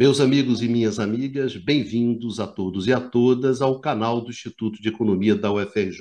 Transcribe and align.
Meus 0.00 0.18
amigos 0.18 0.62
e 0.62 0.66
minhas 0.66 0.98
amigas, 0.98 1.54
bem-vindos 1.58 2.40
a 2.40 2.46
todos 2.46 2.86
e 2.86 2.92
a 2.94 2.98
todas 2.98 3.60
ao 3.60 3.82
canal 3.82 4.22
do 4.22 4.30
Instituto 4.30 4.80
de 4.80 4.88
Economia 4.88 5.36
da 5.36 5.52
UFRJ. 5.52 6.00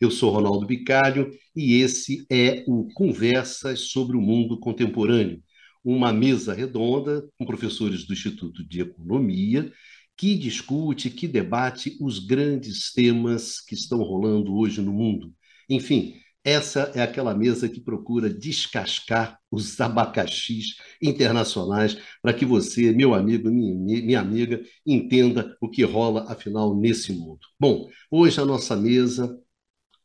Eu 0.00 0.10
sou 0.10 0.32
Ronaldo 0.32 0.64
Bicalho 0.64 1.30
e 1.54 1.82
esse 1.82 2.24
é 2.30 2.64
o 2.66 2.88
Conversas 2.94 3.90
sobre 3.90 4.16
o 4.16 4.22
Mundo 4.22 4.58
Contemporâneo, 4.58 5.42
uma 5.84 6.14
mesa 6.14 6.54
redonda 6.54 7.22
com 7.36 7.44
professores 7.44 8.06
do 8.06 8.14
Instituto 8.14 8.66
de 8.66 8.80
Economia 8.80 9.70
que 10.16 10.34
discute, 10.34 11.10
que 11.10 11.28
debate 11.28 11.98
os 12.00 12.20
grandes 12.20 12.90
temas 12.90 13.60
que 13.60 13.74
estão 13.74 13.98
rolando 13.98 14.56
hoje 14.56 14.80
no 14.80 14.94
mundo. 14.94 15.30
Enfim, 15.68 16.14
essa 16.44 16.90
é 16.94 17.02
aquela 17.02 17.34
mesa 17.34 17.68
que 17.68 17.80
procura 17.80 18.30
descascar 18.30 19.38
os 19.50 19.78
abacaxis 19.80 20.76
internacionais 21.02 21.98
para 22.22 22.32
que 22.32 22.44
você, 22.46 22.92
meu 22.92 23.14
amigo, 23.14 23.50
minha, 23.50 24.02
minha 24.02 24.20
amiga, 24.20 24.62
entenda 24.86 25.56
o 25.60 25.68
que 25.68 25.82
rola, 25.82 26.30
afinal, 26.32 26.74
nesse 26.74 27.12
mundo. 27.12 27.40
Bom, 27.58 27.88
hoje 28.10 28.40
a 28.40 28.44
nossa 28.44 28.76
mesa 28.76 29.38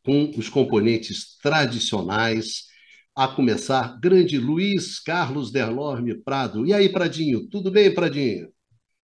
com 0.05 0.31
os 0.37 0.49
componentes 0.49 1.37
tradicionais, 1.41 2.65
a 3.15 3.27
começar, 3.27 3.99
grande 3.99 4.37
Luiz 4.37 4.99
Carlos 4.99 5.51
Derlorme 5.51 6.15
Prado. 6.15 6.65
E 6.65 6.73
aí, 6.73 6.89
Pradinho, 6.89 7.47
tudo 7.49 7.71
bem, 7.71 7.93
Pradinho? 7.93 8.49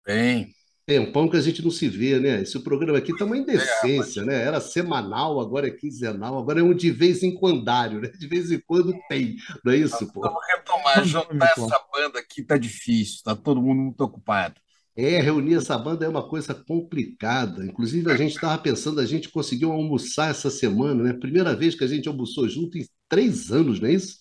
Bem, 0.06 0.53
Tempão 0.86 1.28
que 1.28 1.36
a 1.36 1.40
gente 1.40 1.62
não 1.62 1.70
se 1.70 1.88
vê, 1.88 2.20
né? 2.20 2.42
Esse 2.42 2.58
programa 2.60 2.98
aqui 2.98 3.12
está 3.12 3.24
uma 3.24 3.38
indecência, 3.38 4.22
né? 4.22 4.42
Era 4.42 4.60
semanal, 4.60 5.40
agora 5.40 5.66
é 5.66 5.70
quinzenal, 5.70 6.38
agora 6.38 6.60
é 6.60 6.62
um 6.62 6.74
de 6.74 6.90
vez 6.90 7.22
em 7.22 7.34
quandário, 7.34 8.00
né? 8.00 8.08
De 8.08 8.27
vez 8.27 8.50
em 8.50 8.60
quando 8.60 8.94
tem, 9.08 9.36
não 9.64 9.72
é 9.72 9.77
isso, 9.77 10.06
pô? 10.12 10.20
Vamos 10.20 10.42
retomar, 10.46 11.05
juntar 11.05 11.52
essa 11.56 11.80
banda 11.92 12.18
aqui 12.18 12.42
tá 12.42 12.58
difícil, 12.58 13.22
tá 13.24 13.34
todo 13.34 13.62
mundo 13.62 13.82
muito 13.82 14.00
ocupado. 14.02 14.60
É, 14.96 15.20
reunir 15.20 15.55
essa 15.55 15.77
banda 15.77 16.05
é 16.05 16.08
uma 16.08 16.28
coisa 16.28 16.55
complicada. 16.55 17.64
Inclusive, 17.64 18.12
a 18.12 18.16
gente 18.16 18.34
estava 18.34 18.56
pensando, 18.58 19.00
a 19.00 19.06
gente 19.06 19.28
conseguiu 19.28 19.72
almoçar 19.72 20.30
essa 20.30 20.50
semana, 20.50 21.02
né? 21.02 21.12
Primeira 21.14 21.56
vez 21.56 21.74
que 21.74 21.82
a 21.82 21.88
gente 21.88 22.08
almoçou 22.08 22.48
junto 22.48 22.78
em 22.78 22.86
três 23.08 23.50
anos, 23.50 23.80
não 23.80 23.88
é 23.88 23.92
isso? 23.92 24.18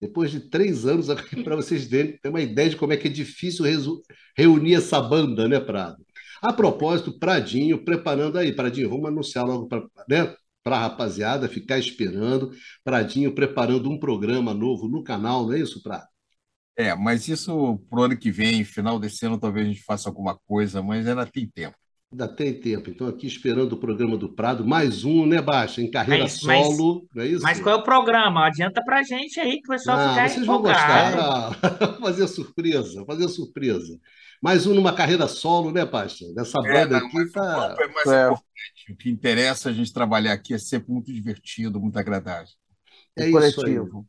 Depois 0.00 0.30
de 0.30 0.40
três 0.40 0.86
anos, 0.86 1.08
para 1.42 1.56
vocês 1.56 1.88
terem 1.88 2.18
uma 2.26 2.40
ideia 2.40 2.70
de 2.70 2.76
como 2.76 2.92
é 2.92 2.96
que 2.96 3.08
é 3.08 3.10
difícil 3.10 3.64
reunir 4.36 4.74
essa 4.74 5.00
banda, 5.00 5.48
né, 5.48 5.58
Prado? 5.58 6.04
A 6.42 6.52
propósito, 6.52 7.18
Pradinho, 7.18 7.82
preparando 7.84 8.38
aí, 8.38 8.52
Pradinho, 8.52 8.90
vamos 8.90 9.06
anunciar 9.06 9.46
logo 9.46 9.66
para 9.66 9.86
né, 10.08 10.36
a 10.64 10.78
rapaziada 10.78 11.48
ficar 11.48 11.78
esperando. 11.78 12.50
Pradinho 12.84 13.34
preparando 13.34 13.90
um 13.90 13.98
programa 13.98 14.52
novo 14.52 14.88
no 14.88 15.02
canal, 15.02 15.46
não 15.46 15.54
é 15.54 15.60
isso, 15.60 15.82
Prado? 15.82 16.06
É, 16.78 16.94
mas 16.94 17.26
isso 17.26 17.78
pro 17.88 18.02
ano 18.02 18.18
que 18.18 18.30
vem, 18.30 18.62
final 18.62 18.98
desse 18.98 19.24
ano, 19.24 19.40
talvez 19.40 19.66
a 19.66 19.68
gente 19.70 19.82
faça 19.82 20.10
alguma 20.10 20.38
coisa, 20.46 20.82
mas 20.82 21.06
ainda 21.06 21.24
tem 21.26 21.48
tempo. 21.48 21.76
Ainda 22.10 22.28
tem 22.28 22.58
tempo. 22.60 22.88
Então, 22.90 23.06
aqui 23.08 23.26
esperando 23.26 23.72
o 23.72 23.80
programa 23.80 24.16
do 24.16 24.28
Prado, 24.32 24.64
mais 24.66 25.04
um, 25.04 25.26
né, 25.26 25.42
Baixa? 25.42 25.80
Em 25.82 25.90
carreira 25.90 26.24
Mas, 26.24 26.32
solo, 26.40 27.04
mas, 27.04 27.10
não 27.14 27.22
é 27.22 27.26
isso? 27.28 27.42
mas 27.42 27.60
qual 27.60 27.76
é 27.76 27.78
o 27.78 27.82
programa? 27.84 28.46
Adianta 28.46 28.82
pra 28.84 29.02
gente 29.02 29.38
aí 29.40 29.60
que 29.60 29.66
o 29.68 29.72
pessoal 29.74 29.98
Não, 29.98 30.08
ficar 30.10 30.28
vocês 30.28 30.46
vão 30.46 30.56
empolgado. 30.56 30.62
gostar. 30.62 31.18
Ah, 31.62 31.98
fazer 32.00 32.26
surpresa, 32.28 33.04
fazer 33.06 33.28
surpresa. 33.28 33.98
Mais 34.42 34.66
um 34.66 34.74
numa 34.74 34.94
carreira 34.94 35.26
solo, 35.28 35.70
né, 35.72 35.84
Baixa? 35.84 36.24
Dessa 36.34 36.62
É, 36.64 36.84
banda 36.84 36.96
não, 37.00 37.08
aqui 37.08 37.16
tá. 37.32 37.76
é 37.80 37.88
mais 37.88 38.06
É, 38.06 38.10
importante. 38.14 38.92
O 38.92 38.96
que 38.96 39.10
interessa 39.10 39.70
a 39.70 39.72
gente 39.72 39.92
trabalhar 39.92 40.32
aqui 40.32 40.54
é 40.54 40.58
sempre 40.58 40.92
muito 40.92 41.12
divertido, 41.12 41.80
muito 41.80 41.98
agradável. 41.98 42.52
É 43.16 43.28
isso 43.30 43.62
aí. 43.62 43.80
coletivo. 43.80 44.08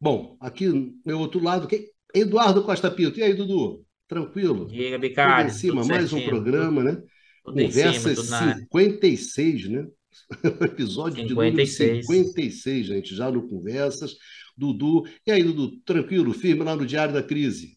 Bom, 0.00 0.36
aqui 0.40 0.68
no 0.68 0.94
meu 1.06 1.20
outro 1.20 1.42
lado, 1.42 1.68
quem? 1.68 1.88
Eduardo 2.14 2.64
Costa 2.64 2.90
Pinto. 2.90 3.20
E 3.20 3.24
aí, 3.24 3.34
Dudu? 3.34 3.85
Tranquilo? 4.08 4.66
Diga, 4.66 4.98
Tudo 4.98 5.40
em 5.40 5.50
cima, 5.50 5.82
tudo 5.82 5.88
mais 5.88 6.12
um 6.12 6.18
tudo, 6.18 6.28
programa, 6.28 6.82
né? 6.84 7.02
tudo 7.44 7.60
em 7.60 7.70
cima, 7.70 7.86
Conversas 7.86 8.16
tudo 8.16 8.30
na 8.30 8.38
área. 8.38 8.54
56, 8.56 9.68
né? 9.68 9.86
Episódio 10.62 11.26
de 11.26 11.34
número 11.34 11.56
56. 11.56 12.06
56, 12.06 12.86
gente, 12.86 13.14
já 13.14 13.30
no 13.30 13.48
Conversas. 13.48 14.14
Dudu. 14.56 15.04
E 15.26 15.30
aí, 15.30 15.42
Dudu, 15.42 15.78
tranquilo, 15.84 16.32
firme 16.32 16.64
lá 16.64 16.74
no 16.74 16.86
Diário 16.86 17.12
da 17.12 17.22
Crise. 17.22 17.76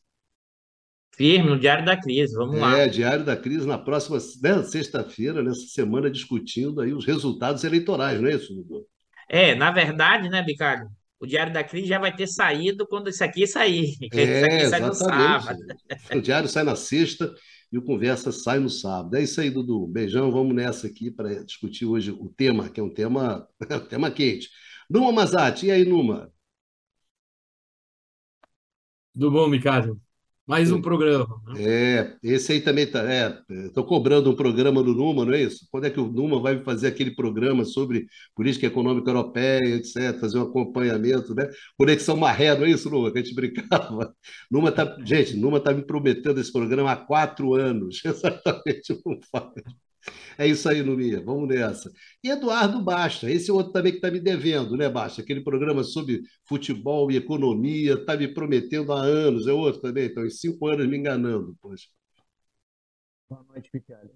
Firme 1.15 1.49
no 1.49 1.59
Diário 1.59 1.83
da 1.83 1.99
Crise, 1.99 2.33
vamos 2.33 2.57
lá. 2.57 2.77
É, 2.77 2.87
Diário 2.87 3.25
da 3.25 3.35
Crise 3.35 3.67
na 3.67 3.77
próxima 3.77 4.17
né, 4.41 4.63
sexta-feira, 4.63 5.43
nessa 5.43 5.67
semana, 5.67 6.09
discutindo 6.09 6.79
aí 6.79 6.93
os 6.93 7.05
resultados 7.05 7.63
eleitorais, 7.65 8.21
não 8.21 8.29
é 8.29 8.35
isso, 8.35 8.53
Dudu? 8.53 8.85
É, 9.27 9.53
na 9.53 9.69
verdade, 9.69 10.29
né, 10.29 10.41
Bicalho? 10.41 10.89
O 11.19 11.25
Diário 11.27 11.53
da 11.53 11.63
Crise 11.63 11.87
já 11.87 11.99
vai 11.99 12.15
ter 12.15 12.27
saído 12.27 12.87
quando 12.87 13.09
isso 13.09 13.23
aqui 13.23 13.45
sair, 13.47 13.97
que 14.11 14.21
isso 14.23 14.45
É, 14.45 14.45
aqui 14.45 14.65
sai 14.65 14.81
no 14.81 14.93
exatamente. 14.93 14.93
sábado. 14.93 15.59
O 16.13 16.21
Diário 16.21 16.49
sai 16.49 16.63
na 16.63 16.75
sexta 16.75 17.33
e 17.71 17.77
o 17.77 17.83
Conversa 17.83 18.31
sai 18.31 18.59
no 18.59 18.69
sábado. 18.69 19.15
É 19.15 19.23
isso 19.23 19.41
aí, 19.41 19.49
Dudu. 19.49 19.87
Beijão, 19.87 20.31
vamos 20.31 20.55
nessa 20.55 20.87
aqui 20.87 21.11
para 21.11 21.43
discutir 21.45 21.85
hoje 21.85 22.11
o 22.11 22.29
tema, 22.29 22.69
que 22.69 22.79
é 22.79 22.83
um 22.83 22.93
tema, 22.93 23.47
um 23.71 23.79
tema 23.87 24.11
quente. 24.11 24.49
Numa 24.89 25.11
Mazati, 25.11 25.67
e 25.67 25.71
aí, 25.71 25.85
Numa? 25.85 26.31
Tudo 29.13 29.29
bom, 29.31 29.49
Ricardo? 29.51 30.01
Mais 30.49 30.71
um 30.71 30.81
programa. 30.81 31.39
né? 31.45 31.61
É, 31.63 32.17
esse 32.23 32.53
aí 32.53 32.59
também 32.59 32.87
tá. 32.87 33.03
É, 33.03 33.39
estou 33.67 33.83
cobrando 33.85 34.31
um 34.31 34.35
programa 34.35 34.81
do 34.81 34.95
Numa, 34.95 35.23
não 35.23 35.31
é 35.31 35.43
isso? 35.43 35.67
Quando 35.69 35.85
é 35.85 35.91
que 35.91 35.99
o 35.99 36.11
Numa 36.11 36.41
vai 36.41 36.59
fazer 36.63 36.87
aquele 36.87 37.11
programa 37.11 37.63
sobre 37.63 38.07
política 38.35 38.65
econômica 38.65 39.11
europeia, 39.11 39.75
etc., 39.75 40.19
fazer 40.19 40.39
um 40.39 40.41
acompanhamento, 40.41 41.35
né? 41.35 41.47
Conexão 41.77 42.17
Maré, 42.17 42.57
não 42.57 42.65
é 42.65 42.71
isso, 42.71 42.89
Numa, 42.89 43.11
que 43.11 43.19
a 43.19 43.21
gente 43.21 43.35
brincava? 43.35 44.11
Numa 44.49 44.71
tá, 44.71 44.97
gente, 45.05 45.37
Numa 45.37 45.59
está 45.59 45.71
me 45.71 45.83
prometendo 45.85 46.41
esse 46.41 46.51
programa 46.51 46.93
há 46.93 46.95
quatro 46.95 47.53
anos, 47.53 48.01
exatamente, 48.03 48.99
não 49.05 49.19
faz. 49.31 49.53
É 50.37 50.47
isso 50.47 50.67
aí, 50.69 50.81
Numinha, 50.81 51.21
vamos 51.23 51.47
nessa. 51.47 51.91
E 52.23 52.29
Eduardo 52.29 52.81
Basta, 52.81 53.29
esse 53.29 53.51
outro 53.51 53.71
também 53.71 53.91
que 53.91 53.97
está 53.97 54.09
me 54.11 54.19
devendo, 54.19 54.75
né, 54.77 54.89
Basta? 54.89 55.21
Aquele 55.21 55.41
programa 55.43 55.83
sobre 55.83 56.21
futebol 56.47 57.11
e 57.11 57.17
economia, 57.17 57.93
está 57.93 58.15
me 58.17 58.27
prometendo 58.33 58.91
há 58.93 59.01
anos, 59.01 59.47
é 59.47 59.51
outro 59.53 59.81
também, 59.81 60.05
então, 60.05 60.25
em 60.25 60.29
cinco 60.29 60.67
anos 60.67 60.87
me 60.87 60.97
enganando, 60.97 61.55
poxa. 61.61 61.87
Boa 63.29 63.43
noite, 63.43 63.69
Picalho. 63.71 64.11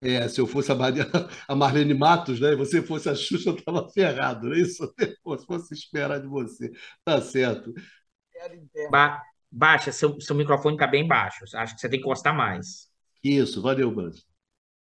É, 0.00 0.28
se 0.28 0.40
eu 0.40 0.46
fosse 0.46 0.70
a, 0.70 0.74
Maria, 0.76 1.04
a 1.48 1.56
Marlene 1.56 1.94
Matos, 1.94 2.40
né, 2.40 2.52
e 2.52 2.56
você 2.56 2.80
fosse 2.82 3.08
a 3.08 3.14
Xuxa, 3.16 3.50
eu 3.50 3.56
estava 3.56 3.88
ferrado, 3.90 4.46
não 4.48 4.54
é 4.54 4.60
isso? 4.60 4.94
Se 4.98 5.46
fosse 5.46 5.74
esperar 5.74 6.20
de 6.20 6.28
você. 6.28 6.70
Tá 7.04 7.20
certo. 7.20 7.72
Ba- 8.90 9.22
baixa, 9.50 9.92
seu, 9.92 10.20
seu 10.20 10.34
microfone 10.36 10.74
está 10.76 10.86
bem 10.86 11.06
baixo. 11.06 11.44
Acho 11.54 11.74
que 11.74 11.80
você 11.80 11.88
tem 11.88 12.00
que 12.00 12.04
encostar 12.06 12.34
mais. 12.34 12.88
Isso, 13.22 13.62
valeu, 13.62 13.92
Banjo. 13.94 14.24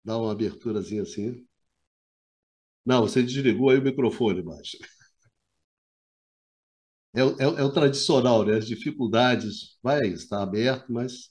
Dá 0.04 0.18
uma 0.18 0.32
aberturazinha 0.32 1.02
assim. 1.02 1.46
Não, 2.84 3.02
você 3.02 3.22
desligou 3.22 3.70
aí 3.70 3.78
o 3.78 3.82
microfone, 3.82 4.42
Basta. 4.42 4.78
É, 7.14 7.20
é, 7.20 7.44
é 7.44 7.62
o 7.64 7.72
tradicional, 7.72 8.44
né? 8.44 8.56
As 8.58 8.66
dificuldades, 8.66 9.78
vai 9.82 10.08
estar 10.08 10.42
aberto, 10.42 10.92
mas. 10.92 11.30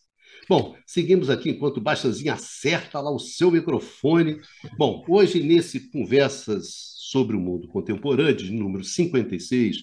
Bom, 0.50 0.76
seguimos 0.86 1.30
aqui 1.30 1.50
enquanto 1.52 1.78
o 1.78 1.82
Bastazinho 1.82 2.34
acerta 2.34 3.00
lá 3.00 3.12
o 3.12 3.20
seu 3.20 3.52
microfone. 3.52 4.42
Bom, 4.78 5.06
hoje, 5.08 5.44
nesse 5.44 5.92
Conversas 5.92 6.94
sobre 7.12 7.36
o 7.36 7.40
Mundo 7.40 7.68
Contemporâneo, 7.68 8.36
de 8.36 8.52
número 8.52 8.84
56, 8.84 9.78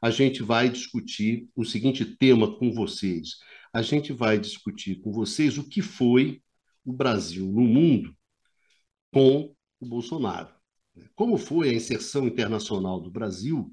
a 0.00 0.10
gente 0.10 0.42
vai 0.42 0.68
discutir 0.68 1.48
o 1.56 1.64
seguinte 1.64 2.04
tema 2.04 2.56
com 2.58 2.72
vocês. 2.72 3.38
A 3.72 3.82
gente 3.82 4.12
vai 4.12 4.38
discutir 4.38 5.00
com 5.00 5.12
vocês 5.12 5.58
o 5.58 5.68
que 5.68 5.82
foi 5.82 6.40
o 6.84 6.92
Brasil 6.92 7.46
no 7.46 7.62
mundo 7.62 8.15
com 9.16 9.50
o 9.80 9.86
Bolsonaro. 9.86 10.50
Como 11.14 11.38
foi 11.38 11.70
a 11.70 11.72
inserção 11.72 12.26
internacional 12.26 13.00
do 13.00 13.10
Brasil 13.10 13.72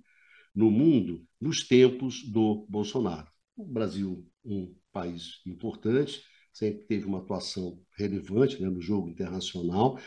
no 0.56 0.72
mundo 0.72 1.28
nos 1.38 1.68
tempos 1.68 2.24
do 2.24 2.66
Bolsonaro. 2.70 3.28
O 3.58 3.66
Brasil, 3.66 4.26
um 4.46 4.74
país 4.94 5.42
importante, 5.46 6.22
sempre 6.54 6.86
teve 6.86 7.06
uma 7.06 7.18
atuação 7.18 7.78
relevante 7.98 8.62
né, 8.62 8.70
no 8.70 8.80
jogo 8.80 9.10
internacional, 9.10 10.00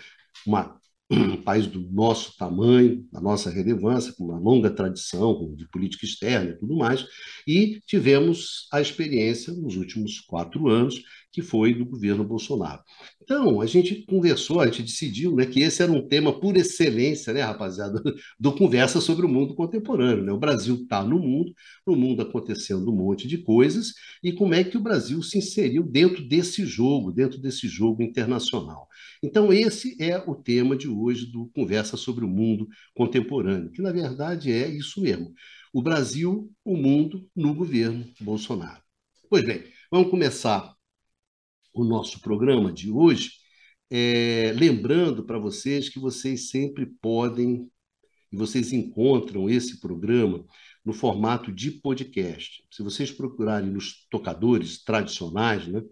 uma, 0.47 0.81
um 1.11 1.37
país 1.43 1.67
do 1.67 1.81
nosso 1.81 2.35
tamanho, 2.39 3.07
da 3.13 3.21
nossa 3.21 3.51
relevância, 3.51 4.15
com 4.15 4.25
uma 4.25 4.39
longa 4.39 4.71
tradição 4.71 5.55
de 5.55 5.69
política 5.69 6.07
externa 6.07 6.53
e 6.53 6.59
tudo 6.59 6.75
mais, 6.79 7.07
e 7.47 7.79
tivemos 7.85 8.69
a 8.73 8.81
experiência 8.81 9.53
nos 9.53 9.77
últimos 9.77 10.19
quatro 10.19 10.67
anos, 10.67 11.03
que 11.37 11.43
foi 11.43 11.75
do 11.75 11.85
governo 11.85 12.25
Bolsonaro. 12.25 12.83
Então, 13.23 13.61
a 13.61 13.67
gente 13.67 14.07
conversou, 14.07 14.59
a 14.59 14.65
gente 14.69 14.83
decidiu 14.83 15.37
né, 15.37 15.45
que 15.45 15.61
esse 15.61 15.83
era 15.83 15.93
um 15.93 16.09
tema 16.09 16.41
por 16.41 16.57
excelência, 16.57 17.31
né, 17.31 17.43
rapaziada, 17.43 18.03
do 18.41 18.55
Conversa 18.55 19.03
sobre 19.03 19.27
o 19.27 19.29
Mundo 19.29 19.55
Contemporâneo. 19.55 20.25
Né? 20.25 20.33
O 20.33 20.39
Brasil 20.39 20.77
está 20.77 21.05
no 21.05 21.19
mundo, 21.19 21.53
no 21.87 21.95
mundo 21.95 22.23
acontecendo 22.23 22.91
um 22.91 22.97
monte 22.97 23.29
de 23.29 23.37
coisas, 23.37 23.93
e 24.23 24.33
como 24.33 24.55
é 24.55 24.65
que 24.65 24.79
o 24.79 24.81
Brasil 24.81 25.23
se 25.23 25.37
inseriu 25.37 25.83
dentro 25.83 26.27
desse 26.27 26.65
jogo, 26.65 27.13
dentro 27.13 27.39
desse 27.39 27.69
jogo 27.69 28.03
internacional. 28.03 28.89
Então, 29.23 29.53
esse 29.53 29.95
é 30.03 30.17
o 30.17 30.35
tema 30.35 30.75
de 30.75 30.89
hoje 30.89 31.27
do 31.27 31.51
Conversa 31.55 31.99
sobre 31.99 32.25
o 32.25 32.29
Mundo 32.29 32.67
Contemporâneo, 32.95 33.71
que 33.73 33.83
na 33.83 33.93
verdade 33.93 34.51
é 34.51 34.67
isso 34.67 35.03
mesmo. 35.03 35.35
O 35.71 35.83
Brasil, 35.83 36.51
o 36.65 36.79
mundo 36.79 37.29
no 37.37 37.55
governo 37.55 38.07
Bolsonaro. 38.23 38.81
Pois 39.29 39.45
bem, 39.45 39.65
vamos 39.91 40.09
começar 40.09 40.76
o 41.83 41.85
nosso 41.85 42.21
programa 42.21 42.73
de 42.73 42.91
hoje, 42.91 43.33
é, 43.91 44.53
lembrando 44.57 45.25
para 45.25 45.39
vocês 45.39 45.89
que 45.89 45.99
vocês 45.99 46.49
sempre 46.51 46.87
podem 47.01 47.71
e 48.33 48.37
vocês 48.37 48.73
encontram 48.73 49.49
esse 49.49 49.81
programa 49.81 50.45
no 50.85 50.93
formato 50.93 51.53
de 51.53 51.71
podcast. 51.71 52.65
Se 52.71 52.83
vocês 52.83 53.11
procurarem 53.11 53.71
nos 53.71 54.07
tocadores 54.11 54.83
tradicionais, 54.83 55.67
né? 55.69 55.83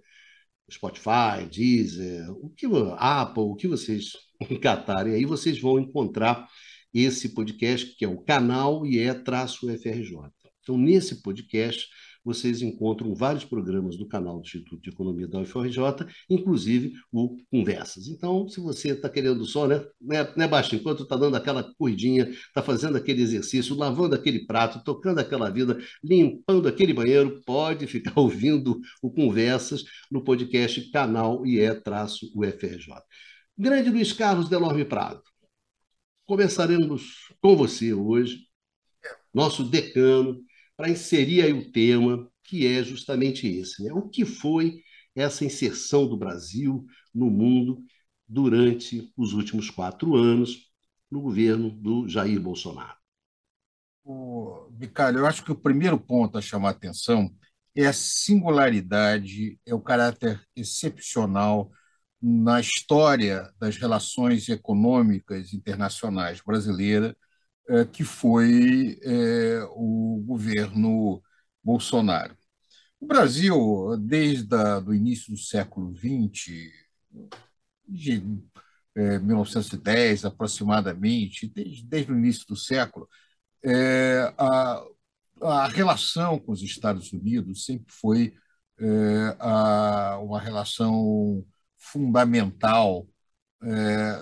Spotify, 0.71 1.47
Deezer, 1.51 2.31
o 2.31 2.49
que 2.51 2.67
Apple, 2.97 3.43
o 3.43 3.55
que 3.55 3.69
vocês 3.69 4.13
encatarem 4.51 5.15
aí, 5.15 5.25
vocês 5.27 5.61
vão 5.61 5.79
encontrar 5.79 6.49
esse 6.93 7.35
podcast 7.35 7.95
que 7.97 8.05
é 8.05 8.09
o 8.09 8.23
canal 8.23 8.87
IE-FRJ. 8.87 10.31
Então, 10.63 10.79
nesse 10.79 11.21
podcast, 11.23 11.87
vocês 12.25 12.63
encontram 12.63 13.15
vários 13.15 13.45
programas 13.45 13.97
do 13.97 14.09
canal 14.09 14.39
do 14.39 14.45
Instituto 14.45 14.81
de 14.81 14.91
Economia 14.91 15.29
da 15.29 15.41
UFRJ, 15.41 15.79
inclusive 16.31 16.95
o 17.13 17.37
Conversas. 17.51 18.09
Então, 18.09 18.49
se 18.49 18.61
você 18.61 18.93
está 18.93 19.09
querendo 19.09 19.45
só, 19.45 19.67
né, 19.67 19.85
né, 20.01 20.33
né 20.37 20.49
Baixo, 20.49 20.75
enquanto 20.75 21.03
está 21.03 21.17
dando 21.17 21.37
aquela 21.37 21.63
corridinha, 21.75 22.29
está 22.29 22.63
fazendo 22.63 22.97
aquele 22.97 23.23
exercício, 23.23 23.77
lavando 23.77 24.15
aquele 24.15 24.47
prato, 24.47 24.83
tocando 24.83 25.19
aquela 25.19 25.51
vida, 25.51 25.79
limpando 26.03 26.67
aquele 26.67 26.95
banheiro, 26.95 27.43
pode 27.45 27.87
ficar 27.87 28.15
ouvindo 28.19 28.81
o 29.03 29.11
Conversas 29.11 29.85
no 30.11 30.25
podcast 30.25 30.91
canal 30.91 31.45
IE-UFRJ. 31.47 32.95
Grande 33.57 33.91
Luiz 33.91 34.13
Carlos 34.13 34.49
Delorme 34.49 34.85
Prado, 34.85 35.23
começaremos 36.27 37.29
com 37.41 37.55
você 37.57 37.93
hoje, 37.93 38.49
nosso 39.33 39.63
decano, 39.65 40.44
para 40.77 40.91
inserir 40.91 41.43
aí 41.43 41.53
o 41.53 41.71
tema, 41.71 42.29
que 42.43 42.67
é 42.67 42.83
justamente 42.83 43.47
esse. 43.47 43.83
Né? 43.83 43.93
O 43.93 44.09
que 44.09 44.25
foi 44.25 44.83
essa 45.15 45.45
inserção 45.45 46.07
do 46.07 46.17
Brasil 46.17 46.85
no 47.15 47.31
mundo 47.31 47.85
durante 48.27 49.13
os 49.17 49.33
últimos 49.33 49.71
quatro 49.71 50.17
anos 50.17 50.71
no 51.11 51.21
governo 51.21 51.71
do 51.71 52.09
Jair 52.09 52.41
Bolsonaro? 52.41 52.97
O, 54.03 54.69
Bicalho, 54.71 55.21
eu 55.21 55.27
acho 55.27 55.45
que 55.45 55.53
o 55.53 55.57
primeiro 55.57 55.99
ponto 55.99 56.37
a 56.37 56.43
chamar 56.43 56.69
a 56.69 56.73
atenção 56.73 57.31
é 57.75 57.87
a 57.87 57.93
singularidade, 57.93 59.59
é 59.67 59.75
o 59.75 59.81
caráter 59.81 60.41
excepcional 60.55 61.71
na 62.21 62.61
história 62.61 63.53
das 63.59 63.77
relações 63.77 64.49
econômicas 64.49 65.53
internacionais 65.53 66.41
brasileiras 66.41 67.15
é, 67.69 67.85
que 67.85 68.05
foi 68.05 68.99
é, 69.03 69.65
o 69.71 70.23
governo 70.27 71.23
Bolsonaro. 71.63 72.37
O 73.01 73.07
Brasil, 73.07 73.97
desde 73.99 74.55
o 74.87 74.95
início 74.95 75.33
do 75.33 75.39
século 75.39 75.95
XX, 75.97 76.73
de 77.89 78.23
1910 78.95 80.25
é, 80.25 80.27
aproximadamente, 80.27 81.49
desde, 81.49 81.85
desde 81.85 82.13
o 82.13 82.19
início 82.19 82.47
do 82.47 82.57
século, 82.57 83.09
a, 84.39 84.85
a, 85.43 85.69
relação 85.69 86.39
com 86.39 86.53
os 86.53 86.63
Estados 86.63 87.13
Unidos 87.13 87.65
sempre 87.65 87.93
foi 87.93 88.35
a, 89.41 90.19
uma 90.23 90.41
relação 90.41 91.45
fundamental 91.79 93.07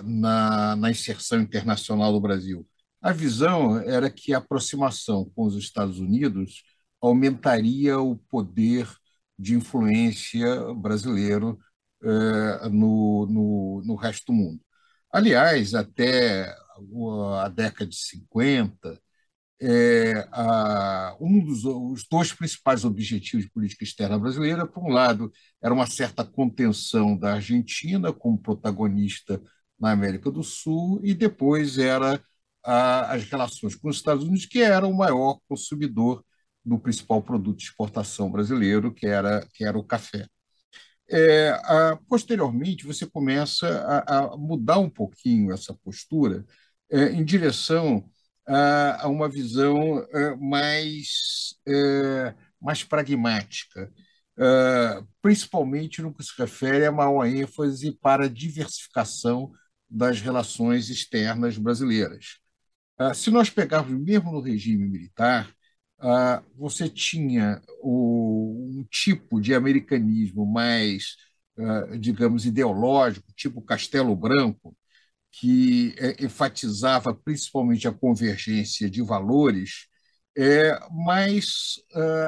na, 0.03 0.75
na 0.75 0.91
inserção 0.91 1.41
internacional 1.41 2.11
do 2.13 2.21
Brasil. 2.21 2.67
A 3.03 3.11
visão 3.11 3.79
era 3.81 4.09
que 4.09 4.33
a 4.33 4.39
aproximação 4.39 5.29
com 5.35 5.45
os 5.45 5.55
Estados 5.57 5.99
Unidos 5.99 6.63
aumentaria 7.01 7.99
o 7.99 8.15
poder 8.17 8.87
de 9.37 9.55
influência 9.55 10.73
brasileiro 10.75 11.59
eh, 12.03 12.69
no, 12.69 13.25
no, 13.27 13.83
no 13.85 13.95
resto 13.95 14.27
do 14.27 14.33
mundo. 14.33 14.61
Aliás, 15.11 15.73
até 15.75 16.55
a 17.41 17.49
década 17.49 17.87
de 17.87 17.95
50, 17.95 18.99
é, 19.61 20.27
a, 20.31 21.15
um 21.21 21.43
dos 21.43 21.65
os 21.65 22.05
dois 22.09 22.33
principais 22.33 22.85
objetivos 22.85 23.45
de 23.45 23.51
política 23.51 23.83
externa 23.83 24.19
brasileira, 24.19 24.67
por 24.67 24.83
um 24.83 24.89
lado, 24.89 25.31
era 25.61 25.73
uma 25.73 25.87
certa 25.87 26.25
contenção 26.25 27.17
da 27.17 27.35
Argentina 27.35 28.11
como 28.13 28.37
protagonista 28.37 29.41
na 29.79 29.91
América 29.91 30.31
do 30.31 30.43
Sul, 30.43 30.99
e 31.03 31.13
depois 31.13 31.77
era 31.77 32.21
as 32.63 33.23
relações 33.25 33.75
com 33.75 33.89
os 33.89 33.97
Estados 33.97 34.23
Unidos, 34.23 34.45
que 34.45 34.61
era 34.61 34.87
o 34.87 34.95
maior 34.95 35.39
consumidor 35.47 36.23
do 36.65 36.79
principal 36.79 37.21
produto 37.21 37.57
de 37.57 37.65
exportação 37.65 38.31
brasileiro, 38.31 38.93
que 38.93 39.05
era, 39.05 39.45
que 39.53 39.65
era 39.65 39.77
o 39.77 39.83
café. 39.83 40.25
É, 41.09 41.49
a, 41.49 41.97
posteriormente, 42.07 42.85
você 42.85 43.05
começa 43.05 43.67
a, 43.67 44.33
a, 44.33 44.37
mudar 44.37 44.79
um 44.79 44.89
pouquinho 44.89 45.51
essa 45.51 45.73
postura 45.73 46.45
é, 46.89 47.11
em 47.11 47.23
direção 47.23 48.09
a, 48.47 49.03
a 49.05 49.07
uma 49.09 49.29
visão 49.29 49.99
é, 50.13 50.35
mais, 50.35 51.55
é, 51.67 52.33
mais 52.61 52.83
pragmática, 52.83 53.91
é, 54.37 55.03
principalmente 55.21 56.01
no 56.01 56.13
que 56.13 56.23
se 56.23 56.33
refere 56.37 56.85
a 56.85 56.91
maior 56.91 57.25
ênfase 57.25 57.91
para 58.01 58.25
a 58.25 58.29
diversificação 58.29 59.51
das 59.89 60.21
relações 60.21 60.89
externas 60.89 61.57
brasileiras. 61.57 62.42
Ah, 62.97 63.13
se 63.13 63.31
nós 63.31 63.49
pegarmos 63.49 63.99
mesmo 63.99 64.31
no 64.31 64.39
regime 64.41 64.87
militar, 64.87 65.51
ah, 65.99 66.43
você 66.55 66.87
tinha 66.89 67.61
um 67.83 68.85
tipo 68.89 69.41
de 69.41 69.53
americanismo 69.55 70.45
mais, 70.45 71.15
ah, 71.57 71.97
digamos, 71.99 72.45
ideológico, 72.45 73.31
tipo 73.35 73.61
Castelo 73.61 74.15
Branco, 74.15 74.75
que 75.31 75.95
é, 75.99 76.25
enfatizava 76.25 77.13
principalmente 77.13 77.87
a 77.87 77.93
convergência 77.93 78.89
de 78.89 79.01
valores, 79.03 79.87
é, 80.37 80.79
mas 80.91 81.75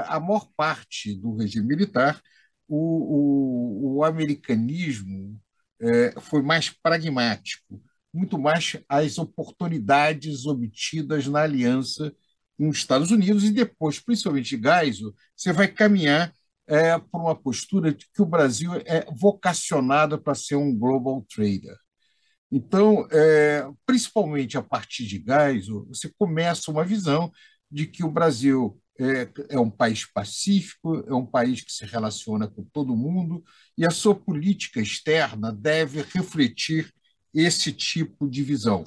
a 0.08 0.20
maior 0.20 0.48
parte 0.56 1.16
do 1.16 1.36
regime 1.38 1.68
militar, 1.68 2.22
o, 2.68 3.96
o, 3.96 3.98
o 4.00 4.04
americanismo 4.04 5.40
é, 5.82 6.20
foi 6.22 6.42
mais 6.42 6.70
pragmático 6.70 7.82
muito 8.16 8.40
mais 8.40 8.78
as 8.88 9.18
oportunidades 9.18 10.46
obtidas 10.46 11.28
na 11.28 11.42
aliança 11.42 12.16
com 12.58 12.70
os 12.70 12.78
Estados 12.78 13.12
Unidos 13.12 13.44
e 13.44 13.52
depois, 13.52 14.00
principalmente 14.00 14.58
Geisel, 14.58 15.14
você 15.36 15.52
vai 15.52 15.68
caminhar 15.68 16.34
é, 16.68 16.98
para 16.98 17.20
uma 17.20 17.36
postura 17.36 17.94
de 17.94 18.08
que 18.14 18.22
o 18.22 18.26
Brasil 18.26 18.72
é 18.86 19.06
vocacionado 19.12 20.20
para 20.20 20.34
ser 20.34 20.56
um 20.56 20.76
global 20.76 21.26
trader. 21.30 21.76
Então, 22.52 23.06
é, 23.12 23.68
principalmente 23.86 24.58
a 24.58 24.62
partir 24.62 25.06
de 25.06 25.18
Geisel, 25.18 25.86
você 25.88 26.10
começa 26.18 26.72
uma 26.72 26.86
visão 26.86 27.32
de 27.70 27.86
que 27.86 28.04
o 28.04 28.12
Brasil 28.12 28.80
é, 28.98 29.30
é, 29.50 29.60
um 29.60 29.70
país 29.70 30.06
pacífico, 30.06 31.04
é 31.08 31.14
um 31.14 31.26
país 31.26 31.62
que 31.62 31.72
se 31.72 31.86
relaciona 31.86 32.48
com 32.48 32.64
todo 32.64 32.96
mundo 32.96 33.44
e 33.78 33.86
a 33.86 33.92
sua 33.92 34.16
política 34.16 34.80
externa 34.80 35.52
deve 35.52 36.02
refletir 36.14 36.90
esse 37.36 37.72
tipo 37.72 38.28
de 38.30 38.42
visão. 38.44 38.84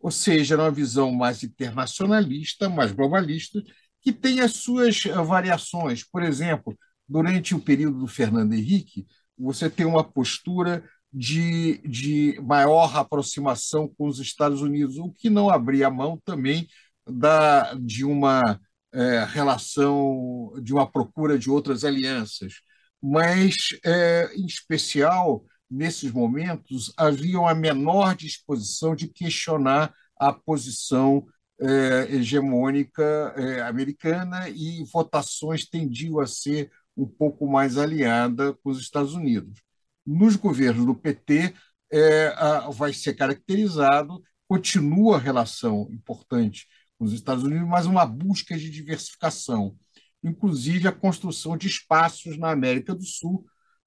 Ou 0.00 0.10
seja, 0.10 0.56
uma 0.56 0.70
visão 0.70 1.12
mais 1.12 1.44
internacionalista, 1.44 2.68
mais 2.68 2.90
globalista, 2.92 3.62
que 4.00 4.12
tem 4.12 4.40
as 4.40 4.54
suas 4.54 5.04
eh, 5.06 5.12
variações. 5.22 6.02
Por 6.04 6.22
exemplo, 6.22 6.76
durante 7.08 7.54
o 7.54 7.60
período 7.60 8.00
do 8.00 8.08
Fernando 8.08 8.54
Henrique, 8.54 9.06
você 9.38 9.70
tem 9.70 9.86
uma 9.86 10.02
postura 10.04 10.82
de, 11.12 11.78
de 11.86 12.40
maior 12.42 12.96
aproximação 12.96 13.86
com 13.96 14.08
os 14.08 14.18
Estados 14.18 14.62
Unidos, 14.62 14.96
o 14.98 15.12
que 15.12 15.28
não 15.30 15.50
abria 15.50 15.90
mão 15.90 16.20
também 16.24 16.66
da, 17.06 17.74
de 17.74 18.04
uma 18.04 18.60
é, 18.92 19.24
relação, 19.24 20.52
de 20.62 20.72
uma 20.72 20.90
procura 20.90 21.38
de 21.38 21.50
outras 21.50 21.84
alianças. 21.84 22.54
Mas, 23.02 23.56
é, 23.84 24.32
em 24.34 24.46
especial, 24.46 25.44
nesses 25.72 26.12
momentos, 26.12 26.92
havia 26.96 27.40
uma 27.40 27.54
menor 27.54 28.14
disposição 28.14 28.94
de 28.94 29.08
questionar 29.08 29.94
a 30.18 30.32
posição 30.32 31.26
é, 31.60 32.14
hegemônica 32.14 33.02
é, 33.36 33.62
americana 33.62 34.48
e 34.48 34.84
votações 34.92 35.64
tendiam 35.64 36.20
a 36.20 36.26
ser 36.26 36.70
um 36.96 37.06
pouco 37.06 37.46
mais 37.46 37.78
aliada 37.78 38.52
com 38.62 38.70
os 38.70 38.80
Estados 38.80 39.14
Unidos. 39.14 39.62
Nos 40.04 40.36
governos 40.36 40.84
do 40.84 40.94
PT, 40.94 41.54
é, 41.90 42.28
a, 42.36 42.70
vai 42.70 42.92
ser 42.92 43.14
caracterizado, 43.14 44.22
continua 44.46 45.16
a 45.16 45.20
relação 45.20 45.88
importante 45.90 46.66
com 46.98 47.04
os 47.04 47.12
Estados 47.12 47.44
Unidos, 47.44 47.66
mas 47.66 47.86
uma 47.86 48.04
busca 48.04 48.58
de 48.58 48.68
diversificação, 48.70 49.76
inclusive 50.22 50.86
a 50.86 50.92
construção 50.92 51.56
de 51.56 51.68
espaços 51.68 52.36
na 52.36 52.50
América 52.50 52.94
do 52.94 53.04
Sul. 53.04 53.44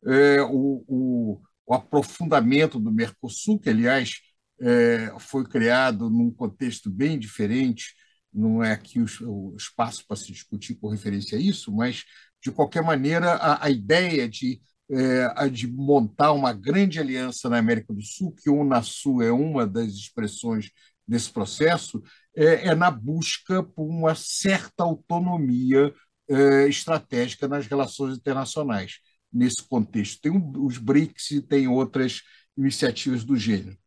É, 0.07 0.41
o, 0.43 0.83
o, 0.87 1.41
o 1.65 1.73
aprofundamento 1.73 2.79
do 2.79 2.91
Mercosul, 2.91 3.59
que, 3.59 3.69
aliás, 3.69 4.15
é, 4.61 5.13
foi 5.19 5.45
criado 5.45 6.09
num 6.09 6.31
contexto 6.31 6.89
bem 6.89 7.19
diferente, 7.19 7.93
não 8.33 8.63
é 8.63 8.71
aqui 8.71 8.99
o, 9.23 9.55
espaço 9.55 10.05
para 10.07 10.17
se 10.17 10.31
discutir 10.31 10.75
com 10.75 10.89
referência 10.89 11.37
a 11.37 11.41
isso, 11.41 11.71
mas, 11.71 12.03
de 12.43 12.51
qualquer 12.51 12.83
maneira, 12.83 13.33
a, 13.33 13.65
a 13.65 13.69
ideia 13.69 14.27
de 14.29 14.61
é, 14.89 15.49
de 15.49 15.67
montar 15.67 16.31
uma 16.31 16.53
grande 16.53 16.99
aliança 16.99 17.49
na 17.49 17.57
América 17.57 17.93
do 17.93 18.01
Sul, 18.01 18.35
que 18.35 18.49
o 18.49 18.61
Unasul 18.61 19.21
é 19.23 19.31
uma 19.31 19.65
das 19.65 19.87
expressões 19.93 20.69
desse 21.07 21.31
processo, 21.31 22.01
é, 22.35 22.67
é 22.67 22.75
na 22.75 22.91
busca 22.91 23.63
por 23.63 23.85
uma 23.87 24.15
certa 24.15 24.83
autonomia 24.83 25.93
é, 26.29 26.67
estratégica 26.67 27.47
nas 27.47 27.67
relações 27.67 28.17
internacionais. 28.17 28.99
Nesse 29.35 29.67
contexto, 29.67 30.21
tem 30.21 30.31
os 30.31 30.77
BRICS 30.77 31.31
e 31.31 31.41
tem 31.41 31.67
outras 31.67 32.21
iniciativas 32.57 33.25
do 33.25 33.35
gênero. 33.35 33.77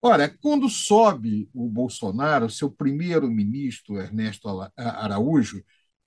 Ora, 0.00 0.28
quando 0.40 0.68
sobe 0.70 1.50
o 1.52 1.68
Bolsonaro, 1.68 2.48
seu 2.48 2.70
primeiro-ministro, 2.70 3.98
Ernesto 3.98 4.48
Araújo, 4.76 5.62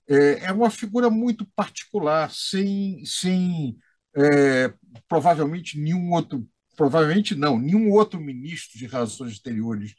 é, 0.08 0.46
é 0.46 0.52
uma 0.52 0.70
figura 0.70 1.08
muito 1.08 1.46
particular, 1.54 2.30
sem, 2.32 3.04
sem 3.04 3.76
é, 4.16 4.72
provavelmente 5.08 5.78
nenhum 5.78 6.10
outro, 6.12 6.48
provavelmente 6.76 7.34
não, 7.34 7.58
nenhum 7.58 7.90
outro 7.92 8.20
ministro 8.20 8.78
de 8.78 8.86
Relações 8.86 9.32
Exteriores 9.32 9.94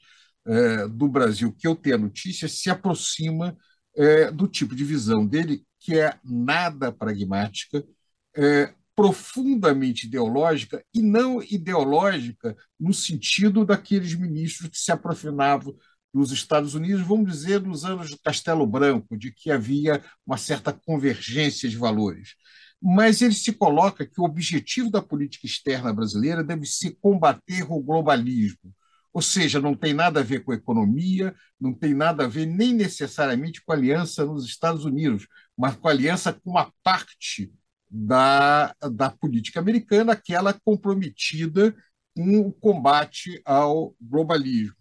é, 0.46 0.88
do 0.88 1.08
Brasil 1.08 1.54
que 1.54 1.68
eu 1.68 1.76
tenha 1.76 1.98
notícia 1.98 2.48
se 2.48 2.70
aproxima 2.70 3.56
é, 3.96 4.32
do 4.32 4.48
tipo 4.48 4.76
de 4.76 4.84
visão 4.84 5.26
dele, 5.26 5.66
que 5.80 5.98
é 5.98 6.18
nada 6.24 6.92
pragmática, 6.92 7.84
é, 8.36 8.74
profundamente 9.02 10.06
ideológica 10.06 10.86
e 10.94 11.02
não 11.02 11.42
ideológica 11.42 12.56
no 12.80 12.94
sentido 12.94 13.66
daqueles 13.66 14.14
ministros 14.14 14.70
que 14.70 14.78
se 14.78 14.92
aproximavam 14.92 15.76
dos 16.14 16.32
Estados 16.32 16.76
Unidos, 16.76 17.02
vamos 17.02 17.32
dizer, 17.32 17.64
nos 17.64 17.84
anos 17.84 18.12
do 18.12 18.20
Castelo 18.20 18.64
Branco, 18.68 19.18
de 19.18 19.32
que 19.32 19.50
havia 19.50 20.04
uma 20.24 20.38
certa 20.38 20.72
convergência 20.72 21.68
de 21.68 21.78
valores. 21.78 22.36
Mas 22.80 23.24
ele 23.24 23.34
se 23.34 23.52
coloca 23.54 24.06
que 24.06 24.22
o 24.22 24.24
objetivo 24.24 24.92
da 24.92 25.02
política 25.02 25.48
externa 25.48 25.92
brasileira 25.92 26.44
deve 26.44 26.68
ser 26.68 26.96
combater 27.02 27.64
o 27.68 27.82
globalismo, 27.82 28.72
ou 29.12 29.22
seja, 29.24 29.60
não 29.60 29.74
tem 29.74 29.96
nada 29.96 30.20
a 30.20 30.24
ver 30.24 30.44
com 30.44 30.54
economia, 30.54 31.34
não 31.60 31.74
tem 31.74 31.96
nada 31.96 32.26
a 32.26 32.28
ver 32.28 32.46
nem 32.46 32.72
necessariamente 32.72 33.64
com 33.66 33.74
aliança 33.74 34.24
nos 34.24 34.46
Estados 34.46 34.86
Unidos, 34.86 35.26
mas 35.58 35.76
com 35.76 35.88
aliança 35.88 36.32
com 36.32 36.52
uma 36.52 36.72
parte 36.84 37.52
da, 37.92 38.74
da 38.94 39.10
política 39.10 39.60
americana, 39.60 40.14
aquela 40.14 40.54
comprometida 40.54 41.76
com 42.16 42.40
o 42.40 42.54
combate 42.54 43.42
ao 43.46 43.94
globalismo. 44.00 44.76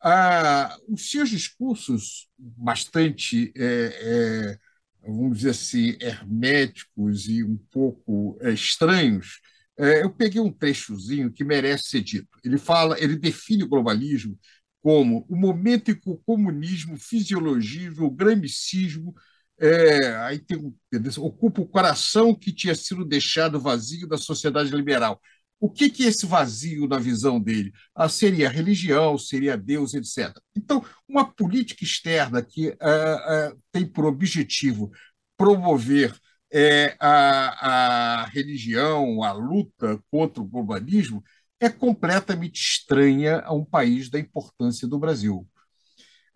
Ah, 0.00 0.76
os 0.88 1.10
seus 1.10 1.30
discursos, 1.30 2.28
bastante, 2.38 3.52
é, 3.56 4.58
é, 5.02 5.10
vamos 5.10 5.38
dizer 5.38 5.50
assim, 5.50 5.96
herméticos 6.00 7.26
e 7.28 7.42
um 7.42 7.56
pouco 7.70 8.38
é, 8.40 8.52
estranhos, 8.52 9.40
é, 9.78 10.02
eu 10.02 10.10
peguei 10.10 10.40
um 10.40 10.52
trechozinho 10.52 11.32
que 11.32 11.42
merece 11.42 11.84
ser 11.88 12.02
dito. 12.02 12.28
Ele 12.44 12.58
fala, 12.58 13.00
ele 13.00 13.16
define 13.16 13.64
o 13.64 13.68
globalismo 13.68 14.38
como 14.82 15.24
o 15.28 15.34
momento 15.36 15.90
em 15.90 15.94
que 15.94 16.10
o 16.10 16.18
comunismo, 16.18 16.94
o 16.94 16.98
fisiologismo, 16.98 18.04
o 18.06 18.10
gramicismo 18.10 19.14
é, 19.60 20.16
aí 20.16 20.38
tem, 20.38 20.74
ocupa 21.18 21.60
o 21.60 21.68
coração 21.68 22.34
que 22.34 22.52
tinha 22.52 22.74
sido 22.74 23.04
deixado 23.04 23.60
vazio 23.60 24.08
da 24.08 24.18
sociedade 24.18 24.70
liberal. 24.70 25.20
O 25.60 25.70
que, 25.70 25.88
que 25.88 26.04
é 26.04 26.08
esse 26.08 26.26
vazio 26.26 26.86
na 26.88 26.98
visão 26.98 27.40
dele? 27.40 27.72
Ah, 27.94 28.08
seria 28.08 28.48
religião, 28.50 29.16
seria 29.16 29.56
Deus, 29.56 29.94
etc. 29.94 30.34
Então, 30.56 30.84
uma 31.08 31.24
política 31.24 31.84
externa 31.84 32.42
que 32.42 32.76
ah, 32.80 33.50
ah, 33.50 33.56
tem 33.72 33.86
por 33.86 34.04
objetivo 34.04 34.90
promover 35.36 36.14
é, 36.52 36.96
a, 37.00 38.22
a 38.22 38.24
religião, 38.26 39.22
a 39.22 39.32
luta 39.32 40.00
contra 40.10 40.42
o 40.42 40.46
globalismo, 40.46 41.22
é 41.60 41.68
completamente 41.68 42.60
estranha 42.60 43.40
a 43.40 43.52
um 43.54 43.64
país 43.64 44.10
da 44.10 44.18
importância 44.20 44.86
do 44.86 44.98
Brasil. 44.98 45.48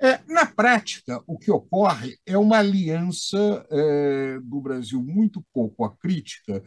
É, 0.00 0.20
na 0.28 0.46
prática, 0.46 1.20
o 1.26 1.36
que 1.36 1.50
ocorre 1.50 2.16
é 2.24 2.38
uma 2.38 2.58
aliança 2.58 3.66
é, 3.70 4.38
do 4.40 4.60
Brasil 4.60 5.02
muito 5.02 5.44
pouco 5.52 5.84
acrítica 5.84 6.62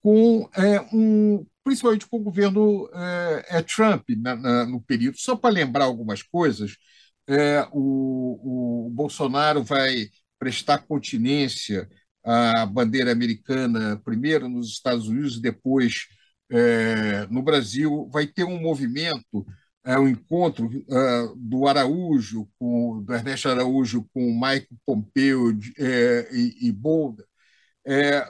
com 0.00 0.48
é, 0.56 0.80
um, 0.94 1.44
principalmente 1.64 2.06
com 2.06 2.18
o 2.18 2.22
governo 2.22 2.88
é, 2.94 3.58
é 3.58 3.62
Trump 3.62 4.08
na, 4.18 4.36
na, 4.36 4.66
no 4.66 4.80
período. 4.80 5.18
Só 5.18 5.36
para 5.36 5.54
lembrar 5.54 5.84
algumas 5.86 6.22
coisas, 6.22 6.76
é, 7.28 7.66
o, 7.72 8.86
o 8.86 8.90
Bolsonaro 8.90 9.64
vai 9.64 10.08
prestar 10.38 10.78
continência 10.78 11.88
à 12.24 12.64
bandeira 12.66 13.10
americana, 13.12 14.00
primeiro 14.04 14.48
nos 14.48 14.68
Estados 14.70 15.08
Unidos 15.08 15.36
e 15.36 15.42
depois 15.42 16.06
no 17.30 17.42
Brasil. 17.42 18.08
Vai 18.12 18.26
ter 18.26 18.44
um 18.44 18.60
movimento 18.60 19.44
é, 19.88 19.98
um 19.98 20.06
encontro 20.06 20.66
uh, 20.66 21.34
do 21.34 21.66
Araújo, 21.66 22.46
com, 22.58 23.02
do 23.02 23.14
Ernesto 23.14 23.48
Araújo 23.48 24.06
com 24.12 24.30
o 24.30 24.38
Mike 24.38 24.68
Pompeu 24.84 25.50
é, 25.78 26.28
e, 26.30 26.68
e 26.68 26.72
Bolda, 26.72 27.24
é, 27.86 28.26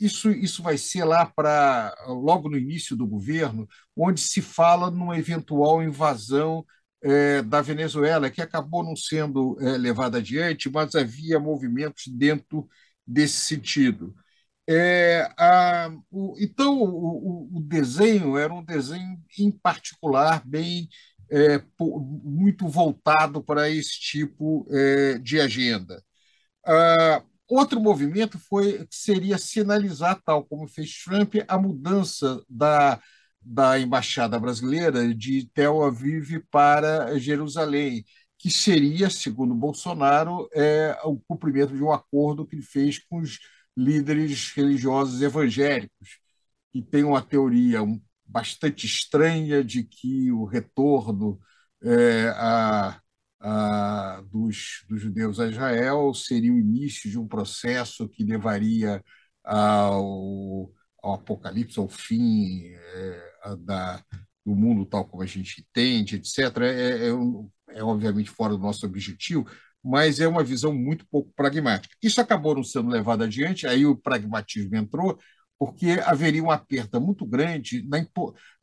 isso, 0.00 0.30
isso 0.30 0.62
vai 0.62 0.78
ser 0.78 1.04
lá 1.04 1.26
para 1.26 1.92
logo 2.06 2.48
no 2.48 2.56
início 2.56 2.94
do 2.96 3.06
governo, 3.06 3.68
onde 3.96 4.20
se 4.20 4.40
fala 4.40 4.88
numa 4.88 5.18
eventual 5.18 5.82
invasão 5.82 6.64
é, 7.02 7.42
da 7.42 7.60
Venezuela, 7.60 8.30
que 8.30 8.40
acabou 8.40 8.84
não 8.84 8.94
sendo 8.94 9.58
é, 9.60 9.76
levada 9.76 10.18
adiante, 10.18 10.70
mas 10.70 10.94
havia 10.94 11.40
movimentos 11.40 12.04
dentro 12.06 12.68
desse 13.04 13.40
sentido. 13.40 14.14
É, 14.68 15.30
a, 15.38 15.90
o, 16.10 16.36
então, 16.38 16.80
o, 16.82 17.56
o, 17.56 17.60
desenho 17.60 18.38
era 18.38 18.52
um 18.52 18.64
desenho, 18.64 19.22
em 19.38 19.50
particular, 19.50 20.42
bem 20.46 20.88
é, 21.30 21.62
muito 21.78 22.66
voltado 22.68 23.42
para 23.42 23.68
esse 23.68 24.00
tipo 24.00 24.66
é, 24.70 25.18
de 25.18 25.40
agenda. 25.40 26.02
Ah, 26.66 27.22
outro 27.48 27.80
movimento 27.80 28.38
foi 28.38 28.86
seria 28.90 29.38
sinalizar, 29.38 30.20
tal 30.24 30.44
como 30.44 30.68
fez 30.68 31.02
Trump, 31.04 31.34
a 31.48 31.58
mudança 31.58 32.42
da, 32.48 33.00
da 33.40 33.78
embaixada 33.78 34.38
brasileira 34.38 35.14
de 35.14 35.48
Tel 35.54 35.82
Aviv 35.82 36.40
para 36.50 37.18
Jerusalém, 37.18 38.04
que 38.38 38.50
seria, 38.50 39.10
segundo 39.10 39.54
Bolsonaro, 39.54 40.48
é, 40.54 40.98
o 41.04 41.18
cumprimento 41.28 41.74
de 41.76 41.82
um 41.82 41.92
acordo 41.92 42.46
que 42.46 42.56
ele 42.56 42.62
fez 42.62 42.98
com 42.98 43.20
os 43.20 43.38
líderes 43.76 44.52
religiosos 44.52 45.20
evangélicos, 45.22 46.20
que 46.72 46.82
têm 46.82 47.04
uma 47.04 47.22
teoria 47.22 47.80
bastante 48.26 48.86
estranha 48.86 49.62
de 49.62 49.84
que 49.84 50.32
o 50.32 50.44
retorno 50.44 51.38
é, 51.82 52.28
a, 52.36 53.00
a, 53.40 54.22
dos, 54.30 54.84
dos, 54.88 55.00
judeus 55.02 55.38
a 55.38 55.46
Israel 55.48 56.12
seria 56.14 56.52
o 56.52 56.58
início 56.58 57.10
de 57.10 57.18
um 57.18 57.28
processo 57.28 58.08
que 58.08 58.24
levaria 58.24 59.02
ao, 59.44 60.72
ao 61.02 61.14
apocalipse, 61.14 61.78
ao 61.78 61.88
fim 61.88 62.72
é, 62.74 63.56
da, 63.58 64.02
do 64.44 64.54
mundo 64.54 64.86
tal 64.86 65.04
como 65.06 65.22
a 65.22 65.26
gente 65.26 65.60
entende, 65.60 66.16
etc. 66.16 66.38
É, 66.62 67.08
é, 67.08 67.78
é, 67.78 67.82
obviamente 67.84 68.30
fora 68.30 68.54
do 68.54 68.62
nosso 68.62 68.86
objetivo, 68.86 69.46
mas 69.84 70.20
é 70.20 70.26
uma 70.28 70.42
visão 70.44 70.72
muito 70.74 71.06
pouco 71.10 71.30
pragmática. 71.36 71.94
Isso 72.02 72.20
acabou 72.20 72.54
não 72.54 72.64
sendo 72.64 72.88
levado 72.88 73.24
adiante, 73.24 73.66
aí 73.66 73.84
o 73.86 73.96
pragmatismo 73.96 74.76
entrou, 74.76 75.18
porque 75.58 76.00
haveria 76.04 76.42
uma 76.42 76.58
perda 76.58 76.98
muito 77.00 77.26
grande 77.26 77.86
na 77.86 77.98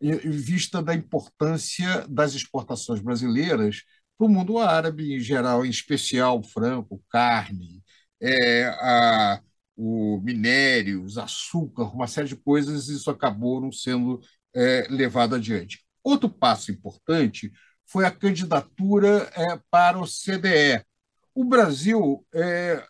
vista 0.01 0.81
da 0.81 0.93
importância 0.93 2.05
das 2.07 2.33
exportações 2.33 3.01
brasileiras 3.01 3.83
para 4.17 4.27
o 4.27 4.29
mundo 4.29 4.57
árabe 4.59 5.15
em 5.15 5.19
geral, 5.19 5.65
em 5.65 5.69
especial 5.69 6.43
frango, 6.43 7.01
carne, 7.09 7.83
é, 8.21 8.65
a, 8.65 9.41
o 9.75 10.19
minérios, 10.23 11.17
açúcar, 11.17 11.83
uma 11.93 12.07
série 12.07 12.27
de 12.27 12.35
coisas, 12.35 12.87
isso 12.87 13.09
acabou 13.09 13.61
não 13.61 13.71
sendo 13.71 14.19
é, 14.53 14.87
levado 14.89 15.35
adiante. 15.35 15.83
Outro 16.03 16.29
passo 16.29 16.71
importante 16.71 17.51
foi 17.85 18.05
a 18.05 18.11
candidatura 18.11 19.29
é, 19.35 19.59
para 19.69 19.99
o 19.99 20.05
CDE, 20.07 20.83
o 21.33 21.43
Brasil 21.45 22.25
é, 22.33 22.83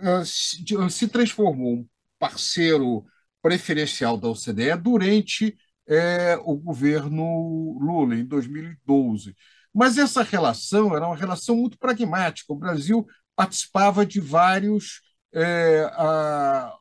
é 0.00 0.24
se 0.24 1.08
transformou 1.08 1.74
um 1.74 1.88
parceiro 2.18 3.04
preferencial 3.42 4.16
da 4.16 4.28
OCDE 4.28 4.76
durante 4.80 5.56
é, 5.86 6.36
o 6.44 6.56
governo 6.56 7.76
Lula, 7.80 8.14
em 8.14 8.24
2012. 8.24 9.34
Mas 9.74 9.98
essa 9.98 10.22
relação 10.22 10.94
era 10.94 11.06
uma 11.06 11.16
relação 11.16 11.56
muito 11.56 11.78
pragmática. 11.78 12.52
O 12.52 12.56
Brasil 12.56 13.06
participava 13.34 14.06
de 14.06 14.20
vários 14.20 15.00
é, 15.34 15.84
a, 15.94 16.72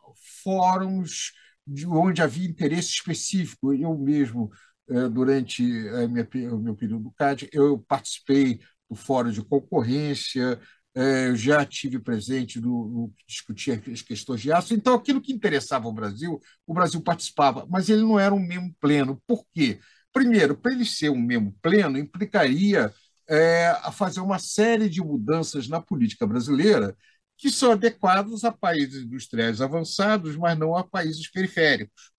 fóruns 0.44 1.32
de 1.66 1.88
onde 1.88 2.22
havia 2.22 2.48
interesse 2.48 2.90
específico. 2.90 3.74
Eu 3.74 3.98
mesmo, 3.98 4.52
é, 4.90 5.08
durante 5.10 5.64
minha, 5.64 6.28
o 6.54 6.60
meu 6.60 6.76
período 6.76 7.04
do 7.06 7.12
CAD, 7.12 7.50
eu 7.52 7.80
participei 7.88 8.60
do 8.92 8.96
Fórum 8.96 9.32
de 9.32 9.42
Concorrência, 9.42 10.60
é, 10.94 11.30
eu 11.30 11.36
já 11.38 11.66
tive 11.66 11.98
presente 11.98 12.60
no, 12.60 12.88
no 12.90 13.14
discutir 13.26 13.82
as 13.90 14.02
questões 14.02 14.42
de 14.42 14.52
aço. 14.52 14.74
Então, 14.74 14.94
aquilo 14.94 15.22
que 15.22 15.32
interessava 15.32 15.86
ao 15.86 15.94
Brasil, 15.94 16.42
o 16.68 16.74
Brasil 16.74 17.02
participava, 17.02 17.66
mas 17.70 17.88
ele 17.88 18.02
não 18.02 18.20
era 18.20 18.36
um 18.36 18.40
membro 18.40 18.76
pleno. 18.82 19.22
Por 19.26 19.46
quê? 19.54 19.80
Primeiro, 20.12 20.58
para 20.58 20.74
ele 20.74 20.86
ser 20.86 21.10
um 21.10 21.22
membro 21.22 21.56
pleno, 21.62 21.98
implicaria 21.98 22.94
é, 23.30 23.68
a 23.82 23.92
fazer 23.94 24.20
uma 24.20 24.40
série 24.40 24.90
de 24.90 25.02
mudanças 25.02 25.70
na 25.70 25.82
política 25.82 26.28
brasileira 26.28 26.96
que 27.38 27.50
são 27.50 27.72
adequados 27.72 28.44
a 28.44 28.52
países 28.52 29.04
industriais 29.04 29.62
avançados, 29.62 30.36
mas 30.36 30.58
não 30.60 30.76
a 30.76 30.84
países 30.84 31.30
periféricos. 31.32 32.12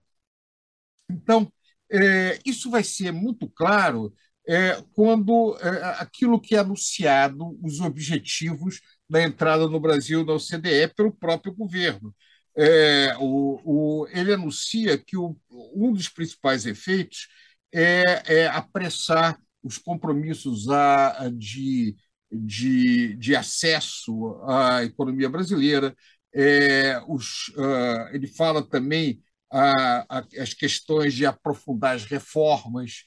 Então, 1.09 1.53
é, 1.91 2.39
isso 2.45 2.71
vai 2.71 2.83
ser 2.83 3.13
muito 3.13 3.49
claro 3.51 4.13
é, 4.49 4.83
quando 4.95 5.57
é, 5.61 5.85
aquilo 6.01 6.41
que 6.41 6.55
é 6.55 6.59
anunciado, 6.59 7.59
os 7.63 7.81
objetivos 7.81 8.81
da 9.09 9.23
entrada 9.23 9.69
no 9.69 9.81
Brasil 9.81 10.25
da 10.25 10.35
OCDE 10.35 10.89
pelo 10.97 11.13
próprio 11.13 11.55
governo. 11.55 12.15
É, 12.57 13.17
o, 13.19 14.03
o, 14.03 14.07
ele 14.09 14.33
anuncia 14.35 14.99
que 14.99 15.17
o, 15.17 15.37
um 15.75 15.93
dos 15.93 16.09
principais 16.09 16.67
efeitos 16.67 17.29
é, 17.73 18.23
é 18.43 18.47
apressar 18.49 19.39
os 19.63 19.79
compromissos 19.79 20.69
a, 20.69 21.31
de, 21.33 21.97
de, 22.31 23.15
de 23.17 23.37
acesso 23.37 24.35
à 24.45 24.85
economia 24.85 25.29
brasileira. 25.29 25.95
É, 26.35 27.01
os, 27.09 27.49
uh, 27.57 28.09
ele 28.13 28.27
fala 28.27 28.63
também 28.67 29.23
a, 29.51 30.19
a, 30.19 30.27
as 30.41 30.55
questões 30.55 31.15
de 31.15 31.27
aprofundar 31.27 31.95
as 31.95 32.05
reformas, 32.05 33.05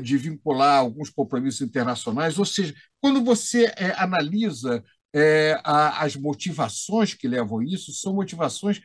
de 0.00 0.16
vincular 0.16 0.78
alguns 0.78 1.10
compromissos 1.10 1.62
internacionais. 1.62 2.38
Ou 2.38 2.44
seja, 2.44 2.74
quando 3.00 3.24
você 3.24 3.72
é, 3.76 3.92
analisa 3.96 4.84
é, 5.14 5.60
as 5.64 6.14
motivações 6.16 7.14
que 7.14 7.26
levam 7.26 7.62
isso, 7.62 7.92
são 7.92 8.14
motivações 8.14 8.80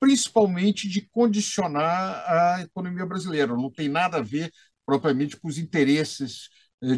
principalmente 0.00 0.88
de 0.88 1.00
condicionar 1.10 2.24
a 2.28 2.62
economia 2.62 3.06
brasileira. 3.06 3.54
Não 3.56 3.70
tem 3.70 3.88
nada 3.88 4.18
a 4.18 4.22
ver 4.22 4.52
propriamente 4.84 5.36
com 5.36 5.48
os 5.48 5.58
interesses 5.58 6.48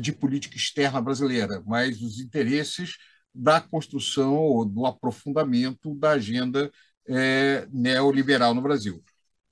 de 0.01 0.13
política 0.13 0.57
externa 0.57 1.01
brasileira, 1.01 1.63
mas 1.67 2.03
os 2.03 2.19
interesses 2.21 2.97
da 3.35 3.61
construção 3.61 4.35
ou 4.35 4.65
do 4.65 4.85
aprofundamento 4.87 5.95
da 5.95 6.13
agenda 6.13 6.71
é, 7.09 7.67
neoliberal 7.71 8.55
no 8.55 8.61
Brasil. 8.61 9.03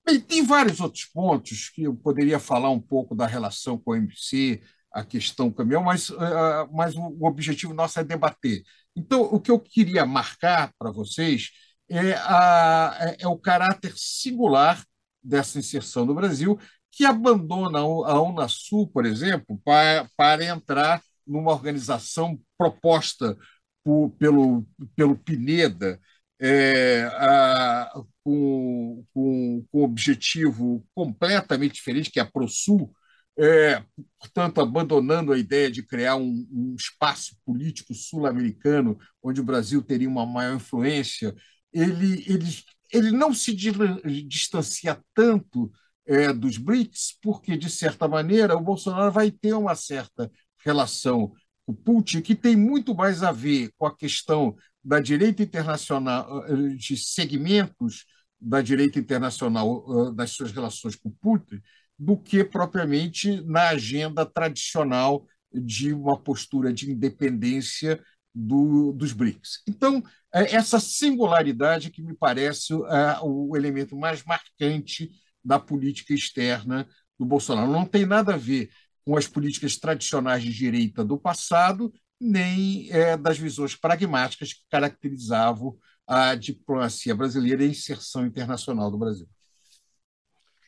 Bem, 0.07 0.21
tem 0.21 0.47
vários 0.47 0.81
outros 0.81 1.05
pontos 1.05 1.69
que 1.69 1.83
eu 1.83 1.95
poderia 1.95 2.39
falar 2.39 2.71
um 2.71 2.81
pouco 2.81 3.15
da 3.15 3.27
relação 3.27 3.77
com 3.77 3.91
o 3.91 3.97
MC, 3.97 4.63
a 4.93 5.05
questão 5.05 5.51
caminhão, 5.51 5.83
mas, 5.83 6.11
uh, 6.11 6.69
mas 6.73 6.95
o 6.97 7.27
objetivo 7.27 7.75
nosso 7.75 7.99
é 7.99 8.05
debater. 8.05 8.63
Então, 8.95 9.23
o 9.23 9.41
que 9.41 9.51
eu 9.51 9.59
queria 9.59 10.07
marcar 10.07 10.73
para 10.79 10.93
vocês 10.93 11.51
é, 11.91 12.15
a, 12.15 12.97
é, 13.01 13.17
é 13.25 13.29
o 13.29 13.37
caráter 13.37 13.93
singular 13.97 14.85
dessa 15.23 15.59
inserção 15.59 16.05
no 16.05 16.15
Brasil 16.15 16.59
que 16.93 17.05
abandona 17.05 17.81
a 17.81 18.23
Unasul, 18.23 18.89
por 18.89 19.05
exemplo, 19.05 19.61
para, 19.65 20.09
para 20.17 20.45
entrar 20.45 21.03
numa 21.27 21.53
organização 21.53 22.41
proposta 22.57 23.37
por, 23.85 24.11
pelo, 24.19 24.65
pelo 24.95 25.17
Pineda, 25.17 26.01
é, 26.40 27.05
a, 27.14 27.90
com, 28.22 29.05
com, 29.12 29.64
com 29.70 29.83
objetivo 29.83 30.85
completamente 30.94 31.75
diferente, 31.75 32.11
que 32.11 32.18
é 32.18 32.22
a 32.22 32.31
ProSul, 32.31 32.92
é, 33.38 33.83
portanto, 34.18 34.61
abandonando 34.61 35.33
a 35.33 35.38
ideia 35.38 35.70
de 35.70 35.83
criar 35.83 36.16
um, 36.16 36.46
um 36.51 36.75
espaço 36.75 37.37
político 37.44 37.94
sul-americano 37.94 38.99
onde 39.22 39.40
o 39.40 39.44
Brasil 39.44 39.83
teria 39.83 40.09
uma 40.09 40.25
maior 40.25 40.57
influência, 40.57 41.35
ele, 41.72 42.25
ele, 42.27 42.46
ele 42.92 43.11
não 43.11 43.35
se 43.35 43.55
distancia 43.55 44.99
tanto 45.14 45.70
é, 46.07 46.33
dos 46.33 46.57
BRICS, 46.57 47.18
porque, 47.20 47.57
de 47.57 47.68
certa 47.68 48.09
maneira, 48.09 48.57
o 48.57 48.61
Bolsonaro 48.61 49.12
vai 49.12 49.31
ter 49.31 49.53
uma 49.55 49.75
certa 49.75 50.31
relação 50.64 51.33
com 51.66 51.72
o 51.72 51.75
Putin, 51.75 52.22
que 52.22 52.35
tem 52.35 52.57
muito 52.57 52.94
mais 52.94 53.22
a 53.22 53.33
ver 53.33 53.70
com 53.77 53.87
a 53.87 53.96
questão 53.96 54.57
da 54.87 55.01
direita 55.01 55.42
internacional, 55.42 56.46
eh, 56.46 56.77
de 56.77 56.96
segmentos 56.96 58.07
da 58.40 58.62
direita 58.62 59.01
internacional, 59.01 59.85
eh, 59.88 60.14
das 60.14 60.31
suas 60.31 60.53
relações 60.53 60.94
com 60.94 61.11
Putin, 61.11 61.61
do 61.99 62.16
que 62.16 62.44
propriamente 62.44 63.40
na 63.40 63.70
agenda 63.70 64.25
tradicional 64.25 65.27
de 65.53 65.92
uma 65.92 66.16
postura 66.16 66.72
de 66.72 66.88
independência 66.88 68.01
do, 68.33 68.92
dos 68.92 69.12
BRICS. 69.12 69.62
Então, 69.66 70.05
é 70.33 70.55
essa 70.55 70.79
singularidade 70.79 71.90
que 71.90 72.03
me 72.03 72.14
parece 72.14 72.72
é, 72.75 73.18
o 73.22 73.57
elemento 73.57 73.96
mais 73.96 74.22
marcante 74.22 75.11
da 75.42 75.59
política 75.59 76.12
externa 76.12 76.87
do 77.18 77.25
Bolsonaro. 77.25 77.72
Não 77.72 77.87
tem 77.87 78.05
nada 78.07 78.35
a 78.35 78.37
ver 78.37 78.70
com 79.05 79.16
as 79.16 79.27
políticas 79.27 79.79
tradicionais 79.79 80.42
de 80.42 80.53
direita 80.53 81.03
do 81.03 81.18
passado, 81.18 81.92
nem 82.20 82.90
é, 82.90 83.16
das 83.16 83.38
visões 83.38 83.74
pragmáticas 83.74 84.52
que 84.52 84.62
caracterizavam 84.70 85.76
a 86.07 86.35
diplomacia 86.35 87.14
brasileira 87.14 87.62
e 87.62 87.66
a 87.66 87.70
inserção 87.70 88.26
internacional 88.26 88.90
do 88.90 88.98
Brasil. 88.98 89.29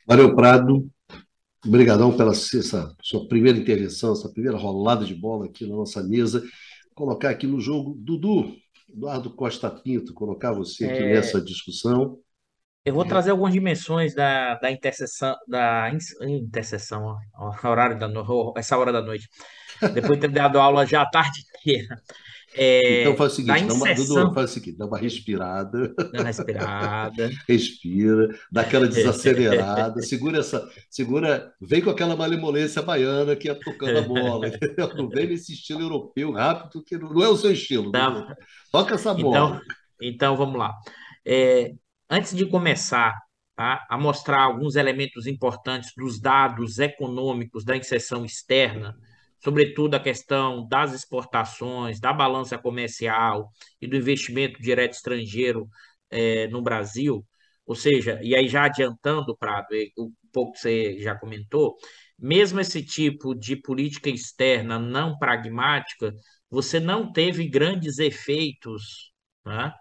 Valeu, 0.06 0.34
Prado. 0.34 0.90
Obrigadão 1.64 2.16
pela 2.16 2.32
essa 2.32 2.94
sua 3.02 3.26
primeira 3.28 3.58
intervenção, 3.58 4.12
essa 4.12 4.28
primeira 4.28 4.56
rolada 4.56 5.04
de 5.04 5.14
bola 5.14 5.46
aqui 5.46 5.66
na 5.66 5.76
nossa 5.76 6.02
mesa. 6.02 6.40
Vou 6.40 6.94
colocar 6.94 7.30
aqui 7.30 7.46
no 7.46 7.60
jogo 7.60 7.94
Dudu, 7.98 8.56
Eduardo 8.88 9.34
Costa 9.34 9.70
Pinto, 9.70 10.14
colocar 10.14 10.52
você 10.52 10.86
aqui 10.86 11.02
é... 11.02 11.14
nessa 11.14 11.40
discussão. 11.40 12.18
Eu 12.84 12.94
vou 12.94 13.04
trazer 13.04 13.32
algumas 13.32 13.52
dimensões 13.52 14.14
da, 14.14 14.54
da 14.54 14.70
interseção, 14.70 15.36
da 15.46 15.90
interseção, 16.22 17.18
ó, 17.34 17.68
horário 17.68 17.98
da 17.98 18.08
no, 18.08 18.54
essa 18.56 18.78
hora 18.78 18.90
da 18.90 19.02
noite. 19.02 19.28
Depois 19.94 20.18
de 20.18 20.26
ter 20.26 20.32
dado 20.32 20.58
aula 20.58 20.86
já 20.86 21.02
a 21.02 21.06
tarde 21.06 21.44
inteira. 21.60 22.00
É, 22.54 23.02
então 23.02 23.14
faz 23.14 23.34
o 23.34 23.36
seguinte, 23.36 23.66
dá 23.66 23.74
uma, 23.74 23.94
Dudu, 23.94 24.34
faz 24.34 24.50
o 24.50 24.54
seguinte, 24.54 24.78
dá 24.78 24.86
uma 24.86 24.98
respirada. 24.98 25.94
Dá 25.94 26.10
uma 26.14 26.24
respirada. 26.24 27.30
Respira, 27.46 28.28
dá 28.50 28.62
aquela 28.62 28.88
desacelerada, 28.88 30.00
segura 30.02 30.38
essa, 30.38 30.66
segura, 30.88 31.52
vem 31.60 31.82
com 31.82 31.90
aquela 31.90 32.16
malemolência 32.16 32.80
baiana 32.80 33.36
que 33.36 33.50
é 33.50 33.54
tocando 33.54 33.98
a 33.98 34.02
bola, 34.02 34.48
entendeu? 34.48 34.92
Não 34.96 35.08
vem 35.08 35.28
nesse 35.28 35.52
estilo 35.52 35.82
europeu 35.82 36.32
rápido, 36.32 36.82
que 36.82 36.96
não 36.96 37.22
é 37.22 37.28
o 37.28 37.36
seu 37.36 37.52
estilo. 37.52 37.92
Tá. 37.92 38.34
Toca 38.72 38.94
essa 38.94 39.12
bola. 39.12 39.36
Então, 39.36 39.60
então 40.00 40.36
vamos 40.36 40.58
lá. 40.58 40.74
É, 41.24 41.74
Antes 42.10 42.34
de 42.34 42.46
começar 42.46 43.14
tá, 43.54 43.86
a 43.88 43.98
mostrar 43.98 44.40
alguns 44.40 44.76
elementos 44.76 45.26
importantes 45.26 45.92
dos 45.94 46.18
dados 46.18 46.78
econômicos 46.78 47.64
da 47.66 47.76
inserção 47.76 48.24
externa, 48.24 48.96
sobretudo 49.42 49.94
a 49.94 50.00
questão 50.00 50.66
das 50.68 50.92
exportações, 50.92 52.00
da 52.00 52.12
balança 52.12 52.58
comercial 52.58 53.50
e 53.80 53.86
do 53.86 53.96
investimento 53.96 54.60
direto 54.60 54.94
estrangeiro 54.94 55.68
é, 56.10 56.46
no 56.48 56.62
Brasil, 56.62 57.24
ou 57.66 57.74
seja, 57.74 58.18
e 58.22 58.34
aí 58.34 58.48
já 58.48 58.64
adiantando, 58.64 59.36
Prado, 59.36 59.68
um 59.98 60.12
pouco 60.32 60.52
que 60.52 60.60
você 60.60 60.98
já 61.00 61.14
comentou, 61.14 61.76
mesmo 62.18 62.60
esse 62.60 62.82
tipo 62.82 63.34
de 63.34 63.56
política 63.56 64.08
externa 64.10 64.78
não 64.78 65.18
pragmática, 65.18 66.14
você 66.50 66.80
não 66.80 67.12
teve 67.12 67.46
grandes 67.48 67.98
efeitos 67.98 69.12
né, 69.44 69.72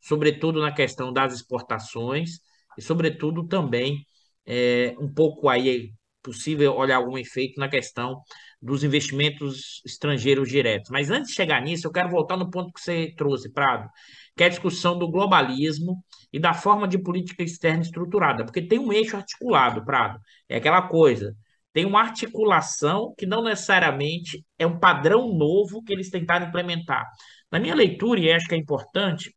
sobretudo 0.00 0.60
na 0.60 0.72
questão 0.72 1.12
das 1.12 1.34
exportações 1.34 2.40
e, 2.76 2.82
sobretudo, 2.82 3.46
também 3.46 4.04
é, 4.46 4.94
um 4.98 5.12
pouco 5.12 5.48
aí 5.48 5.88
é 5.88 5.98
possível 6.22 6.74
olhar 6.74 6.96
algum 6.96 7.18
efeito 7.18 7.58
na 7.60 7.68
questão 7.68 8.20
dos 8.60 8.82
investimentos 8.82 9.80
estrangeiros 9.84 10.48
diretos. 10.48 10.90
Mas 10.90 11.10
antes 11.10 11.30
de 11.30 11.36
chegar 11.36 11.62
nisso, 11.62 11.86
eu 11.86 11.92
quero 11.92 12.08
voltar 12.08 12.36
no 12.36 12.50
ponto 12.50 12.72
que 12.72 12.80
você 12.80 13.14
trouxe, 13.16 13.52
Prado, 13.52 13.88
que 14.36 14.42
é 14.42 14.46
a 14.46 14.50
discussão 14.50 14.98
do 14.98 15.10
globalismo 15.10 16.02
e 16.32 16.38
da 16.38 16.52
forma 16.52 16.88
de 16.88 16.98
política 16.98 17.42
externa 17.42 17.82
estruturada, 17.82 18.44
porque 18.44 18.62
tem 18.62 18.78
um 18.78 18.92
eixo 18.92 19.16
articulado, 19.16 19.84
Prado. 19.84 20.20
É 20.48 20.56
aquela 20.56 20.82
coisa, 20.82 21.34
tem 21.72 21.84
uma 21.84 22.00
articulação 22.00 23.14
que 23.16 23.26
não 23.26 23.42
necessariamente 23.42 24.44
é 24.58 24.66
um 24.66 24.78
padrão 24.78 25.32
novo 25.32 25.82
que 25.82 25.92
eles 25.92 26.10
tentaram 26.10 26.48
implementar. 26.48 27.06
Na 27.50 27.58
minha 27.60 27.74
leitura, 27.74 28.20
e 28.20 28.32
acho 28.32 28.48
que 28.48 28.54
é 28.54 28.58
importante, 28.58 29.34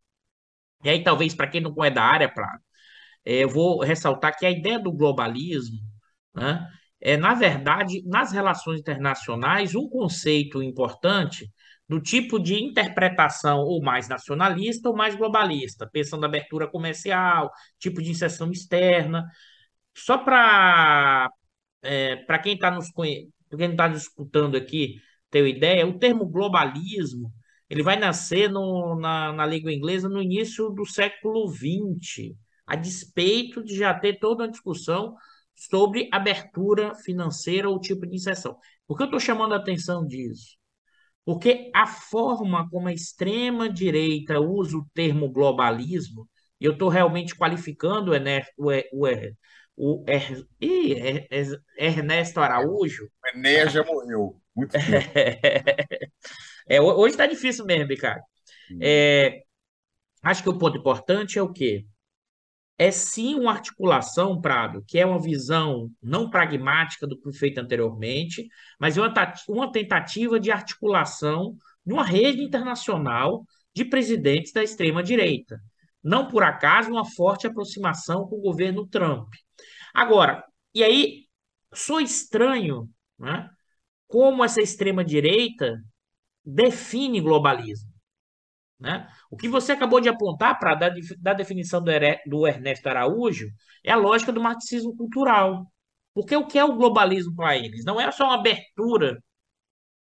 e 0.84 0.90
aí, 0.90 1.04
talvez, 1.04 1.36
para 1.36 1.48
quem 1.48 1.62
não 1.62 1.74
é 1.84 1.92
da 1.92 2.04
área, 2.04 2.28
pra, 2.34 2.58
é, 3.26 3.44
eu 3.44 3.50
vou 3.50 3.82
ressaltar 3.82 4.38
que 4.38 4.46
a 4.46 4.52
ideia 4.52 4.80
do 4.80 4.92
globalismo 4.92 5.78
né, 6.36 6.68
é, 7.02 7.18
na 7.18 7.34
verdade, 7.34 8.04
nas 8.06 8.32
relações 8.32 8.80
internacionais, 8.80 9.76
um 9.76 9.90
conceito 9.90 10.62
importante 10.62 11.52
do 11.90 12.00
tipo 12.00 12.40
de 12.40 12.56
interpretação 12.56 13.60
ou 13.60 13.82
mais 13.82 14.08
nacionalista 14.08 14.88
ou 14.90 14.96
mais 14.96 15.16
globalista, 15.16 15.90
pensando 15.92 16.26
abertura 16.26 16.68
comercial, 16.68 17.52
tipo 17.80 18.02
de 18.02 18.12
inserção 18.12 18.52
externa. 18.52 19.26
Só 19.96 20.18
para 20.18 21.30
é, 21.82 22.18
para 22.18 22.40
quem 22.40 22.54
está 22.54 22.72
nos 22.72 22.90
quem 22.92 23.32
está 23.72 23.88
escutando 23.90 24.56
aqui 24.56 24.96
ter 25.30 25.42
uma 25.42 25.50
ideia, 25.50 25.88
o 25.88 25.98
termo 25.98 26.26
globalismo 26.26 27.34
ele 27.70 27.84
vai 27.84 27.98
nascer 27.98 28.50
no, 28.50 28.96
na, 29.00 29.32
na 29.32 29.46
língua 29.46 29.72
inglesa 29.74 30.10
no 30.10 30.22
início 30.22 30.70
do 30.70 30.86
século 30.86 31.50
XX, 31.50 32.36
a 32.68 32.76
despeito 32.76 33.64
de 33.64 33.78
já 33.78 33.94
ter 33.94 34.20
toda 34.20 34.44
uma 34.44 34.52
discussão 34.52 35.16
sobre 35.56 36.10
abertura 36.12 36.96
financeira 36.96 37.70
ou 37.70 37.80
tipo 37.80 38.06
de 38.06 38.16
inserção. 38.16 38.58
Por 38.88 38.98
que 38.98 39.04
eu 39.04 39.06
estou 39.06 39.20
chamando 39.20 39.54
a 39.54 39.58
atenção 39.58 40.06
disso? 40.06 40.58
Porque 41.24 41.70
a 41.74 41.86
forma 41.86 42.68
como 42.70 42.88
a 42.88 42.94
extrema-direita 42.94 44.40
usa 44.40 44.78
o 44.78 44.88
termo 44.94 45.30
globalismo, 45.30 46.28
e 46.60 46.66
eu 46.66 46.74
estou 46.74 46.90
realmente 46.90 47.36
qualificando 47.36 48.12
o, 48.12 48.16
o, 48.92 49.08
o, 49.78 50.06
er, 50.08 50.46
Ernesto 51.78 52.40
Araújo. 52.40 53.06
O 53.06 53.38
Enéas 53.38 53.72
já 53.72 53.84
morreu. 53.84 54.42
Muito 54.56 54.76
é, 56.68 56.82
hoje 56.82 57.14
está 57.14 57.26
difícil 57.26 57.66
mesmo, 57.66 57.88
Ricardo. 57.88 58.24
É, 58.80 59.42
acho 60.22 60.44
que 60.44 60.50
o 60.50 60.58
ponto 60.58 60.78
importante 60.78 61.40
é 61.40 61.42
o 61.42 61.52
quê? 61.52 61.86
É 62.82 62.90
sim 62.90 63.36
uma 63.36 63.52
articulação, 63.52 64.42
Prado, 64.42 64.84
que 64.88 64.98
é 64.98 65.06
uma 65.06 65.22
visão 65.22 65.92
não 66.02 66.32
pragmática 66.32 67.06
do 67.06 67.16
que 67.16 67.22
foi 67.22 67.34
feito 67.34 67.60
anteriormente, 67.60 68.50
mas 68.80 68.98
é 68.98 69.02
uma 69.48 69.72
tentativa 69.72 70.40
de 70.40 70.50
articulação 70.50 71.56
de 71.86 71.94
uma 71.94 72.04
rede 72.04 72.42
internacional 72.42 73.46
de 73.72 73.86
presidentes 73.86 74.52
da 74.52 74.64
extrema-direita. 74.64 75.62
Não 76.04 76.28
por 76.28 76.42
acaso, 76.42 76.90
uma 76.90 77.06
forte 77.06 77.46
aproximação 77.46 78.28
com 78.28 78.38
o 78.38 78.42
governo 78.42 78.88
Trump. 78.88 79.32
Agora, 79.94 80.44
e 80.74 80.84
aí, 80.84 81.26
sou 81.72 82.02
estranho 82.02 82.90
né, 83.20 83.48
como 84.08 84.44
essa 84.44 84.60
extrema-direita 84.60 85.80
define 86.44 87.22
globalismo. 87.22 87.91
Né? 88.82 89.08
O 89.30 89.38
que 89.38 89.48
você 89.48 89.74
acabou 89.74 90.02
de 90.02 90.10
apontar 90.10 90.58
para 90.58 90.74
dar 90.74 90.92
da 91.20 91.34
definição 91.34 91.82
do, 91.84 91.92
do 92.26 92.48
Ernesto 92.48 92.90
Araújo 92.90 93.48
é 93.84 93.92
a 93.92 93.96
lógica 93.96 94.32
do 94.32 94.42
marxismo 94.42 94.96
cultural. 94.98 95.72
Porque 96.14 96.36
o 96.36 96.48
que 96.48 96.58
é 96.58 96.66
o 96.66 96.76
globalismo 96.76 97.36
para 97.36 97.56
eles? 97.56 97.86
Não 97.86 98.02
é 98.02 98.12
só 98.12 98.26
uma 98.26 98.36
abertura 98.36 99.18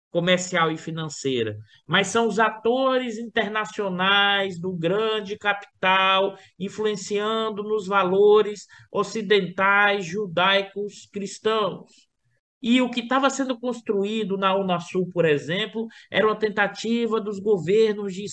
comercial 0.09 0.71
e 0.71 0.77
financeira, 0.77 1.57
mas 1.87 2.07
são 2.07 2.27
os 2.27 2.39
atores 2.39 3.17
internacionais 3.17 4.59
do 4.59 4.71
grande 4.71 5.37
capital 5.37 6.35
influenciando 6.59 7.63
nos 7.63 7.87
valores 7.87 8.67
ocidentais, 8.91 10.05
judaicos, 10.05 11.07
cristãos. 11.11 12.12
E 12.63 12.81
o 12.81 12.89
que 12.89 13.01
estava 13.01 13.29
sendo 13.29 13.59
construído 13.59 14.37
na 14.37 14.55
Unasul, 14.55 15.09
por 15.09 15.25
exemplo, 15.25 15.85
era 16.09 16.25
uma 16.25 16.39
tentativa 16.39 17.19
dos 17.19 17.37
governos 17.37 18.13
de, 18.13 18.23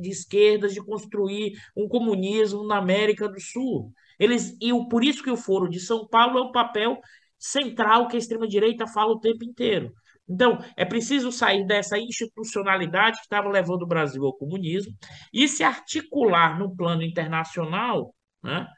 de 0.00 0.10
esquerdas 0.10 0.74
de 0.74 0.84
construir 0.84 1.54
um 1.74 1.88
comunismo 1.88 2.66
na 2.66 2.76
América 2.76 3.26
do 3.26 3.40
Sul. 3.40 3.90
Eles, 4.18 4.54
e 4.60 4.70
o, 4.70 4.86
por 4.86 5.02
isso 5.02 5.22
que 5.22 5.30
o 5.30 5.36
Foro 5.36 5.66
de 5.66 5.80
São 5.80 6.06
Paulo 6.06 6.38
é 6.38 6.42
o 6.42 6.52
papel 6.52 6.98
central 7.38 8.06
que 8.06 8.16
a 8.16 8.18
extrema-direita 8.18 8.86
fala 8.86 9.12
o 9.12 9.20
tempo 9.20 9.42
inteiro. 9.44 9.94
Então, 10.28 10.58
é 10.76 10.84
preciso 10.84 11.32
sair 11.32 11.66
dessa 11.66 11.98
institucionalidade 11.98 13.16
que 13.16 13.22
estava 13.22 13.48
levando 13.48 13.82
o 13.82 13.86
Brasil 13.86 14.24
ao 14.26 14.36
comunismo 14.36 14.94
e 15.32 15.48
se 15.48 15.64
articular 15.64 16.58
no 16.58 16.76
plano 16.76 17.02
internacional 17.02 18.14
né, 18.42 18.68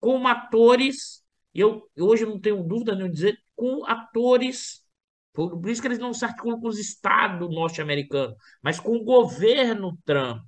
com 0.00 0.26
atores, 0.26 1.22
eu 1.52 1.82
hoje 1.98 2.24
não 2.24 2.40
tenho 2.40 2.62
dúvida 2.62 2.96
de 2.96 3.08
dizer, 3.10 3.36
com 3.62 3.86
atores, 3.86 4.82
por 5.32 5.70
isso 5.70 5.80
que 5.80 5.86
eles 5.86 6.00
não 6.00 6.12
se 6.12 6.24
articulam 6.24 6.60
com 6.60 6.66
os 6.66 6.80
estados 6.80 7.48
norte-americanos, 7.48 8.34
mas 8.60 8.80
com 8.80 8.96
o 8.96 9.04
governo 9.04 9.96
Trump. 10.04 10.42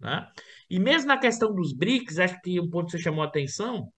Né? 0.00 0.26
E 0.70 0.78
mesmo 0.78 1.08
na 1.08 1.18
questão 1.18 1.54
dos 1.54 1.74
BRICS, 1.74 2.18
acho 2.18 2.40
que 2.40 2.58
um 2.58 2.70
ponto 2.70 2.86
que 2.86 2.92
você 2.92 2.98
chamou 2.98 3.22
a 3.22 3.26
atenção, 3.26 3.92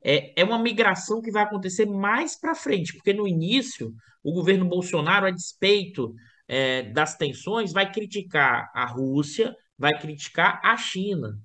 é, 0.00 0.40
é 0.40 0.44
uma 0.44 0.60
migração 0.60 1.20
que 1.20 1.32
vai 1.32 1.42
acontecer 1.42 1.86
mais 1.86 2.38
para 2.38 2.54
frente, 2.54 2.92
porque 2.94 3.12
no 3.12 3.26
início 3.26 3.92
o 4.22 4.32
governo 4.32 4.68
Bolsonaro, 4.68 5.26
a 5.26 5.30
despeito 5.32 6.14
é, 6.46 6.84
das 6.84 7.16
tensões, 7.16 7.72
vai 7.72 7.90
criticar 7.90 8.70
a 8.72 8.86
Rússia, 8.86 9.56
vai 9.76 9.98
criticar 9.98 10.60
a 10.62 10.76
China. 10.76 11.36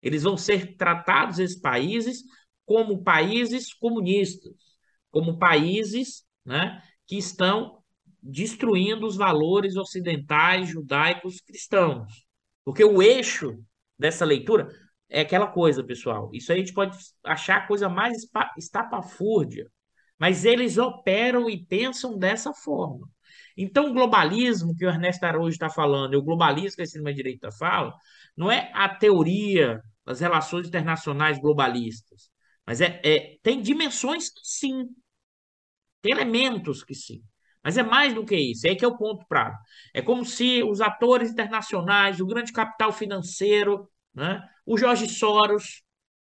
Eles 0.00 0.22
vão 0.22 0.36
ser 0.36 0.76
tratados, 0.76 1.40
esses 1.40 1.58
países, 1.58 2.22
como 2.64 3.02
países 3.02 3.74
comunistas, 3.74 4.52
como 5.12 5.38
países 5.38 6.24
né, 6.44 6.82
que 7.06 7.16
estão 7.16 7.80
destruindo 8.20 9.06
os 9.06 9.16
valores 9.16 9.76
ocidentais, 9.76 10.68
judaicos, 10.68 11.40
cristãos. 11.40 12.26
Porque 12.64 12.84
o 12.84 13.00
eixo 13.00 13.56
dessa 13.96 14.24
leitura, 14.24 14.68
é 15.12 15.20
aquela 15.20 15.46
coisa, 15.46 15.84
pessoal. 15.84 16.30
Isso 16.32 16.50
aí 16.50 16.58
a 16.58 16.60
gente 16.60 16.74
pode 16.74 16.96
achar 17.24 17.58
a 17.58 17.66
coisa 17.66 17.88
mais 17.88 18.26
estapafúrdia, 18.56 19.70
mas 20.18 20.44
eles 20.44 20.78
operam 20.78 21.50
e 21.50 21.64
pensam 21.64 22.18
dessa 22.18 22.52
forma. 22.54 23.08
Então, 23.56 23.90
o 23.90 23.92
globalismo 23.92 24.74
que 24.74 24.86
o 24.86 24.88
Ernesto 24.88 25.24
Araújo 25.24 25.50
está 25.50 25.68
falando, 25.68 26.14
e 26.14 26.16
o 26.16 26.22
globalismo 26.22 26.76
que 26.76 26.82
a 26.82 26.84
extrema-direita 26.84 27.52
fala, 27.52 27.94
não 28.36 28.50
é 28.50 28.70
a 28.74 28.88
teoria 28.88 29.80
das 30.04 30.20
relações 30.20 30.66
internacionais 30.66 31.38
globalistas, 31.38 32.30
mas 32.66 32.80
é, 32.80 33.00
é, 33.04 33.36
tem 33.42 33.60
dimensões 33.60 34.30
que 34.30 34.40
sim, 34.42 34.88
tem 36.02 36.12
elementos 36.12 36.84
que 36.84 36.94
sim. 36.94 37.22
Mas 37.62 37.78
é 37.78 37.82
mais 37.82 38.12
do 38.12 38.24
que 38.24 38.36
isso, 38.36 38.66
é 38.66 38.70
aí 38.70 38.76
que 38.76 38.84
é 38.84 38.88
o 38.88 38.98
ponto 38.98 39.24
prático. 39.28 39.62
É 39.94 40.02
como 40.02 40.24
se 40.24 40.62
os 40.64 40.80
atores 40.80 41.30
internacionais, 41.30 42.20
o 42.20 42.26
grande 42.26 42.52
capital 42.52 42.92
financeiro, 42.92 43.88
né? 44.12 44.42
o 44.66 44.76
Jorge 44.76 45.08
Soros 45.08 45.82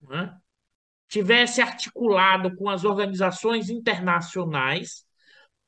né? 0.02 0.34
tivesse 1.08 1.62
articulado 1.62 2.56
com 2.56 2.70
as 2.70 2.86
organizações 2.86 3.70
internacionais 3.70 5.06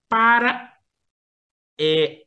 para 0.08 0.74
é, 1.80 2.24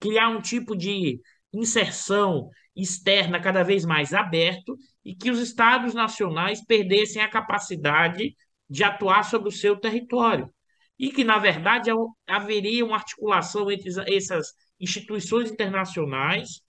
criar 0.00 0.28
um 0.28 0.40
tipo 0.40 0.74
de 0.76 1.20
inserção 1.52 2.50
externa 2.74 3.40
cada 3.40 3.62
vez 3.62 3.84
mais 3.84 4.14
aberto 4.14 4.76
e 5.04 5.14
que 5.14 5.30
os 5.30 5.38
estados 5.40 5.94
nacionais 5.94 6.64
perdessem 6.64 7.20
a 7.20 7.28
capacidade 7.28 8.36
de 8.68 8.84
atuar 8.84 9.24
sobre 9.24 9.48
o 9.48 9.52
seu 9.52 9.76
território. 9.76 10.52
E 10.98 11.10
que, 11.10 11.24
na 11.24 11.38
verdade, 11.38 11.90
haveria 12.26 12.84
uma 12.84 12.96
articulação 12.96 13.70
entre 13.70 13.88
essas 14.14 14.52
instituições 14.80 15.50
internacionais 15.50 16.60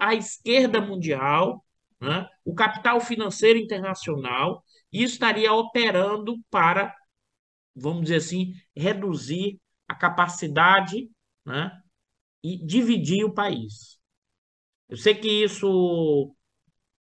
a 0.00 0.14
esquerda 0.14 0.80
mundial, 0.80 1.64
né, 2.00 2.28
o 2.44 2.54
capital 2.54 3.00
financeiro 3.00 3.58
internacional, 3.58 4.62
e 4.92 5.02
estaria 5.02 5.52
operando 5.52 6.36
para, 6.50 6.94
vamos 7.74 8.02
dizer 8.02 8.16
assim, 8.16 8.52
reduzir 8.74 9.58
a 9.88 9.94
capacidade 9.94 11.08
né, 11.44 11.70
e 12.42 12.64
dividir 12.64 13.24
o 13.24 13.32
país. 13.32 13.98
Eu 14.88 14.96
sei 14.96 15.14
que 15.14 15.28
isso. 15.44 16.34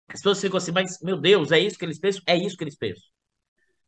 As 0.09 0.19
pessoas 0.21 0.41
ficam 0.41 0.57
assim, 0.57 0.73
mas, 0.73 0.99
meu 1.03 1.17
Deus, 1.21 1.53
é 1.53 1.61
isso 1.61 1.79
que 1.79 1.85
eles 1.85 2.01
pensam? 2.01 2.23
É 2.27 2.37
isso 2.37 2.57
que 2.57 2.65
eles 2.65 2.77
pensam. 2.77 3.09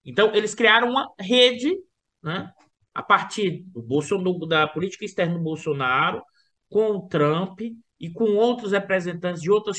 Então, 0.04 0.32
eles 0.34 0.54
criaram 0.54 0.88
uma 0.88 1.12
rede, 1.18 1.76
né, 2.22 2.52
a 2.94 3.02
partir 3.02 3.64
do 3.66 3.82
Bolsonaro, 3.82 4.46
da 4.46 4.66
política 4.66 5.04
externa 5.04 5.34
do 5.34 5.42
Bolsonaro, 5.42 6.22
com 6.68 6.90
o 6.92 7.08
Trump, 7.08 7.60
e 8.02 8.10
com 8.10 8.34
outros 8.34 8.72
representantes 8.72 9.40
de 9.40 9.48
outras. 9.48 9.78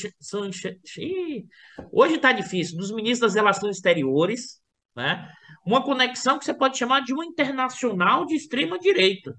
Hoje 1.92 2.14
está 2.14 2.32
difícil, 2.32 2.78
dos 2.78 2.90
ministros 2.90 3.20
das 3.20 3.34
Relações 3.34 3.76
Exteriores, 3.76 4.62
né? 4.96 5.30
uma 5.66 5.84
conexão 5.84 6.38
que 6.38 6.46
você 6.46 6.54
pode 6.54 6.78
chamar 6.78 7.00
de 7.00 7.12
uma 7.12 7.26
internacional 7.26 8.24
de 8.24 8.34
extrema-direita. 8.34 9.38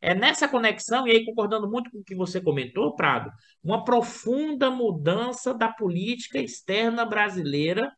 É 0.00 0.14
nessa 0.14 0.46
conexão, 0.46 1.08
e 1.08 1.10
aí 1.10 1.24
concordando 1.24 1.68
muito 1.68 1.90
com 1.90 1.98
o 1.98 2.04
que 2.04 2.14
você 2.14 2.40
comentou, 2.40 2.94
Prado, 2.94 3.32
uma 3.60 3.82
profunda 3.82 4.70
mudança 4.70 5.52
da 5.52 5.72
política 5.72 6.38
externa 6.38 7.04
brasileira, 7.04 7.92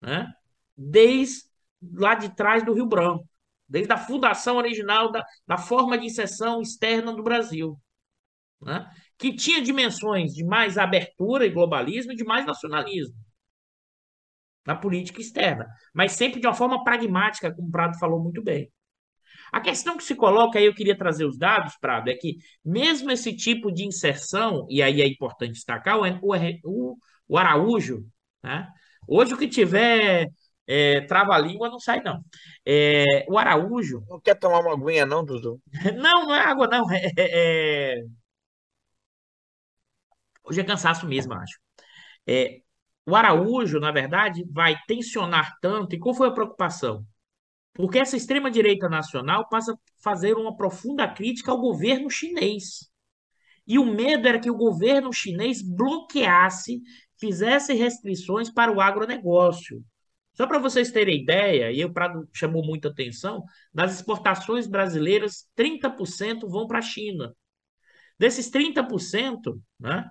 né? 0.00 0.32
desde 0.74 1.47
lá 1.82 2.14
de 2.14 2.34
trás 2.34 2.64
do 2.64 2.72
Rio 2.72 2.86
Branco 2.86 3.26
desde 3.68 3.92
a 3.92 3.98
fundação 3.98 4.56
original 4.56 5.12
da, 5.12 5.24
da 5.46 5.58
forma 5.58 5.98
de 5.98 6.06
inserção 6.06 6.62
externa 6.62 7.12
do 7.12 7.22
Brasil, 7.22 7.78
né? 8.62 8.90
que 9.18 9.34
tinha 9.34 9.60
dimensões 9.60 10.32
de 10.32 10.44
mais 10.44 10.78
abertura 10.78 11.44
e 11.44 11.50
globalismo 11.50 12.12
e 12.12 12.16
de 12.16 12.24
mais 12.24 12.46
nacionalismo 12.46 13.14
na 14.64 14.76
política 14.76 15.20
externa, 15.20 15.66
mas 15.94 16.12
sempre 16.12 16.40
de 16.40 16.46
uma 16.46 16.54
forma 16.54 16.84
pragmática, 16.84 17.54
como 17.54 17.68
o 17.68 17.70
Prado 17.70 17.98
falou 17.98 18.22
muito 18.22 18.42
bem. 18.42 18.70
A 19.50 19.62
questão 19.62 19.96
que 19.96 20.04
se 20.04 20.14
coloca, 20.14 20.58
aí 20.58 20.66
eu 20.66 20.74
queria 20.74 20.96
trazer 20.96 21.24
os 21.24 21.38
dados, 21.38 21.74
Prado, 21.80 22.10
é 22.10 22.14
que 22.14 22.36
mesmo 22.62 23.10
esse 23.10 23.34
tipo 23.34 23.72
de 23.72 23.86
inserção, 23.86 24.66
e 24.68 24.82
aí 24.82 25.00
é 25.00 25.06
importante 25.06 25.52
destacar, 25.52 25.98
o, 25.98 26.02
o, 26.64 26.98
o 27.26 27.38
Araújo, 27.38 28.06
né? 28.42 28.68
hoje 29.08 29.32
o 29.32 29.38
que 29.38 29.48
tiver 29.48 30.28
É, 30.70 31.00
trava-língua 31.02 31.70
não 31.70 31.80
sai, 31.80 32.02
não. 32.02 32.22
É, 32.66 33.24
o 33.28 33.38
Araújo. 33.38 34.04
Não 34.08 34.20
quer 34.20 34.34
tomar 34.38 34.60
uma 34.60 34.72
aguinha, 34.74 35.06
não, 35.06 35.24
Dudu? 35.24 35.60
Não, 35.96 36.26
não 36.26 36.34
é 36.34 36.40
água, 36.40 36.66
não. 36.68 36.90
É, 36.92 37.06
é, 37.16 37.94
é... 38.00 38.04
Hoje 40.44 40.60
é 40.60 40.64
cansaço 40.64 41.06
mesmo, 41.06 41.34
acho. 41.34 41.58
É, 42.26 42.60
o 43.06 43.16
Araújo, 43.16 43.80
na 43.80 43.92
verdade, 43.92 44.44
vai 44.52 44.76
tensionar 44.86 45.56
tanto. 45.60 45.94
E 45.94 45.98
qual 45.98 46.14
foi 46.14 46.28
a 46.28 46.32
preocupação? 46.32 47.06
Porque 47.74 47.98
essa 47.98 48.16
extrema-direita 48.16 48.88
nacional 48.88 49.48
passa 49.48 49.72
a 49.72 49.76
fazer 50.02 50.34
uma 50.36 50.56
profunda 50.56 51.08
crítica 51.08 51.52
ao 51.52 51.60
governo 51.60 52.10
chinês. 52.10 52.90
E 53.66 53.78
o 53.78 53.84
medo 53.84 54.28
era 54.28 54.40
que 54.40 54.50
o 54.50 54.56
governo 54.56 55.12
chinês 55.12 55.62
bloqueasse, 55.62 56.82
fizesse 57.18 57.74
restrições 57.74 58.50
para 58.50 58.72
o 58.72 58.80
agronegócio. 58.80 59.84
Só 60.38 60.46
para 60.46 60.60
vocês 60.60 60.92
terem 60.92 61.20
ideia, 61.20 61.72
e 61.72 61.84
o 61.84 61.92
Prado 61.92 62.28
chamou 62.32 62.64
muita 62.64 62.90
atenção, 62.90 63.44
das 63.74 63.96
exportações 63.96 64.68
brasileiras, 64.68 65.48
30% 65.56 66.48
vão 66.48 66.64
para 66.68 66.78
a 66.78 66.82
China. 66.82 67.34
Desses 68.16 68.48
30%, 68.48 69.60
né, 69.80 70.08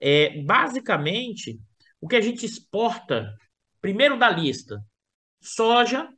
é, 0.00 0.42
basicamente, 0.44 1.60
o 2.00 2.08
que 2.08 2.16
a 2.16 2.22
gente 2.22 2.46
exporta, 2.46 3.30
primeiro 3.78 4.18
da 4.18 4.30
lista, 4.30 4.82
soja, 5.42 6.08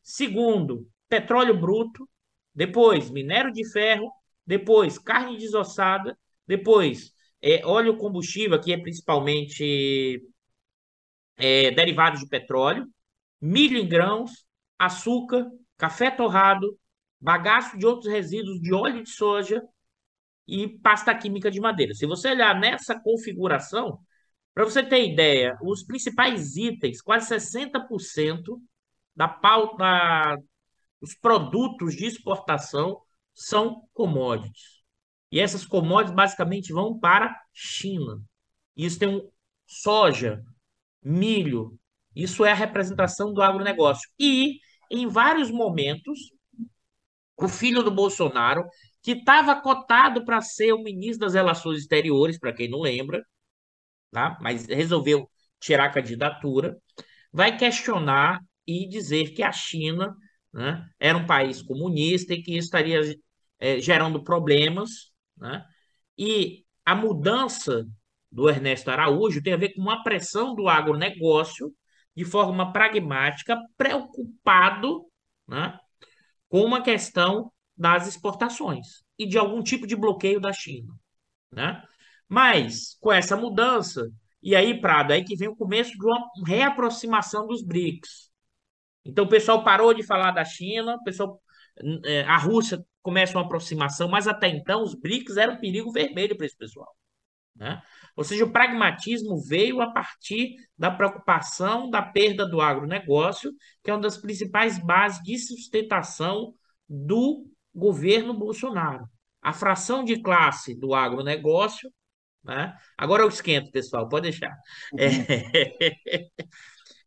segundo, 0.00 0.88
petróleo 1.08 1.58
bruto, 1.58 2.08
depois 2.54 3.10
minério 3.10 3.52
de 3.52 3.68
ferro, 3.72 4.08
depois 4.46 5.00
carne 5.00 5.36
desossada, 5.36 6.16
depois 6.46 7.12
é, 7.42 7.60
óleo 7.66 7.96
combustível, 7.96 8.60
que 8.60 8.72
é 8.72 8.78
principalmente 8.78 10.22
é, 11.38 11.70
derivados 11.70 12.20
de 12.20 12.28
petróleo, 12.28 12.86
milho 13.40 13.78
em 13.78 13.88
grãos, 13.88 14.44
açúcar, 14.78 15.46
café 15.76 16.10
torrado, 16.10 16.78
bagaço 17.20 17.78
de 17.78 17.86
outros 17.86 18.12
resíduos 18.12 18.60
de 18.60 18.74
óleo 18.74 19.02
de 19.02 19.10
soja 19.10 19.62
e 20.46 20.68
pasta 20.80 21.14
química 21.14 21.50
de 21.50 21.60
madeira. 21.60 21.94
Se 21.94 22.06
você 22.06 22.30
olhar 22.30 22.58
nessa 22.58 22.98
configuração, 22.98 23.98
para 24.54 24.64
você 24.64 24.82
ter 24.82 25.08
ideia, 25.08 25.56
os 25.62 25.84
principais 25.84 26.56
itens, 26.56 27.00
quase 27.00 27.28
60% 27.28 28.60
da 29.14 29.28
pauta 29.28 30.36
dos 31.00 31.14
produtos 31.14 31.94
de 31.94 32.06
exportação 32.06 33.00
são 33.34 33.88
commodities. 33.92 34.82
E 35.30 35.38
essas 35.38 35.64
commodities 35.64 36.16
basicamente 36.16 36.72
vão 36.72 36.98
para 36.98 37.40
China. 37.52 38.20
Isso 38.76 38.98
tem 38.98 39.08
um 39.08 39.30
soja, 39.66 40.42
milho. 41.02 41.78
Isso 42.14 42.44
é 42.44 42.52
a 42.52 42.54
representação 42.54 43.32
do 43.32 43.42
agronegócio. 43.42 44.08
E, 44.18 44.58
em 44.90 45.06
vários 45.06 45.50
momentos, 45.50 46.18
o 47.36 47.48
filho 47.48 47.82
do 47.82 47.90
Bolsonaro, 47.90 48.66
que 49.02 49.12
estava 49.12 49.60
cotado 49.60 50.24
para 50.24 50.40
ser 50.40 50.72
o 50.72 50.82
ministro 50.82 51.20
das 51.26 51.34
Relações 51.34 51.80
Exteriores, 51.80 52.38
para 52.38 52.52
quem 52.52 52.68
não 52.68 52.80
lembra, 52.80 53.24
tá? 54.10 54.36
mas 54.40 54.66
resolveu 54.66 55.30
tirar 55.60 55.86
a 55.86 55.92
candidatura, 55.92 56.76
vai 57.32 57.56
questionar 57.56 58.40
e 58.66 58.88
dizer 58.88 59.32
que 59.34 59.42
a 59.42 59.52
China 59.52 60.14
né, 60.52 60.88
era 60.98 61.16
um 61.16 61.26
país 61.26 61.62
comunista 61.62 62.34
e 62.34 62.42
que 62.42 62.56
estaria 62.56 63.00
é, 63.58 63.80
gerando 63.80 64.22
problemas. 64.22 65.12
Né? 65.36 65.64
E 66.16 66.64
a 66.84 66.94
mudança 66.94 67.86
do 68.30 68.48
Ernesto 68.48 68.90
Araújo 68.90 69.42
tem 69.42 69.52
a 69.52 69.58
ver 69.58 69.74
com 69.74 69.80
uma 69.80 70.02
pressão 70.02 70.54
do 70.54 70.68
agronegócio 70.68 71.72
de 72.14 72.24
forma 72.24 72.72
pragmática, 72.72 73.56
preocupado 73.76 75.06
né, 75.46 75.78
com 76.48 76.62
uma 76.62 76.82
questão 76.82 77.52
das 77.76 78.08
exportações 78.08 79.04
e 79.18 79.26
de 79.26 79.38
algum 79.38 79.62
tipo 79.62 79.86
de 79.86 79.94
bloqueio 79.94 80.40
da 80.40 80.52
China. 80.52 80.94
Né? 81.52 81.82
Mas, 82.28 82.96
com 83.00 83.12
essa 83.12 83.36
mudança, 83.36 84.10
e 84.42 84.54
aí, 84.54 84.80
Prado, 84.80 85.12
aí 85.12 85.24
que 85.24 85.36
vem 85.36 85.48
o 85.48 85.56
começo 85.56 85.92
de 85.92 86.04
uma 86.04 86.28
reaproximação 86.46 87.46
dos 87.46 87.62
BRICS. 87.62 88.30
Então, 89.04 89.24
o 89.24 89.28
pessoal 89.28 89.64
parou 89.64 89.94
de 89.94 90.02
falar 90.02 90.32
da 90.32 90.44
China, 90.44 90.96
o 90.96 91.04
pessoal, 91.04 91.40
é, 92.04 92.22
a 92.22 92.36
Rússia 92.36 92.84
começa 93.00 93.38
uma 93.38 93.44
aproximação, 93.44 94.08
mas 94.08 94.28
até 94.28 94.48
então 94.48 94.82
os 94.82 94.94
BRICS 94.94 95.36
eram 95.36 95.54
um 95.54 95.60
perigo 95.60 95.90
vermelho 95.90 96.36
para 96.36 96.46
esse 96.46 96.56
pessoal. 96.56 96.94
Né? 97.56 97.80
Ou 98.18 98.24
seja, 98.24 98.44
o 98.44 98.50
pragmatismo 98.50 99.40
veio 99.40 99.80
a 99.80 99.92
partir 99.92 100.56
da 100.76 100.90
preocupação 100.90 101.88
da 101.88 102.02
perda 102.02 102.44
do 102.44 102.60
agronegócio, 102.60 103.52
que 103.82 103.90
é 103.90 103.94
uma 103.94 104.02
das 104.02 104.18
principais 104.18 104.76
bases 104.84 105.22
de 105.22 105.38
sustentação 105.38 106.52
do 106.88 107.46
governo 107.72 108.34
Bolsonaro. 108.34 109.08
A 109.40 109.52
fração 109.52 110.02
de 110.02 110.20
classe 110.20 110.74
do 110.74 110.94
agronegócio 110.94 111.88
né? 112.44 112.74
Agora 112.96 113.22
eu 113.22 113.28
esquento, 113.28 113.70
pessoal, 113.70 114.08
pode 114.08 114.30
deixar. 114.30 114.56
É, 114.98 116.28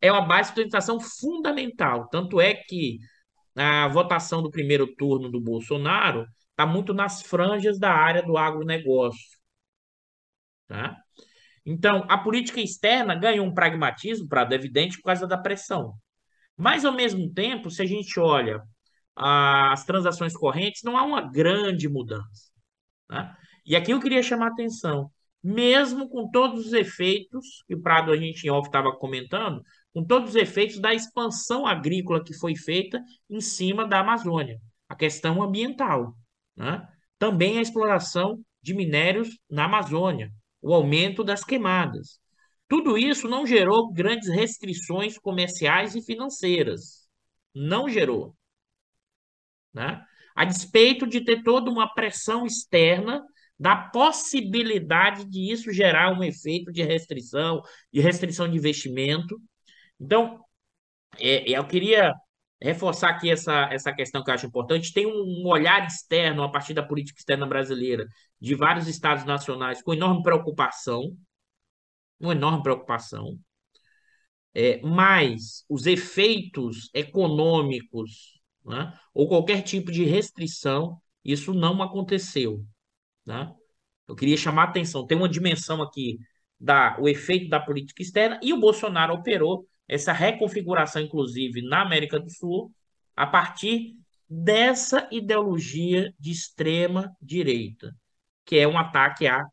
é 0.00 0.12
uma 0.12 0.22
base 0.22 0.50
de 0.50 0.54
sustentação 0.54 1.00
fundamental. 1.00 2.08
Tanto 2.08 2.40
é 2.40 2.54
que 2.54 2.98
a 3.56 3.88
votação 3.88 4.42
do 4.42 4.50
primeiro 4.50 4.86
turno 4.94 5.30
do 5.30 5.40
Bolsonaro 5.40 6.26
está 6.50 6.64
muito 6.64 6.94
nas 6.94 7.22
franjas 7.22 7.78
da 7.78 7.92
área 7.92 8.22
do 8.22 8.36
agronegócio. 8.36 9.38
Tá? 10.68 11.01
Então, 11.64 12.04
a 12.08 12.18
política 12.18 12.60
externa 12.60 13.14
ganhou 13.14 13.46
um 13.46 13.54
pragmatismo, 13.54 14.28
para 14.28 14.52
evidente, 14.54 14.96
por 14.96 15.04
causa 15.04 15.26
da 15.26 15.38
pressão. 15.38 15.94
Mas, 16.56 16.84
ao 16.84 16.92
mesmo 16.92 17.32
tempo, 17.32 17.70
se 17.70 17.82
a 17.82 17.86
gente 17.86 18.18
olha 18.18 18.62
as 19.14 19.84
transações 19.84 20.34
correntes, 20.34 20.82
não 20.82 20.96
há 20.96 21.02
uma 21.04 21.20
grande 21.20 21.88
mudança. 21.88 22.50
Tá? 23.08 23.36
E 23.64 23.76
aqui 23.76 23.92
eu 23.92 24.00
queria 24.00 24.22
chamar 24.22 24.46
a 24.46 24.52
atenção 24.52 25.10
mesmo 25.42 26.08
com 26.08 26.30
todos 26.30 26.66
os 26.66 26.72
efeitos, 26.72 27.64
que 27.66 27.74
o 27.74 27.82
Prado 27.82 28.12
a 28.12 28.16
gente 28.16 28.46
em 28.46 28.50
off 28.50 28.68
estava 28.68 28.92
comentando, 28.92 29.62
com 29.92 30.04
todos 30.04 30.30
os 30.30 30.36
efeitos 30.36 30.78
da 30.78 30.94
expansão 30.94 31.66
agrícola 31.66 32.22
que 32.22 32.32
foi 32.32 32.54
feita 32.54 33.02
em 33.28 33.40
cima 33.40 33.86
da 33.86 34.00
Amazônia, 34.00 34.60
a 34.88 34.94
questão 34.94 35.42
ambiental, 35.42 36.16
né? 36.56 36.86
também 37.18 37.58
a 37.58 37.62
exploração 37.62 38.40
de 38.62 38.72
minérios 38.72 39.28
na 39.50 39.64
Amazônia, 39.64 40.32
o 40.62 40.72
aumento 40.72 41.24
das 41.24 41.44
queimadas. 41.44 42.20
Tudo 42.68 42.96
isso 42.96 43.28
não 43.28 43.46
gerou 43.46 43.92
grandes 43.92 44.28
restrições 44.28 45.18
comerciais 45.18 45.94
e 45.94 46.00
financeiras. 46.00 47.06
Não 47.54 47.88
gerou. 47.88 48.34
Né? 49.74 50.02
A 50.34 50.44
despeito 50.44 51.06
de 51.06 51.22
ter 51.22 51.42
toda 51.42 51.70
uma 51.70 51.92
pressão 51.92 52.46
externa 52.46 53.22
da 53.58 53.76
possibilidade 53.76 55.24
de 55.24 55.52
isso 55.52 55.72
gerar 55.72 56.18
um 56.18 56.24
efeito 56.24 56.72
de 56.72 56.82
restrição, 56.82 57.62
de 57.92 58.00
restrição 58.00 58.48
de 58.48 58.56
investimento. 58.56 59.40
Então, 60.00 60.42
é, 61.18 61.50
eu 61.50 61.66
queria 61.66 62.14
reforçar 62.62 63.10
aqui 63.10 63.30
essa, 63.30 63.68
essa 63.72 63.92
questão 63.92 64.22
que 64.22 64.30
eu 64.30 64.34
acho 64.34 64.46
importante. 64.46 64.92
Tem 64.92 65.06
um 65.06 65.46
olhar 65.46 65.86
externo 65.86 66.42
a 66.42 66.50
partir 66.50 66.74
da 66.74 66.82
política 66.82 67.18
externa 67.18 67.46
brasileira 67.46 68.06
de 68.40 68.54
vários 68.54 68.86
estados 68.88 69.24
nacionais 69.24 69.82
com 69.82 69.92
enorme 69.94 70.22
preocupação, 70.22 71.16
uma 72.20 72.32
enorme 72.32 72.62
preocupação. 72.62 73.38
É, 74.54 74.80
mas 74.82 75.64
os 75.68 75.86
efeitos 75.86 76.90
econômicos 76.92 78.40
né, 78.64 78.92
ou 79.14 79.26
qualquer 79.26 79.62
tipo 79.62 79.90
de 79.90 80.04
restrição, 80.04 81.00
isso 81.24 81.54
não 81.54 81.82
aconteceu. 81.82 82.64
Né? 83.24 83.52
Eu 84.06 84.14
queria 84.14 84.36
chamar 84.36 84.64
a 84.64 84.68
atenção, 84.68 85.06
tem 85.06 85.16
uma 85.16 85.28
dimensão 85.28 85.82
aqui 85.82 86.18
da 86.60 86.96
o 87.00 87.08
efeito 87.08 87.48
da 87.48 87.58
política 87.58 88.02
externa 88.02 88.38
e 88.42 88.52
o 88.52 88.60
Bolsonaro 88.60 89.14
operou 89.14 89.66
essa 89.92 90.12
reconfiguração, 90.12 91.02
inclusive 91.02 91.60
na 91.60 91.82
América 91.82 92.18
do 92.18 92.30
Sul, 92.30 92.72
a 93.14 93.26
partir 93.26 93.94
dessa 94.26 95.06
ideologia 95.12 96.14
de 96.18 96.30
extrema 96.30 97.14
direita, 97.20 97.94
que 98.46 98.56
é 98.56 98.66
um 98.66 98.78
ataque 98.78 99.26
a 99.26 99.44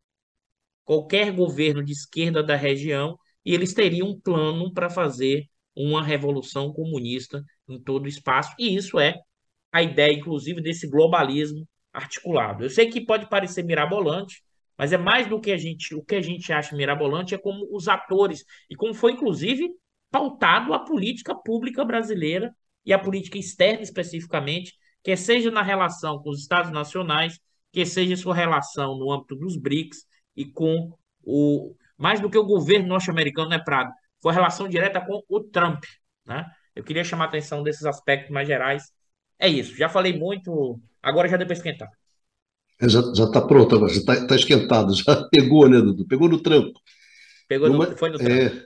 qualquer 0.85 1.33
governo 1.33 1.83
de 1.83 1.91
esquerda 1.91 2.41
da 2.41 2.55
região, 2.55 3.19
e 3.45 3.53
eles 3.53 3.73
teriam 3.73 4.07
um 4.07 4.19
plano 4.19 4.73
para 4.73 4.89
fazer 4.89 5.45
uma 5.75 6.01
revolução 6.01 6.71
comunista 6.71 7.43
em 7.67 7.77
todo 7.77 8.05
o 8.05 8.07
espaço, 8.07 8.55
e 8.57 8.73
isso 8.73 8.97
é 8.97 9.19
a 9.73 9.83
ideia, 9.83 10.13
inclusive, 10.13 10.61
desse 10.61 10.87
globalismo 10.87 11.67
articulado. 11.91 12.63
Eu 12.63 12.69
sei 12.69 12.89
que 12.89 13.01
pode 13.01 13.27
parecer 13.27 13.63
mirabolante, 13.63 14.41
mas 14.77 14.93
é 14.93 14.97
mais 14.97 15.27
do 15.27 15.41
que 15.41 15.51
a 15.51 15.57
gente, 15.57 15.93
o 15.93 16.01
que 16.01 16.15
a 16.15 16.21
gente 16.21 16.53
acha 16.53 16.77
mirabolante 16.77 17.35
é 17.35 17.37
como 17.37 17.67
os 17.75 17.89
atores 17.89 18.45
e 18.69 18.75
como 18.75 18.93
foi 18.93 19.11
inclusive 19.11 19.69
pautado 20.11 20.73
a 20.73 20.79
política 20.79 21.35
pública 21.35 21.83
brasileira 21.85 22.53
e 22.85 22.93
a 22.93 22.99
política 22.99 23.37
externa 23.37 23.81
especificamente, 23.81 24.73
que 25.03 25.15
seja 25.15 25.51
na 25.51 25.61
relação 25.61 26.21
com 26.21 26.29
os 26.29 26.41
estados 26.41 26.71
nacionais, 26.71 27.39
que 27.71 27.85
seja 27.85 28.15
sua 28.15 28.33
relação 28.35 28.97
no 28.97 29.11
âmbito 29.11 29.35
dos 29.35 29.55
BRICS 29.55 30.05
e 30.35 30.45
com 30.45 30.91
o 31.23 31.75
mais 31.97 32.19
do 32.19 32.29
que 32.29 32.37
o 32.37 32.45
governo 32.45 32.87
norte-americano, 32.87 33.49
né, 33.49 33.59
Prado? 33.59 33.91
Foi 34.21 34.31
a 34.31 34.35
relação 34.35 34.67
direta 34.67 35.01
com 35.01 35.21
o 35.27 35.39
Trump, 35.41 35.83
né? 36.25 36.45
Eu 36.75 36.83
queria 36.83 37.03
chamar 37.03 37.25
a 37.25 37.27
atenção 37.27 37.61
desses 37.61 37.85
aspectos 37.85 38.31
mais 38.31 38.47
gerais. 38.47 38.83
É 39.37 39.47
isso, 39.47 39.75
já 39.75 39.89
falei 39.89 40.17
muito, 40.17 40.79
agora 41.01 41.27
já 41.27 41.37
deu 41.37 41.45
para 41.45 41.55
esquentar. 41.55 41.89
É, 42.81 42.87
já 42.87 42.99
está 43.01 43.41
pronto 43.41 43.75
agora, 43.75 43.93
já 43.93 43.99
está 43.99 44.27
tá 44.27 44.35
esquentado, 44.35 44.93
já 44.95 45.27
pegou, 45.29 45.67
né, 45.69 45.79
Dudu? 45.79 46.07
Pegou 46.07 46.29
no 46.29 46.41
tranco. 46.41 46.79
Pegou 47.47 47.69
Numa, 47.69 47.87
no, 47.87 47.97
foi 47.97 48.09
no 48.09 48.17
tranco. 48.17 48.33
É, 48.33 48.65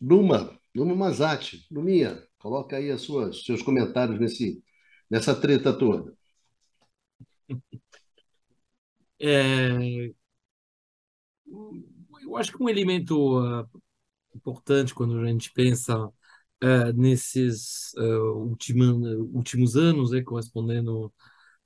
Numa, 0.00 0.58
Numa 0.74 0.94
Mazati, 0.94 1.66
Numinha, 1.70 2.22
coloca 2.38 2.76
aí 2.76 2.90
as 2.90 3.02
suas, 3.02 3.44
seus 3.44 3.62
comentários 3.62 4.18
nesse, 4.18 4.62
nessa 5.10 5.34
treta 5.34 5.76
toda. 5.76 6.14
É, 9.24 10.12
eu 12.32 12.36
acho 12.36 12.52
que 12.52 12.62
um 12.62 12.68
elemento 12.68 13.40
uh, 13.40 13.68
importante 14.34 14.94
quando 14.94 15.18
a 15.18 15.26
gente 15.26 15.52
pensa 15.52 15.96
uh, 16.06 16.92
nesses 16.96 17.92
uh, 17.94 18.54
últimos 19.32 19.76
anos, 19.76 20.12
é, 20.12 20.22
correspondendo 20.22 21.12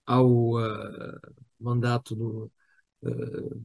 ao 0.04 0.52
mandato 1.58 2.14
do 2.14 2.50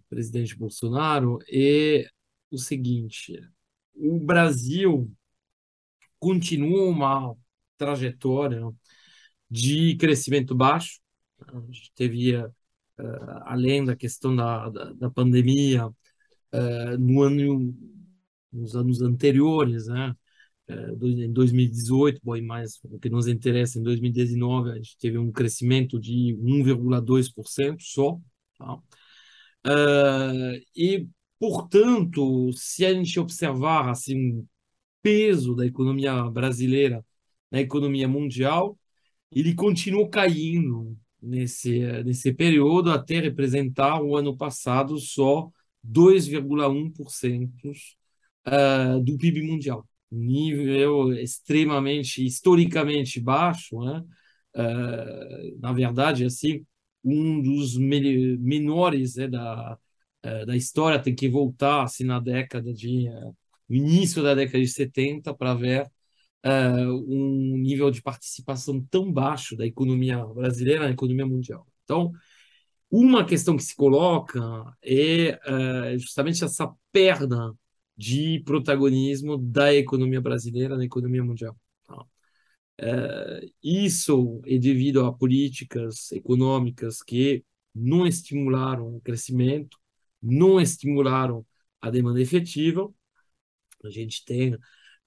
presidente 0.09 0.55
Bolsonaro, 0.55 1.39
é 1.51 2.07
o 2.49 2.57
seguinte: 2.57 3.39
o 3.93 4.19
Brasil 4.19 5.11
continua 6.21 6.89
uma 6.89 7.35
trajetória 7.77 8.61
de 9.49 9.97
crescimento 9.97 10.55
baixo. 10.55 11.01
A 11.47 11.59
gente 11.71 11.91
teve, 11.95 12.33
além 13.45 13.83
da 13.83 13.95
questão 13.95 14.35
da, 14.35 14.69
da, 14.69 14.93
da 14.93 15.09
pandemia, 15.09 15.89
no 16.99 17.21
ano 17.23 17.75
nos 18.51 18.75
anos 18.75 19.01
anteriores, 19.01 19.87
né? 19.87 20.15
É, 20.67 20.91
em 21.03 21.33
2018, 21.33 22.21
bom, 22.23 22.39
mais 22.41 22.79
o 22.83 22.99
que 22.99 23.09
nos 23.09 23.27
interessa, 23.27 23.79
em 23.79 23.83
2019 23.83 24.71
a 24.71 24.75
gente 24.75 24.97
teve 24.97 25.17
um 25.17 25.31
crescimento 25.31 25.99
de 25.99 26.37
1,2% 26.39 27.81
só, 27.81 28.19
tá? 28.57 28.75
Uh, 29.65 30.59
e, 30.75 31.07
portanto, 31.39 32.51
se 32.53 32.85
a 32.85 32.93
gente 32.93 33.19
observar 33.19 33.89
assim, 33.89 34.47
peso 35.01 35.55
da 35.55 35.65
economia 35.65 36.23
brasileira 36.29 37.05
na 37.51 37.59
economia 37.61 38.07
mundial, 38.07 38.77
ele 39.31 39.53
continuou 39.55 40.09
caindo 40.09 40.97
nesse, 41.21 41.79
nesse 42.03 42.33
período 42.33 42.91
até 42.91 43.19
representar 43.19 44.01
o 44.01 44.15
ano 44.15 44.35
passado 44.35 44.97
só 44.97 45.49
2,1% 45.83 47.49
uh, 48.47 49.03
do 49.03 49.17
PIB 49.17 49.43
mundial. 49.43 49.87
Nível 50.11 51.13
extremamente, 51.13 52.25
historicamente 52.25 53.19
baixo, 53.19 53.79
né? 53.79 54.03
Uh, 54.53 55.59
na 55.59 55.71
verdade, 55.71 56.25
assim, 56.25 56.65
um 57.03 57.41
dos 57.41 57.77
menores 57.77 59.15
né, 59.15 59.27
da, 59.27 59.77
uh, 60.25 60.45
da 60.45 60.55
história 60.55 61.01
tem 61.01 61.15
que 61.15 61.29
voltar 61.29 61.83
assim, 61.83 62.03
na 62.03 62.19
década 62.19 62.73
de 62.73 63.07
uh, 63.09 63.35
início 63.73 64.23
da 64.23 64.35
década 64.35 64.59
de 64.59 64.67
70 64.67 65.33
para 65.33 65.53
ver 65.53 65.89
um 66.43 67.57
nível 67.57 67.91
de 67.91 68.01
participação 68.01 68.81
tão 68.89 69.11
baixo 69.11 69.55
da 69.55 69.65
economia 69.65 70.25
brasileira 70.25 70.85
na 70.85 70.91
economia 70.91 71.25
mundial. 71.25 71.67
Então, 71.83 72.11
uma 72.89 73.25
questão 73.25 73.55
que 73.55 73.63
se 73.63 73.75
coloca 73.75 74.41
é 74.81 75.39
justamente 75.97 76.43
essa 76.43 76.73
perda 76.91 77.53
de 77.95 78.41
protagonismo 78.45 79.37
da 79.37 79.73
economia 79.73 80.19
brasileira 80.19 80.75
na 80.75 80.85
economia 80.85 81.23
mundial. 81.23 81.55
É, 82.83 83.45
isso 83.63 84.41
é 84.45 84.57
devido 84.57 85.05
a 85.05 85.13
políticas 85.13 86.11
econômicas 86.11 87.03
que 87.03 87.45
não 87.75 88.07
estimularam 88.07 88.95
o 88.95 89.01
crescimento, 89.01 89.77
não 90.21 90.59
estimularam 90.59 91.45
a 91.79 91.91
demanda 91.91 92.19
efetiva. 92.19 92.91
A 93.87 93.91
gente 93.91 94.23
tem 94.25 94.57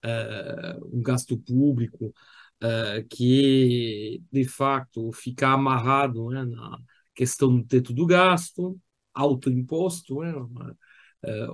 é, 0.02 0.78
um 0.92 1.02
gasto 1.02 1.36
público 1.38 2.12
é, 2.62 3.04
que, 3.08 4.22
de 4.32 4.44
fato, 4.44 5.12
fica 5.12 5.48
amarrado 5.48 6.30
né, 6.30 6.44
na 6.44 6.78
questão 7.14 7.56
do 7.56 7.64
teto 7.64 7.92
do 7.92 8.06
gasto, 8.06 8.78
alto 9.14 9.50
imposto, 9.50 10.20
né, 10.20 10.32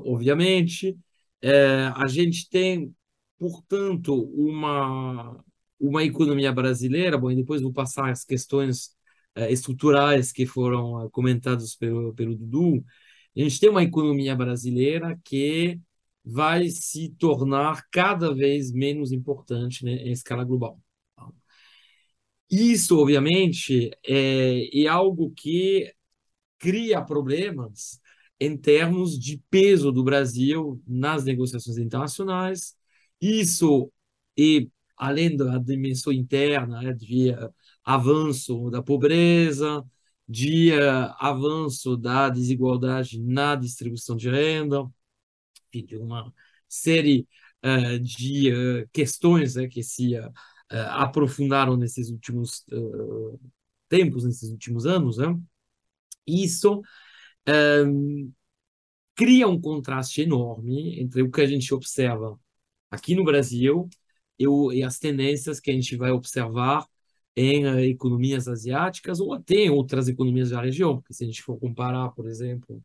obviamente, 0.04 0.98
é, 1.42 1.92
a 1.94 2.06
gente 2.08 2.48
tem, 2.50 2.94
portanto, 3.38 4.14
uma, 4.34 5.42
uma 5.78 6.02
economia 6.04 6.52
brasileira, 6.52 7.16
bom, 7.18 7.30
e 7.30 7.36
depois 7.36 7.62
vou 7.62 7.72
passar 7.72 8.10
as 8.10 8.24
questões 8.24 8.90
estruturais 9.48 10.32
que 10.32 10.44
foram 10.44 11.08
comentadas 11.10 11.76
pelo, 11.76 12.12
pelo 12.14 12.34
Dudu, 12.36 12.84
a 13.36 13.40
gente 13.40 13.60
tem 13.60 13.70
uma 13.70 13.82
economia 13.82 14.34
brasileira 14.34 15.18
que 15.24 15.80
vai 16.24 16.68
se 16.68 17.10
tornar 17.18 17.86
cada 17.90 18.34
vez 18.34 18.72
menos 18.72 19.12
importante 19.12 19.84
né, 19.84 19.92
em 19.92 20.12
escala 20.12 20.44
global. 20.44 20.80
Isso, 22.50 22.98
obviamente, 22.98 23.90
é, 24.06 24.82
é 24.82 24.86
algo 24.88 25.30
que 25.30 25.92
cria 26.58 27.02
problemas 27.02 28.00
em 28.40 28.56
termos 28.56 29.18
de 29.18 29.42
peso 29.50 29.92
do 29.92 30.02
Brasil 30.02 30.82
nas 30.86 31.24
negociações 31.24 31.78
internacionais. 31.78 32.74
Isso, 33.20 33.92
e 34.36 34.68
além 34.96 35.36
da 35.36 35.58
dimensão 35.58 36.12
interna, 36.12 36.82
né, 36.82 36.92
de 36.92 37.30
avanço 37.84 38.70
da 38.70 38.82
pobreza, 38.82 39.84
de 40.28 40.72
uh, 40.72 41.14
avanço 41.18 41.96
da 41.96 42.28
desigualdade 42.30 43.20
na 43.20 43.56
distribuição 43.56 44.16
de 44.16 44.30
renda, 44.30 44.88
de 45.72 45.96
uma 45.96 46.32
série 46.68 47.26
uh, 47.64 47.98
de 47.98 48.86
questões 48.92 49.54
né, 49.54 49.68
que 49.68 49.82
se 49.82 50.14
aprofundaram 50.70 51.76
nesses 51.76 52.10
últimos 52.10 52.64
tempos, 53.88 54.24
nesses 54.24 54.50
últimos 54.50 54.86
anos. 54.86 55.16
Né? 55.18 55.36
Isso 56.24 56.80
cria 59.16 59.48
um 59.48 59.60
contraste 59.60 60.22
enorme 60.22 61.00
entre 61.00 61.22
o 61.22 61.30
que 61.30 61.40
a 61.40 61.46
gente 61.46 61.74
observa 61.74 62.38
aqui 62.90 63.14
no 63.14 63.24
Brasil 63.24 63.88
e 64.38 64.82
as 64.82 64.98
tendências 64.98 65.60
que 65.60 65.70
a 65.70 65.74
gente 65.74 65.96
vai 65.96 66.10
observar 66.10 66.86
em 67.36 67.66
uh, 67.66 67.78
economias 67.80 68.48
asiáticas 68.48 69.20
ou 69.20 69.32
até 69.32 69.54
em 69.56 69.70
outras 69.70 70.08
economias 70.08 70.50
da 70.50 70.60
região, 70.60 70.96
porque 70.96 71.14
se 71.14 71.24
a 71.24 71.26
gente 71.26 71.42
for 71.42 71.58
comparar, 71.58 72.10
por 72.10 72.26
exemplo, 72.28 72.82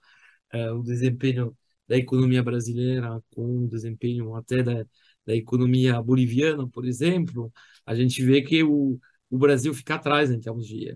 uh, 0.53 0.73
o 0.75 0.83
desempenho 0.83 1.55
da 1.87 1.97
economia 1.97 2.43
brasileira 2.43 3.21
com 3.33 3.65
o 3.65 3.67
desempenho 3.67 4.35
até 4.35 4.63
da, 4.63 4.85
da 5.25 5.35
economia 5.35 6.01
boliviana, 6.01 6.67
por 6.69 6.85
exemplo, 6.85 7.51
a 7.85 7.95
gente 7.95 8.23
vê 8.23 8.41
que 8.41 8.63
o, 8.63 8.99
o 9.29 9.37
Brasil 9.37 9.73
fica 9.73 9.95
atrás 9.95 10.31
em 10.31 10.39
termos 10.39 10.67
de 10.67 10.93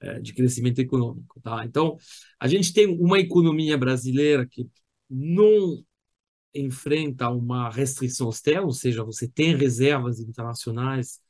é, 0.00 0.20
de 0.20 0.34
crescimento 0.34 0.78
econômico. 0.78 1.40
Tá? 1.40 1.64
Então, 1.64 1.96
a 2.38 2.46
gente 2.48 2.72
tem 2.72 2.86
uma 2.86 3.18
economia 3.18 3.78
brasileira 3.78 4.46
que 4.46 4.68
não 5.08 5.82
enfrenta 6.54 7.30
uma 7.30 7.70
restrição 7.70 8.26
austera, 8.26 8.62
ou 8.62 8.72
seja, 8.72 9.04
você 9.04 9.28
tem 9.28 9.56
reservas 9.56 10.20
internacionais 10.20 11.20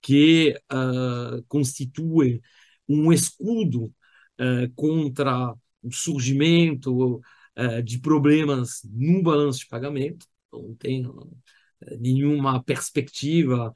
que 0.00 0.54
uh, 0.72 1.42
constituem 1.48 2.40
um 2.88 3.12
escudo 3.12 3.92
uh, 4.40 4.72
contra 4.74 5.54
o 5.82 5.92
surgimento 5.92 7.20
uh, 7.58 7.82
de 7.82 7.98
problemas 7.98 8.80
no 8.84 9.22
balanço 9.22 9.60
de 9.60 9.66
pagamento. 9.68 10.26
Não 10.52 10.74
tem 10.74 11.04
nenhuma 12.00 12.62
perspectiva 12.62 13.72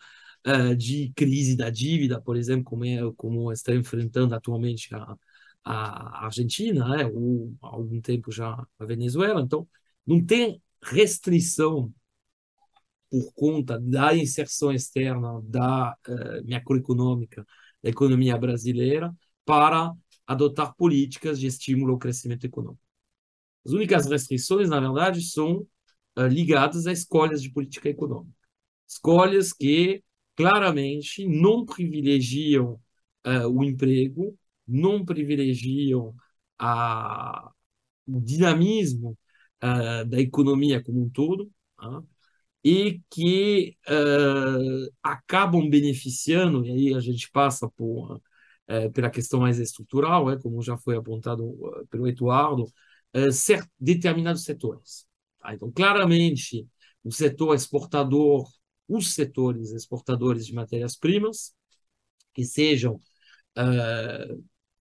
uh, 0.46 0.76
de 0.76 1.12
crise 1.14 1.56
da 1.56 1.70
dívida, 1.70 2.20
por 2.20 2.36
exemplo, 2.36 2.64
como, 2.64 2.84
é, 2.84 2.98
como 3.16 3.52
está 3.52 3.74
enfrentando 3.74 4.34
atualmente 4.34 4.94
a, 4.94 5.16
a 5.64 6.26
Argentina, 6.26 6.88
né, 6.88 7.06
ou 7.06 7.54
há 7.62 7.68
algum 7.68 8.00
tempo 8.00 8.32
já 8.32 8.66
a 8.78 8.84
Venezuela. 8.84 9.40
Então, 9.40 9.68
não 10.06 10.24
tem 10.24 10.62
restrição 10.82 11.92
por 13.10 13.32
conta 13.34 13.78
da 13.80 14.14
inserção 14.14 14.72
externa 14.72 15.40
da 15.42 15.96
uh, 16.08 16.50
macroeconômica 16.50 17.44
da 17.82 17.90
economia 17.90 18.36
brasileira 18.36 19.14
para 19.44 19.92
adotar 20.26 20.74
políticas 20.76 21.38
de 21.40 21.46
estímulo 21.46 21.92
ao 21.94 21.98
crescimento 21.98 22.44
econômico. 22.44 22.87
As 23.64 23.72
únicas 23.72 24.06
restrições, 24.06 24.68
na 24.68 24.80
verdade, 24.80 25.22
são 25.22 25.66
uh, 26.18 26.26
ligadas 26.28 26.86
a 26.86 26.92
escolhas 26.92 27.42
de 27.42 27.50
política 27.50 27.88
econômica. 27.88 28.36
Escolhas 28.88 29.52
que 29.52 30.02
claramente 30.38 31.26
não 31.26 31.66
privilegiam 31.66 32.80
uh, 33.26 33.48
o 33.48 33.64
emprego, 33.64 34.38
não 34.66 35.04
privilegiam 35.04 36.14
a, 36.58 37.50
o 38.06 38.20
dinamismo 38.20 39.18
uh, 39.62 40.04
da 40.06 40.20
economia 40.20 40.82
como 40.82 41.02
um 41.02 41.10
todo, 41.10 41.50
uh, 41.82 42.06
e 42.64 43.00
que 43.10 43.76
acabam 45.02 45.68
beneficiando, 45.70 46.66
e 46.66 46.70
aí 46.70 46.94
a 46.94 47.00
gente 47.00 47.30
passa 47.30 47.68
por, 47.70 48.20
pela 48.92 49.10
questão 49.10 49.40
mais 49.40 49.58
estrutural, 49.60 50.28
é, 50.30 50.38
como 50.38 50.60
já 50.60 50.76
foi 50.76 50.96
apontado 50.96 51.54
pelo 51.88 52.08
Eduardo, 52.08 52.66
ser, 53.32 53.64
determinados 53.78 54.44
setores. 54.44 55.06
Tá? 55.40 55.54
Então, 55.54 55.70
claramente, 55.70 56.66
o 57.04 57.12
setor 57.12 57.54
exportador, 57.54 58.48
os 58.88 59.12
setores 59.14 59.70
exportadores 59.72 60.46
de 60.46 60.54
matérias-primas, 60.54 61.54
que 62.34 62.44
sejam 62.44 63.00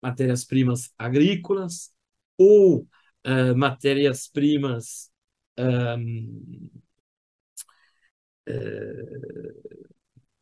matérias-primas 0.03 0.93
agrícolas 0.99 1.93
ou 2.37 2.87
matérias-primas 3.57 5.11
um, 5.59 6.71
é, 8.47 9.17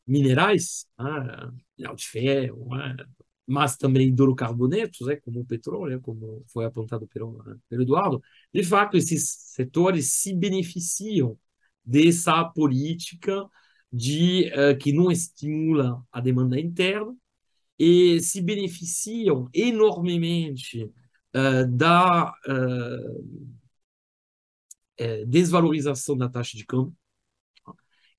minerais, 0.07 0.87
ah, 0.99 1.51
de 1.77 2.07
ferro, 2.07 2.73
ah, 2.75 2.97
mas 3.47 3.77
também 3.77 4.09
hidrocarbonetos, 4.09 5.07
é, 5.09 5.17
como 5.17 5.41
o 5.41 5.45
petróleo, 5.45 6.01
como 6.01 6.45
foi 6.49 6.65
apontado 6.65 7.07
pelo, 7.09 7.43
pelo 7.69 7.83
Eduardo, 7.83 8.23
de 8.53 8.63
fato, 8.63 8.97
esses 8.97 9.29
setores 9.55 10.13
se 10.13 10.35
beneficiam 10.35 11.39
dessa 11.85 12.45
política 12.45 13.49
de 13.93 14.51
uh, 14.53 14.77
que 14.79 14.93
não 14.93 15.11
estimula 15.11 16.03
a 16.11 16.21
demanda 16.21 16.59
interna 16.59 17.15
e 17.79 18.21
se 18.21 18.41
beneficiam 18.41 19.49
enormemente 19.53 20.85
uh, 20.85 21.67
da 21.71 22.33
uh, 22.49 23.45
desvalorização 25.27 26.17
da 26.17 26.29
taxa 26.29 26.57
de 26.57 26.65
câmbio 26.65 26.97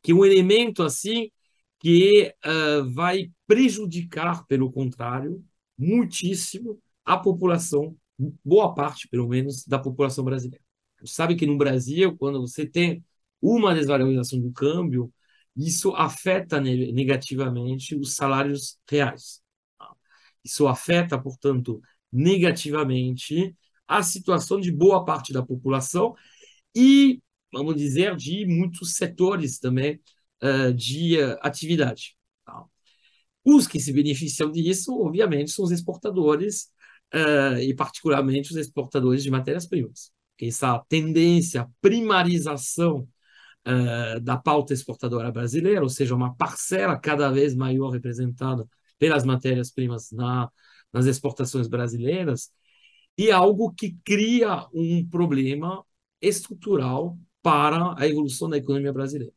que 0.05 0.11
é 0.11 0.15
um 0.15 0.23
elemento 0.23 0.83
assim 0.83 1.31
que 1.79 2.33
uh, 2.45 2.89
vai 2.93 3.31
prejudicar, 3.47 4.45
pelo 4.47 4.71
contrário, 4.71 5.43
muitíssimo 5.77 6.81
a 7.03 7.17
população, 7.17 7.95
boa 8.43 8.73
parte, 8.73 9.07
pelo 9.07 9.27
menos, 9.27 9.65
da 9.65 9.77
população 9.77 10.23
brasileira. 10.23 10.63
Você 11.01 11.13
sabe 11.13 11.35
que 11.35 11.45
no 11.45 11.57
Brasil, 11.57 12.17
quando 12.17 12.41
você 12.41 12.65
tem 12.65 13.03
uma 13.41 13.75
desvalorização 13.75 14.39
do 14.39 14.51
câmbio, 14.51 15.13
isso 15.55 15.93
afeta 15.95 16.59
negativamente 16.59 17.95
os 17.95 18.15
salários 18.15 18.77
reais. 18.89 19.41
Isso 20.43 20.67
afeta, 20.67 21.19
portanto, 21.19 21.81
negativamente 22.11 23.55
a 23.87 24.01
situação 24.01 24.59
de 24.59 24.71
boa 24.71 25.05
parte 25.05 25.31
da 25.31 25.45
população 25.45 26.15
e 26.75 27.21
vamos 27.55 27.75
dizer, 27.75 28.15
de 28.15 28.45
muitos 28.45 28.95
setores 28.95 29.59
também 29.59 29.99
uh, 30.45 30.73
de 30.73 31.17
uh, 31.17 31.37
atividade. 31.41 32.15
Os 33.47 33.67
que 33.67 33.79
se 33.79 33.93
beneficiam 33.93 34.51
disso, 34.51 34.91
obviamente, 34.99 35.51
são 35.51 35.65
os 35.65 35.71
exportadores, 35.71 36.71
uh, 37.13 37.59
e 37.59 37.75
particularmente 37.75 38.51
os 38.51 38.57
exportadores 38.57 39.23
de 39.23 39.29
matérias-primas. 39.29 40.11
Essa 40.41 40.79
tendência 40.89 41.61
à 41.61 41.69
primarização 41.81 43.07
da 44.21 44.37
pauta 44.37 44.75
exportadora 44.75 45.31
brasileira, 45.31 45.81
ou 45.81 45.89
seja, 45.89 46.13
uma 46.13 46.35
parcela 46.35 46.99
cada 46.99 47.31
vez 47.31 47.55
maior 47.55 47.89
representada 47.89 48.63
pelas 48.99 49.23
matérias-primas 49.23 50.11
na, 50.11 50.51
nas 50.93 51.07
exportações 51.07 51.67
brasileiras, 51.67 52.51
e 53.17 53.31
algo 53.31 53.73
que 53.73 53.97
cria 54.03 54.67
um 54.71 55.07
problema 55.09 55.83
estrutural 56.21 57.17
para 57.41 57.95
a 57.97 58.07
evolução 58.07 58.49
da 58.49 58.57
economia 58.57 58.93
brasileira. 58.93 59.34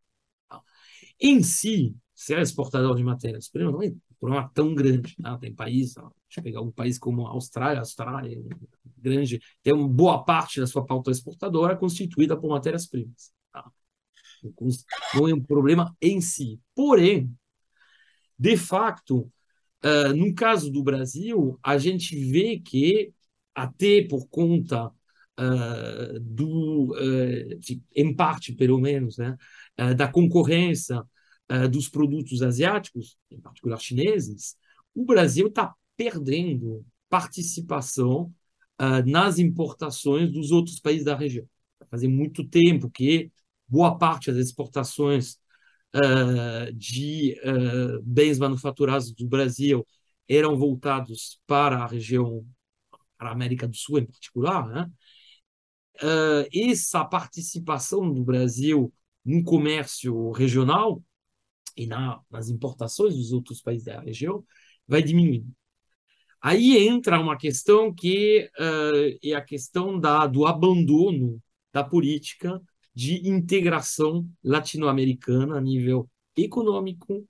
Em 1.20 1.42
si, 1.42 1.96
ser 2.14 2.40
exportador 2.40 2.96
de 2.96 3.04
matérias-primas 3.04 3.72
não 3.72 3.82
é 3.82 3.88
um 3.88 4.00
problema 4.18 4.50
tão 4.54 4.74
grande. 4.74 5.14
Né? 5.18 5.38
Tem 5.40 5.54
país, 5.54 5.94
deixa 5.94 6.38
eu 6.38 6.42
pegar 6.42 6.60
um 6.60 6.70
país 6.70 6.98
como 6.98 7.26
a 7.26 7.30
Austrália, 7.30 7.78
a 7.78 7.82
Austrália 7.82 8.36
é 8.36 8.42
grande, 8.96 9.40
tem 9.62 9.72
uma 9.72 9.88
boa 9.88 10.24
parte 10.24 10.60
da 10.60 10.66
sua 10.66 10.84
pauta 10.84 11.10
exportadora 11.10 11.76
constituída 11.76 12.36
por 12.36 12.50
matérias-primas. 12.50 13.32
Tá? 13.52 13.70
Não 15.14 15.28
é 15.28 15.34
um 15.34 15.42
problema 15.42 15.96
em 16.00 16.20
si. 16.20 16.60
Porém, 16.74 17.32
de 18.38 18.56
facto, 18.56 19.30
uh, 19.84 20.14
no 20.14 20.34
caso 20.34 20.70
do 20.70 20.82
Brasil, 20.82 21.58
a 21.62 21.78
gente 21.78 22.16
vê 22.30 22.58
que, 22.58 23.12
até 23.54 24.02
por 24.02 24.28
conta 24.28 24.92
uh, 25.38 26.20
do, 26.20 26.92
uh, 26.92 27.60
em 27.94 28.14
parte 28.14 28.52
pelo 28.52 28.78
menos, 28.78 29.16
né, 29.16 29.36
uh, 29.80 29.94
da 29.94 30.08
concorrência 30.08 31.02
dos 31.70 31.88
produtos 31.88 32.42
asiáticos, 32.42 33.16
em 33.30 33.40
particular 33.40 33.78
chineses, 33.78 34.54
o 34.94 35.06
Brasil 35.06 35.46
está 35.46 35.74
perdendo 35.96 36.84
participação 37.08 38.30
nas 39.06 39.38
importações 39.38 40.30
dos 40.30 40.50
outros 40.50 40.78
países 40.78 41.06
da 41.06 41.16
região. 41.16 41.46
Fazer 41.90 42.06
muito 42.06 42.46
tempo 42.46 42.90
que 42.90 43.32
boa 43.66 43.96
parte 43.96 44.30
das 44.30 44.48
exportações 44.48 45.38
de 46.74 47.34
bens 48.02 48.38
manufaturados 48.38 49.10
do 49.14 49.26
Brasil 49.26 49.86
eram 50.28 50.54
voltados 50.54 51.40
para 51.46 51.78
a 51.78 51.86
região, 51.86 52.46
para 53.16 53.30
a 53.30 53.32
América 53.32 53.66
do 53.66 53.74
Sul 53.74 54.00
em 54.00 54.06
particular, 54.06 54.68
né? 54.68 54.90
Uh, 56.02 56.48
essa 56.52 57.04
participação 57.04 58.12
do 58.12 58.22
Brasil 58.22 58.92
no 59.24 59.42
comércio 59.44 60.30
regional 60.32 61.02
e 61.76 61.86
na, 61.86 62.20
nas 62.30 62.48
importações 62.48 63.14
dos 63.14 63.32
outros 63.32 63.60
países 63.60 63.84
da 63.84 64.00
região 64.00 64.44
vai 64.86 65.02
diminuindo. 65.02 65.52
Aí 66.40 66.86
entra 66.86 67.20
uma 67.20 67.36
questão 67.36 67.92
que 67.92 68.48
uh, 68.58 69.18
é 69.22 69.34
a 69.34 69.40
questão 69.40 69.98
da, 69.98 70.26
do 70.26 70.46
abandono 70.46 71.42
da 71.72 71.82
política 71.82 72.60
de 72.94 73.28
integração 73.28 74.28
latino-americana 74.42 75.56
a 75.56 75.60
nível 75.60 76.08
econômico, 76.36 77.26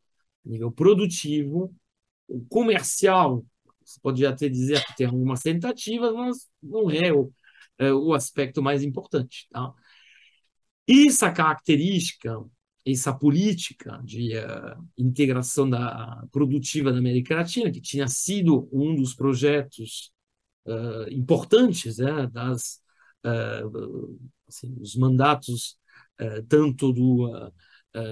a 0.46 0.48
nível 0.48 0.70
produtivo, 0.70 1.74
comercial. 2.48 3.44
Você 3.84 3.98
pode 4.00 4.24
até 4.24 4.48
dizer 4.48 4.84
que 4.86 4.96
tem 4.96 5.06
algumas 5.06 5.40
tentativas, 5.40 6.12
mas 6.14 6.46
não 6.62 6.90
é 6.90 7.12
o, 7.12 7.32
é, 7.78 7.92
o 7.92 8.12
aspecto 8.12 8.62
mais 8.62 8.82
importante. 8.82 9.46
Tá? 9.50 9.72
Essa 10.88 11.30
característica, 11.30 12.42
essa 12.86 13.12
política 13.12 14.00
de 14.02 14.36
uh, 14.38 14.82
integração 14.96 15.68
da, 15.68 16.24
produtiva 16.32 16.90
da 16.90 16.98
América 16.98 17.36
Latina, 17.36 17.70
que 17.70 17.80
tinha 17.80 18.08
sido 18.08 18.68
um 18.72 18.96
dos 18.96 19.14
projetos 19.14 20.12
uh, 20.66 21.10
importantes 21.10 21.98
né, 21.98 22.26
das, 22.32 22.80
uh, 23.24 24.18
assim, 24.48 24.74
os 24.80 24.96
mandatos 24.96 25.76
tanto 26.48 26.92
do, 26.92 27.30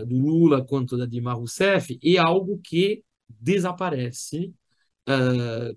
do 0.06 0.16
Lula 0.16 0.64
quanto 0.64 0.96
da 0.96 1.06
Dilma 1.06 1.32
Rousseff, 1.32 1.98
é 2.00 2.18
algo 2.18 2.60
que 2.62 3.02
desaparece 3.28 4.54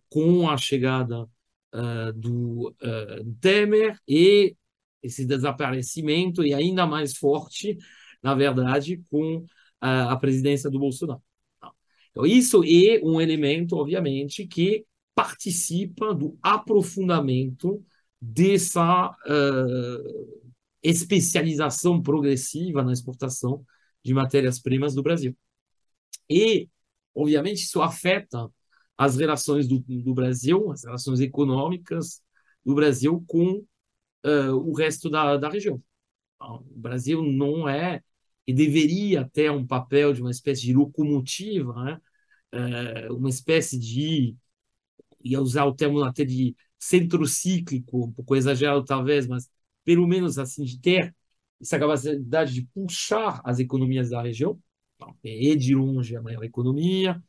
com 0.08 0.48
a 0.48 0.56
chegada 0.56 1.28
uh, 1.74 2.14
do 2.14 2.70
uh, 2.70 3.34
Temer 3.40 3.98
e 4.08 4.56
esse 5.02 5.26
desaparecimento 5.26 6.44
e 6.44 6.54
ainda 6.54 6.86
mais 6.86 7.16
forte, 7.16 7.78
na 8.22 8.36
verdade, 8.36 9.02
com 9.10 9.46
a 9.82 10.18
presidência 10.18 10.70
do 10.70 10.78
Bolsonaro. 10.78 11.22
Então, 12.12 12.26
isso 12.26 12.62
é 12.66 13.00
um 13.02 13.22
elemento, 13.22 13.78
obviamente, 13.78 14.46
que 14.46 14.86
participa 15.16 16.14
do 16.14 16.38
aprofundamento 16.42 17.82
dessa 18.22 19.10
uh, 19.10 20.40
especialização 20.84 22.02
progressiva 22.02 22.84
na 22.84 22.92
exportação 22.92 23.64
de 24.04 24.14
matérias-primas 24.14 24.94
do 24.96 25.04
Brasil. 25.04 25.36
E, 26.30 26.70
obviamente, 27.14 27.64
isso 27.64 27.82
afeta 27.82 28.50
as 29.00 29.16
relações 29.16 29.66
do, 29.66 29.80
do 29.80 30.14
Brasil, 30.14 30.70
as 30.74 30.84
relações 30.84 31.22
econômicas 31.22 32.22
do 32.66 32.76
Brasil 32.76 33.24
com 33.26 33.66
uh, 34.26 34.54
o 34.54 34.74
resto 34.74 35.10
da, 35.10 35.38
da 35.38 35.50
região. 35.50 35.82
Então, 36.36 36.58
o 36.70 36.80
Brasil 36.80 37.24
não 37.24 37.68
é 37.68 38.04
e 38.46 38.54
deveria 38.54 39.24
ter 39.32 39.50
um 39.52 39.66
papel 39.66 40.12
de 40.12 40.20
uma 40.20 40.32
espécie 40.32 40.64
de 40.64 40.74
locomotiva, 40.74 41.74
né? 41.82 42.02
Uh, 42.54 43.16
uma 43.16 43.30
espécie 43.30 43.80
de, 43.80 44.36
ia 45.24 45.40
usar 45.40 45.64
o 45.64 45.74
termo 45.74 46.04
até 46.04 46.26
de 46.26 46.54
centrocíclico, 46.78 48.06
um 48.06 48.12
pouco 48.12 48.36
exagerado 48.36 48.84
talvez, 48.84 49.26
mas 49.28 49.50
pelo 49.86 50.06
menos 50.08 50.38
assim 50.38 50.66
de 50.66 50.78
ter 50.78 51.16
essa 51.62 51.80
capacidade 51.80 52.54
de 52.54 52.64
puxar 52.74 53.40
as 53.46 53.60
economias 53.60 54.10
da 54.10 54.22
região, 54.22 54.60
então, 54.96 55.16
é 55.24 55.56
de 55.56 55.74
longe 55.74 56.18
a 56.18 56.22
maior 56.22 56.44
economia, 56.44 57.24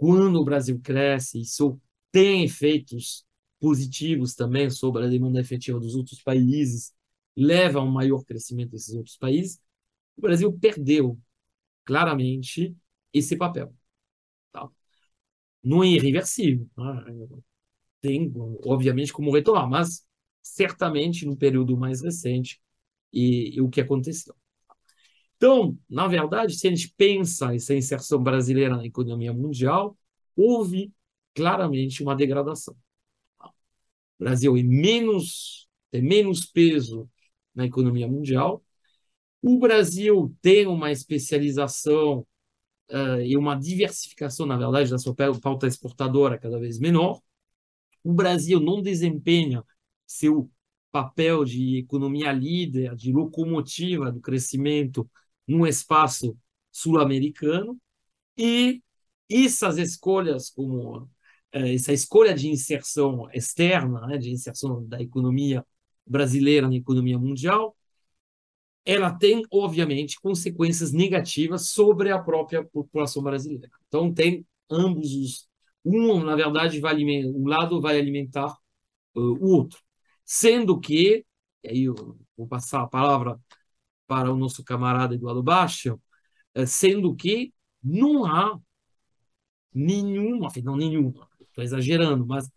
quando 0.00 0.36
o 0.36 0.44
Brasil 0.44 0.80
cresce, 0.82 1.42
isso 1.42 1.78
tem 2.10 2.42
efeitos 2.42 3.26
positivos 3.60 4.34
também 4.34 4.70
sobre 4.70 5.04
a 5.04 5.08
demanda 5.08 5.38
efetiva 5.38 5.78
dos 5.78 5.94
outros 5.94 6.22
países, 6.22 6.94
leva 7.36 7.80
a 7.80 7.82
um 7.82 7.90
maior 7.90 8.24
crescimento 8.24 8.70
desses 8.70 8.94
outros 8.94 9.18
países. 9.18 9.60
o 10.16 10.22
Brasil 10.22 10.50
perdeu 10.58 11.20
claramente 11.84 12.74
esse 13.12 13.36
papel. 13.36 13.74
Tá? 14.52 14.70
Não 15.62 15.84
é 15.84 15.88
irreversível. 15.88 16.66
Né? 16.78 17.42
Tem, 18.00 18.32
obviamente, 18.64 19.12
como 19.12 19.30
retomar, 19.30 19.68
mas 19.68 20.06
certamente 20.42 21.26
no 21.26 21.36
período 21.36 21.76
mais 21.76 22.00
recente 22.00 22.58
e, 23.12 23.54
e 23.54 23.60
o 23.60 23.68
que 23.68 23.82
aconteceu. 23.82 24.34
Então, 25.40 25.74
na 25.88 26.06
verdade, 26.06 26.54
se 26.54 26.66
a 26.66 26.70
gente 26.70 26.92
pensa 26.98 27.54
essa 27.54 27.74
inserção 27.74 28.22
brasileira 28.22 28.76
na 28.76 28.84
economia 28.84 29.32
mundial, 29.32 29.96
houve 30.36 30.92
claramente 31.34 32.02
uma 32.02 32.14
degradação. 32.14 32.76
O 33.42 33.48
Brasil 34.18 34.54
é 34.54 34.62
menos, 34.62 35.66
tem 35.90 36.02
menos 36.02 36.44
peso 36.44 37.08
na 37.54 37.64
economia 37.64 38.06
mundial. 38.06 38.62
O 39.40 39.58
Brasil 39.58 40.36
tem 40.42 40.66
uma 40.66 40.92
especialização 40.92 42.18
uh, 42.90 43.22
e 43.24 43.34
uma 43.34 43.54
diversificação, 43.54 44.44
na 44.44 44.58
verdade, 44.58 44.90
da 44.90 44.98
sua 44.98 45.14
pauta 45.14 45.66
exportadora 45.66 46.38
cada 46.38 46.58
vez 46.58 46.78
menor. 46.78 47.18
O 48.04 48.12
Brasil 48.12 48.60
não 48.60 48.82
desempenha 48.82 49.64
seu 50.06 50.50
papel 50.92 51.46
de 51.46 51.78
economia 51.78 52.30
líder, 52.30 52.94
de 52.94 53.10
locomotiva 53.10 54.12
do 54.12 54.20
crescimento 54.20 55.08
no 55.50 55.66
espaço 55.66 56.36
sul-americano. 56.70 57.78
E 58.36 58.82
essas 59.28 59.78
escolhas, 59.78 60.50
como 60.50 61.08
eh, 61.52 61.74
essa 61.74 61.92
escolha 61.92 62.34
de 62.34 62.48
inserção 62.48 63.28
externa, 63.32 64.06
né, 64.06 64.18
de 64.18 64.30
inserção 64.30 64.86
da 64.86 65.00
economia 65.00 65.64
brasileira 66.06 66.68
na 66.68 66.76
economia 66.76 67.18
mundial, 67.18 67.76
ela 68.84 69.12
tem, 69.12 69.42
obviamente, 69.50 70.20
consequências 70.20 70.92
negativas 70.92 71.70
sobre 71.70 72.10
a 72.10 72.18
própria 72.18 72.64
população 72.64 73.22
brasileira. 73.22 73.70
Então, 73.88 74.12
tem 74.12 74.46
ambos 74.70 75.14
os. 75.14 75.48
Um, 75.84 76.22
na 76.24 76.36
verdade, 76.36 76.80
vai 76.80 76.94
um 77.04 77.46
lado 77.48 77.80
vai 77.80 77.98
alimentar 77.98 78.52
uh, 79.14 79.20
o 79.20 79.50
outro. 79.52 79.80
Sendo 80.24 80.78
que, 80.80 81.24
e 81.64 81.68
aí 81.68 81.84
eu 81.84 82.18
vou 82.36 82.46
passar 82.46 82.82
a 82.82 82.86
palavra 82.86 83.40
para 84.10 84.32
o 84.32 84.36
nosso 84.36 84.64
camarada 84.64 85.14
Eduardo 85.14 85.40
Baixa, 85.40 85.94
uh, 85.94 86.66
sendo 86.66 87.14
que 87.14 87.54
não 87.80 88.24
há 88.26 88.58
nenhuma, 89.72 90.48
não 90.64 90.74
nenhuma, 90.74 91.28
estou 91.40 91.62
exagerando, 91.62 92.26
mas 92.26 92.50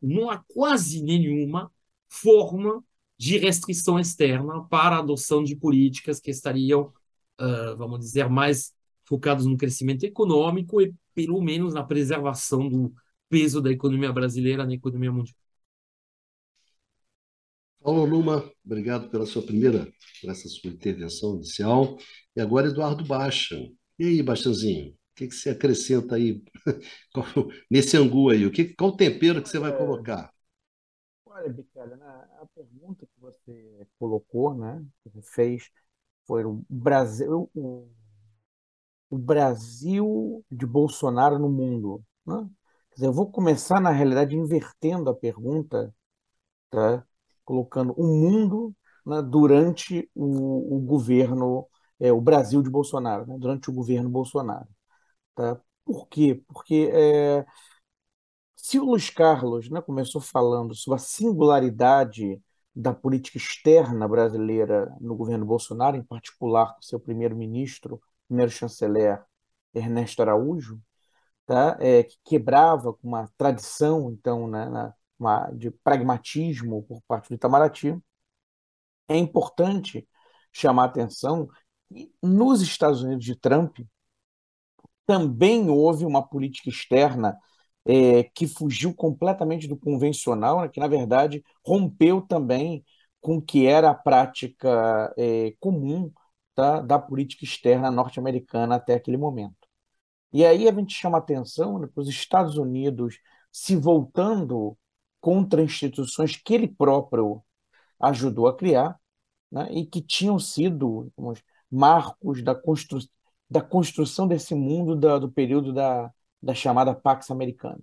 não 0.00 0.30
há 0.30 0.42
quase 0.48 1.02
nenhuma 1.02 1.70
forma 2.08 2.82
de 3.18 3.36
restrição 3.36 4.00
externa 4.00 4.64
para 4.64 4.96
a 4.96 5.00
adoção 5.00 5.44
de 5.44 5.54
políticas 5.54 6.20
que 6.20 6.30
estariam, 6.30 6.90
uh, 7.38 7.76
vamos 7.76 8.00
dizer, 8.00 8.26
mais 8.30 8.72
focados 9.04 9.44
no 9.44 9.58
crescimento 9.58 10.04
econômico 10.04 10.80
e, 10.80 10.94
pelo 11.14 11.42
menos, 11.42 11.74
na 11.74 11.84
preservação 11.84 12.66
do 12.66 12.94
peso 13.28 13.60
da 13.60 13.70
economia 13.70 14.10
brasileira 14.10 14.64
na 14.64 14.72
economia 14.72 15.12
mundial. 15.12 15.36
Paulo 17.88 18.04
Luma, 18.04 18.52
obrigado 18.62 19.08
pela 19.08 19.24
sua 19.24 19.40
primeira, 19.40 19.90
por 20.20 20.30
essa 20.30 20.46
sua 20.46 20.68
intervenção 20.68 21.36
inicial. 21.36 21.96
E 22.36 22.40
agora, 22.42 22.68
Eduardo 22.68 23.02
Baixa. 23.02 23.56
E 23.98 24.04
aí, 24.04 24.22
Baixãozinho, 24.22 24.90
o 24.90 24.94
que, 25.16 25.26
que 25.26 25.34
você 25.34 25.48
acrescenta 25.48 26.16
aí 26.16 26.44
nesse 27.70 27.96
angu 27.96 28.28
aí? 28.28 28.44
O 28.44 28.52
que, 28.52 28.74
qual 28.74 28.90
o 28.90 28.96
tempero 28.96 29.42
que 29.42 29.48
você 29.48 29.58
vai 29.58 29.72
é. 29.72 29.74
colocar? 29.74 30.30
Olha, 31.24 31.48
Bicalha, 31.48 31.96
a 31.96 32.46
pergunta 32.54 33.06
que 33.06 33.18
você 33.18 33.86
colocou, 33.98 34.54
né, 34.54 34.84
que 35.02 35.08
você 35.08 35.22
fez, 35.22 35.70
foi 36.26 36.44
o 36.44 36.62
Brasil, 36.68 37.50
o, 37.54 37.88
o 39.08 39.16
Brasil 39.16 40.44
de 40.50 40.66
Bolsonaro 40.66 41.38
no 41.38 41.48
mundo. 41.48 42.04
Né? 42.26 42.50
Quer 42.90 42.94
dizer, 42.96 43.06
eu 43.06 43.14
vou 43.14 43.32
começar, 43.32 43.80
na 43.80 43.90
realidade, 43.90 44.36
invertendo 44.36 45.08
a 45.08 45.14
pergunta, 45.14 45.90
tá? 46.68 47.08
Colocando 47.48 47.94
o 47.96 48.06
mundo 48.06 48.76
né, 49.06 49.22
durante 49.22 50.10
o, 50.14 50.76
o 50.76 50.80
governo, 50.80 51.66
é, 51.98 52.12
o 52.12 52.20
Brasil 52.20 52.62
de 52.62 52.68
Bolsonaro, 52.68 53.26
né, 53.26 53.36
durante 53.38 53.70
o 53.70 53.72
governo 53.72 54.10
Bolsonaro. 54.10 54.68
Tá? 55.34 55.58
Por 55.84 56.08
quê? 56.08 56.42
Porque 56.46 56.90
é, 56.92 57.46
se 58.54 58.78
o 58.78 58.84
Luiz 58.84 59.08
Carlos 59.08 59.70
né, 59.70 59.80
começou 59.80 60.20
falando 60.20 60.74
sobre 60.74 60.96
a 60.96 61.02
singularidade 61.02 62.38
da 62.74 62.92
política 62.92 63.38
externa 63.38 64.06
brasileira 64.06 64.94
no 65.00 65.16
governo 65.16 65.46
Bolsonaro, 65.46 65.96
em 65.96 66.02
particular 66.04 66.74
com 66.74 66.82
seu 66.82 67.00
primeiro-ministro, 67.00 67.98
primeiro 68.28 68.50
chanceler 68.50 69.24
Ernesto 69.74 70.20
Araújo, 70.20 70.78
tá? 71.46 71.78
É, 71.80 72.04
que 72.04 72.16
quebrava 72.24 72.92
com 72.92 73.08
uma 73.08 73.28
tradição 73.38 74.10
então 74.12 74.48
né, 74.48 74.68
na, 74.68 74.94
uma, 75.18 75.50
de 75.50 75.70
pragmatismo 75.70 76.82
por 76.84 77.02
parte 77.06 77.28
do 77.28 77.34
Itamaraty, 77.34 77.96
é 79.08 79.16
importante 79.16 80.06
chamar 80.52 80.84
a 80.84 80.86
atenção 80.86 81.48
que 81.88 82.12
nos 82.22 82.60
Estados 82.62 83.02
Unidos 83.02 83.24
de 83.24 83.34
Trump 83.34 83.78
também 85.06 85.70
houve 85.70 86.04
uma 86.04 86.26
política 86.26 86.68
externa 86.68 87.38
é, 87.86 88.24
que 88.24 88.46
fugiu 88.46 88.94
completamente 88.94 89.66
do 89.66 89.76
convencional, 89.76 90.60
né, 90.60 90.68
que 90.68 90.80
na 90.80 90.86
verdade 90.86 91.42
rompeu 91.64 92.20
também 92.20 92.84
com 93.20 93.38
o 93.38 93.42
que 93.42 93.66
era 93.66 93.90
a 93.90 93.94
prática 93.94 95.12
é, 95.16 95.54
comum 95.58 96.12
tá, 96.54 96.80
da 96.80 96.98
política 96.98 97.44
externa 97.44 97.90
norte-americana 97.90 98.76
até 98.76 98.94
aquele 98.94 99.16
momento. 99.16 99.56
E 100.32 100.44
aí 100.44 100.68
a 100.68 100.72
gente 100.72 100.94
chama 100.94 101.18
atenção 101.18 101.78
né, 101.78 101.88
para 101.92 102.02
os 102.02 102.08
Estados 102.08 102.58
Unidos 102.58 103.18
se 103.50 103.76
voltando 103.76 104.76
contra 105.20 105.62
instituições 105.62 106.36
que 106.36 106.54
ele 106.54 106.68
próprio 106.68 107.42
ajudou 108.00 108.46
a 108.48 108.56
criar 108.56 108.98
né, 109.50 109.68
e 109.72 109.86
que 109.86 110.00
tinham 110.00 110.38
sido 110.38 111.10
digamos, 111.16 111.42
marcos 111.70 112.42
da, 112.42 112.54
constru 112.54 113.00
da 113.50 113.60
construção 113.62 114.28
desse 114.28 114.54
mundo 114.54 114.94
da, 114.94 115.18
do 115.18 115.30
período 115.30 115.72
da, 115.72 116.12
da 116.42 116.54
chamada 116.54 116.94
Pax 116.94 117.30
Americana. 117.30 117.80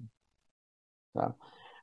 Tá? 1.14 1.34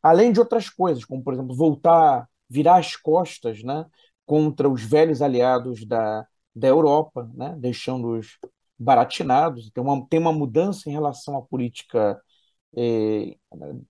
Além 0.03 0.33
de 0.33 0.41
outras 0.41 0.69
coisas, 0.69 1.05
como, 1.05 1.23
por 1.23 1.35
exemplo, 1.35 1.55
voltar, 1.55 2.29
virar 2.49 2.77
as 2.79 2.97
costas 2.97 3.63
né, 3.63 3.87
contra 4.27 4.69
os 4.69 4.83
velhos 4.83 5.23
aliados 5.23 5.85
da, 5.87 6.27
da 6.55 6.69
Europa, 6.69 7.31
né, 7.35 7.55
deixando-os 7.59 8.39
baratinados. 8.79 9.71
Tem 9.71 9.83
uma, 9.83 10.07
tem 10.09 10.21
uma 10.21 10.33
mudança 10.33 10.89
em 10.89 10.93
relação 10.93 11.37
à 11.37 11.43
política, 11.43 12.21
eh, 12.77 13.37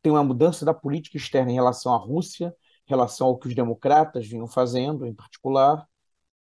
tem 0.02 0.12
uma 0.12 0.24
mudança 0.24 0.64
da 0.64 0.74
política 0.74 1.16
externa 1.16 1.50
em 1.52 1.54
relação 1.54 1.94
à 1.94 1.96
Rússia, 1.96 2.54
em 2.86 2.90
relação 2.90 3.28
ao 3.28 3.38
que 3.38 3.48
os 3.48 3.54
democratas 3.54 4.26
vinham 4.26 4.46
fazendo, 4.46 5.06
em 5.06 5.14
particular. 5.14 5.86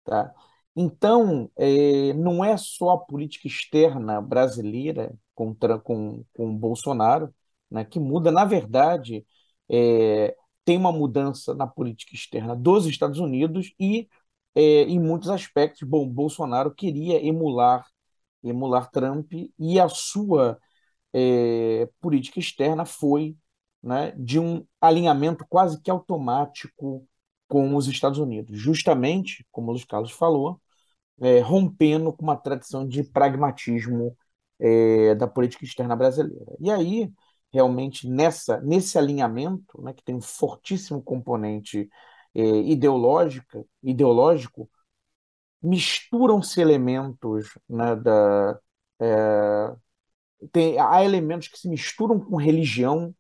Tá? 0.05 0.33
Então, 0.77 1.51
é, 1.57 2.13
não 2.15 2.45
é 2.45 2.57
só 2.57 2.91
a 2.91 2.99
política 2.99 3.49
externa 3.49 4.21
brasileira 4.21 5.15
contra, 5.35 5.79
com, 5.79 6.25
com 6.33 6.55
Bolsonaro 6.57 7.35
né, 7.71 7.85
que 7.85 8.01
muda, 8.01 8.31
na 8.31 8.45
verdade, 8.45 9.27
é, 9.69 10.37
tem 10.65 10.77
uma 10.77 10.93
mudança 10.93 11.55
na 11.55 11.67
política 11.67 12.15
externa 12.15 12.55
dos 12.57 12.87
Estados 12.87 13.19
Unidos 13.19 13.73
e, 13.79 14.09
é, 14.55 14.83
em 14.85 15.01
muitos 15.01 15.31
aspectos, 15.31 15.83
bom, 15.89 16.09
Bolsonaro 16.09 16.75
queria 16.75 17.25
emular, 17.25 17.87
emular 18.43 18.91
Trump 18.91 19.33
e 19.59 19.81
a 19.81 19.89
sua 19.89 20.59
é, 21.13 21.89
política 22.01 22.39
externa 22.39 22.85
foi 22.85 23.37
né, 23.83 24.13
de 24.17 24.39
um 24.39 24.67
alinhamento 24.81 25.47
quase 25.49 25.81
que 25.81 25.91
automático 25.91 27.07
com 27.49 27.75
os 27.77 27.87
Estados 27.89 28.19
Unidos, 28.19 28.59
justamente, 28.59 29.47
como 29.51 29.69
o 29.69 29.71
Luiz 29.73 29.85
Carlos 29.85 30.11
falou, 30.13 30.61
é, 31.21 31.41
rompendo 31.41 32.13
com 32.13 32.23
uma 32.25 32.37
tradição 32.37 32.87
de 32.87 33.03
pragmatismo 33.05 34.17
é, 34.59 35.15
da 35.15 35.27
política 35.27 35.65
externa 35.65 35.97
brasileira. 35.97 36.57
E 36.61 36.71
aí, 36.71 37.13
realmente, 37.53 38.09
nessa, 38.09 38.61
nesse 38.61 38.99
alinhamento, 38.99 39.81
né, 39.83 39.93
que 39.93 40.03
tem 40.05 40.15
um 40.15 40.21
fortíssimo 40.21 41.03
componente 41.03 41.89
é, 42.35 42.43
ideológica, 42.43 43.65
ideológico, 43.83 44.71
misturam-se 45.63 46.61
elementos 46.61 47.59
né, 47.69 47.97
da. 47.97 48.59
É, 49.01 49.77
tem, 50.53 50.79
há 50.79 51.05
elementos 51.05 51.49
que 51.49 51.59
se 51.59 51.69
misturam 51.69 52.21
com 52.21 52.37
religião, 52.37 53.15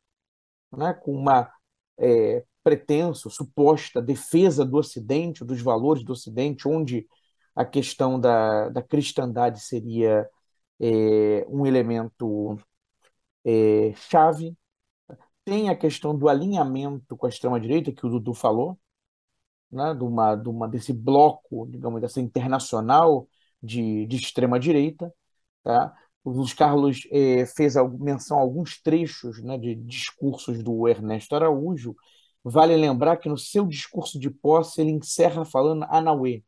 né, 0.77 0.95
com 0.95 1.13
uma 1.13 1.51
é, 1.99 2.45
pretensa, 2.63 3.31
suposta 3.31 4.03
defesa 4.03 4.65
do 4.65 4.77
Ocidente, 4.77 5.45
dos 5.45 5.61
valores 5.63 6.05
do 6.05 6.13
Ocidente, 6.13 6.69
onde 6.69 7.07
a 7.55 7.65
questão 7.65 8.21
da, 8.21 8.69
da 8.69 8.83
cristandade 8.83 9.61
seria 9.61 10.29
é, 10.81 11.47
um 11.49 11.67
elemento 11.67 12.59
é, 13.45 13.93
chave. 13.97 14.57
Tem 15.45 15.71
a 15.71 15.77
questão 15.77 16.17
do 16.17 16.29
alinhamento 16.29 17.17
com 17.17 17.27
a 17.27 17.29
extrema-direita, 17.29 17.93
que 17.93 18.07
o 18.07 18.11
Dudu 18.11 18.35
falou, 18.35 18.79
né, 19.71 19.95
de 19.95 20.05
uma, 20.05 20.37
de 20.37 20.49
uma, 20.49 20.69
desse 20.69 20.93
bloco, 20.93 21.67
digamos, 21.71 22.01
dessa 22.01 22.21
internacional 22.21 23.29
de, 23.63 24.07
de 24.07 24.17
extrema-direita. 24.17 25.13
Tá? 25.63 25.95
O 26.29 26.33
Luiz 26.33 26.53
Carlos 26.53 27.07
eh, 27.11 27.47
fez 27.47 27.75
menção 27.99 28.39
a 28.39 28.43
alguns 28.43 28.81
trechos 28.83 29.43
né, 29.43 29.57
de 29.59 29.75
discursos 29.75 30.63
do 30.63 30.87
Ernesto 30.87 31.35
Araújo. 31.35 31.97
Vale 32.45 32.77
lembrar 32.77 33.17
que 33.17 33.29
no 33.29 33.39
seu 33.39 33.67
discurso 33.67 34.19
de 34.19 34.31
posse 34.31 34.81
ele 34.81 34.91
encerra 34.93 35.45
falando 35.45 35.85
Anauê, 35.89 36.43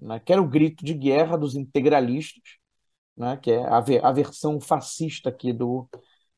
né, 0.00 0.20
que 0.20 0.32
era 0.32 0.42
o 0.42 0.48
grito 0.48 0.84
de 0.84 0.94
guerra 0.94 1.36
dos 1.36 1.54
integralistas, 1.54 2.42
né, 3.16 3.36
que 3.38 3.52
é 3.52 3.64
a, 3.66 3.78
a 3.78 4.12
versão 4.12 4.60
fascista 4.60 5.30
aqui 5.30 5.52
do, 5.52 5.88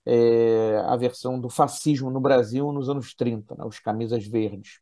é, 0.06 0.78
a 0.86 0.96
versão 0.96 1.40
do 1.40 1.50
fascismo 1.50 2.10
no 2.10 2.20
Brasil 2.20 2.72
nos 2.72 2.88
anos 2.88 3.14
30, 3.14 3.54
né, 3.56 3.64
os 3.64 3.78
camisas 3.80 4.26
verdes. 4.26 4.80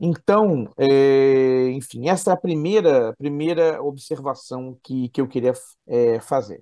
Então, 0.00 0.72
é, 0.78 1.70
enfim, 1.72 2.08
essa 2.08 2.30
é 2.30 2.34
a 2.34 2.36
primeira, 2.36 3.14
primeira 3.16 3.82
observação 3.82 4.78
que, 4.82 5.08
que 5.10 5.20
eu 5.20 5.28
queria 5.28 5.52
é, 5.86 6.20
fazer. 6.20 6.60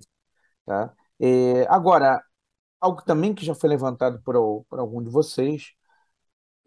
Tá? 0.65 0.93
É, 1.19 1.63
agora, 1.69 2.21
algo 2.81 3.03
também 3.03 3.33
que 3.35 3.45
já 3.45 3.55
foi 3.55 3.69
levantado 3.69 4.21
por, 4.23 4.65
por 4.69 4.79
algum 4.79 5.03
de 5.03 5.09
vocês, 5.09 5.73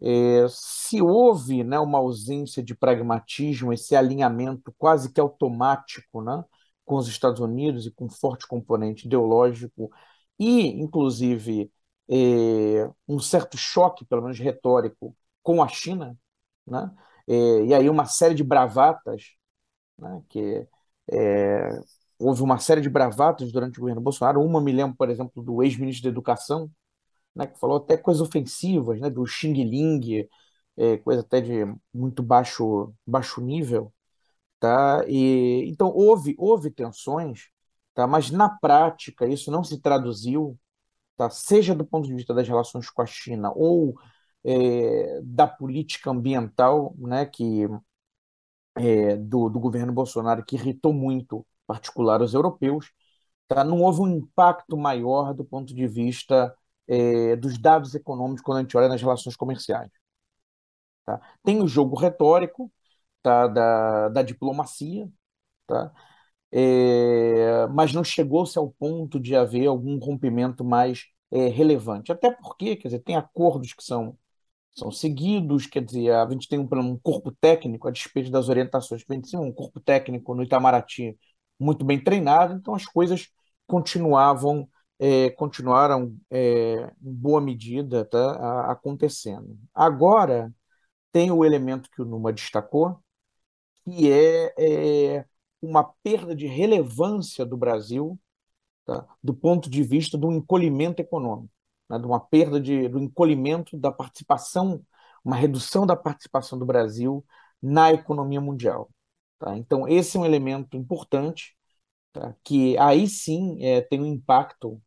é, 0.01 0.45
se 0.49 1.01
houve 1.01 1.63
né, 1.63 1.79
uma 1.79 1.99
ausência 1.99 2.61
de 2.63 2.75
pragmatismo, 2.75 3.71
esse 3.73 3.95
alinhamento 3.95 4.73
quase 4.77 5.11
que 5.13 5.19
automático 5.21 6.21
né, 6.21 6.43
com 6.85 6.97
os 6.97 7.07
Estados 7.07 7.39
Unidos 7.39 7.85
e 7.85 7.91
com 7.91 8.09
forte 8.09 8.47
componente 8.47 9.05
ideológico 9.07 9.89
e, 10.39 10.67
inclusive, 10.81 11.71
é, 12.09 12.89
um 13.07 13.19
certo 13.19 13.57
choque, 13.57 14.05
pelo 14.05 14.23
menos 14.23 14.39
retórico, 14.39 15.15
com 15.41 15.63
a 15.63 15.67
China, 15.67 16.17
né? 16.67 16.91
É, 17.27 17.65
e 17.65 17.73
aí 17.73 17.89
uma 17.89 18.05
série 18.05 18.35
de 18.35 18.43
bravatas, 18.43 19.33
né? 19.97 20.23
que 20.29 20.67
é, 21.11 21.69
houve 22.19 22.41
uma 22.43 22.59
série 22.59 22.81
de 22.81 22.89
bravatas 22.89 23.51
durante 23.51 23.77
o 23.79 23.81
governo 23.81 24.01
Bolsonaro. 24.01 24.41
Uma 24.41 24.61
me 24.61 24.71
lembro, 24.71 24.95
por 24.97 25.09
exemplo, 25.09 25.43
do 25.43 25.63
ex-ministro 25.63 26.03
da 26.03 26.09
Educação, 26.09 26.71
né? 27.35 27.47
que 27.47 27.59
falou 27.59 27.77
até 27.77 27.97
coisas 27.97 28.21
ofensivas, 28.21 28.99
né? 29.01 29.09
do 29.09 29.25
Xing 29.25 29.53
Ling, 29.63 30.27
é, 30.77 30.97
coisa 30.97 31.21
até 31.21 31.41
de 31.41 31.65
muito 31.93 32.23
baixo, 32.23 32.93
baixo 33.05 33.41
nível. 33.41 33.93
Tá? 34.59 35.03
E, 35.07 35.65
então, 35.69 35.89
houve, 35.93 36.35
houve 36.37 36.71
tensões, 36.71 37.49
tá? 37.93 38.07
mas 38.07 38.31
na 38.31 38.49
prática 38.49 39.27
isso 39.27 39.51
não 39.51 39.63
se 39.63 39.79
traduziu, 39.81 40.57
tá? 41.17 41.29
seja 41.29 41.75
do 41.75 41.85
ponto 41.85 42.07
de 42.07 42.15
vista 42.15 42.33
das 42.33 42.47
relações 42.47 42.89
com 42.89 43.01
a 43.01 43.05
China 43.05 43.51
ou 43.55 43.95
é, 44.45 45.21
da 45.23 45.47
política 45.47 46.11
ambiental 46.11 46.95
né? 46.97 47.25
que, 47.25 47.67
é, 48.75 49.15
do, 49.17 49.49
do 49.49 49.59
governo 49.59 49.93
Bolsonaro, 49.93 50.43
que 50.45 50.55
irritou 50.55 50.93
muito, 50.93 51.39
em 51.39 51.67
particular, 51.67 52.21
os 52.21 52.33
europeus. 52.33 52.91
Tá? 53.47 53.63
Não 53.63 53.81
houve 53.81 54.01
um 54.01 54.07
impacto 54.07 54.77
maior 54.77 55.33
do 55.33 55.45
ponto 55.45 55.73
de 55.73 55.87
vista 55.87 56.55
é, 56.87 57.35
dos 57.35 57.57
dados 57.59 57.95
econômicos 57.95 58.41
quando 58.43 58.59
a 58.59 58.61
gente 58.61 58.77
olha 58.77 58.89
nas 58.89 59.01
relações 59.01 59.35
comerciais. 59.35 59.91
Tá? 61.05 61.19
Tem 61.43 61.61
o 61.61 61.67
jogo 61.67 61.95
retórico, 61.97 62.71
tá, 63.21 63.47
da, 63.47 64.09
da 64.09 64.23
diplomacia, 64.23 65.09
tá? 65.67 65.93
É, 66.51 67.67
mas 67.69 67.93
não 67.93 68.03
chegou-se 68.03 68.57
ao 68.59 68.71
ponto 68.71 69.19
de 69.19 69.35
haver 69.35 69.67
algum 69.67 69.99
rompimento 69.99 70.63
mais 70.65 71.05
é, 71.31 71.47
relevante. 71.49 72.11
Até 72.11 72.31
porque, 72.31 72.75
quer 72.77 72.89
dizer, 72.89 72.99
tem 73.01 73.15
acordos 73.17 73.73
que 73.73 73.83
são, 73.83 74.17
são 74.75 74.91
seguidos, 74.91 75.67
quer 75.67 75.83
dizer, 75.83 76.11
a 76.11 76.27
gente 76.29 76.47
tem 76.47 76.59
um, 76.59 76.67
um 76.71 76.97
corpo 76.97 77.31
técnico, 77.31 77.87
a 77.87 77.91
despeito 77.91 78.31
das 78.31 78.49
orientações 78.49 79.03
que 79.03 79.25
cima, 79.25 79.43
um 79.43 79.51
corpo 79.51 79.79
técnico 79.79 80.33
no 80.35 80.43
Itamaraty 80.43 81.17
muito 81.59 81.85
bem 81.85 82.03
treinado, 82.03 82.55
então 82.55 82.75
as 82.75 82.85
coisas 82.85 83.29
continuavam, 83.67 84.67
é, 84.99 85.29
continuaram 85.31 86.15
é, 86.31 86.91
em 87.01 87.13
boa 87.13 87.41
medida 87.41 88.05
tá, 88.05 88.71
acontecendo. 88.71 89.57
Agora, 89.73 90.53
tem 91.11 91.31
o 91.31 91.45
elemento 91.45 91.89
que 91.91 92.01
o 92.01 92.05
Numa 92.05 92.33
destacou, 92.33 92.99
que 93.85 94.11
é, 94.11 94.53
é 94.57 95.25
uma 95.61 95.83
perda 96.03 96.35
de 96.35 96.47
relevância 96.47 97.45
do 97.45 97.57
Brasil 97.57 98.19
tá? 98.85 99.05
do 99.23 99.33
ponto 99.33 99.69
de 99.69 99.83
vista 99.83 100.17
do 100.17 100.31
encolhimento 100.31 101.01
econômico, 101.01 101.52
né? 101.93 101.99
de 101.99 102.05
uma 102.05 102.19
perda 102.19 102.59
de, 102.59 102.87
do 102.89 102.99
encolhimento 102.99 103.77
da 103.77 103.91
participação, 103.91 104.83
uma 105.23 105.35
redução 105.35 105.85
da 105.85 105.95
participação 105.95 106.57
do 106.59 106.65
Brasil 106.65 107.25
na 107.61 107.91
economia 107.93 108.41
mundial. 108.41 108.89
Tá? 109.39 109.57
Então, 109.57 109.87
esse 109.87 110.17
é 110.17 110.19
um 110.19 110.25
elemento 110.25 110.77
importante, 110.77 111.55
tá? 112.13 112.35
que 112.43 112.77
aí 112.77 113.07
sim 113.07 113.63
é, 113.63 113.81
tem 113.81 114.01
um 114.01 114.05
impacto 114.05 114.81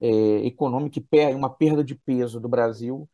é, 0.00 0.08
econômico, 0.46 1.00
uma 1.36 1.50
perda 1.50 1.84
de 1.84 1.94
peso 1.94 2.40
do 2.40 2.48
Brasil, 2.48 3.08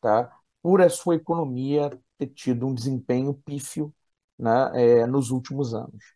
tá? 0.00 0.32
por 0.62 0.82
a 0.82 0.90
sua 0.90 1.16
economia 1.16 1.90
ter 2.18 2.28
tido 2.28 2.66
um 2.66 2.74
desempenho 2.74 3.34
pífio 3.34 3.94
né, 4.38 5.00
é, 5.02 5.06
nos 5.06 5.30
últimos 5.30 5.74
anos. 5.74 6.14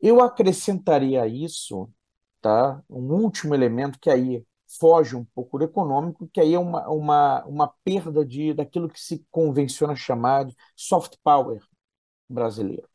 Eu 0.00 0.22
acrescentaria 0.22 1.22
a 1.22 1.26
isso 1.26 1.90
tá, 2.40 2.82
um 2.88 3.12
último 3.14 3.54
elemento 3.54 3.98
que 4.00 4.10
aí 4.10 4.44
foge 4.78 5.16
um 5.16 5.24
pouco 5.34 5.58
do 5.58 5.64
econômico, 5.64 6.28
que 6.32 6.40
aí 6.40 6.54
é 6.54 6.58
uma, 6.58 6.88
uma, 6.88 7.44
uma 7.44 7.74
perda 7.84 8.24
de, 8.24 8.52
daquilo 8.54 8.88
que 8.88 9.00
se 9.00 9.24
convenciona 9.30 9.94
chamar 9.96 10.44
de 10.44 10.56
soft 10.74 11.16
power 11.22 11.60
brasileiro, 12.28 12.88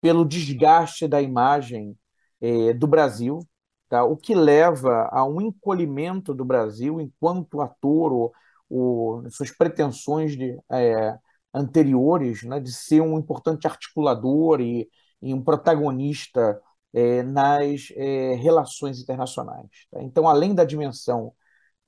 pelo 0.00 0.24
desgaste 0.24 1.06
da 1.06 1.20
imagem 1.20 1.96
é, 2.40 2.72
do 2.72 2.86
Brasil, 2.86 3.40
tá, 3.88 4.04
o 4.04 4.16
que 4.16 4.34
leva 4.34 5.08
a 5.12 5.24
um 5.24 5.40
encolhimento 5.40 6.34
do 6.34 6.44
Brasil 6.44 7.00
enquanto 7.00 7.60
ator 7.60 8.12
ou, 8.12 8.32
ou 8.68 9.30
suas 9.30 9.50
pretensões 9.50 10.36
de 10.36 10.58
é, 10.70 11.18
anteriores, 11.52 12.42
né, 12.44 12.60
de 12.60 12.72
ser 12.72 13.00
um 13.00 13.18
importante 13.18 13.66
articulador 13.66 14.60
e, 14.60 14.88
e 15.20 15.34
um 15.34 15.42
protagonista 15.42 16.60
é, 16.92 17.22
nas 17.22 17.88
é, 17.96 18.34
relações 18.34 19.00
internacionais. 19.00 19.68
Tá? 19.90 20.02
Então, 20.02 20.28
além 20.28 20.54
da 20.54 20.64
dimensão 20.64 21.32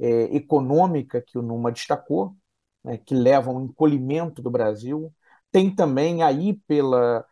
é, 0.00 0.34
econômica 0.36 1.22
que 1.22 1.38
o 1.38 1.42
Numa 1.42 1.72
destacou, 1.72 2.36
né, 2.84 2.98
que 2.98 3.14
leva 3.14 3.50
a 3.50 3.54
um 3.54 3.64
encolhimento 3.64 4.42
do 4.42 4.50
Brasil, 4.50 5.12
tem 5.50 5.74
também 5.74 6.22
aí 6.22 6.54
pela, 6.66 7.24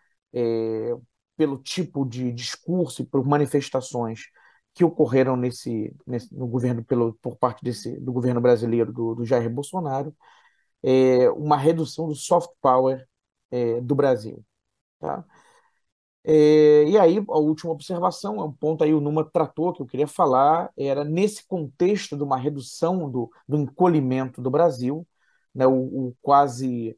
pelo 1.36 1.58
tipo 1.58 2.04
de 2.04 2.30
discurso 2.32 3.02
e 3.02 3.06
por 3.06 3.26
manifestações 3.26 4.24
que 4.74 4.84
ocorreram 4.84 5.36
nesse, 5.36 5.94
nesse 6.06 6.34
no 6.34 6.46
governo 6.46 6.84
pelo, 6.84 7.14
por 7.14 7.36
parte 7.36 7.64
desse, 7.64 7.98
do 7.98 8.12
governo 8.12 8.40
brasileiro 8.40 8.92
do, 8.92 9.14
do 9.14 9.24
Jair 9.24 9.50
Bolsonaro, 9.50 10.14
uma 11.36 11.56
redução 11.56 12.08
do 12.08 12.14
soft 12.14 12.50
power 12.60 13.06
do 13.82 13.94
Brasil. 13.94 14.44
Tá? 15.00 15.24
É, 16.22 16.84
e 16.88 16.98
aí, 16.98 17.18
a 17.18 17.38
última 17.38 17.72
observação, 17.72 18.40
é 18.40 18.44
um 18.44 18.52
ponto 18.52 18.84
aí 18.84 18.92
o 18.92 19.00
Numa 19.00 19.24
tratou, 19.24 19.72
que 19.72 19.80
eu 19.82 19.86
queria 19.86 20.06
falar, 20.06 20.70
era 20.76 21.02
nesse 21.04 21.46
contexto 21.46 22.16
de 22.16 22.22
uma 22.22 22.36
redução 22.36 23.10
do, 23.10 23.30
do 23.48 23.56
encolhimento 23.58 24.42
do 24.42 24.50
Brasil, 24.50 25.06
né, 25.54 25.66
o, 25.66 26.08
o 26.08 26.16
quase 26.20 26.96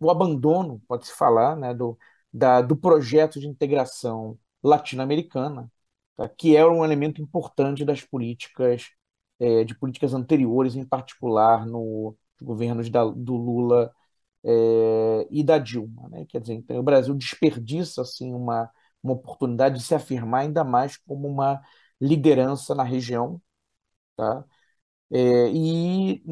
o 0.00 0.10
abandono, 0.10 0.82
pode-se 0.88 1.12
falar, 1.14 1.56
né, 1.56 1.74
do, 1.74 1.98
da, 2.32 2.60
do 2.62 2.76
projeto 2.76 3.40
de 3.40 3.46
integração 3.48 4.38
latino-americana, 4.62 5.70
tá, 6.16 6.28
que 6.28 6.56
era 6.56 6.70
um 6.70 6.84
elemento 6.84 7.22
importante 7.22 7.84
das 7.84 8.02
políticas, 8.02 8.90
é, 9.38 9.64
de 9.64 9.74
políticas 9.78 10.14
anteriores, 10.14 10.76
em 10.76 10.84
particular 10.84 11.66
no, 11.66 12.16
governos 12.40 12.90
da, 12.90 13.04
do 13.04 13.36
Lula 13.36 13.92
é, 14.44 15.26
e 15.30 15.42
da 15.44 15.58
Dilma. 15.58 16.08
Né? 16.08 16.26
Quer 16.28 16.40
dizer, 16.40 16.54
então, 16.54 16.78
o 16.78 16.82
Brasil 16.82 17.14
desperdiça 17.14 18.02
assim, 18.02 18.32
uma, 18.34 18.70
uma 19.02 19.14
oportunidade 19.14 19.78
de 19.78 19.84
se 19.84 19.94
afirmar 19.94 20.42
ainda 20.42 20.64
mais 20.64 20.96
como 20.96 21.28
uma 21.28 21.60
liderança 22.00 22.74
na 22.74 22.82
região. 22.84 23.40
Tá? 24.16 24.44
É, 25.12 25.48
e 25.50 26.22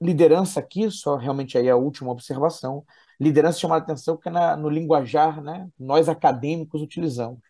liderança 0.00 0.60
aqui, 0.60 0.90
só 0.90 1.16
realmente 1.16 1.56
aí 1.58 1.68
a 1.70 1.76
última 1.76 2.10
observação, 2.10 2.84
liderança 3.20 3.58
chama 3.60 3.76
a 3.76 3.78
atenção 3.78 4.16
que 4.16 4.30
na, 4.30 4.56
no 4.56 4.68
linguajar 4.68 5.42
né, 5.42 5.68
nós 5.78 6.08
acadêmicos 6.08 6.82
utilizamos. 6.82 7.40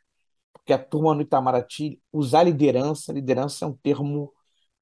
Porque 0.52 0.72
a 0.72 0.78
turma 0.78 1.14
no 1.14 1.22
Itamaraty 1.22 2.00
usar 2.12 2.44
liderança, 2.44 3.12
liderança 3.12 3.64
é 3.64 3.68
um 3.68 3.74
termo 3.74 4.32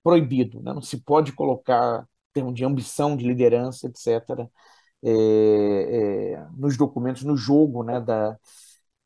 proibido, 0.02 0.62
né? 0.62 0.72
não 0.74 0.82
se 0.82 0.98
pode 1.02 1.32
colocar 1.32 2.06
termo 2.32 2.52
de 2.52 2.64
ambição, 2.64 3.16
de 3.16 3.26
liderança, 3.26 3.86
etc., 3.88 4.48
é, 5.04 6.32
é, 6.34 6.46
nos 6.56 6.76
documentos, 6.76 7.22
no 7.24 7.36
jogo 7.36 7.82
né, 7.82 8.00
da, 8.00 8.38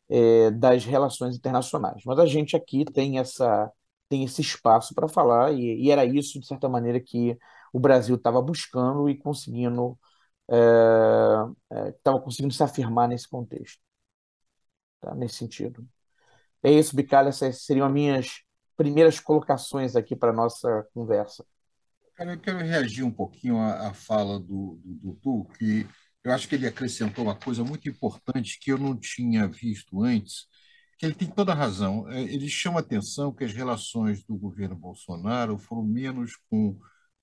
é, 0.08 0.50
das 0.52 0.84
relações 0.84 1.36
internacionais. 1.36 2.02
Mas 2.06 2.18
a 2.18 2.26
gente 2.26 2.56
aqui 2.56 2.84
tem, 2.84 3.18
essa, 3.18 3.70
tem 4.08 4.24
esse 4.24 4.40
espaço 4.42 4.94
para 4.94 5.08
falar, 5.08 5.52
e, 5.52 5.84
e, 5.86 5.90
era 5.90 6.04
isso, 6.04 6.40
de 6.40 6.46
certa 6.46 6.68
maneira, 6.68 7.00
que 7.00 7.36
o 7.72 7.80
Brasil 7.80 8.16
estava 8.16 8.40
buscando 8.42 9.08
e 9.10 9.16
conseguindo, 9.18 9.98
estava 10.48 12.18
é, 12.18 12.22
conseguindo 12.22 12.54
se 12.54 12.62
afirmar 12.62 13.08
nesse 13.08 13.28
contexto. 13.28 13.80
tá, 15.00 15.14
nesse 15.14 15.36
sentido. 15.36 15.86
É 16.62 16.72
isso, 16.72 16.96
Bicalho, 16.96 17.28
essas 17.28 17.62
seriam 17.64 17.86
as 17.86 17.92
minhas 17.92 18.42
primeiras 18.76 19.20
colocações 19.20 19.96
aqui 19.96 20.16
para 20.16 20.32
nossa 20.32 20.86
conversa. 20.94 21.46
Eu 22.18 22.38
quero 22.40 22.58
reagir 22.58 23.04
um 23.04 23.10
pouquinho 23.12 23.58
à, 23.58 23.88
à 23.88 23.94
fala 23.94 24.40
do, 24.40 24.80
do 24.84 24.94
Dudu, 25.14 25.44
que 25.56 25.86
eu 26.24 26.32
acho 26.32 26.48
que 26.48 26.54
ele 26.56 26.66
acrescentou 26.66 27.24
uma 27.24 27.36
coisa 27.36 27.62
muito 27.64 27.88
importante 27.88 28.58
que 28.60 28.72
eu 28.72 28.78
não 28.78 28.98
tinha 28.98 29.46
visto 29.46 30.02
antes, 30.02 30.46
que 30.98 31.06
ele 31.06 31.14
tem 31.14 31.28
toda 31.30 31.52
a 31.52 31.54
razão. 31.54 32.08
É, 32.10 32.20
ele 32.22 32.48
chama 32.48 32.80
atenção 32.80 33.32
que 33.32 33.44
as 33.44 33.52
relações 33.52 34.24
do 34.24 34.36
governo 34.36 34.74
Bolsonaro 34.74 35.58
foram 35.58 35.84
menos 35.84 36.32
com 36.50 36.76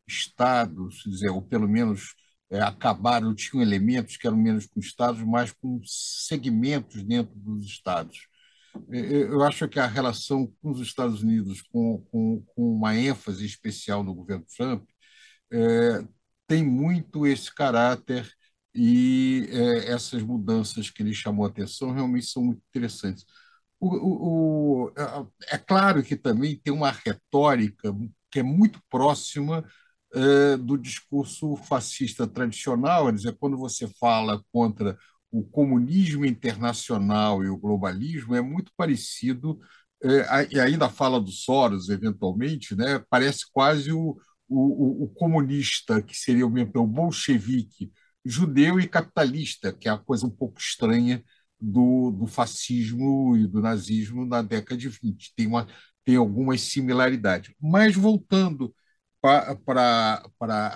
estados, 0.08 1.04
dizer, 1.06 1.30
ou 1.30 1.42
pelo 1.42 1.68
menos 1.68 2.16
é, 2.50 2.62
acabaram, 2.62 3.36
tinham 3.36 3.62
elementos 3.62 4.16
que 4.18 4.28
eram 4.28 4.38
menos 4.38 4.66
com 4.66 4.80
estados, 4.80 5.22
mais 5.24 5.52
com 5.52 5.82
segmentos 5.86 7.04
dentro 7.04 7.36
dos 7.36 7.66
estados. 7.66 8.28
É, 8.92 9.00
é, 9.00 9.24
eu 9.24 9.44
acho 9.44 9.68
que 9.68 9.80
a 9.80 9.88
relação 9.88 10.48
com 10.62 10.72
os 10.72 10.80
Estados 10.82 11.24
Unidos, 11.24 11.62
com, 11.62 12.00
com, 12.12 12.42
com 12.56 12.76
uma 12.78 12.96
ênfase 12.96 13.46
especial 13.46 14.04
no 14.04 14.14
governo 14.14 14.46
Trump, 14.56 14.88
é, 15.52 16.06
tem 16.48 16.64
muito 16.64 17.26
esse 17.28 17.54
caráter 17.54 18.30
e 18.74 19.48
é, 19.52 19.92
essas 19.94 20.22
mudanças 20.24 20.90
que 20.90 21.02
ele 21.04 21.14
chamou 21.14 21.46
a 21.46 21.50
atenção 21.50 21.92
realmente 21.92 22.28
são 22.28 22.44
muito 22.44 22.62
interessantes. 22.70 23.26
O, 23.80 23.90
o, 23.96 24.86
o, 24.88 24.94
é 25.50 25.58
claro 25.58 26.04
que 26.04 26.16
também 26.16 26.58
tem 26.60 26.74
uma 26.74 26.92
retórica 26.92 27.94
que 28.32 28.40
é 28.40 28.44
muito 28.44 28.82
próxima 28.90 29.66
é, 30.14 30.58
do 30.58 30.78
discurso 30.78 31.56
fascista 31.58 32.28
tradicional, 32.28 33.06
quer 33.06 33.14
dizer, 33.14 33.38
quando 33.40 33.58
você 33.58 33.88
fala 34.00 34.42
contra 34.52 34.98
o 35.40 35.44
comunismo 35.44 36.26
internacional 36.26 37.44
e 37.44 37.50
o 37.50 37.58
globalismo, 37.58 38.36
é 38.36 38.42
muito 38.42 38.72
parecido, 38.78 39.60
é, 40.04 40.48
e 40.52 40.60
ainda 40.60 40.90
fala 40.90 41.20
do 41.20 41.32
Soros, 41.32 41.90
eventualmente, 41.90 42.76
né? 42.76 43.04
parece 43.10 43.46
quase 43.52 43.92
o, 43.92 44.18
o, 44.48 45.06
o 45.06 45.10
comunista, 45.10 46.02
que 46.02 46.16
seria 46.16 46.46
o, 46.46 46.50
o 46.50 46.88
bolchevique, 46.88 47.92
judeu 48.24 48.80
e 48.80 48.88
capitalista, 48.88 49.74
que 49.74 49.88
é 49.88 49.92
a 49.92 49.98
coisa 49.98 50.26
um 50.26 50.30
pouco 50.30 50.60
estranha 50.60 51.24
do, 51.60 52.12
do 52.12 52.28
fascismo 52.28 53.36
e 53.38 53.48
do 53.48 53.62
nazismo 53.62 54.26
na 54.26 54.42
década 54.42 54.78
de 54.78 54.90
20. 54.90 55.34
Tem, 55.36 55.48
uma, 55.48 55.68
tem 56.04 56.16
algumas 56.16 56.62
similaridades. 56.62 57.54
Mas 57.60 57.96
voltando 57.96 58.74
para 59.22 60.22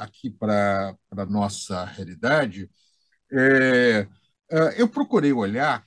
aqui 0.02 0.30
para 0.30 0.96
a 1.12 1.26
nossa 1.26 1.86
realidade, 1.86 2.70
é, 3.32 4.08
eu 4.78 4.88
procurei 4.88 5.32
olhar, 5.32 5.84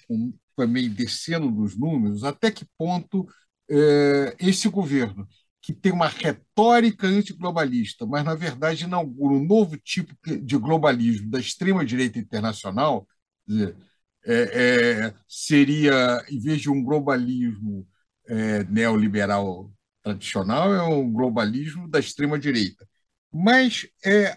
também 0.56 0.88
descendo 0.88 1.50
dos 1.50 1.76
números, 1.76 2.24
até 2.24 2.50
que 2.50 2.64
ponto 2.78 3.26
é, 3.70 4.36
esse 4.38 4.68
governo, 4.68 5.26
que 5.60 5.72
tem 5.72 5.92
uma 5.92 6.08
retórica 6.08 7.06
antiglobalista, 7.06 8.04
mas, 8.04 8.24
na 8.24 8.34
verdade, 8.34 8.84
inaugura 8.84 9.34
um 9.34 9.44
novo 9.44 9.76
tipo 9.76 10.14
de 10.24 10.56
globalismo 10.58 11.30
da 11.30 11.38
extrema-direita 11.38 12.18
internacional, 12.18 13.06
dizer, 13.46 13.76
é, 14.24 15.06
é, 15.06 15.14
seria, 15.28 16.24
em 16.28 16.38
vez 16.40 16.60
de 16.60 16.70
um 16.70 16.82
globalismo 16.82 17.86
é, 18.28 18.64
neoliberal 18.64 19.72
tradicional, 20.02 20.74
é 20.74 20.82
um 20.82 21.10
globalismo 21.12 21.88
da 21.88 22.00
extrema-direita. 22.00 22.86
Mas 23.32 23.86
é, 24.04 24.36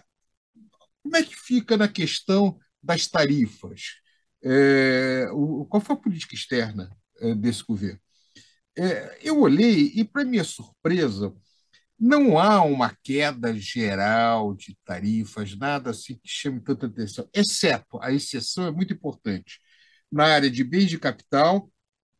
como 1.02 1.16
é 1.16 1.22
que 1.22 1.36
fica 1.36 1.76
na 1.76 1.88
questão 1.88 2.58
das 2.82 3.06
tarifas? 3.08 3.96
É, 4.48 5.28
o, 5.32 5.66
qual 5.66 5.80
foi 5.80 5.96
a 5.96 5.98
política 5.98 6.34
externa 6.34 6.90
é, 7.20 7.34
desse 7.34 7.64
governo? 7.64 8.00
É, 8.78 9.18
eu 9.22 9.40
olhei 9.40 9.92
e, 9.96 10.04
para 10.04 10.24
minha 10.24 10.44
surpresa, 10.44 11.34
não 11.98 12.38
há 12.38 12.62
uma 12.62 12.96
queda 13.02 13.54
geral 13.54 14.54
de 14.54 14.76
tarifas, 14.84 15.56
nada 15.56 15.90
assim 15.90 16.16
que 16.16 16.28
chame 16.28 16.60
tanta 16.60 16.86
atenção, 16.86 17.28
exceto, 17.34 17.98
a 18.02 18.12
exceção 18.12 18.66
é 18.66 18.70
muito 18.70 18.92
importante, 18.94 19.60
na 20.12 20.26
área 20.26 20.50
de 20.50 20.62
bens 20.64 20.90
de 20.90 20.98
capital 20.98 21.70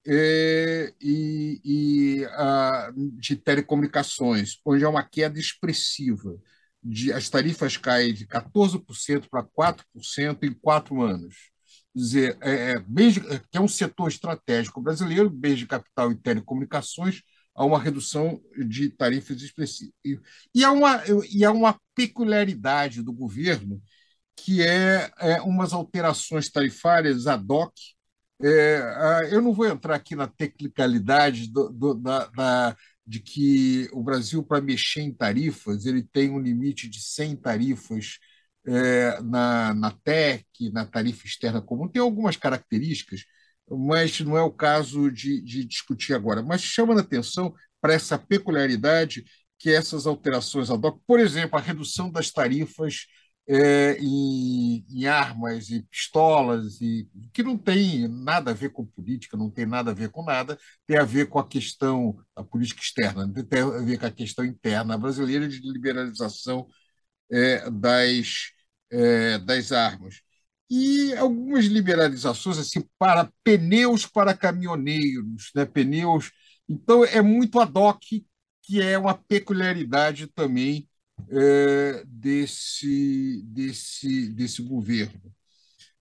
é, 0.07 0.95
e, 1.01 1.61
e 1.65 2.25
a, 2.33 2.93
de 3.19 3.37
telecomunicações, 3.37 4.61
onde 4.65 4.85
há 4.85 4.89
uma 4.91 5.05
queda 5.05 5.39
expressiva. 5.39 6.37
De, 6.83 7.13
as 7.13 7.29
tarifas 7.29 7.77
caem 7.77 8.15
de 8.15 8.27
14% 8.27 9.29
para 9.31 9.43
4% 9.45 10.45
em 10.45 10.55
quatro 10.55 11.03
anos 11.03 11.56
dizer, 11.97 12.37
é, 12.43 12.73
é 12.73 13.39
que 13.51 13.57
é 13.57 13.61
um 13.61 13.69
setor 13.69 14.09
estratégico 14.09 14.83
brasileiro, 14.83 15.31
bens 15.31 15.59
de 15.59 15.67
capital 15.67 16.13
e 16.13 16.17
telecomunicações, 16.17 17.23
há 17.55 17.65
uma 17.65 17.81
redução 17.81 18.41
de 18.69 18.91
tarifas 18.91 19.41
expressivas. 19.41 19.95
E 20.55 20.63
há 20.63 20.71
uma, 20.71 21.03
e 21.31 21.45
há 21.45 21.51
uma 21.51 21.81
peculiaridade 21.95 23.03
do 23.03 23.13
governo, 23.13 23.81
que 24.37 24.63
é, 24.63 25.11
é 25.19 25.41
umas 25.41 25.73
alterações 25.73 26.51
tarifárias 26.51 27.27
ad 27.27 27.45
hoc. 27.49 27.73
É, 28.43 29.31
eu 29.31 29.41
não 29.41 29.55
vou 29.55 29.67
entrar 29.67 29.95
aqui 29.95 30.15
na 30.15 30.27
tecnicalidade 30.27 31.51
do, 31.51 31.71
do, 31.71 31.95
da, 31.95 32.27
da, 32.27 32.77
de 33.07 33.21
que 33.21 33.89
o 33.93 34.03
Brasil, 34.03 34.43
para 34.43 34.61
mexer 34.61 35.01
em 35.01 35.15
tarifas, 35.15 35.87
ele 35.87 36.03
tem 36.03 36.31
um 36.31 36.39
limite 36.39 36.89
de 36.89 37.01
100 37.01 37.37
tarifas 37.37 38.19
é, 38.67 39.21
na, 39.23 39.75
na 39.75 39.91
TEC, 39.91 40.71
na 40.73 40.85
tarifa 40.85 41.27
externa 41.27 41.63
comum, 41.63 41.89
tem 41.89 42.03
algumas 42.03 42.37
características, 42.37 43.25
mas 43.69 44.21
não 44.21 44.37
é 44.37 44.43
o 44.43 44.51
caso 44.53 45.11
de, 45.11 45.41
de 45.43 45.65
discutir 45.65 46.15
agora. 46.15 46.43
Mas 46.43 46.63
chama 46.63 46.95
a 46.95 47.01
atenção 47.01 47.55
para 47.81 47.95
essa 47.95 48.19
peculiaridade 48.19 49.25
que 49.59 49.71
essas 49.71 50.07
alterações 50.07 50.71
ad 50.71 50.87
hoc, 50.87 51.01
por 51.07 51.19
exemplo, 51.21 51.59
a 51.59 51.63
redução 51.63 52.11
das 52.11 52.31
tarifas 52.31 53.07
é, 53.49 53.97
em, 54.01 54.85
em, 54.91 55.07
armas 55.07 55.71
e 55.71 55.83
pistolas, 55.85 56.81
e, 56.81 57.09
que 57.33 57.43
não 57.43 57.57
tem 57.57 58.09
nada 58.09 58.51
a 58.51 58.55
ver 58.55 58.71
com 58.71 58.85
política, 58.85 59.37
não 59.37 59.51
tem 59.51 59.65
nada 59.67 59.93
a 59.93 59.95
ver 59.95 60.11
com 60.11 60.25
nada, 60.25 60.59
tem 60.87 60.99
a 60.99 61.05
ver 61.05 61.29
com 61.29 61.39
a 61.39 61.47
questão 61.47 62.17
da 62.37 62.43
política 62.43 62.81
externa, 62.83 63.33
tem 63.49 63.63
a 63.63 63.79
ver 63.79 63.99
com 63.99 64.07
a 64.07 64.11
questão 64.11 64.45
interna 64.45 64.99
brasileira 64.99 65.49
de 65.49 65.61
liberalização 65.61 66.67
é, 67.31 67.71
das 67.71 68.53
é, 68.91 69.39
das 69.39 69.73
armas. 69.73 70.21
E 70.69 71.15
algumas 71.15 71.67
liberalizações 71.67 72.59
assim 72.59 72.85
para 72.99 73.31
pneus 73.45 74.07
para 74.07 74.35
caminhoneiros, 74.35 75.51
né? 75.55 75.65
pneus. 75.65 76.33
Então, 76.69 77.05
é 77.05 77.23
muito 77.23 77.61
ad 77.61 77.73
hoc, 77.79 78.03
que 78.63 78.83
é 78.83 78.99
uma 78.99 79.15
peculiaridade 79.15 80.27
também 80.29 80.89
é, 81.31 82.03
desse, 82.07 83.43
desse, 83.47 84.29
desse 84.31 84.63
governo. 84.63 85.33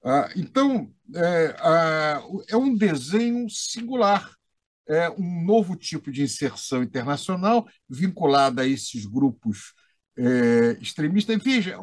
Ah, 0.04 0.30
então, 0.36 0.94
é, 1.16 1.56
ah, 1.60 2.22
é 2.48 2.56
um 2.56 2.76
desenho 2.76 3.50
singular, 3.50 4.36
é 4.88 5.10
um 5.10 5.44
novo 5.44 5.76
tipo 5.76 6.12
de 6.12 6.22
inserção 6.22 6.84
internacional 6.84 7.68
vinculada 7.90 8.62
a 8.62 8.68
esses 8.68 9.06
grupos 9.06 9.74
é, 10.18 10.78
extremista. 10.82 11.38
Veja 11.38 11.78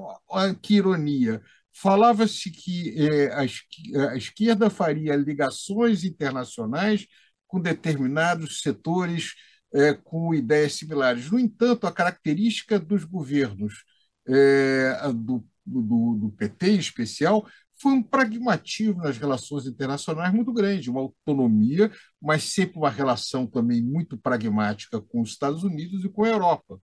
que 0.61 0.75
ironia. 0.75 1.43
Falava-se 1.75 2.51
que 2.51 2.95
é, 2.99 3.35
a, 3.35 4.17
esquerda 4.17 4.69
faria 4.69 5.17
ligações 5.17 6.05
internacionais 6.05 7.07
com 7.47 7.61
determinados 7.61 8.61
setores 8.63 9.35
é, 9.75 9.95
com 9.95 10.35
ideias 10.35 10.75
similares. 10.75 11.31
No 11.31 11.39
entanto, 11.39 11.87
a 11.87 11.93
característica 11.93 12.79
dos 12.79 13.05
governos 13.05 13.85
é, 14.29 14.95
do, 15.15 15.45
do, 15.65 16.15
do, 16.15 16.33
PT, 16.33 16.73
em 16.73 16.79
especial, 16.79 17.47
foi 17.81 17.93
um 17.93 18.03
pragmatismo 18.03 19.03
nas 19.03 19.17
relações 19.19 19.67
internacionais 19.67 20.33
muito 20.33 20.53
grande, 20.53 20.91
uma 20.91 21.01
autonomia, 21.01 21.91
mas 22.21 22.45
sempre 22.45 22.79
uma 22.79 22.91
relação 22.91 23.47
também 23.47 23.83
muito 23.83 24.17
pragmática 24.17 25.01
com 25.01 25.23
os 25.23 25.31
Estados 25.31 25.65
Unidos 25.65 26.05
e 26.05 26.09
com 26.09 26.25
a 26.25 26.29
Europa. 26.29 26.81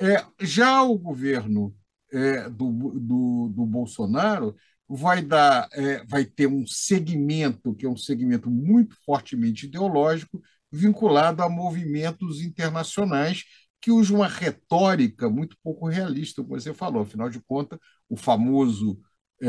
É, 0.00 0.24
já 0.40 0.82
o 0.82 0.98
governo 0.98 1.74
é, 2.12 2.48
do, 2.50 2.70
do, 3.00 3.48
do, 3.54 3.66
Bolsonaro 3.66 4.54
vai, 4.88 5.22
dar, 5.22 5.68
é, 5.72 6.04
vai 6.04 6.24
ter 6.24 6.46
um 6.46 6.66
segmento, 6.66 7.74
que 7.74 7.86
é 7.86 7.88
um 7.88 7.96
segmento 7.96 8.50
muito 8.50 8.96
fortemente 9.04 9.66
ideológico, 9.66 10.40
vinculado 10.70 11.42
a 11.42 11.48
movimentos 11.48 12.42
internacionais 12.42 13.44
que 13.80 13.90
usam 13.90 14.16
uma 14.18 14.28
retórica 14.28 15.30
muito 15.30 15.56
pouco 15.62 15.88
realista, 15.88 16.42
como 16.42 16.60
você 16.60 16.74
falou. 16.74 17.02
Afinal 17.02 17.30
de 17.30 17.40
contas, 17.40 17.78
o 18.08 18.16
famoso 18.16 19.00
é, 19.40 19.48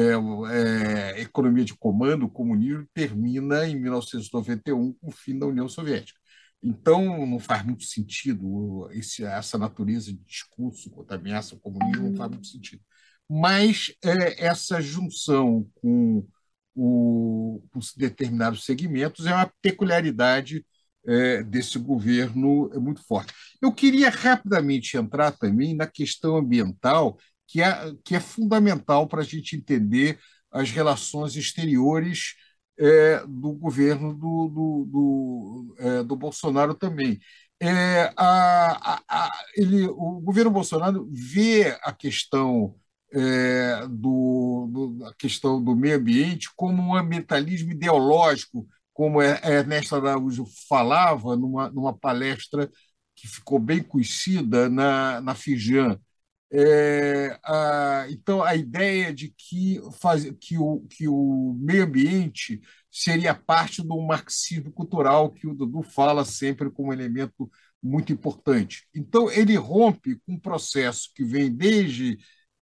é, 0.52 1.22
economia 1.22 1.66
de 1.66 1.76
comando, 1.76 2.26
o 2.26 2.30
comunismo, 2.30 2.88
termina 2.94 3.68
em 3.68 3.76
1991 3.80 4.94
com 4.94 5.08
o 5.08 5.12
fim 5.12 5.38
da 5.38 5.46
União 5.48 5.68
Soviética. 5.68 6.20
Então, 6.62 7.26
não 7.26 7.40
faz 7.40 7.64
muito 7.64 7.84
sentido 7.84 8.90
esse, 8.92 9.24
essa 9.24 9.58
natureza 9.58 10.12
de 10.12 10.20
discurso 10.26 10.90
contra 10.90 11.16
a 11.16 11.20
ameaça 11.20 11.56
ao 11.56 11.62
comunismo, 11.62 12.10
não 12.10 12.16
faz 12.16 12.32
muito 12.32 12.48
sentido. 12.48 12.82
Mas 13.30 13.94
é, 14.04 14.46
essa 14.46 14.82
junção 14.82 15.70
com 15.76 16.28
o, 16.76 17.62
os 17.76 17.94
determinados 17.96 18.64
segmentos, 18.64 19.26
é 19.26 19.34
uma 19.34 19.52
peculiaridade 19.62 20.66
é, 21.08 21.42
desse 21.44 21.80
governo 21.80 22.70
é 22.74 22.80
muito 22.80 23.02
forte. 23.06 23.34
Eu 23.62 23.72
queria 23.74 24.10
rapidamente 24.10 24.98
entrar 24.98 25.32
também 25.32 25.76
na 25.76 25.88
questão 25.88 26.38
ambiental, 26.38 27.18
que 27.48 27.62
é, 27.62 27.94
que 28.04 28.16
é 28.16 28.20
fundamental 28.20 29.08
para 29.08 29.22
a 29.22 29.26
gente 29.26 29.56
entender 29.56 30.20
as 30.52 30.70
relações 30.70 31.36
exteriores 31.36 32.36
é, 32.80 33.20
do 33.28 33.54
governo 33.54 34.14
do, 34.14 34.48
do, 34.50 34.86
do, 34.86 35.76
é, 35.80 36.04
do 36.04 36.16
Bolsonaro 36.16 36.74
também. 36.76 37.20
É, 37.60 38.14
a, 38.16 38.96
a, 38.96 39.02
a, 39.08 39.32
ele, 39.56 39.88
o 39.88 40.20
governo 40.22 40.52
Bolsonaro 40.52 41.08
vê 41.12 41.78
a 41.82 41.92
questão 41.92 42.76
é, 43.14 43.88
do, 43.88 44.68
do, 44.98 45.06
a 45.08 45.14
questão 45.16 45.64
do 45.64 45.76
meio 45.76 45.98
ambiente 45.98 46.50
como 46.56 46.82
um 46.84 46.96
ambientalismo 46.96 47.72
ideológico, 47.72 48.68
como 48.94 49.22
Ernesto 49.22 49.96
Araújo 49.96 50.46
falava 50.68 51.36
numa, 51.36 51.70
numa 51.70 51.98
palestra 51.98 52.70
que 53.16 53.28
ficou 53.28 53.60
bem 53.60 53.82
conhecida 53.84 54.70
na, 54.70 55.22
na 55.22 55.36
Fijan. 55.36 56.00
É, 56.52 57.38
a, 57.44 58.06
então, 58.10 58.42
a 58.42 58.56
ideia 58.56 59.14
de 59.14 59.34
que, 59.38 59.82
faz, 60.00 60.24
que, 60.40 60.58
o, 60.58 60.80
que 60.90 61.08
o 61.08 61.56
meio 61.60 61.84
ambiente 61.84 62.62
seria 62.90 63.36
parte 63.36 63.84
do 63.84 64.00
marxismo 64.02 64.72
cultural 64.72 65.32
que 65.32 65.46
o 65.48 65.54
Dudu 65.54 65.84
fala 65.84 66.24
sempre 66.24 66.72
como 66.72 66.94
elemento 66.94 67.52
muito 67.84 68.14
importante. 68.14 68.88
Então, 68.96 69.30
ele 69.30 69.56
rompe 69.56 70.16
com 70.26 70.34
um 70.34 70.40
processo 70.40 71.12
que 71.14 71.24
vem 71.24 71.52
desde 71.52 72.18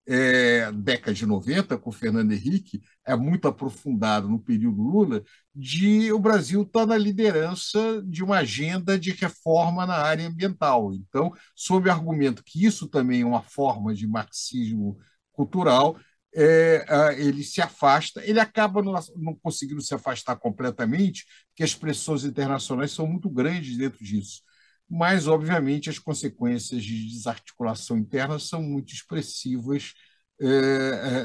é, 0.07 0.71
década 0.71 1.13
de 1.13 1.25
90, 1.25 1.77
com 1.77 1.89
o 1.89 1.93
Fernando 1.93 2.31
Henrique, 2.31 2.81
é 3.05 3.15
muito 3.15 3.47
aprofundado 3.47 4.29
no 4.29 4.39
período 4.39 4.81
Lula, 4.81 5.23
de 5.53 6.11
o 6.11 6.19
Brasil 6.19 6.61
estar 6.61 6.81
tá 6.81 6.85
na 6.85 6.97
liderança 6.97 8.01
de 8.05 8.23
uma 8.23 8.37
agenda 8.37 8.99
de 8.99 9.11
reforma 9.11 9.85
na 9.85 9.95
área 9.95 10.27
ambiental. 10.27 10.93
Então, 10.93 11.33
sob 11.55 11.89
o 11.89 11.91
argumento 11.91 12.43
que 12.43 12.63
isso 12.65 12.87
também 12.87 13.21
é 13.21 13.25
uma 13.25 13.41
forma 13.41 13.93
de 13.93 14.07
marxismo 14.07 14.97
cultural, 15.31 15.97
é, 16.35 16.85
ele 17.17 17.43
se 17.43 17.61
afasta, 17.61 18.21
ele 18.25 18.39
acaba 18.39 18.81
não, 18.81 18.93
não, 19.15 19.35
conseguindo 19.35 19.81
se 19.81 19.93
afastar 19.93 20.35
completamente, 20.35 21.25
porque 21.49 21.63
as 21.63 21.73
pressões 21.73 22.25
internacionais 22.25 22.91
são 22.91 23.07
muito 23.07 23.29
grandes 23.29 23.77
dentro 23.77 24.03
disso 24.03 24.41
mas, 24.89 25.27
obviamente, 25.27 25.89
as 25.89 25.99
consequências 25.99 26.83
de 26.83 27.07
desarticulação 27.07 27.97
interna 27.97 28.39
são 28.39 28.61
muito 28.61 28.93
expressivas 28.93 29.93
é, 30.39 30.47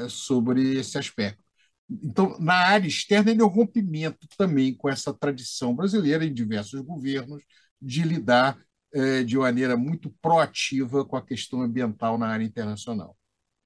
é, 0.05 0.09
sobre 0.09 0.79
esse 0.79 0.97
aspecto. 0.97 1.43
Então, 1.89 2.37
na 2.39 2.53
área 2.53 2.87
externa, 2.87 3.31
ele 3.31 3.41
é 3.41 3.45
um 3.45 3.49
rompimento 3.49 4.25
também 4.37 4.73
com 4.73 4.89
essa 4.89 5.13
tradição 5.13 5.75
brasileira 5.75 6.23
em 6.23 6.33
diversos 6.33 6.79
governos 6.81 7.43
de 7.81 8.03
lidar 8.03 8.57
é, 8.93 9.23
de 9.23 9.37
maneira 9.37 9.75
muito 9.75 10.09
proativa 10.21 11.05
com 11.05 11.15
a 11.15 11.25
questão 11.25 11.61
ambiental 11.61 12.17
na 12.17 12.27
área 12.27 12.43
internacional. 12.43 13.17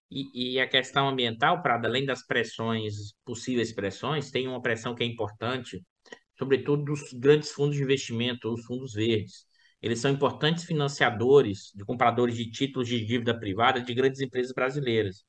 E, 0.10 0.54
e, 0.54 0.60
a 0.60 0.68
questão 0.68 1.10
ambiental, 1.10 1.62
para 1.62 1.76
além 1.76 2.06
das 2.06 2.26
pressões, 2.26 3.14
possíveis 3.26 3.74
pressões, 3.74 4.32
tem 4.32 4.48
uma 4.48 4.62
pressão 4.62 4.96
que 4.96 5.04
é 5.04 5.08
importante, 5.08 5.84
sobretudo 6.38 6.86
dos 6.86 7.12
grandes 7.14 7.52
fundos 7.52 7.76
de 7.76 7.84
investimento, 7.84 8.54
os 8.54 8.64
fundos 8.66 8.94
verdes. 8.94 9.45
Eles 9.82 10.00
são 10.00 10.12
importantes 10.12 10.64
financiadores 10.66 11.72
de 11.76 11.86
compradores 11.86 12.36
de 12.36 12.50
títulos 12.50 12.88
de 12.88 13.06
dívida 13.06 13.38
privada 13.38 13.82
de 13.82 13.94
grandes 13.94 14.22
empresas 14.22 14.52
brasileiras. 14.54 15.24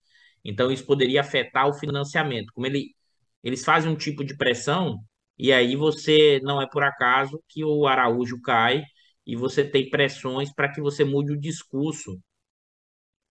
Então, 0.44 0.70
isso 0.70 0.86
poderia 0.86 1.20
afetar 1.20 1.68
o 1.68 1.74
financiamento. 1.74 2.52
Como 2.54 2.66
ele, 2.66 2.94
eles 3.42 3.64
fazem 3.64 3.90
um 3.90 3.96
tipo 3.96 4.24
de 4.24 4.36
pressão, 4.36 4.98
e 5.38 5.52
aí 5.52 5.76
você 5.76 6.40
não 6.42 6.60
é 6.62 6.68
por 6.68 6.82
acaso 6.82 7.42
que 7.48 7.64
o 7.64 7.86
Araújo 7.86 8.40
cai 8.40 8.82
e 9.26 9.36
você 9.36 9.64
tem 9.68 9.90
pressões 9.90 10.52
para 10.54 10.72
que 10.72 10.80
você 10.80 11.04
mude 11.04 11.32
o 11.32 11.40
discurso, 11.40 12.18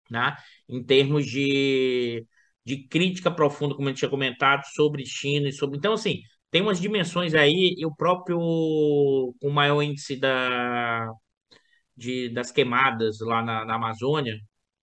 né? 0.09 0.35
em 0.67 0.83
termos 0.83 1.25
de, 1.25 2.25
de 2.65 2.87
crítica 2.87 3.31
profunda, 3.31 3.75
como 3.75 3.87
gente 3.89 3.99
tinha 3.99 4.09
comentado, 4.09 4.63
sobre 4.73 5.05
China 5.05 5.49
e 5.49 5.53
sobre. 5.53 5.77
Então, 5.77 5.93
assim, 5.93 6.21
tem 6.51 6.61
umas 6.61 6.79
dimensões 6.81 7.33
aí, 7.33 7.75
e 7.77 7.85
o 7.85 7.95
próprio, 7.95 8.37
o 8.39 9.49
maior 9.51 9.81
índice 9.81 10.17
da, 10.17 11.09
de, 11.95 12.29
das 12.29 12.51
queimadas 12.51 13.19
lá 13.21 13.41
na, 13.43 13.65
na 13.65 13.75
Amazônia, 13.75 14.37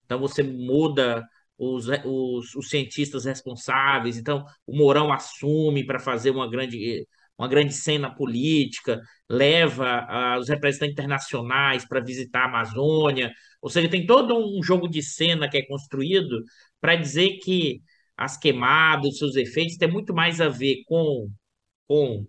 então 0.04 0.18
você 0.18 0.42
muda 0.42 1.24
os, 1.58 1.86
os, 2.04 2.54
os, 2.54 2.68
cientistas 2.70 3.24
responsáveis, 3.24 4.16
então 4.16 4.44
o 4.66 4.76
Mourão 4.76 5.12
assume 5.12 5.84
para 5.86 5.98
fazer 5.98 6.30
uma 6.30 6.48
grande, 6.48 7.06
uma 7.36 7.48
grande 7.48 7.74
cena 7.74 8.14
política, 8.14 9.00
leva 9.28 10.36
uh, 10.36 10.40
os 10.40 10.48
representantes 10.48 10.92
internacionais 10.92 11.86
para 11.86 12.00
visitar 12.00 12.42
a 12.42 12.44
Amazônia, 12.46 13.32
ou 13.60 13.68
seja, 13.68 13.88
tem 13.88 14.06
todo 14.06 14.36
um 14.38 14.62
jogo 14.62 14.88
de 14.88 15.02
cena 15.02 15.48
que 15.48 15.58
é 15.58 15.66
construído 15.66 16.42
para 16.80 16.96
dizer 16.96 17.38
que 17.42 17.82
as 18.16 18.36
queimadas, 18.36 19.18
seus 19.18 19.36
efeitos, 19.36 19.76
têm 19.76 19.90
muito 19.90 20.14
mais 20.14 20.40
a 20.40 20.48
ver 20.48 20.82
com 20.86 21.28
com 21.88 22.26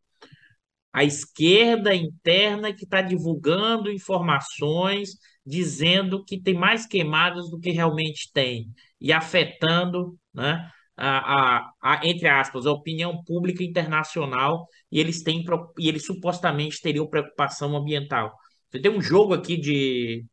a 0.92 1.04
esquerda 1.04 1.94
interna 1.96 2.74
que 2.74 2.84
está 2.84 3.02
divulgando 3.02 3.92
informações 3.92 5.12
dizendo 5.46 6.24
que 6.26 6.42
tem 6.42 6.54
mais 6.54 6.86
queimadas 6.86 7.50
do 7.50 7.60
que 7.60 7.72
realmente 7.72 8.32
tem 8.34 8.72
e 9.00 9.12
afetando, 9.14 10.18
né, 10.34 10.70
a, 10.98 11.60
a, 11.60 11.72
a, 11.82 12.08
entre 12.08 12.28
aspas, 12.28 12.66
a 12.66 12.72
opinião 12.72 13.24
pública 13.24 13.64
internacional 13.64 14.68
e 14.92 15.00
eles 15.00 15.24
têm 15.24 15.44
e 15.80 15.88
eles 15.88 16.06
supostamente 16.06 16.82
teriam 16.82 17.08
preocupação 17.08 17.76
ambiental. 17.76 18.36
Você 18.70 18.80
tem 18.82 18.92
um 18.92 19.02
jogo 19.02 19.34
aqui 19.34 19.58
de, 19.58 20.26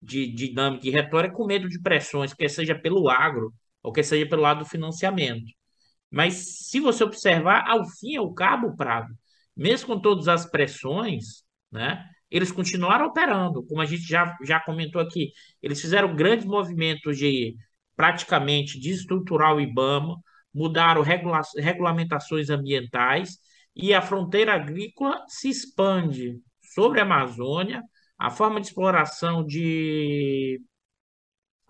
de, 0.00 0.26
de 0.28 0.48
dinâmica 0.48 0.86
e 0.86 0.90
retórica 0.90 1.34
com 1.34 1.46
medo 1.46 1.68
de 1.68 1.80
pressões, 1.80 2.32
quer 2.34 2.48
seja 2.48 2.74
pelo 2.74 3.08
agro 3.10 3.52
ou 3.82 3.92
quer 3.92 4.04
seja 4.04 4.26
pelo 4.28 4.42
lado 4.42 4.60
do 4.60 4.64
financiamento. 4.66 5.52
Mas 6.12 6.68
se 6.68 6.78
você 6.78 7.02
observar, 7.02 7.64
ao 7.66 7.88
fim 7.88 8.12
e 8.12 8.16
ao 8.16 8.32
cabo, 8.34 8.76
Prado, 8.76 9.14
mesmo 9.56 9.86
com 9.88 10.00
todas 10.00 10.28
as 10.28 10.44
pressões, 10.44 11.42
né, 11.70 12.04
eles 12.30 12.52
continuaram 12.52 13.06
operando, 13.06 13.64
como 13.66 13.80
a 13.80 13.86
gente 13.86 14.02
já, 14.02 14.36
já 14.44 14.60
comentou 14.60 15.00
aqui. 15.00 15.32
Eles 15.62 15.80
fizeram 15.80 16.14
grandes 16.14 16.46
movimentos 16.46 17.16
de 17.18 17.56
praticamente 17.96 18.78
desestruturar 18.80 19.54
o 19.54 19.60
IBAMA, 19.60 20.16
mudaram 20.54 21.02
regula 21.02 21.40
regulamentações 21.56 22.50
ambientais 22.50 23.38
e 23.74 23.94
a 23.94 24.02
fronteira 24.02 24.54
agrícola 24.54 25.24
se 25.28 25.48
expande 25.48 26.38
sobre 26.74 27.00
a 27.00 27.04
Amazônia, 27.04 27.82
a 28.18 28.30
forma 28.30 28.60
de 28.60 28.66
exploração 28.66 29.44
de, 29.44 30.60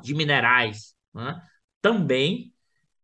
de 0.03 0.15
minerais 0.15 0.95
né, 1.15 1.41
também 1.81 2.52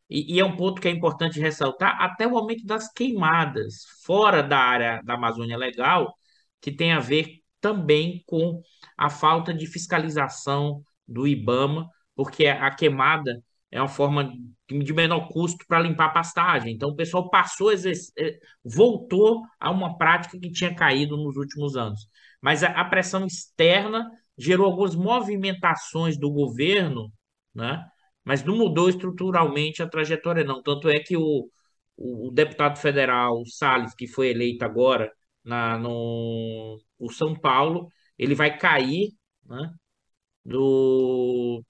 e, 0.09 0.37
e, 0.37 0.41
é 0.41 0.45
um 0.45 0.57
ponto 0.57 0.81
que 0.81 0.89
é 0.89 0.91
importante 0.91 1.41
ressaltar, 1.41 2.01
até 2.01 2.27
o 2.27 2.37
aumento 2.37 2.65
das 2.65 2.91
queimadas 2.93 3.85
fora 4.05 4.43
da 4.43 4.59
área 4.59 5.03
da 5.05 5.15
Amazônia 5.15 5.57
Legal, 5.57 6.15
que 6.61 6.73
tem 6.73 6.93
a 6.93 7.01
ver 7.01 7.43
também 7.61 8.23
com 8.27 8.63
a 8.97 9.11
falta 9.11 9.53
de 9.53 9.67
fiscalização 9.67 10.83
do 11.07 11.27
IBAMA, 11.27 11.89
porque 12.15 12.47
a 12.47 12.71
queimada 12.75 13.43
é 13.71 13.81
uma 13.81 13.89
forma 13.89 14.33
de 14.67 14.93
menor 14.93 15.29
custo 15.29 15.65
para 15.67 15.81
limpar 15.81 16.07
a 16.07 16.11
pastagem. 16.11 16.75
Então, 16.75 16.91
o 16.91 16.97
pessoal 16.97 17.29
passou, 17.31 17.73
eh, 17.73 18.39
voltou 18.65 19.43
a 19.61 19.71
uma 19.71 19.97
prática 19.97 20.39
que 20.39 20.51
tinha 20.51 20.75
caído 20.75 21.17
nos 21.17 21.37
últimos 21.37 21.77
anos. 21.77 22.09
Mas 22.41 22.63
a 22.63 22.85
pressão 22.85 23.27
externa 23.27 24.11
gerou 24.37 24.67
algumas 24.67 24.95
movimentações 24.95 26.19
do 26.19 26.31
governo, 26.31 27.13
né? 27.55 27.85
Mas 28.29 28.45
não 28.45 28.59
mudou 28.59 28.91
estruturalmente 28.91 29.83
a 29.83 29.89
trajetória, 29.89 30.45
não. 30.45 30.63
Tanto 30.63 30.91
é 30.91 31.01
que 31.01 31.17
o, 31.17 31.49
o, 31.97 32.31
deputado 32.31 32.79
federal 32.79 33.43
Salles, 33.47 33.95
que 33.95 34.07
foi 34.07 34.29
eleito 34.29 34.65
agora 34.67 35.11
na, 35.43 35.79
no 35.79 36.79
o 36.99 37.11
São 37.11 37.35
Paulo, 37.35 37.89
ele 38.19 38.35
vai 38.35 38.59
cair 38.59 39.13
né, 39.47 39.73
do, 40.45 41.65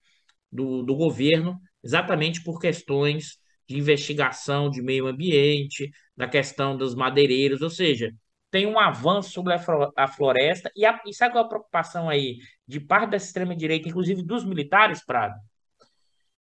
do, 0.51 0.83
do 0.83 0.97
governo 0.97 1.61
exatamente 1.83 2.43
por 2.43 2.61
questões 2.61 3.39
de 3.69 3.79
investigação 3.79 4.69
de 4.69 4.83
meio 4.83 5.07
ambiente, 5.07 5.91
da 6.17 6.27
questão 6.27 6.77
dos 6.77 6.93
madeireiros, 6.95 7.63
ou 7.63 7.71
seja, 7.71 8.13
tem 8.51 8.67
um 8.67 8.81
avanço 8.81 9.31
sobre 9.31 9.55
a 9.97 10.09
floresta, 10.09 10.73
e, 10.75 10.85
a, 10.85 11.01
e 11.07 11.15
sabe 11.15 11.35
qual 11.35 11.45
é 11.45 11.47
a 11.47 11.51
preocupação 11.51 12.09
aí 12.09 12.39
de 12.67 12.81
parte 12.81 13.11
da 13.11 13.17
extrema-direita, 13.17 13.89
inclusive 13.89 14.23
dos 14.25 14.45
militares, 14.45 15.05
Prado? 15.05 15.39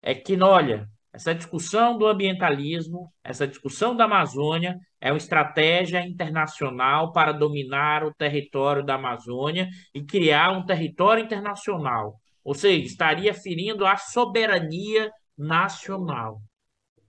É 0.03 0.13
que, 0.13 0.39
olha, 0.39 0.87
essa 1.13 1.33
discussão 1.33 1.97
do 1.97 2.05
ambientalismo, 2.05 3.11
essa 3.23 3.47
discussão 3.47 3.95
da 3.95 4.03
Amazônia 4.03 4.77
é 4.99 5.11
uma 5.11 5.17
estratégia 5.17 6.05
internacional 6.05 7.13
para 7.13 7.31
dominar 7.31 8.03
o 8.03 8.13
território 8.13 8.83
da 8.83 8.95
Amazônia 8.95 9.69
e 9.93 10.03
criar 10.03 10.51
um 10.51 10.65
território 10.65 11.23
internacional. 11.23 12.19
Ou 12.43 12.53
seja, 12.53 12.85
estaria 12.85 13.33
ferindo 13.33 13.85
a 13.85 13.95
soberania 13.95 15.09
nacional. 15.37 16.41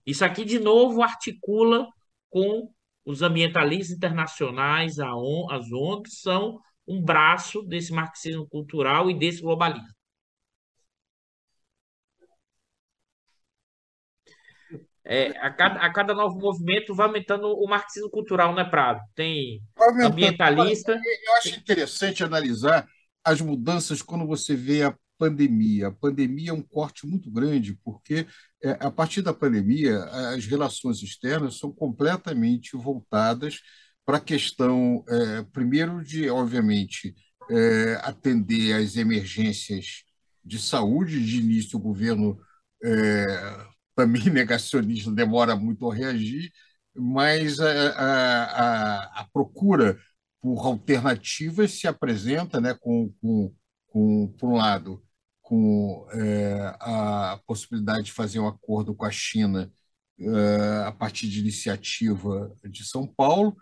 Isso 0.05 0.23
aqui, 0.23 0.45
de 0.45 0.59
novo, 0.59 1.01
articula 1.01 1.87
com 2.29 2.69
os 3.03 3.21
ambientalistas 3.21 3.95
internacionais, 3.95 4.99
a 4.99 5.15
ON, 5.15 5.51
as 5.51 5.71
ONGs, 5.71 6.21
são 6.21 6.59
um 6.87 7.01
braço 7.01 7.63
desse 7.63 7.91
marxismo 7.91 8.47
cultural 8.47 9.09
e 9.09 9.17
desse 9.17 9.41
globalismo. 9.41 9.94
É, 15.07 15.37
a, 15.39 15.51
cada, 15.51 15.79
a 15.79 15.93
cada 15.93 16.13
novo 16.15 16.39
movimento 16.39 16.95
vai 16.95 17.05
aumentando 17.05 17.47
o 17.47 17.67
marxismo 17.67 18.09
cultural, 18.09 18.55
né, 18.55 18.63
Prado? 18.63 18.99
Tem 19.15 19.61
ambientalista. 20.03 20.93
Eu 20.93 21.35
acho 21.37 21.59
interessante 21.59 22.23
analisar 22.23 22.87
as 23.23 23.39
mudanças 23.39 24.01
quando 24.01 24.25
você 24.25 24.55
vê 24.55 24.83
a 24.83 24.95
pandemia. 25.17 25.87
A 25.87 25.91
pandemia 25.91 26.49
é 26.49 26.53
um 26.53 26.61
corte 26.61 27.05
muito 27.05 27.31
grande, 27.31 27.77
porque 27.83 28.25
é, 28.63 28.71
a 28.79 28.89
partir 28.89 29.21
da 29.21 29.33
pandemia, 29.33 30.03
as 30.33 30.45
relações 30.45 31.01
externas 31.01 31.59
são 31.59 31.71
completamente 31.71 32.75
voltadas 32.75 33.61
para 34.05 34.17
a 34.17 34.21
questão, 34.21 35.03
é, 35.07 35.43
primeiro, 35.51 36.03
de, 36.03 36.29
obviamente, 36.29 37.15
é, 37.49 37.99
atender 38.03 38.73
às 38.73 38.95
emergências 38.97 40.03
de 40.43 40.59
saúde. 40.59 41.23
De 41.23 41.37
início, 41.37 41.77
o 41.77 41.81
governo, 41.81 42.39
é, 42.83 43.25
também 43.95 44.23
negacionista, 44.29 45.11
demora 45.11 45.55
muito 45.55 45.89
a 45.89 45.95
reagir, 45.95 46.51
mas 46.95 47.59
a, 47.59 47.89
a, 47.91 49.21
a 49.21 49.25
procura 49.33 49.99
por 50.41 50.65
alternativas 50.65 51.71
se 51.71 51.87
apresenta, 51.87 52.61
né, 52.61 52.73
com, 52.75 53.11
com, 53.21 53.53
com 53.87 54.27
por 54.37 54.49
um 54.49 54.55
lado, 54.55 55.03
com 55.41 56.07
é, 56.11 56.75
a 56.79 57.39
possibilidade 57.45 58.05
de 58.05 58.11
fazer 58.13 58.39
um 58.39 58.47
acordo 58.47 58.95
com 58.95 59.05
a 59.05 59.11
China 59.11 59.71
é, 60.19 60.83
a 60.87 60.91
partir 60.91 61.27
de 61.29 61.39
iniciativa 61.39 62.55
de 62.63 62.85
São 62.85 63.07
Paulo, 63.07 63.55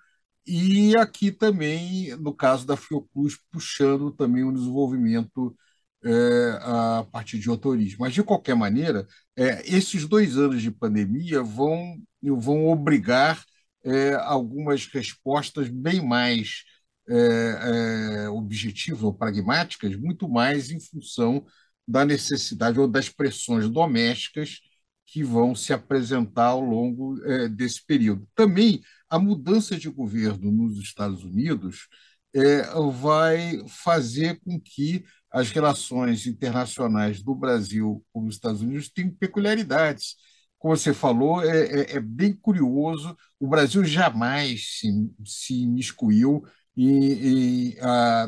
e 0.46 0.96
aqui 0.98 1.32
também, 1.32 2.16
no 2.18 2.34
caso 2.36 2.66
da 2.68 2.76
Fiocruz, 2.76 3.38
puxando 3.52 4.12
também 4.12 4.44
o 4.44 4.52
desenvolvimento 4.52 5.56
é, 6.04 6.60
a 6.62 7.06
partir 7.12 7.40
de 7.40 7.50
autorismo. 7.50 8.00
Mas, 8.02 8.14
de 8.14 8.24
qualquer 8.24 8.56
maneira, 8.56 9.08
é, 9.36 9.64
esses 9.66 10.08
dois 10.08 10.38
anos 10.38 10.62
de 10.62 10.72
pandemia 10.72 11.42
vão, 11.42 12.02
vão 12.22 12.68
obrigar 12.68 13.44
é, 13.84 14.14
algumas 14.16 14.86
respostas 14.88 15.70
bem 15.70 16.06
mais 16.06 16.64
é, 17.10 18.26
é, 18.26 18.30
objetivas 18.30 19.04
ou 19.04 19.14
pragmáticas, 19.14 19.96
muito 19.96 20.30
mais 20.30 20.72
em 20.72 20.80
função 20.80 21.46
da 21.88 22.06
necessidade 22.06 22.80
ou 22.80 22.88
das 22.88 23.10
pressões 23.10 23.70
domésticas 23.70 24.62
que 25.06 25.24
vão 25.24 25.54
se 25.54 25.74
apresentar 25.74 26.48
ao 26.48 26.62
longo 26.62 27.22
é, 27.26 27.50
desse 27.50 27.86
período. 27.86 28.28
Também 28.36 28.82
a 29.10 29.20
mudança 29.20 29.78
de 29.78 29.90
governo 29.90 30.52
nos 30.52 30.80
Estados 30.80 31.24
Unidos 31.24 31.88
é, 32.36 32.64
vai 32.92 33.64
fazer 33.68 34.40
com 34.42 34.60
que 34.60 35.04
as 35.32 35.52
relações 35.52 36.28
internacionais 36.28 37.22
do 37.22 37.34
Brasil 37.36 38.04
com 38.12 38.26
os 38.26 38.36
Estados 38.36 38.62
Unidos 38.62 38.90
tenham 38.90 39.12
peculiaridades. 39.12 40.16
Como 40.60 40.76
você 40.76 40.94
falou, 40.94 41.44
é, 41.44 41.94
é, 41.94 41.96
é 41.98 42.00
bem 42.00 42.34
curioso, 42.34 43.16
o 43.40 43.48
Brasil 43.48 43.84
jamais 43.84 44.80
se, 44.80 44.90
se 45.26 45.64
imiscuiu 45.64 46.44
em, 46.78 47.72
em, 47.72 47.76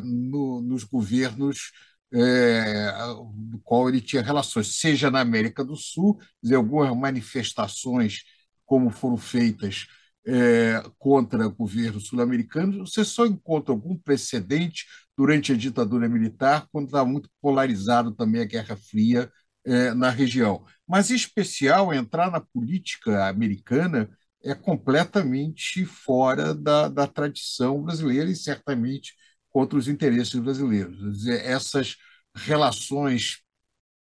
no, 0.04 0.62
nos 0.62 0.84
governos 0.84 1.72
é, 2.14 2.92
do 3.34 3.60
qual 3.60 3.90
ele 3.90 4.02
tinha 4.02 4.22
relações, 4.22 4.80
seja 4.80 5.10
na 5.12 5.22
América 5.22 5.64
do 5.64 5.76
Sul, 5.76 6.20
dizer, 6.42 6.56
algumas 6.56 6.96
manifestações 6.96 8.24
como 8.66 8.90
foram 8.90 9.18
feitas 9.18 9.86
é, 10.28 10.84
contra 10.98 11.48
governos 11.48 12.08
sul-americanos, 12.08 12.92
você 12.92 13.06
só 13.06 13.26
encontra 13.26 13.74
algum 13.74 13.98
precedente 13.98 14.86
durante 15.18 15.52
a 15.52 15.56
ditadura 15.56 16.10
militar, 16.10 16.68
quando 16.72 16.88
estava 16.88 17.06
muito 17.06 17.30
polarizado 17.42 18.12
também 18.12 18.42
a 18.42 18.46
Guerra 18.46 18.76
Fria 18.76 19.32
é, 19.66 19.94
na 19.94 20.10
região. 20.10 20.66
Mas, 20.88 21.12
em 21.12 21.16
especial, 21.16 21.94
entrar 21.94 22.32
na 22.32 22.42
política 22.42 23.28
americana 23.28 24.10
é 24.44 24.54
completamente 24.54 25.86
fora 25.86 26.54
da, 26.54 26.88
da 26.88 27.08
tradição 27.08 27.82
brasileira 27.82 28.30
e 28.30 28.36
certamente 28.36 29.14
contra 29.50 29.78
os 29.78 29.88
interesses 29.88 30.36
brasileiros. 30.40 31.00
Quer 31.00 31.12
dizer, 31.12 31.46
essas 31.46 31.96
relações 32.36 33.42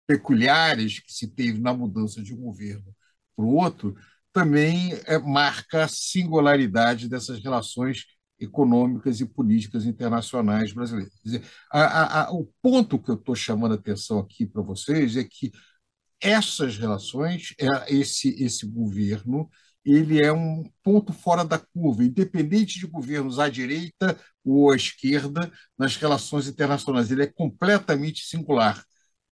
peculiares 0.07 1.01
que 1.01 1.13
se 1.13 1.29
teve 1.29 1.61
na 1.61 1.75
mudança 1.75 2.23
de 2.23 2.35
um 2.35 2.39
governo 2.39 2.95
para 3.37 3.45
o 3.45 3.55
outro 3.55 3.97
também 4.33 4.93
é, 5.07 5.19
marca 5.19 5.85
a 5.85 5.89
singularidade 5.89 7.09
dessas 7.09 7.43
relações 7.43 8.05
econômicas 8.39 9.21
e 9.21 9.27
políticas 9.27 9.85
internacionais 9.85 10.73
brasileiras. 10.73 11.13
Dizer, 11.23 11.43
a, 11.71 12.23
a, 12.23 12.33
o 12.33 12.49
ponto 12.63 12.99
que 12.99 13.11
eu 13.11 13.17
estou 13.17 13.35
chamando 13.35 13.73
a 13.73 13.75
atenção 13.75 14.19
aqui 14.19 14.47
para 14.47 14.63
vocês 14.63 15.17
é 15.17 15.25
que 15.25 15.53
essas 16.21 16.77
relações, 16.79 17.55
é, 17.59 17.95
esse, 17.95 18.31
esse 18.43 18.67
governo, 18.67 19.49
ele 19.85 20.23
é 20.23 20.33
um 20.33 20.65
ponto 20.83 21.13
fora 21.13 21.45
da 21.45 21.59
curva, 21.59 22.05
independente 22.05 22.79
de 22.79 22.87
governos 22.87 23.39
à 23.39 23.49
direita 23.49 24.19
ou 24.45 24.71
à 24.71 24.77
esquerda 24.77 25.51
nas 25.79 25.97
relações 25.97 26.47
internacionais. 26.47 27.11
Ele 27.11 27.23
é 27.25 27.27
completamente 27.27 28.25
singular 28.27 28.85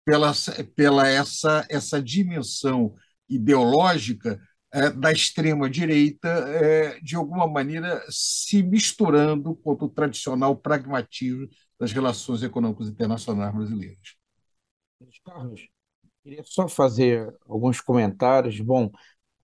pela, 0.05 0.33
pela 0.75 1.07
essa, 1.07 1.65
essa 1.69 2.01
dimensão 2.01 2.93
ideológica 3.27 4.39
da 4.91 5.11
extrema-direita, 5.11 6.27
é, 6.27 6.99
de 6.99 7.15
alguma 7.15 7.47
maneira 7.47 8.03
se 8.09 8.61
misturando 8.61 9.55
com 9.55 9.71
o 9.71 9.89
tradicional 9.89 10.55
pragmatismo 10.55 11.47
das 11.79 11.91
relações 11.91 12.43
econômicas 12.43 12.89
internacionais 12.89 13.53
brasileiras. 13.53 14.15
Carlos, 15.23 15.67
queria 16.23 16.43
só 16.43 16.67
fazer 16.67 17.33
alguns 17.47 17.79
comentários. 17.79 18.59
Bom, 18.59 18.91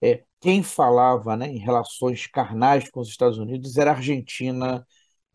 é, 0.02 0.24
quem 0.40 0.64
falava 0.64 1.38
né, 1.38 1.48
em 1.48 1.60
relações 1.60 2.28
carnais 2.28 2.90
com 2.90 3.00
os 3.00 3.10
Estados 3.10 3.38
Unidos 3.38 3.78
era 3.78 3.92
a 3.92 3.96
Argentina 3.96 4.86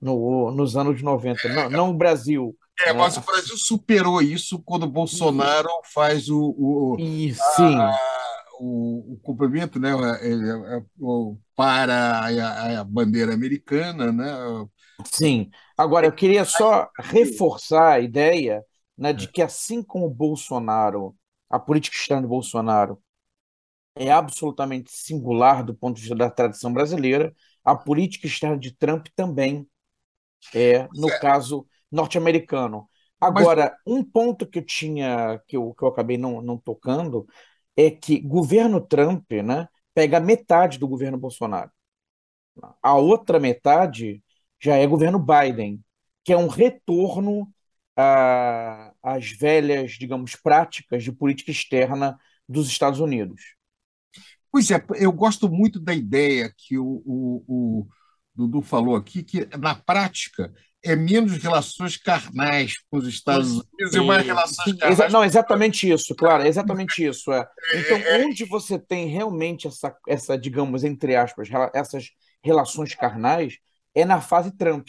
no, 0.01 0.51
nos 0.51 0.77
anos 0.77 1.01
90, 1.01 1.49
não, 1.49 1.71
não 1.71 1.91
o 1.91 1.95
Brasil. 1.95 2.57
É, 2.81 2.93
né? 2.93 2.99
mas 2.99 3.17
o 3.17 3.21
Brasil 3.23 3.57
superou 3.57 4.21
isso 4.21 4.61
quando 4.63 4.83
o 4.83 4.91
Bolsonaro 4.91 5.71
faz 5.95 6.29
o, 6.29 6.55
o, 6.59 6.97
sim. 6.99 7.77
A, 7.77 8.16
o, 8.59 9.15
o 9.15 9.21
cumprimento 9.23 9.79
né, 9.79 9.91
é, 10.21 10.77
é, 10.77 10.83
para 11.55 12.21
a, 12.21 12.81
a, 12.81 12.85
bandeira 12.85 13.35
americana. 13.35 14.13
Né? 14.13 14.69
Sim. 15.05 15.51
Agora, 15.77 16.07
eu 16.07 16.13
queria 16.13 16.45
só 16.45 16.91
reforçar 16.99 17.93
a 17.93 18.01
ideia 18.01 18.65
né, 18.97 19.13
de 19.13 19.29
que, 19.29 19.43
assim 19.43 19.83
como 19.83 20.07
o 20.07 20.15
Bolsonaro, 20.15 21.15
a 21.51 21.59
política 21.59 21.97
externa 21.97 22.23
de 22.23 22.29
Bolsonaro 22.29 23.01
é 23.95 24.11
absolutamente 24.11 24.91
singular 24.93 25.65
do 25.65 25.75
ponto 25.75 25.97
de 25.97 26.03
vista 26.03 26.17
da 26.17 26.31
tradição 26.31 26.73
brasileira, 26.73 27.35
a 27.65 27.75
política 27.75 28.27
externa 28.27 28.59
de 28.59 28.71
Trump 28.77 29.07
também 29.17 29.67
é, 30.55 30.87
no 30.95 31.09
é. 31.09 31.19
caso 31.19 31.67
norte-americano. 31.91 32.89
Agora, 33.21 33.77
Mas... 33.87 33.97
um 33.97 34.05
ponto 34.05 34.47
que 34.47 34.59
eu 34.59 34.65
tinha, 34.65 35.41
que 35.47 35.57
eu, 35.57 35.75
que 35.75 35.83
eu 35.83 35.89
acabei 35.89 36.19
não, 36.19 36.43
não 36.43 36.59
tocando, 36.59 37.27
é 37.77 37.91
que 37.91 38.19
governo 38.21 38.81
Trump 38.81 39.31
né, 39.31 39.69
pega 39.95 40.21
metade 40.21 40.79
do 40.79 40.89
governo 40.89 41.19
Bolsonaro. 41.19 41.71
A 42.83 42.95
outra 42.95 43.39
metade 43.39 44.23
já 44.61 44.77
é 44.77 44.87
governo 44.87 45.19
Biden, 45.19 45.83
que 46.25 46.33
é 46.33 46.37
um 46.37 46.49
retorno 46.49 47.53
às 49.03 49.31
velhas, 49.31 49.93
digamos, 49.93 50.37
práticas 50.37 51.03
de 51.03 51.13
política 51.13 51.51
externa 51.51 52.19
dos 52.49 52.69
Estados 52.69 53.01
Unidos. 53.01 53.57
Pois 54.51 54.71
é, 54.71 54.83
eu 54.97 55.13
gosto 55.13 55.51
muito 55.51 55.79
da 55.79 55.95
ideia 55.95 56.53
que 56.57 56.79
o, 56.79 57.03
o, 57.05 57.45
o 57.47 57.89
Dudu 58.35 58.63
falou 58.63 58.97
aqui, 58.97 59.23
que 59.23 59.47
na 59.57 59.75
prática 59.75 60.53
é 60.87 60.97
menos 60.97 61.37
relações 61.37 61.97
carnais 61.97 62.75
com 62.91 62.99
os 62.99 63.09
Estados 63.09 63.51
Unidos 63.51 63.95
e 63.95 64.01
mais 64.01 64.25
relações 64.25 64.79
carnais. 64.79 65.13
Não, 65.13 65.25
exatamente 65.25 65.91
isso, 65.91 66.15
claro, 66.15 66.45
é 66.45 66.49
exatamente 66.49 67.05
isso. 67.05 67.33
É. 67.33 67.47
Então, 67.75 67.97
é, 67.99 68.25
onde 68.25 68.45
você 68.45 68.79
tem 68.79 69.09
realmente 69.09 69.67
essa, 69.67 69.95
essa, 70.07 70.39
digamos, 70.39 70.85
entre 70.85 71.17
aspas, 71.17 71.49
essas 71.75 72.11
relações 72.43 72.95
carnais, 72.95 73.59
é 73.95 74.05
na 74.05 74.21
fase 74.21 74.57
Trump, 74.57 74.87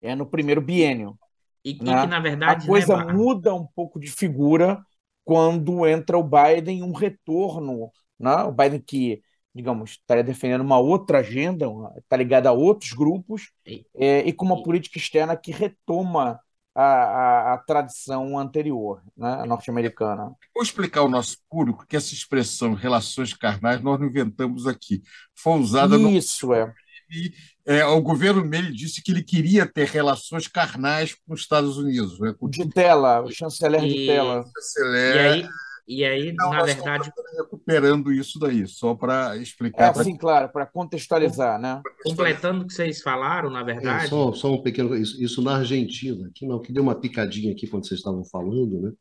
é 0.00 0.14
no 0.14 0.26
primeiro 0.26 0.60
biênio. 0.60 1.16
E 1.64 1.74
que, 1.74 1.84
né? 1.84 2.00
que 2.02 2.06
na 2.08 2.20
verdade. 2.20 2.64
A 2.64 2.68
coisa 2.68 2.96
né, 3.04 3.12
muda 3.12 3.54
um 3.54 3.66
pouco 3.66 4.00
de 4.00 4.10
figura 4.10 4.84
quando 5.24 5.86
entra 5.86 6.18
o 6.18 6.24
Biden, 6.24 6.82
um 6.82 6.92
retorno. 6.92 7.90
Né? 8.18 8.34
O 8.42 8.52
Biden 8.52 8.80
que 8.80 9.22
digamos, 9.54 9.92
estaria 9.92 10.24
defendendo 10.24 10.62
uma 10.62 10.78
outra 10.78 11.18
agenda, 11.18 11.66
está 11.98 12.16
ligada 12.16 12.48
a 12.48 12.52
outros 12.52 12.92
grupos, 12.92 13.50
é, 13.94 14.20
e 14.20 14.32
com 14.32 14.44
uma 14.44 14.62
política 14.62 14.98
externa 14.98 15.36
que 15.36 15.52
retoma 15.52 16.40
a, 16.74 16.82
a, 16.82 17.54
a 17.54 17.58
tradição 17.58 18.38
anterior, 18.38 19.02
né, 19.16 19.44
norte-americana. 19.44 20.32
Vou 20.54 20.62
explicar 20.62 21.00
ao 21.00 21.08
nosso 21.08 21.36
público 21.50 21.86
que 21.86 21.96
essa 21.96 22.14
expressão 22.14 22.72
relações 22.74 23.34
carnais 23.34 23.82
nós 23.82 24.00
não 24.00 24.06
inventamos 24.06 24.66
aqui. 24.66 25.02
Foi 25.34 25.58
usada 25.58 25.96
Isso, 25.96 26.46
no... 26.46 26.54
é. 26.54 26.72
E, 27.10 27.32
é, 27.66 27.84
o 27.84 28.00
governo 28.00 28.42
Meire 28.42 28.72
disse 28.72 29.02
que 29.02 29.12
ele 29.12 29.22
queria 29.22 29.66
ter 29.66 29.86
relações 29.86 30.48
carnais 30.48 31.14
com 31.14 31.34
os 31.34 31.40
Estados 31.40 31.76
Unidos. 31.76 32.18
Né? 32.18 32.34
Com... 32.38 32.48
De 32.48 32.66
tela, 32.70 33.20
o 33.20 33.30
chanceler 33.30 33.84
E- 33.84 33.88
de 33.88 34.06
tela. 34.06 34.44
Chanceler. 34.56 35.14
E 35.14 35.18
aí, 35.18 35.48
e 35.86 36.04
aí 36.04 36.32
Não, 36.32 36.50
na 36.50 36.62
verdade, 36.62 37.10
recuperando 37.36 38.12
isso 38.12 38.38
daí, 38.38 38.66
só 38.66 38.94
para 38.94 39.36
É 39.36 39.42
explicar. 39.42 39.92
pra- 39.92 40.02
assim, 40.02 40.16
claro, 40.16 40.48
para 40.50 40.66
contextualizar, 40.66 41.60
né? 41.60 41.80
completando 42.04 42.64
o 42.64 42.66
que 42.66 42.72
vocês 42.74 43.00
falaram, 43.02 43.50
na 43.50 43.60
É, 43.60 43.64
verdade, 43.64 44.08
só, 44.08 44.32
só 44.32 44.52
um 44.52 44.62
pequeno. 44.62 44.94
Isso, 44.96 45.22
isso 45.22 45.42
na 45.42 45.56
Argentina, 45.56 46.30
que 46.34 46.46
não, 46.46 46.60
que 46.60 46.72
deu 46.72 46.82
uma 46.82 46.94
picadinha 46.94 47.52
aqui 47.52 47.66
quando 47.66 47.86
vocês 47.86 48.00
estavam 48.00 48.24
falando, 48.24 48.80
né? 48.80 48.92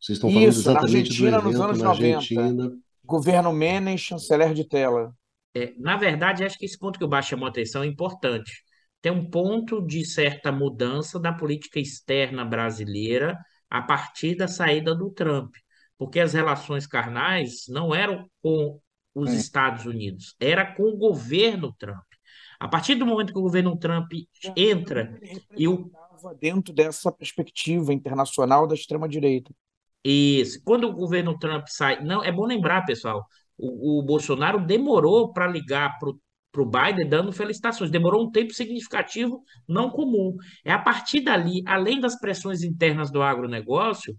Vocês 0.00 0.18
estão 0.18 0.30
falando 0.30 0.48
Isso, 0.48 0.64
na 0.64 0.72
exatamente 0.72 1.14
do 1.14 1.26
Argentina, 1.26 1.30
nos 1.40 1.58
evento 1.58 1.62
anos 1.64 1.78
na 1.78 1.84
90. 1.88 2.16
Argentina. 2.18 2.72
Governo 3.04 3.52
Menem, 3.52 3.96
chanceler 3.96 4.52
de 4.52 4.68
tela. 4.68 5.12
É, 5.54 5.72
na 5.78 5.96
verdade, 5.96 6.44
acho 6.44 6.58
que 6.58 6.66
esse 6.66 6.78
ponto 6.78 6.98
que 6.98 7.04
o 7.04 7.08
Baixo 7.08 7.30
chamou 7.30 7.46
a 7.46 7.50
atenção 7.50 7.82
é 7.82 7.86
importante. 7.86 8.52
Tem 9.00 9.10
um 9.12 9.28
ponto 9.30 9.80
de 9.86 10.04
certa 10.04 10.52
mudança 10.52 11.18
da 11.18 11.32
política 11.32 11.78
externa 11.80 12.44
brasileira 12.44 13.38
a 13.70 13.80
partir 13.82 14.34
da 14.36 14.48
saída 14.48 14.94
do 14.94 15.10
Trump, 15.10 15.54
porque 15.98 16.20
as 16.20 16.32
relações 16.32 16.86
carnais 16.86 17.66
não 17.68 17.94
eram 17.94 18.28
com 18.42 18.80
os 19.14 19.30
Sim. 19.30 19.36
Estados 19.36 19.86
Unidos, 19.86 20.34
era 20.38 20.74
com 20.74 20.84
o 20.84 20.96
governo 20.96 21.74
Trump. 21.78 22.04
A 22.58 22.68
partir 22.68 22.94
do 22.94 23.06
momento 23.06 23.32
que 23.32 23.38
o 23.38 23.42
governo 23.42 23.76
Trump 23.76 24.10
entra 24.56 25.18
e 25.56 25.68
o 25.68 25.90
dentro 26.40 26.72
dessa 26.72 27.12
perspectiva 27.12 27.92
internacional 27.92 28.66
da 28.66 28.74
extrema-direita. 28.74 29.52
Isso. 30.04 30.60
Quando 30.64 30.84
o 30.84 30.92
governo 30.92 31.38
Trump 31.38 31.66
sai. 31.68 32.02
Não, 32.02 32.22
é 32.22 32.30
bom 32.30 32.46
lembrar, 32.46 32.84
pessoal, 32.84 33.26
o, 33.58 34.00
o 34.00 34.02
Bolsonaro 34.02 34.64
demorou 34.64 35.32
para 35.32 35.46
ligar 35.46 35.98
para 35.98 36.62
o 36.62 36.66
Biden 36.66 37.08
dando 37.08 37.32
felicitações. 37.32 37.90
Demorou 37.90 38.24
um 38.24 38.30
tempo 38.30 38.54
significativo, 38.54 39.42
não 39.68 39.90
comum. 39.90 40.36
É 40.64 40.72
a 40.72 40.78
partir 40.78 41.20
dali, 41.20 41.62
além 41.66 42.00
das 42.00 42.18
pressões 42.18 42.62
internas 42.62 43.10
do 43.10 43.20
agronegócio, 43.20 44.16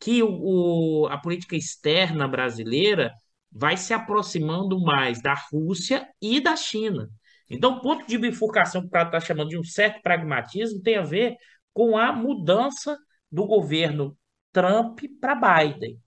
que 0.00 0.22
o, 0.22 1.02
o- 1.04 1.06
a 1.08 1.18
política 1.18 1.56
externa 1.56 2.28
brasileira 2.28 3.12
vai 3.50 3.76
se 3.76 3.92
aproximando 3.94 4.80
mais 4.80 5.22
da 5.22 5.34
Rússia 5.34 6.08
e 6.20 6.40
da 6.40 6.54
China. 6.56 7.08
Então, 7.50 7.74
o 7.78 7.80
ponto 7.80 8.06
de 8.06 8.18
bifurcação 8.18 8.82
que 8.82 8.88
o 8.88 9.02
está 9.02 9.20
chamando 9.20 9.48
de 9.48 9.58
um 9.58 9.64
certo 9.64 10.02
pragmatismo 10.02 10.82
tem 10.82 10.96
a 10.96 11.02
ver 11.02 11.36
com 11.72 11.96
a 11.96 12.12
mudança 12.12 12.96
do 13.32 13.46
governo 13.46 14.16
Trump 14.52 15.00
para 15.20 15.34
Biden. 15.34 15.98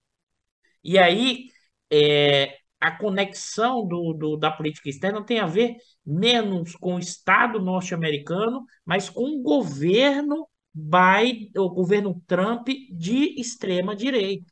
E 0.84 0.98
aí, 0.98 1.48
é, 1.92 2.58
a 2.80 2.92
conexão 2.92 3.88
do, 3.88 4.14
do- 4.14 4.38
da 4.38 4.52
política 4.52 4.90
externa 4.90 5.24
tem 5.26 5.40
a 5.40 5.46
ver 5.46 5.76
menos 6.06 6.76
com 6.76 6.96
o 6.96 7.00
Estado 7.00 7.60
norte-americano, 7.60 8.66
mas 8.86 9.10
com 9.10 9.24
o 9.24 9.42
governo 9.44 10.48
Biden, 10.74 11.52
o 11.58 11.70
governo 11.70 12.22
Trump 12.28 12.68
de 12.92 13.40
extrema 13.40 13.96
direita. 13.96 14.52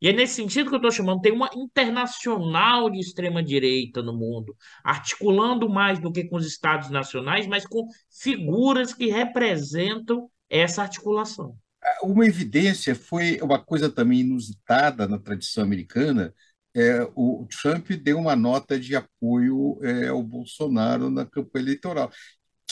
E 0.00 0.08
é 0.08 0.12
nesse 0.12 0.34
sentido 0.34 0.68
que 0.68 0.74
eu 0.74 0.78
estou 0.78 0.90
chamando, 0.90 1.22
tem 1.22 1.32
uma 1.32 1.48
internacional 1.54 2.90
de 2.90 3.00
extrema 3.00 3.42
direita 3.42 4.02
no 4.02 4.12
mundo, 4.12 4.54
articulando 4.82 5.68
mais 5.68 5.98
do 5.98 6.12
que 6.12 6.24
com 6.24 6.36
os 6.36 6.46
estados 6.46 6.90
nacionais, 6.90 7.46
mas 7.46 7.66
com 7.66 7.86
figuras 8.10 8.92
que 8.92 9.06
representam 9.06 10.28
essa 10.50 10.82
articulação. 10.82 11.56
Uma 12.02 12.26
evidência 12.26 12.94
foi 12.94 13.38
uma 13.40 13.58
coisa 13.58 13.88
também 13.88 14.20
inusitada 14.20 15.08
na 15.08 15.18
tradição 15.18 15.64
americana. 15.64 16.34
É, 16.76 17.08
o 17.14 17.46
Trump 17.62 17.88
deu 17.92 18.18
uma 18.18 18.34
nota 18.34 18.78
de 18.78 18.96
apoio 18.96 19.78
é, 19.82 20.08
ao 20.08 20.22
Bolsonaro 20.22 21.08
na 21.08 21.24
campanha 21.24 21.64
eleitoral. 21.64 22.10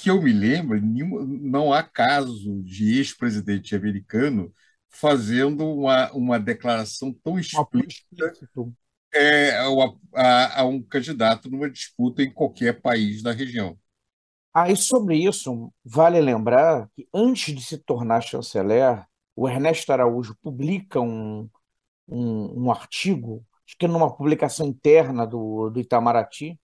Que 0.02 0.10
eu 0.10 0.20
me 0.20 0.32
lembro, 0.32 0.80
não 0.82 1.72
há 1.72 1.82
caso 1.82 2.62
de 2.64 2.98
ex-presidente 2.98 3.74
americano 3.76 4.52
fazendo 4.88 5.64
uma, 5.66 6.10
uma 6.12 6.40
declaração 6.40 7.12
tão 7.22 7.38
explícita 7.38 8.36
é, 9.14 9.56
ao- 9.58 10.00
a, 10.14 10.60
a 10.62 10.64
um 10.66 10.82
candidato 10.82 11.50
numa 11.50 11.70
disputa 11.70 12.22
em 12.22 12.32
qualquer 12.32 12.80
país 12.82 13.22
da 13.22 13.32
região. 13.32 13.78
Ah, 14.54 14.70
e 14.70 14.76
sobre 14.76 15.16
isso, 15.16 15.72
vale 15.84 16.20
lembrar 16.20 16.88
que 16.94 17.08
antes 17.14 17.54
de 17.54 17.62
se 17.64 17.78
tornar 17.78 18.20
chanceler, 18.20 19.04
o 19.34 19.48
Ernesto 19.48 19.90
Araújo 19.92 20.36
publica 20.42 21.00
um, 21.00 21.48
um, 22.08 22.64
um 22.66 22.70
artigo, 22.72 23.44
acho 23.66 23.76
que 23.78 23.88
numa 23.88 24.14
publicação 24.16 24.66
interna 24.66 25.26
do, 25.26 25.70
do 25.70 25.80
Itamaraty, 25.80 26.60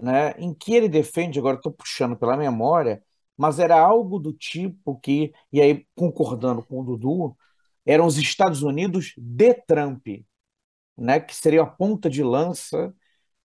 né, 0.00 0.32
em 0.38 0.54
que 0.54 0.74
ele 0.74 0.88
defende, 0.88 1.38
agora 1.38 1.56
estou 1.56 1.72
puxando 1.72 2.16
pela 2.16 2.36
memória, 2.36 3.02
mas 3.36 3.58
era 3.58 3.78
algo 3.78 4.18
do 4.18 4.32
tipo 4.32 4.98
que, 5.00 5.32
e 5.52 5.60
aí 5.60 5.86
concordando 5.94 6.62
com 6.64 6.80
o 6.80 6.84
Dudu, 6.84 7.36
eram 7.86 8.06
os 8.06 8.18
Estados 8.18 8.62
Unidos 8.62 9.12
de 9.16 9.54
Trump, 9.54 10.06
né, 10.96 11.20
que 11.20 11.34
seria 11.34 11.62
a 11.62 11.66
ponta 11.66 12.08
de 12.08 12.22
lança, 12.22 12.94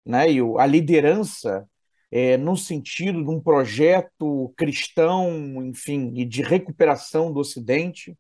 né, 0.06 0.32
e 0.32 0.40
a 0.58 0.66
liderança 0.66 1.68
é, 2.12 2.38
no 2.38 2.58
sentido 2.58 3.24
de 3.24 3.30
um 3.30 3.40
projeto 3.42 4.54
cristão, 4.58 5.64
enfim, 5.66 6.14
e 6.16 6.26
de 6.26 6.42
recuperação 6.42 7.32
do 7.32 7.40
Ocidente, 7.40 8.18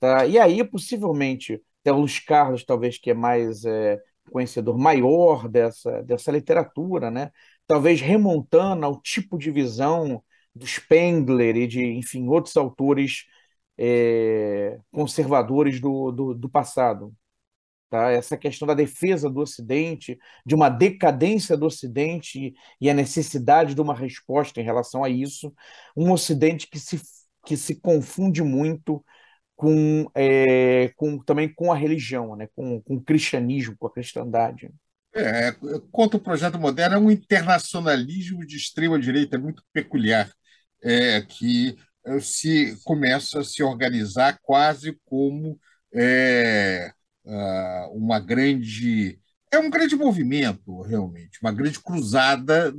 tá? 0.00 0.26
E 0.26 0.38
aí, 0.38 0.64
possivelmente, 0.64 1.62
até 1.82 1.92
o 1.92 1.98
Luiz 1.98 2.18
Carlos, 2.18 2.64
talvez, 2.64 2.98
que 2.98 3.10
é 3.10 3.14
mais 3.14 3.64
é, 3.64 4.00
conhecedor 4.30 4.78
maior 4.78 5.48
dessa, 5.48 6.02
dessa 6.02 6.32
literatura, 6.32 7.10
né? 7.10 7.30
Talvez 7.66 8.00
remontando 8.00 8.84
ao 8.86 9.00
tipo 9.00 9.38
de 9.38 9.50
visão 9.50 10.22
do 10.54 10.66
Spengler 10.66 11.56
e 11.56 11.66
de, 11.66 11.84
enfim, 11.84 12.28
outros 12.28 12.56
autores 12.56 13.24
é, 13.78 14.78
conservadores 14.92 15.80
do, 15.80 16.12
do, 16.12 16.34
do 16.34 16.48
passado 16.48 17.14
tá? 17.94 18.10
Essa 18.10 18.36
questão 18.36 18.66
da 18.66 18.74
defesa 18.74 19.30
do 19.30 19.40
Ocidente, 19.40 20.18
de 20.44 20.54
uma 20.54 20.68
decadência 20.68 21.56
do 21.56 21.66
Ocidente 21.66 22.52
e, 22.80 22.90
a 22.90 22.94
necessidade 22.94 23.72
de 23.72 23.80
uma 23.80 23.94
resposta 23.94 24.60
em 24.60 24.64
relação 24.64 25.04
a 25.04 25.08
isso, 25.08 25.54
um 25.96 26.10
Ocidente 26.10 26.68
que 26.68 26.80
se, 26.80 27.00
que 27.46 27.56
se 27.56 27.80
confunde 27.80 28.42
muito 28.42 29.04
com, 29.56 30.10
é, 30.14 30.92
com 30.96 31.18
também 31.18 31.52
com 31.52 31.72
a 31.72 31.76
religião, 31.76 32.36
né? 32.36 32.48
Com, 32.54 32.80
com 32.80 32.96
o 32.96 33.02
cristianismo, 33.02 33.76
com 33.78 33.86
a 33.86 33.92
cristandade. 33.92 34.70
É, 35.14 35.54
contra 35.92 36.16
o 36.16 36.20
projeto 36.20 36.58
moderno, 36.58 36.96
é 36.96 36.98
um 36.98 37.10
internacionalismo 37.10 38.44
de 38.44 38.56
extrema-direita 38.56 39.38
muito 39.38 39.62
peculiar, 39.72 40.28
é, 40.82 41.20
que 41.22 41.76
eh, 42.04 42.20
se 42.20 42.76
começa 42.84 43.40
a 43.40 43.44
se 43.44 43.62
organizar 43.62 44.38
quase 44.42 44.98
como 45.04 45.58
é, 45.94 46.92
uma 47.92 48.18
grande. 48.18 49.20
É 49.52 49.58
um 49.58 49.70
grande 49.70 49.94
movimento, 49.94 50.82
realmente, 50.82 51.38
uma 51.40 51.52
grande 51.52 51.80
cruzada 51.80 52.74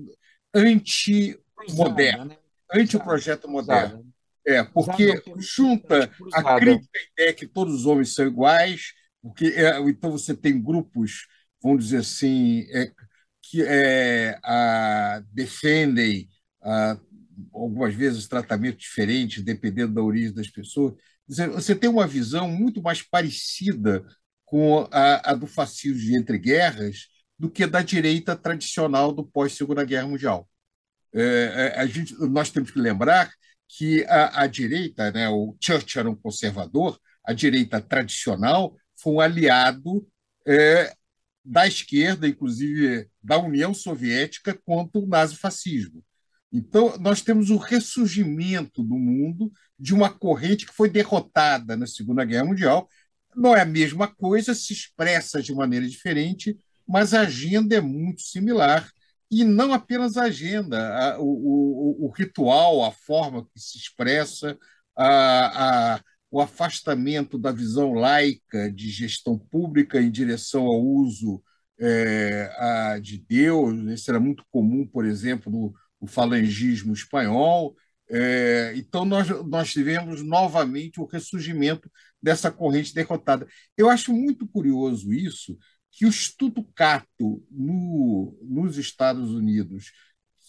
anti-moderna, 0.53 1.45
Cruzada, 1.56 2.26
né? 2.26 2.38
anti 2.73 2.97
o 2.97 2.99
Cruzada, 2.99 3.03
projeto 3.06 3.47
moderno. 3.49 4.15
É, 4.48 4.64
porque 4.64 5.24
junta 5.38 6.12
a 6.34 6.60
crítica 6.60 7.00
à 7.00 7.14
ideia 7.14 7.34
que 7.34 7.48
todos 7.48 7.74
os 7.74 7.86
homens 7.86 8.14
são 8.14 8.28
iguais, 8.28 8.94
porque 9.22 9.46
é, 9.48 9.80
então 9.90 10.12
você 10.12 10.36
tem 10.36 10.62
grupos, 10.62 11.28
vamos 11.62 11.86
dizer 11.86 11.98
assim, 11.98 12.62
é, 12.72 12.92
que 13.42 13.64
é, 13.64 14.40
a, 14.44 15.24
defendem 15.32 16.30
a, 16.62 17.00
algumas 17.52 17.96
vezes 17.96 18.28
tratamentos 18.28 18.84
diferentes, 18.84 19.44
dependendo 19.44 19.94
da 19.94 20.04
origem 20.04 20.34
das 20.34 20.50
pessoas. 20.50 20.94
Você 21.28 21.76
tem 21.76 21.90
uma 21.90 22.06
visão 22.06 22.48
muito 22.48 22.84
mais 22.84 23.02
parecida 23.02 24.06
com 24.46 24.88
a, 24.92 25.32
a 25.32 25.34
do 25.34 25.48
fascismo 25.48 26.00
de 26.00 26.16
entre 26.16 26.38
guerras 26.38 27.08
do 27.38 27.50
que 27.50 27.66
da 27.66 27.82
direita 27.82 28.36
tradicional 28.36 29.12
do 29.12 29.26
pós-Segunda 29.26 29.84
Guerra 29.84 30.08
Mundial. 30.08 30.48
É, 31.14 31.22
é, 31.76 31.80
a 31.80 31.86
gente, 31.86 32.14
nós 32.28 32.50
temos 32.50 32.72
que 32.72 32.80
lembrar 32.80 33.32
que 33.68 34.04
a, 34.06 34.44
a 34.44 34.48
direita, 34.48 35.12
né, 35.12 35.30
o 35.30 35.56
Churchill 35.60 36.00
era 36.02 36.10
um 36.10 36.16
conservador, 36.16 37.00
a 37.24 37.34
direita 37.34 37.82
tradicional 37.82 38.76
foi 38.96 39.14
um 39.14 39.20
aliado 39.20 40.08
é, 40.48 40.94
da 41.44 41.68
esquerda, 41.68 42.28
inclusive 42.28 43.08
da 43.22 43.38
União 43.38 43.74
Soviética, 43.74 44.58
contra 44.66 45.00
o 45.00 45.08
nazifascismo. 45.08 46.04
Então, 46.52 46.98
nós 47.00 47.22
temos 47.22 47.50
o 47.50 47.58
ressurgimento 47.58 48.82
do 48.82 48.96
mundo 48.96 49.52
de 49.78 49.94
uma 49.94 50.10
corrente 50.10 50.66
que 50.66 50.74
foi 50.74 50.90
derrotada 50.90 51.76
na 51.76 51.86
Segunda 51.86 52.24
Guerra 52.24 52.46
Mundial. 52.46 52.88
Não 53.36 53.56
é 53.56 53.62
a 53.62 53.66
mesma 53.66 54.08
coisa, 54.08 54.56
se 54.56 54.72
expressa 54.72 55.42
de 55.42 55.54
maneira 55.54 55.88
diferente, 55.88 56.58
mas 56.88 57.14
a 57.14 57.22
agenda 57.22 57.76
é 57.76 57.82
muito 57.82 58.22
similar 58.22 58.90
e 59.31 59.43
não 59.43 59.73
apenas 59.73 60.18
a 60.18 60.23
agenda, 60.23 60.77
a, 60.97 61.19
o, 61.19 61.26
o, 61.26 62.06
o, 62.06 62.10
ritual, 62.10 62.84
a 62.84 62.91
forma 62.91 63.43
que 63.45 63.60
se 63.60 63.77
expressa, 63.77 64.57
a, 64.95 65.95
a, 65.95 66.02
o 66.31 66.39
afastamento 66.39 67.38
da 67.38 67.52
visão 67.52 67.93
laica 67.93 68.72
de 68.72 68.89
gestão 68.89 69.38
pública 69.38 70.02
em 70.02 70.11
direção 70.11 70.65
ao 70.65 70.81
uso 70.81 71.41
é, 71.80 72.99
de 73.02 73.18
Deus. 73.18 73.76
Isso 73.91 74.10
era 74.10 74.19
muito 74.19 74.45
comum, 74.52 74.85
por 74.88 75.06
exemplo, 75.06 75.52
no, 75.52 75.73
no 75.99 76.07
falangismo 76.07 76.93
espanhol. 76.93 77.76
É, 78.10 78.73
então, 78.76 79.03
nós, 79.03 79.27
nós 79.47 79.72
tivemos 79.72 80.22
novamente 80.22 80.99
o 80.99 81.06
ressurgimento 81.06 81.89
dessa 82.22 82.52
corrente 82.52 82.93
derrotada. 82.93 83.47
Eu 83.77 83.89
acho 83.89 84.14
muito 84.14 84.47
curioso 84.47 85.14
isso, 85.14 85.57
que 85.96 86.06
o 86.06 86.10
Instituto 86.10 86.62
Cato, 86.76 87.42
no, 87.50 88.38
nos 88.42 88.78
Estados 88.78 89.32
Unidos, 89.32 89.94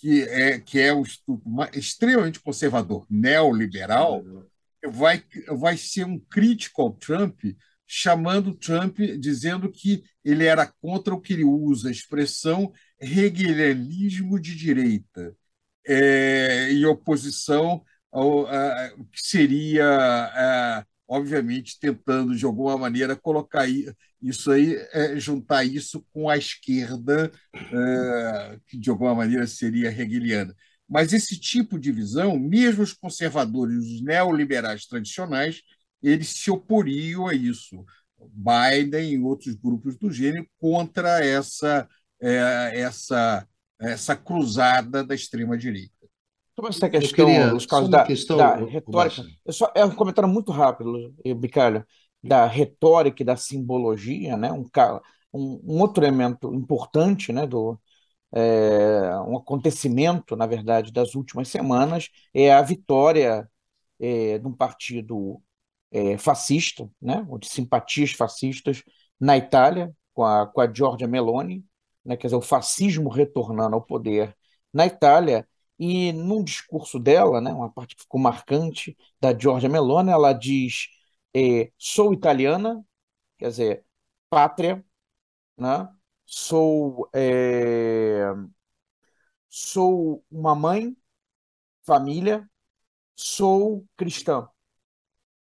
que 0.01 0.23
é, 0.23 0.59
que 0.59 0.81
é 0.81 0.93
um 0.93 1.03
instituto 1.03 1.43
extremamente 1.73 2.41
conservador, 2.41 3.07
neoliberal, 3.09 4.25
vai, 4.85 5.23
vai 5.57 5.77
ser 5.77 6.05
um 6.05 6.19
crítico 6.19 6.83
ao 6.83 6.93
Trump, 6.93 7.41
chamando 7.87 8.57
Trump, 8.57 8.99
dizendo 9.21 9.71
que 9.71 10.03
ele 10.25 10.45
era 10.45 10.67
contra 10.81 11.15
o 11.15 11.21
que 11.21 11.33
ele 11.33 11.45
usa, 11.45 11.89
a 11.89 11.93
expressão 11.93 12.73
hegelianismo 13.01 14.41
de 14.41 14.57
direita, 14.57 15.33
é, 15.87 16.73
em 16.73 16.85
oposição 16.85 17.85
ao 18.11 18.49
a, 18.49 18.91
que 19.13 19.21
seria, 19.21 19.87
a, 19.87 20.87
obviamente, 21.07 21.79
tentando, 21.79 22.35
de 22.35 22.45
alguma 22.45 22.77
maneira, 22.77 23.15
colocar 23.15 23.69
isso 24.29 24.51
aí, 24.51 24.77
é, 24.93 25.19
juntar 25.19 25.65
isso 25.65 26.05
com 26.13 26.29
a 26.29 26.37
esquerda, 26.37 27.31
é, 27.55 28.59
que 28.67 28.77
de 28.77 28.91
alguma 28.91 29.15
maneira 29.15 29.47
seria 29.47 29.89
hegeliana. 29.91 30.55
Mas 30.89 31.13
esse 31.13 31.39
tipo 31.39 31.79
de 31.79 31.91
visão, 31.93 32.39
mesmo 32.39 32.83
os 32.83 32.93
conservadores, 32.93 33.77
os 33.77 34.03
neoliberais 34.03 34.87
tradicionais, 34.87 35.63
eles 36.03 36.29
se 36.29 36.51
oporiam 36.51 37.27
a 37.27 37.35
isso. 37.35 37.85
Biden 38.19 39.15
e 39.15 39.19
outros 39.19 39.55
grupos 39.55 39.97
do 39.97 40.11
gênero 40.11 40.47
contra 40.59 41.25
essa, 41.25 41.89
é, 42.21 42.73
essa, 42.81 43.47
essa 43.81 44.17
cruzada 44.17 45.05
da 45.05 45.15
extrema-direita. 45.15 45.93
Sobre 46.55 46.71
essa 46.71 46.89
questão, 46.89 47.27
queria, 47.27 47.55
os 47.55 47.67
casos 47.67 47.91
da, 47.91 48.05
questão, 48.05 48.39
da 48.39 48.57
retórica, 48.57 49.23
é, 49.47 49.53
só, 49.53 49.71
é 49.75 49.85
um 49.85 49.95
comentário 49.95 50.29
muito 50.29 50.51
rápido, 50.51 51.15
Bicalho, 51.37 51.85
da 52.27 52.47
retórica 52.47 53.23
e 53.23 53.27
da 53.27 53.37
simbologia, 53.37 54.37
né? 54.37 54.53
um, 54.53 54.65
um, 55.33 55.61
um 55.65 55.81
outro 55.81 56.05
elemento 56.05 56.53
importante 56.55 57.33
né, 57.33 57.47
do, 57.47 57.79
é, 58.33 59.19
um 59.27 59.37
acontecimento, 59.37 60.37
na 60.37 60.47
verdade, 60.47 60.93
das 60.93 61.15
últimas 61.15 61.49
semanas 61.49 62.09
é 62.35 62.53
a 62.53 62.63
vitória 62.63 63.49
é, 64.01 64.39
de 64.39 64.47
um 64.47 64.53
partido 64.53 65.43
é, 65.91 66.19
fascista, 66.19 66.91
né, 67.01 67.27
de 67.41 67.49
simpatias 67.49 68.13
fascistas, 68.13 68.83
na 69.19 69.37
Itália, 69.37 69.95
com 70.13 70.25
a, 70.25 70.47
com 70.47 70.61
a 70.61 70.73
Giorgia 70.73 71.09
Meloni, 71.09 71.65
né, 72.05 72.17
quer 72.17 72.29
dizer, 72.29 72.37
o 72.37 72.43
fascismo 72.43 73.09
retornando 73.09 73.75
ao 73.77 73.83
poder 73.83 74.37
na 74.73 74.87
Itália, 74.87 75.47
e 75.79 76.13
num 76.13 76.43
discurso 76.43 76.99
dela, 76.99 77.41
né, 77.41 77.53
uma 77.53 77.71
parte 77.71 77.97
que 77.97 78.03
ficou 78.03 78.21
marcante 78.21 78.97
da 79.21 79.37
Giorgia 79.37 79.69
Meloni, 79.69 80.11
ela 80.11 80.33
diz: 80.33 80.89
é, 81.37 81.71
sou 81.77 82.15
italiana, 82.15 82.83
quer 83.39 83.51
dizer, 83.51 83.87
pátria, 84.31 84.83
né? 85.59 85.89
sou, 86.25 87.11
é, 87.15 88.25
sou 89.51 90.25
uma 90.31 90.55
mãe, 90.55 90.97
família, 91.85 92.49
sou 93.15 93.87
cristã, 93.97 94.49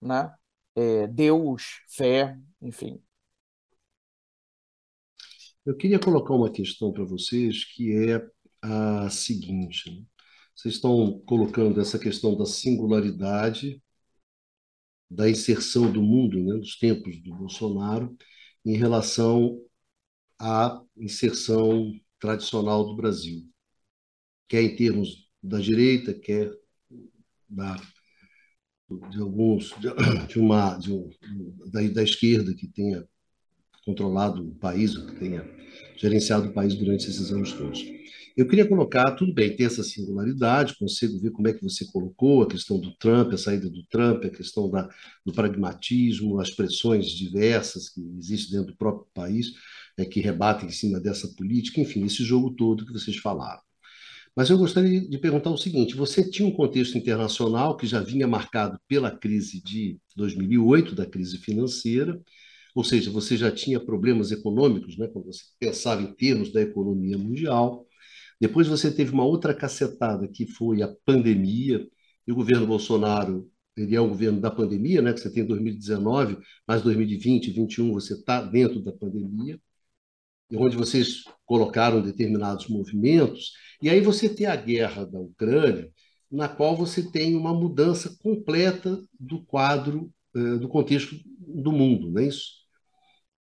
né? 0.00 0.34
É, 0.74 1.06
Deus, 1.06 1.80
fé, 1.88 2.36
enfim. 2.60 3.00
Eu 5.64 5.76
queria 5.76 6.00
colocar 6.00 6.34
uma 6.34 6.50
questão 6.50 6.92
para 6.92 7.04
vocês 7.04 7.64
que 7.64 7.92
é 8.10 8.28
a 8.60 9.08
seguinte. 9.08 9.90
Né? 9.90 10.04
Vocês 10.54 10.74
estão 10.74 11.20
colocando 11.26 11.80
essa 11.80 11.98
questão 11.98 12.36
da 12.36 12.44
singularidade, 12.44 13.82
da 15.10 15.28
inserção 15.28 15.90
do 15.90 16.02
mundo, 16.02 16.38
né, 16.42 16.54
dos 16.54 16.78
tempos 16.78 17.20
do 17.22 17.34
Bolsonaro, 17.34 18.16
em 18.64 18.76
relação 18.76 19.60
à 20.38 20.82
inserção 20.96 21.92
tradicional 22.18 22.84
do 22.84 22.96
Brasil, 22.96 23.44
quer 24.48 24.62
em 24.62 24.76
termos 24.76 25.28
da 25.42 25.60
direita, 25.60 26.12
quer 26.12 26.52
da, 27.48 27.76
de 29.10 29.20
alguns 29.20 29.74
de, 30.28 30.38
uma 30.38 30.76
de 30.76 30.92
um, 30.92 31.10
da, 31.70 31.82
da 31.88 32.02
esquerda 32.02 32.54
que 32.54 32.68
tenha 32.68 33.06
controlado 33.86 34.42
o 34.42 34.54
país, 34.56 34.96
que 34.96 35.14
tenha 35.14 35.48
gerenciado 35.96 36.48
o 36.48 36.52
país 36.52 36.74
durante 36.74 37.08
esses 37.08 37.30
anos 37.30 37.52
todos. 37.52 37.82
Eu 38.36 38.46
queria 38.46 38.68
colocar, 38.68 39.12
tudo 39.12 39.32
bem, 39.32 39.56
tem 39.56 39.64
essa 39.64 39.82
singularidade, 39.82 40.76
consigo 40.76 41.18
ver 41.18 41.30
como 41.30 41.48
é 41.48 41.54
que 41.54 41.62
você 41.62 41.86
colocou 41.90 42.42
a 42.42 42.48
questão 42.48 42.78
do 42.78 42.94
Trump, 42.96 43.32
a 43.32 43.38
saída 43.38 43.70
do 43.70 43.82
Trump, 43.84 44.24
a 44.26 44.28
questão 44.28 44.68
da, 44.68 44.86
do 45.24 45.32
pragmatismo, 45.32 46.38
as 46.38 46.50
pressões 46.50 47.06
diversas 47.06 47.88
que 47.88 48.00
existem 48.18 48.58
dentro 48.58 48.72
do 48.72 48.76
próprio 48.76 49.06
país, 49.14 49.52
é, 49.96 50.04
que 50.04 50.20
rebatem 50.20 50.68
em 50.68 50.72
cima 50.72 51.00
dessa 51.00 51.28
política, 51.28 51.80
enfim, 51.80 52.04
esse 52.04 52.22
jogo 52.24 52.50
todo 52.50 52.84
que 52.84 52.92
vocês 52.92 53.16
falaram. 53.16 53.62
Mas 54.36 54.50
eu 54.50 54.58
gostaria 54.58 55.00
de 55.00 55.18
perguntar 55.18 55.48
o 55.48 55.56
seguinte: 55.56 55.96
você 55.96 56.28
tinha 56.28 56.46
um 56.46 56.52
contexto 56.52 56.98
internacional 56.98 57.74
que 57.74 57.86
já 57.86 58.00
vinha 58.00 58.26
marcado 58.28 58.78
pela 58.86 59.10
crise 59.10 59.62
de 59.62 59.98
2008, 60.14 60.94
da 60.94 61.06
crise 61.06 61.38
financeira, 61.38 62.20
ou 62.76 62.84
seja, 62.84 63.10
você 63.10 63.38
já 63.38 63.50
tinha 63.50 63.80
problemas 63.80 64.30
econômicos, 64.30 64.98
né, 64.98 65.08
quando 65.08 65.26
você 65.26 65.44
pensava 65.58 66.02
em 66.02 66.14
termos 66.14 66.52
da 66.52 66.60
economia 66.60 67.16
mundial. 67.16 67.86
Depois 68.38 68.68
você 68.68 68.92
teve 68.92 69.12
uma 69.12 69.24
outra 69.24 69.54
cacetada, 69.54 70.28
que 70.28 70.46
foi 70.46 70.82
a 70.82 70.94
pandemia, 71.06 71.88
e 72.26 72.32
o 72.32 72.34
governo 72.34 72.66
Bolsonaro, 72.66 73.50
ele 73.74 73.96
é 73.96 74.00
o 74.00 74.08
governo 74.08 74.40
da 74.42 74.50
pandemia, 74.50 75.00
né, 75.00 75.14
que 75.14 75.20
você 75.20 75.32
tem 75.32 75.46
2019, 75.46 76.36
mais 76.68 76.82
2020, 76.82 77.46
2021, 77.46 77.92
você 77.94 78.12
está 78.14 78.42
dentro 78.42 78.82
da 78.82 78.92
pandemia, 78.92 79.58
onde 80.52 80.76
vocês 80.76 81.24
colocaram 81.46 82.02
determinados 82.02 82.68
movimentos, 82.68 83.52
e 83.80 83.88
aí 83.88 84.02
você 84.02 84.28
tem 84.28 84.46
a 84.46 84.56
guerra 84.56 85.06
da 85.06 85.18
Ucrânia, 85.18 85.90
na 86.30 86.46
qual 86.48 86.76
você 86.76 87.10
tem 87.10 87.34
uma 87.36 87.54
mudança 87.54 88.14
completa 88.22 89.00
do 89.18 89.42
quadro, 89.46 90.12
eh, 90.34 90.58
do 90.58 90.68
contexto 90.68 91.16
do 91.38 91.72
mundo, 91.72 92.10
não 92.10 92.20
é 92.20 92.26
isso? 92.26 92.65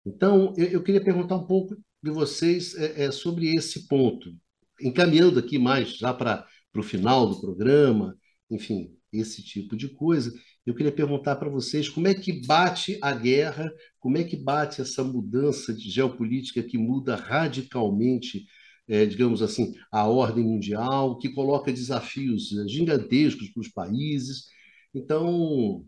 Então, 0.04 0.52
eu, 0.56 0.66
eu 0.66 0.82
queria 0.82 1.02
perguntar 1.02 1.36
um 1.36 1.46
pouco 1.46 1.76
de 2.02 2.10
vocês 2.10 2.74
é, 2.74 3.04
é, 3.04 3.10
sobre 3.10 3.54
esse 3.54 3.86
ponto 3.86 4.34
encaminhando 4.82 5.38
aqui 5.38 5.58
mais 5.58 5.96
já 5.96 6.12
para 6.12 6.46
o 6.74 6.82
final 6.82 7.28
do 7.28 7.40
programa, 7.40 8.16
enfim, 8.50 8.90
esse 9.12 9.42
tipo 9.42 9.76
de 9.76 9.88
coisa, 9.88 10.32
eu 10.64 10.74
queria 10.74 10.92
perguntar 10.92 11.36
para 11.36 11.48
vocês 11.48 11.88
como 11.88 12.08
é 12.08 12.14
que 12.14 12.44
bate 12.46 12.98
a 13.02 13.12
guerra, 13.12 13.70
como 13.98 14.16
é 14.16 14.24
que 14.24 14.36
bate 14.36 14.80
essa 14.80 15.02
mudança 15.04 15.72
de 15.72 15.90
geopolítica 15.90 16.62
que 16.62 16.78
muda 16.78 17.16
radicalmente, 17.16 18.46
é, 18.88 19.04
digamos 19.06 19.42
assim, 19.42 19.74
a 19.90 20.06
ordem 20.06 20.44
mundial, 20.44 21.18
que 21.18 21.30
coloca 21.30 21.72
desafios 21.72 22.56
é, 22.56 22.68
gigantescos 22.68 23.50
para 23.50 23.60
os 23.60 23.68
países. 23.68 24.46
Então, 24.94 25.84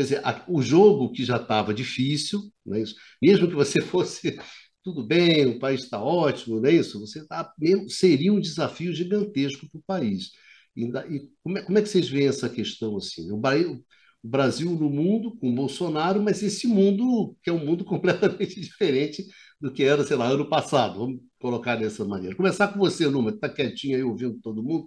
quer 0.00 0.02
dizer, 0.02 0.20
a, 0.26 0.44
o 0.48 0.62
jogo 0.62 1.12
que 1.12 1.24
já 1.24 1.36
estava 1.36 1.74
difícil, 1.74 2.40
né, 2.64 2.82
mesmo 3.22 3.48
que 3.48 3.54
você 3.54 3.80
fosse 3.82 4.38
tudo 4.82 5.06
bem, 5.06 5.46
o 5.46 5.58
país 5.58 5.84
está 5.84 6.02
ótimo, 6.02 6.60
não 6.60 6.68
é 6.68 6.72
isso? 6.72 6.98
Você 7.00 7.26
tá, 7.26 7.52
seria 7.88 8.32
um 8.32 8.40
desafio 8.40 8.94
gigantesco 8.94 9.68
para 9.70 9.78
o 9.78 9.82
país. 9.86 10.30
E, 10.74 10.84
e 10.84 11.28
como, 11.42 11.58
é, 11.58 11.62
como, 11.62 11.78
é, 11.78 11.82
que 11.82 11.88
vocês 11.88 12.08
veem 12.08 12.28
essa 12.28 12.48
questão 12.48 12.96
assim? 12.96 13.30
O 13.30 13.36
Brasil, 13.36 13.84
o 14.22 14.28
Brasil 14.28 14.70
no 14.70 14.88
mundo 14.88 15.36
com 15.36 15.54
Bolsonaro, 15.54 16.22
mas 16.22 16.42
esse 16.42 16.66
mundo 16.66 17.36
que 17.42 17.50
é 17.50 17.52
um 17.52 17.64
mundo 17.64 17.84
completamente 17.86 18.58
diferente 18.58 19.26
do 19.60 19.70
que 19.72 19.82
era, 19.84 20.02
sei 20.04 20.16
lá, 20.16 20.28
ano 20.28 20.48
passado. 20.48 20.98
Vamos 20.98 21.20
colocar 21.38 21.76
dessa 21.76 22.04
maneira. 22.04 22.34
Começar 22.36 22.68
com 22.68 22.78
você, 22.78 23.06
Numa, 23.08 23.30
que 23.32 23.36
está 23.36 23.48
quietinho 23.50 23.96
aí 23.96 24.02
ouvindo 24.02 24.40
todo 24.40 24.62
mundo 24.62 24.86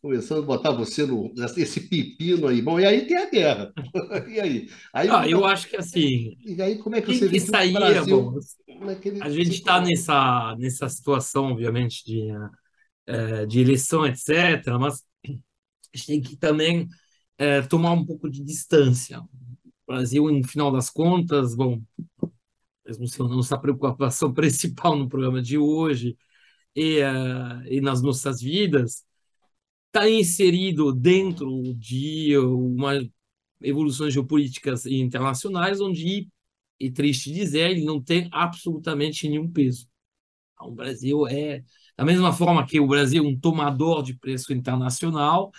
começando 0.00 0.42
a 0.42 0.46
botar 0.46 0.70
você 0.70 1.04
no 1.04 1.32
esse 1.56 1.80
pepino 1.80 2.48
aí. 2.48 2.62
Bom, 2.62 2.80
e 2.80 2.86
aí 2.86 3.06
tem 3.06 3.16
a 3.16 3.30
guerra. 3.30 3.72
e 4.28 4.40
aí? 4.40 4.70
aí 4.92 5.08
ah, 5.10 5.28
eu 5.28 5.44
acho 5.44 5.68
que 5.68 5.76
assim. 5.76 6.36
E 6.44 6.60
aí 6.60 6.78
como 6.78 6.96
é 6.96 7.00
que 7.00 7.14
você 7.14 7.28
que 7.28 7.40
sair, 7.40 7.72
Brasil, 7.72 8.38
é 8.68 9.24
a 9.24 9.30
gente 9.30 9.52
está 9.52 9.80
nessa 9.80 10.56
nessa 10.58 10.88
situação, 10.88 11.52
obviamente, 11.52 12.04
de 12.04 12.28
é, 13.06 13.46
de 13.46 13.60
eleição, 13.60 14.06
etc. 14.06 14.64
Mas 14.78 15.04
a 15.24 15.96
gente 15.96 16.06
tem 16.06 16.20
que 16.20 16.36
também 16.36 16.88
é, 17.36 17.62
tomar 17.62 17.92
um 17.92 18.04
pouco 18.04 18.30
de 18.30 18.42
distância. 18.42 19.20
O 19.20 19.92
Brasil, 19.92 20.30
no 20.30 20.46
final 20.46 20.70
das 20.70 20.88
contas, 20.88 21.54
bom, 21.54 21.82
mesmo 22.86 23.06
se 23.06 23.18
não 23.18 23.28
nossa 23.28 23.58
preocupação 23.58 24.32
principal 24.34 24.96
no 24.96 25.08
programa 25.08 25.42
de 25.42 25.58
hoje 25.58 26.16
e, 26.74 27.00
uh, 27.00 27.62
e 27.66 27.80
nas 27.80 28.00
nossas 28.02 28.40
vidas, 28.40 29.04
está 29.92 30.08
inserido 30.08 30.92
dentro 30.92 31.74
de 31.74 32.36
uma 32.38 33.00
evoluções 33.60 34.14
geopolíticas 34.14 34.86
e 34.86 34.96
internacionais, 34.96 35.80
onde, 35.80 36.28
é 36.80 36.90
triste 36.90 37.32
dizer, 37.32 37.70
ele 37.70 37.84
não 37.84 38.02
tem 38.02 38.28
absolutamente 38.32 39.28
nenhum 39.28 39.50
peso. 39.50 39.86
Então, 40.54 40.68
o 40.68 40.72
Brasil 40.74 41.26
é, 41.26 41.62
da 41.96 42.04
mesma 42.04 42.32
forma 42.32 42.66
que 42.66 42.80
o 42.80 42.86
Brasil 42.86 43.24
é 43.24 43.26
um 43.26 43.38
tomador 43.38 44.02
de 44.02 44.14
preço 44.14 44.52
internacional 44.52 45.50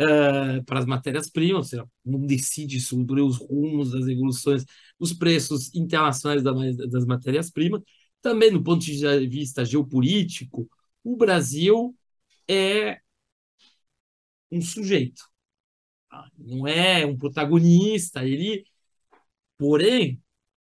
uh, 0.00 0.64
para 0.64 0.80
as 0.80 0.86
matérias-primas, 0.86 1.70
não 2.04 2.26
decide 2.26 2.80
sobre 2.80 3.20
os 3.20 3.38
rumos 3.38 3.92
das 3.92 4.06
evoluções 4.08 4.64
dos 4.98 5.12
preços 5.12 5.74
internacionais 5.74 6.42
das 6.42 7.04
matérias-primas, 7.04 7.82
também 8.20 8.50
do 8.50 8.62
ponto 8.62 8.84
de 8.84 9.26
vista 9.28 9.64
geopolítico, 9.64 10.68
o 11.04 11.16
Brasil 11.16 11.94
é 12.48 12.98
um 14.54 14.62
sujeito, 14.62 15.22
tá? 16.10 16.28
não 16.38 16.66
é 16.66 17.04
um 17.06 17.16
protagonista, 17.16 18.24
ele, 18.24 18.64
porém, 19.58 20.20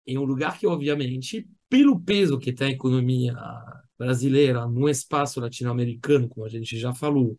em 0.06 0.18
um 0.18 0.24
lugar 0.24 0.58
que, 0.60 0.68
obviamente, 0.68 1.48
pelo 1.68 2.00
peso 2.00 2.40
que 2.40 2.54
tem 2.54 2.70
a 2.70 2.72
economia 2.72 3.36
brasileira 3.98 4.66
no 4.68 4.90
espaço 4.90 5.40
latino-americano, 5.40 6.30
como 6.30 6.46
a 6.46 6.50
gente 6.50 6.78
já 6.80 6.94
falou, 6.94 7.38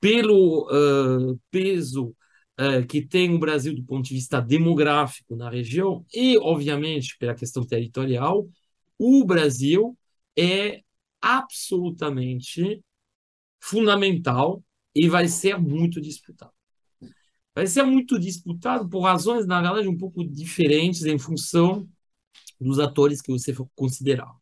pelo 0.00 0.68
uh, 0.70 1.40
peso 1.50 2.14
uh, 2.60 2.86
que 2.86 3.06
tem 3.06 3.32
o 3.34 3.38
Brasil 3.38 3.74
do 3.74 3.84
ponto 3.84 4.06
de 4.06 4.14
vista 4.14 4.40
demográfico 4.40 5.36
na 5.36 5.48
região 5.48 6.04
e, 6.12 6.36
obviamente, 6.38 7.16
pela 7.18 7.34
questão 7.34 7.64
territorial, 7.64 8.46
o 8.98 9.24
Brasil 9.24 9.96
é 10.36 10.82
absolutamente 11.20 12.82
fundamental 13.60 14.62
e 14.94 15.08
vai 15.08 15.28
ser 15.28 15.58
muito 15.58 16.00
disputado. 16.00 16.52
Vai 17.54 17.66
ser 17.66 17.84
muito 17.84 18.18
disputado 18.18 18.88
por 18.88 19.00
razões, 19.00 19.46
na 19.46 19.60
verdade, 19.60 19.88
um 19.88 19.96
pouco 19.96 20.24
diferentes 20.24 21.04
em 21.04 21.18
função 21.18 21.88
dos 22.60 22.78
atores 22.78 23.20
que 23.22 23.30
você 23.30 23.52
for 23.52 23.68
considerar. 23.74 24.32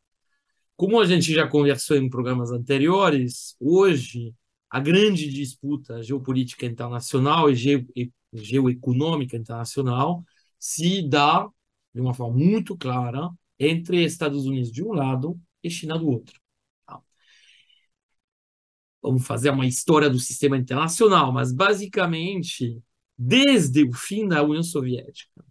Como 0.76 1.00
a 1.00 1.06
gente 1.06 1.32
já 1.32 1.46
conversou 1.46 1.96
em 1.96 2.08
programas 2.08 2.50
anteriores, 2.50 3.54
hoje 3.60 4.34
a 4.70 4.80
grande 4.80 5.28
disputa 5.30 6.02
geopolítica 6.02 6.64
internacional 6.64 7.50
e 7.50 7.84
geoeconômica 8.34 9.36
internacional 9.36 10.24
se 10.58 11.06
dá 11.06 11.48
de 11.94 12.00
uma 12.00 12.14
forma 12.14 12.38
muito 12.38 12.76
clara 12.76 13.30
entre 13.58 14.02
Estados 14.02 14.46
Unidos 14.46 14.72
de 14.72 14.82
um 14.82 14.92
lado 14.92 15.38
e 15.62 15.70
China 15.70 15.98
do 15.98 16.08
outro. 16.08 16.41
Vamos 19.02 19.26
fazer 19.26 19.50
uma 19.50 19.66
história 19.66 20.08
do 20.08 20.18
sistema 20.18 20.56
internacional, 20.56 21.32
mas 21.32 21.52
basicamente, 21.52 22.80
desde 23.18 23.84
o 23.84 23.92
fim 23.92 24.28
da 24.28 24.42
União 24.42 24.62
Soviética, 24.62 25.44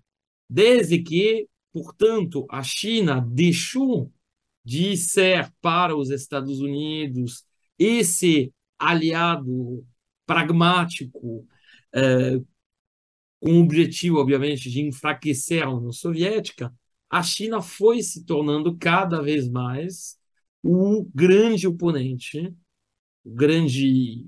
desde 0.49 0.99
que 0.99 1.49
Portanto, 1.73 2.45
a 2.49 2.61
China 2.63 3.21
deixou 3.21 4.11
de 4.63 4.95
ser 4.97 5.51
para 5.61 5.95
os 5.95 6.09
Estados 6.09 6.59
Unidos 6.59 7.45
esse 7.79 8.53
aliado 8.77 9.85
pragmático, 10.25 11.47
eh, 11.93 12.39
com 13.39 13.53
o 13.53 13.63
objetivo, 13.63 14.17
obviamente, 14.19 14.69
de 14.69 14.81
enfraquecer 14.81 15.63
a 15.63 15.69
União 15.69 15.91
Soviética, 15.91 16.73
a 17.09 17.23
China 17.23 17.61
foi 17.61 18.01
se 18.03 18.23
tornando 18.25 18.77
cada 18.77 19.21
vez 19.21 19.49
mais 19.49 20.17
o 20.63 21.05
grande 21.13 21.67
oponente, 21.67 22.53
grande, 23.25 24.25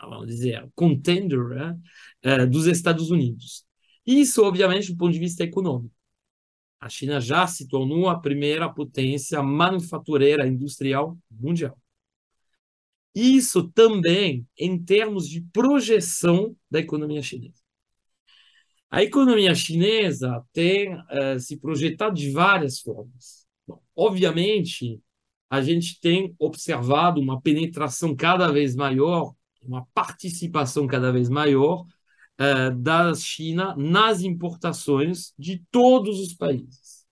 vamos 0.00 0.26
dizer, 0.26 0.68
contender 0.74 1.38
né, 1.48 1.78
eh, 2.22 2.46
dos 2.46 2.66
Estados 2.66 3.10
Unidos. 3.10 3.64
Isso, 4.06 4.42
obviamente, 4.44 4.92
do 4.92 4.98
ponto 4.98 5.12
de 5.12 5.18
vista 5.18 5.42
econômico. 5.44 5.94
A 6.80 6.88
China 6.88 7.20
já 7.20 7.46
se 7.46 7.66
tornou 7.68 8.08
a 8.08 8.20
primeira 8.20 8.68
potência 8.68 9.42
manufatureira 9.42 10.46
industrial 10.46 11.18
mundial. 11.30 11.76
Isso 13.14 13.68
também 13.70 14.46
em 14.58 14.78
termos 14.78 15.28
de 15.28 15.40
projeção 15.52 16.54
da 16.70 16.78
economia 16.80 17.22
chinesa. 17.22 17.62
A 18.90 19.02
economia 19.02 19.54
chinesa 19.54 20.44
tem 20.52 20.94
uh, 20.94 21.40
se 21.40 21.56
projetado 21.58 22.14
de 22.14 22.30
várias 22.30 22.80
formas. 22.80 23.46
Bom, 23.66 23.82
obviamente, 23.96 25.00
a 25.48 25.60
gente 25.60 26.00
tem 26.00 26.34
observado 26.38 27.20
uma 27.20 27.40
penetração 27.40 28.14
cada 28.14 28.50
vez 28.50 28.74
maior, 28.74 29.34
uma 29.62 29.86
participação 29.94 30.86
cada 30.86 31.12
vez 31.12 31.28
maior 31.28 31.84
uh, 32.40 32.76
da 32.76 33.14
China 33.14 33.74
nas 33.76 34.22
importações 34.22 35.32
de 35.38 35.62
todos 35.70 36.20
os 36.20 36.34
países. 36.34 37.06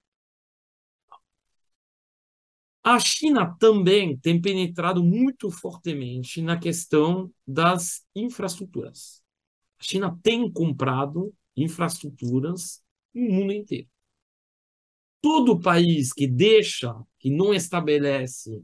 A 2.82 2.98
China 2.98 3.56
também 3.58 4.16
tem 4.18 4.38
penetrado 4.40 5.02
muito 5.02 5.50
fortemente 5.50 6.42
na 6.42 6.58
questão 6.58 7.32
das 7.46 8.04
infraestruturas. 8.14 9.22
A 9.78 9.82
China 9.82 10.18
tem 10.22 10.50
comprado 10.52 11.32
infraestruturas 11.56 12.82
no 13.14 13.30
mundo 13.30 13.52
inteiro. 13.52 13.88
Todo 15.24 15.58
país 15.58 16.12
que 16.12 16.26
deixa, 16.26 16.94
que 17.18 17.30
não 17.30 17.54
estabelece, 17.54 18.62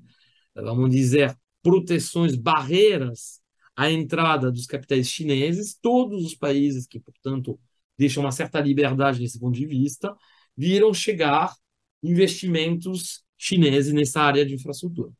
vamos 0.54 0.90
dizer, 0.90 1.34
proteções, 1.62 2.36
barreiras 2.36 3.40
a 3.74 3.90
entrada 3.90 4.52
dos 4.52 4.66
capitais 4.66 5.08
chineses, 5.08 5.74
todos 5.80 6.22
os 6.22 6.34
países 6.34 6.86
que, 6.86 7.00
portanto, 7.00 7.58
deixam 7.96 8.22
uma 8.22 8.30
certa 8.30 8.60
liberdade 8.60 9.20
nesse 9.20 9.40
ponto 9.40 9.58
de 9.58 9.64
vista, 9.64 10.14
viram 10.54 10.92
chegar 10.92 11.54
investimentos 12.02 13.24
chineses 13.38 13.94
nessa 13.94 14.20
área 14.20 14.44
de 14.44 14.52
infraestrutura. 14.52 15.10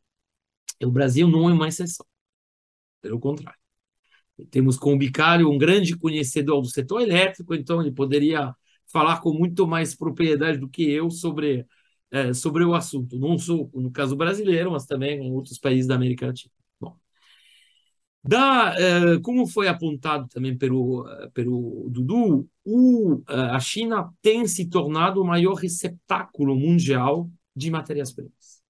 E 0.79 0.85
o 0.85 0.91
Brasil 0.91 1.27
não 1.27 1.49
é 1.49 1.55
uma 1.55 1.69
exceção. 1.69 2.05
Pelo 3.01 3.19
contrário. 3.19 3.59
Temos 4.51 4.77
com 4.77 4.93
o 4.93 4.99
Bicário 4.99 5.51
um 5.51 5.57
grande 5.57 5.97
conhecedor 5.97 6.61
do 6.61 6.69
setor 6.69 7.01
elétrico, 7.01 7.55
então 7.55 7.81
ele 7.81 7.93
poderia 7.93 8.55
falar 8.93 9.21
com 9.21 9.33
muito 9.33 9.67
mais 9.67 9.95
propriedade 9.95 10.59
do 10.59 10.69
que 10.69 10.91
eu 10.91 11.11
sobre, 11.11 11.67
é, 12.11 12.33
sobre 12.35 12.65
o 12.65 12.75
assunto. 12.75 13.19
Não 13.19 13.39
sou, 13.39 13.71
no 13.75 13.91
caso 13.91 14.17
brasileiro, 14.17 14.73
mas 14.73 14.87
também 14.87 15.27
em 15.27 15.33
outros 15.33 15.59
países 15.59 15.87
da 15.87 15.95
América 15.97 16.27
Latina. 16.27 16.53
Da, 18.23 18.75
eh, 18.79 19.19
como 19.23 19.47
foi 19.47 19.67
apontado 19.67 20.29
também 20.29 20.57
pelo, 20.57 21.09
eh, 21.09 21.31
pelo 21.33 21.89
Dudu, 21.89 22.49
o, 22.65 23.23
eh, 23.29 23.35
a 23.35 23.59
China 23.61 24.13
tem 24.21 24.47
se 24.47 24.69
tornado 24.69 25.23
o 25.23 25.25
maior 25.27 25.55
receptáculo 25.55 26.55
mundial 26.55 27.31
de 27.57 27.71
matérias-primas. 27.71 28.61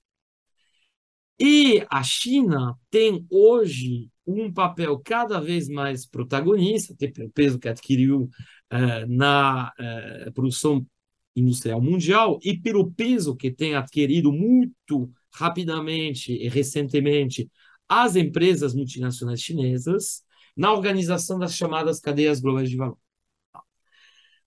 E 1.39 1.85
a 1.91 2.03
China 2.03 2.79
tem 2.91 3.27
hoje 3.31 4.09
um 4.33 4.53
papel 4.53 4.99
cada 5.05 5.41
vez 5.41 5.69
mais 5.69 6.07
protagonista, 6.07 6.93
até 6.93 7.09
pelo 7.09 7.31
peso 7.31 7.59
que 7.59 7.69
adquiriu 7.69 8.29
na 9.09 9.73
produção 10.35 10.87
industrial 11.35 11.81
mundial 11.81 12.39
e 12.43 12.57
pelo 12.57 12.91
peso 12.91 13.37
que 13.37 13.51
tem 13.51 13.75
adquirido 13.75 14.33
muito 14.33 15.11
rapidamente 15.33 16.33
e 16.33 16.49
recentemente 16.49 17.51
as 17.89 18.17
empresas 18.17 18.75
multinacionais 18.75 19.41
chinesas 19.41 20.23
na 20.57 20.73
organização 20.73 21.39
das 21.39 21.55
chamadas 21.55 22.01
cadeias 22.01 22.41
globais 22.41 22.69
de 22.69 22.77
valor. 22.77 22.99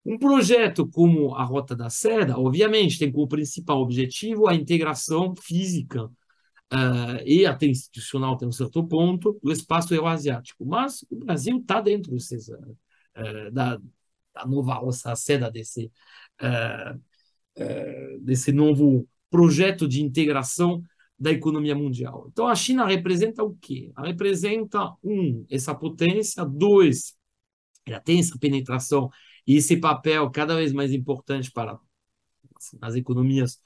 Um 0.06 0.18
projeto 0.18 0.86
como 0.86 1.34
a 1.34 1.44
Rota 1.44 1.76
da 1.76 1.90
Seda, 1.90 2.38
obviamente, 2.38 3.00
tem 3.00 3.12
como 3.12 3.28
principal 3.28 3.82
objetivo 3.82 4.48
a 4.48 4.54
integração 4.54 5.34
física 5.36 6.10
uh, 6.74 7.22
e 7.26 7.46
até 7.46 7.68
institucional, 7.68 8.34
até 8.34 8.46
um 8.46 8.52
certo 8.52 8.86
ponto, 8.86 9.40
do 9.44 9.52
espaço 9.52 9.94
euroasiático. 9.94 10.66
Mas 10.66 11.06
o 11.10 11.16
Brasil 11.16 11.58
está 11.58 11.80
dentro 11.80 12.12
desses, 12.12 12.50
uh, 12.50 13.52
da, 13.52 13.78
da, 14.34 14.46
nova 14.46 14.82
Seda, 15.16 15.50
desse, 15.52 15.92
desse 18.22 18.52
novo 18.52 19.08
projeto 19.30 19.88
de 19.88 20.02
integração 20.02 20.84
da 21.18 21.32
economia 21.32 21.76
mundial. 21.76 22.28
Então, 22.32 22.48
a 22.48 22.56
China 22.56 22.86
representa 22.86 23.44
o 23.44 23.56
quê? 23.56 23.92
Ela 23.96 24.08
representa, 24.08 24.94
um, 25.04 25.46
essa 25.50 25.74
potência, 25.74 26.44
dois, 26.44 27.16
ela 27.86 28.00
tem 28.00 28.20
essa 28.20 28.38
penetração 28.38 29.10
e 29.46 29.56
esse 29.56 29.78
papel 29.78 30.30
cada 30.32 30.56
vez 30.56 30.74
mais 30.74 30.92
importante 30.92 31.52
para 31.52 31.80
as 32.82 32.96
economias 32.96 33.60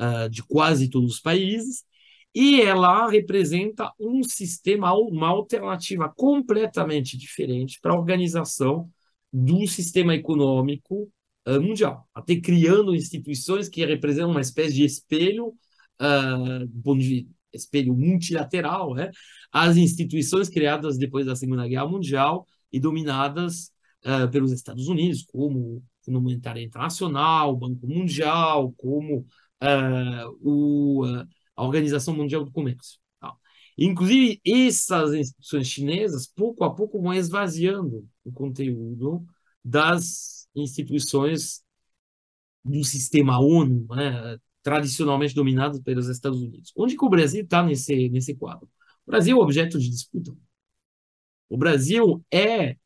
uh, 0.00 0.28
de 0.28 0.42
quase 0.42 0.88
todos 0.88 1.14
os 1.14 1.20
países, 1.20 1.84
e 2.34 2.60
ela 2.60 3.08
representa 3.08 3.92
um 3.98 4.22
sistema, 4.24 4.92
uma 4.94 5.28
alternativa 5.28 6.08
completamente 6.08 7.16
diferente 7.16 7.78
para 7.80 7.92
a 7.92 7.98
organização 7.98 8.90
do 9.32 9.66
sistema 9.66 10.14
econômico 10.14 11.08
uh, 11.46 11.60
mundial, 11.60 12.08
até 12.14 12.36
criando 12.40 12.94
instituições 12.94 13.68
que 13.68 13.84
representam 13.84 14.30
uma 14.30 14.40
espécie 14.40 14.74
de 14.74 14.84
espelho 14.84 15.54
uh, 16.00 16.96
de 16.96 17.28
espelho 17.52 17.94
multilateral, 17.94 18.94
né, 18.94 19.10
as 19.52 19.76
instituições 19.76 20.48
criadas 20.48 20.98
depois 20.98 21.26
da 21.26 21.36
Segunda 21.36 21.68
Guerra 21.68 21.86
Mundial 21.86 22.46
e 22.72 22.80
dominadas 22.80 23.70
uh, 24.04 24.28
pelos 24.28 24.50
Estados 24.50 24.88
Unidos, 24.88 25.22
como 25.22 25.76
o 25.76 25.82
Fundo 26.04 26.20
Monetário 26.20 26.62
Internacional, 26.62 27.52
o 27.52 27.56
Banco 27.56 27.86
Mundial, 27.86 28.72
como 28.76 29.20
uh, 29.20 30.38
o, 30.42 31.04
a 31.56 31.64
Organização 31.64 32.14
Mundial 32.14 32.44
do 32.44 32.50
Comércio. 32.50 32.98
Tá? 33.20 33.34
Inclusive, 33.78 34.40
essas 34.44 35.12
instituições 35.14 35.66
chinesas, 35.68 36.26
pouco 36.26 36.64
a 36.64 36.74
pouco, 36.74 37.00
vão 37.00 37.14
esvaziando 37.14 38.08
o 38.24 38.32
conteúdo 38.32 39.24
das 39.64 40.48
instituições 40.54 41.62
do 42.64 42.82
sistema 42.84 43.38
ONU, 43.38 43.86
né, 43.90 44.38
tradicionalmente 44.62 45.34
dominado 45.34 45.82
pelos 45.82 46.08
Estados 46.08 46.40
Unidos. 46.40 46.72
Onde 46.76 46.96
que 46.96 47.04
o 47.04 47.08
Brasil 47.10 47.42
está 47.44 47.62
nesse, 47.62 48.08
nesse 48.08 48.34
quadro? 48.34 48.68
O 49.06 49.10
Brasil 49.10 49.36
é 49.38 49.40
objeto 49.42 49.78
de 49.78 49.90
disputa. 49.90 50.34
O 51.48 51.58
Brasil 51.58 52.24
é, 52.32 52.76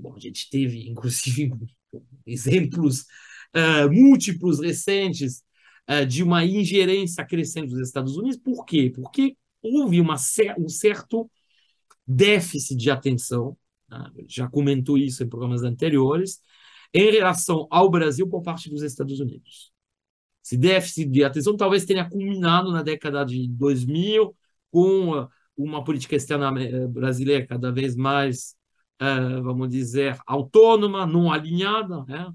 bom, 0.00 0.14
a 0.14 0.20
gente 0.20 0.48
teve, 0.48 0.88
inclusive, 0.88 1.52
exemplos 2.26 3.02
uh, 3.54 3.90
múltiplos 3.90 4.60
recentes 4.60 5.42
uh, 5.90 6.06
de 6.06 6.22
uma 6.22 6.44
ingerência 6.44 7.24
crescente 7.24 7.70
dos 7.70 7.80
Estados 7.80 8.16
Unidos. 8.16 8.38
Por 8.38 8.64
quê? 8.64 8.92
Porque 8.94 9.36
houve 9.62 10.00
uma, 10.00 10.16
um 10.58 10.68
certo 10.68 11.30
déficit 12.06 12.76
de 12.76 12.90
atenção, 12.90 13.56
né? 13.90 14.10
já 14.26 14.48
comentou 14.48 14.96
isso 14.96 15.22
em 15.22 15.28
programas 15.28 15.62
anteriores, 15.62 16.40
em 16.92 17.10
relação 17.10 17.66
ao 17.70 17.90
Brasil 17.90 18.28
por 18.28 18.42
parte 18.42 18.70
dos 18.70 18.82
Estados 18.82 19.20
Unidos. 19.20 19.72
Esse 20.42 20.56
déficit 20.56 21.10
de 21.10 21.24
atenção 21.24 21.56
talvez 21.56 21.84
tenha 21.84 22.08
culminado 22.08 22.72
na 22.72 22.82
década 22.82 23.24
de 23.24 23.46
2000 23.48 24.34
com 24.70 25.28
uma 25.56 25.84
política 25.84 26.16
externa 26.16 26.52
eh, 26.62 26.86
brasileira 26.86 27.46
cada 27.46 27.72
vez 27.72 27.96
mais, 27.96 28.56
uh, 29.02 29.42
vamos 29.42 29.68
dizer, 29.68 30.18
autônoma, 30.26 31.04
não 31.04 31.32
alinhada, 31.32 32.04
né? 32.04 32.28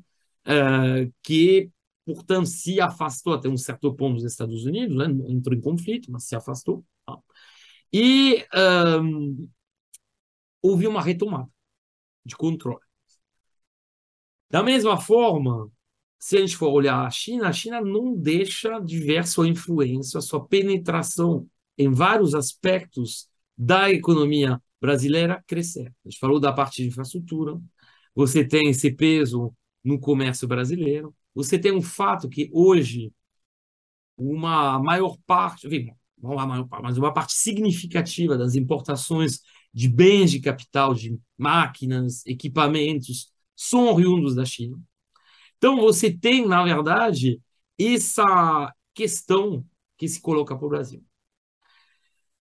uh, 0.48 1.14
que, 1.24 1.72
portanto, 2.06 2.48
se 2.48 2.80
afastou 2.82 3.34
até 3.34 3.48
um 3.50 3.58
certo 3.58 3.94
ponto 3.94 4.16
dos 4.16 4.26
Estados 4.26 4.66
Unidos, 4.66 4.96
né? 4.96 5.06
entrou 5.30 5.56
em 5.58 5.62
conflito, 5.62 6.12
mas 6.12 6.26
se 6.26 6.36
afastou. 6.36 6.86
Tá? 7.06 7.18
E 7.92 8.46
um, 9.02 9.50
houve 10.62 10.88
uma 10.88 11.02
retomada 11.02 11.50
de 12.26 12.36
controle. 12.36 12.84
Da 14.50 14.64
mesma 14.64 15.00
forma, 15.00 15.70
se 16.20 16.38
a 16.38 16.40
gente 16.40 16.56
for 16.56 16.70
olhar 16.70 17.06
a 17.06 17.10
China, 17.10 17.50
a 17.50 17.54
China 17.54 17.82
não 17.82 18.16
deixa 18.16 18.80
de 18.80 19.00
ver 19.00 19.28
sua 19.28 19.48
influência, 19.48 20.22
sua 20.22 20.48
penetração 20.48 21.48
em 21.78 21.92
vários 21.92 22.34
aspectos 22.36 23.28
da 23.58 23.92
economia 23.92 24.62
brasileira 24.80 25.44
crescer. 25.48 25.88
A 26.06 26.10
gente 26.10 26.20
falou 26.20 26.40
da 26.40 26.54
parte 26.54 26.82
de 26.82 26.88
infraestrutura, 26.88 27.60
você 28.16 28.46
tem 28.46 28.70
esse 28.70 28.92
peso 28.92 29.54
no 29.84 30.00
comércio 30.00 30.48
brasileiro, 30.48 31.14
você 31.34 31.58
tem 31.60 31.72
um 31.72 31.82
fato 31.82 32.30
que 32.30 32.50
hoje 32.54 33.12
uma 34.18 34.80
maior 34.80 35.18
parte, 35.26 35.68
enfim, 35.68 35.92
mas 36.82 36.98
uma 36.98 37.14
parte 37.14 37.34
significativa 37.34 38.38
das 38.38 38.56
importações 38.56 39.40
de 39.74 39.90
bens 39.90 40.32
de 40.32 40.40
capital, 40.40 40.94
de 40.94 41.18
máquinas, 41.38 42.26
equipamentos, 42.26 43.32
são 43.56 43.94
oriundos 43.94 44.36
da 44.36 44.46
China. 44.46 44.80
Então, 45.58 45.78
você 45.78 46.12
tem, 46.12 46.46
na 46.48 46.64
verdade, 46.64 47.42
essa 47.80 48.74
questão 48.94 49.66
que 49.98 50.08
se 50.08 50.22
coloca 50.22 50.56
para 50.56 50.66
o 50.66 50.70
Brasil. 50.70 51.04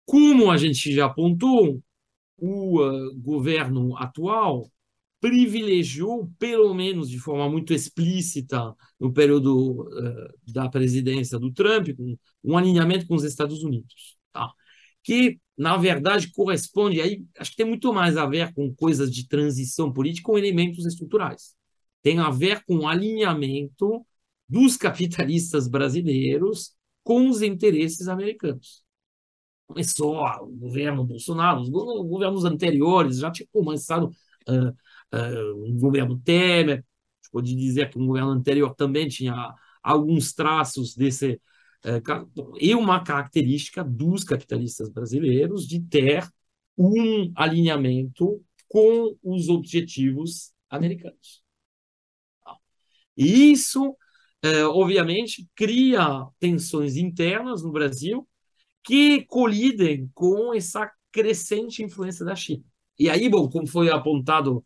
Como 0.06 0.52
a 0.52 0.58
gente 0.58 0.94
já 0.94 1.06
apontou, 1.06 1.82
o 2.38 2.82
uh, 2.82 3.16
governo 3.22 3.96
atual 3.98 4.70
privilegiou, 5.26 6.32
pelo 6.38 6.72
menos 6.76 7.10
de 7.10 7.18
forma 7.18 7.50
muito 7.50 7.74
explícita, 7.74 8.76
no 9.00 9.12
período 9.12 9.82
uh, 9.82 10.54
da 10.54 10.70
presidência 10.70 11.40
do 11.40 11.52
Trump, 11.52 11.88
um, 12.00 12.16
um 12.44 12.56
alinhamento 12.56 13.08
com 13.08 13.16
os 13.16 13.24
Estados 13.24 13.64
Unidos, 13.64 14.16
tá? 14.32 14.54
que, 15.04 15.40
na 15.58 15.78
verdade, 15.78 16.32
corresponde, 16.32 17.02
aí 17.02 17.26
acho 17.40 17.50
que 17.52 17.58
tem 17.58 17.66
muito 17.66 17.92
mais 17.92 18.18
a 18.18 18.28
ver 18.28 18.54
com 18.54 18.72
coisas 18.76 19.12
de 19.12 19.28
transição 19.28 19.92
política, 19.92 20.28
com 20.28 20.38
elementos 20.38 20.86
estruturais. 20.86 21.56
Tem 22.04 22.20
a 22.20 22.30
ver 22.30 22.64
com 22.64 22.78
o 22.78 22.88
alinhamento 22.88 24.06
dos 24.48 24.78
capitalistas 24.78 25.68
brasileiros 25.68 26.76
com 27.04 27.28
os 27.28 27.42
interesses 27.42 28.08
americanos 28.08 28.86
começou 29.68 30.18
o 30.18 30.48
governo 30.48 31.04
Bolsonaro, 31.04 31.62
os 31.62 31.70
governos 31.70 32.46
anteriores 32.46 33.18
já 33.18 33.32
tinham 33.32 33.50
começado 33.52 34.12
uh, 34.48 35.66
um 35.66 35.78
governo 35.80 36.20
Temer, 36.20 36.84
pode 37.32 37.56
dizer 37.56 37.90
que 37.90 38.00
um 38.00 38.08
governo 38.08 38.30
anterior 38.30 38.74
também 38.76 39.08
tinha 39.08 39.54
alguns 39.84 40.34
traços 40.34 40.96
desse 40.96 41.40
uh, 41.86 42.58
e 42.60 42.74
uma 42.76 43.04
característica 43.04 43.84
dos 43.84 44.24
capitalistas 44.24 44.90
brasileiros 44.90 45.68
de 45.68 45.82
ter 45.82 46.28
um 46.78 47.32
alinhamento 47.36 48.42
com 48.68 49.16
os 49.24 49.48
objetivos 49.50 50.54
americanos. 50.70 51.44
E 53.16 53.52
isso, 53.54 53.96
obviamente, 54.74 55.48
cria 55.56 56.28
tensões 56.38 56.98
internas 56.98 57.64
no 57.64 57.72
Brasil 57.72 58.28
que 58.84 59.26
colidem 59.26 60.10
com 60.14 60.54
essa 60.54 60.92
crescente 61.12 61.82
influência 61.82 62.26
da 62.26 62.36
China. 62.36 62.64
E 62.98 63.10
aí, 63.10 63.30
bom, 63.30 63.50
como 63.50 63.68
foi 63.68 63.90
apontado 63.90 64.66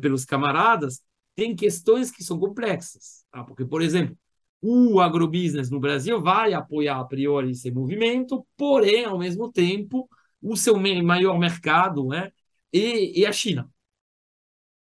pelos 0.00 0.24
camaradas, 0.24 1.02
tem 1.34 1.54
questões 1.54 2.10
que 2.10 2.24
são 2.24 2.38
complexas. 2.38 3.24
Tá? 3.30 3.44
Porque, 3.44 3.64
por 3.64 3.82
exemplo, 3.82 4.16
o 4.62 5.00
agrobusiness 5.00 5.70
no 5.70 5.80
Brasil 5.80 6.20
vai 6.20 6.52
apoiar 6.52 7.00
a 7.00 7.04
priori 7.04 7.50
esse 7.50 7.70
movimento, 7.70 8.46
porém, 8.56 9.04
ao 9.04 9.18
mesmo 9.18 9.50
tempo, 9.52 10.08
o 10.42 10.56
seu 10.56 10.76
maior 10.78 11.38
mercado 11.38 12.12
é 12.12 12.32
e, 12.72 13.20
e 13.20 13.26
a 13.26 13.32
China. 13.32 13.70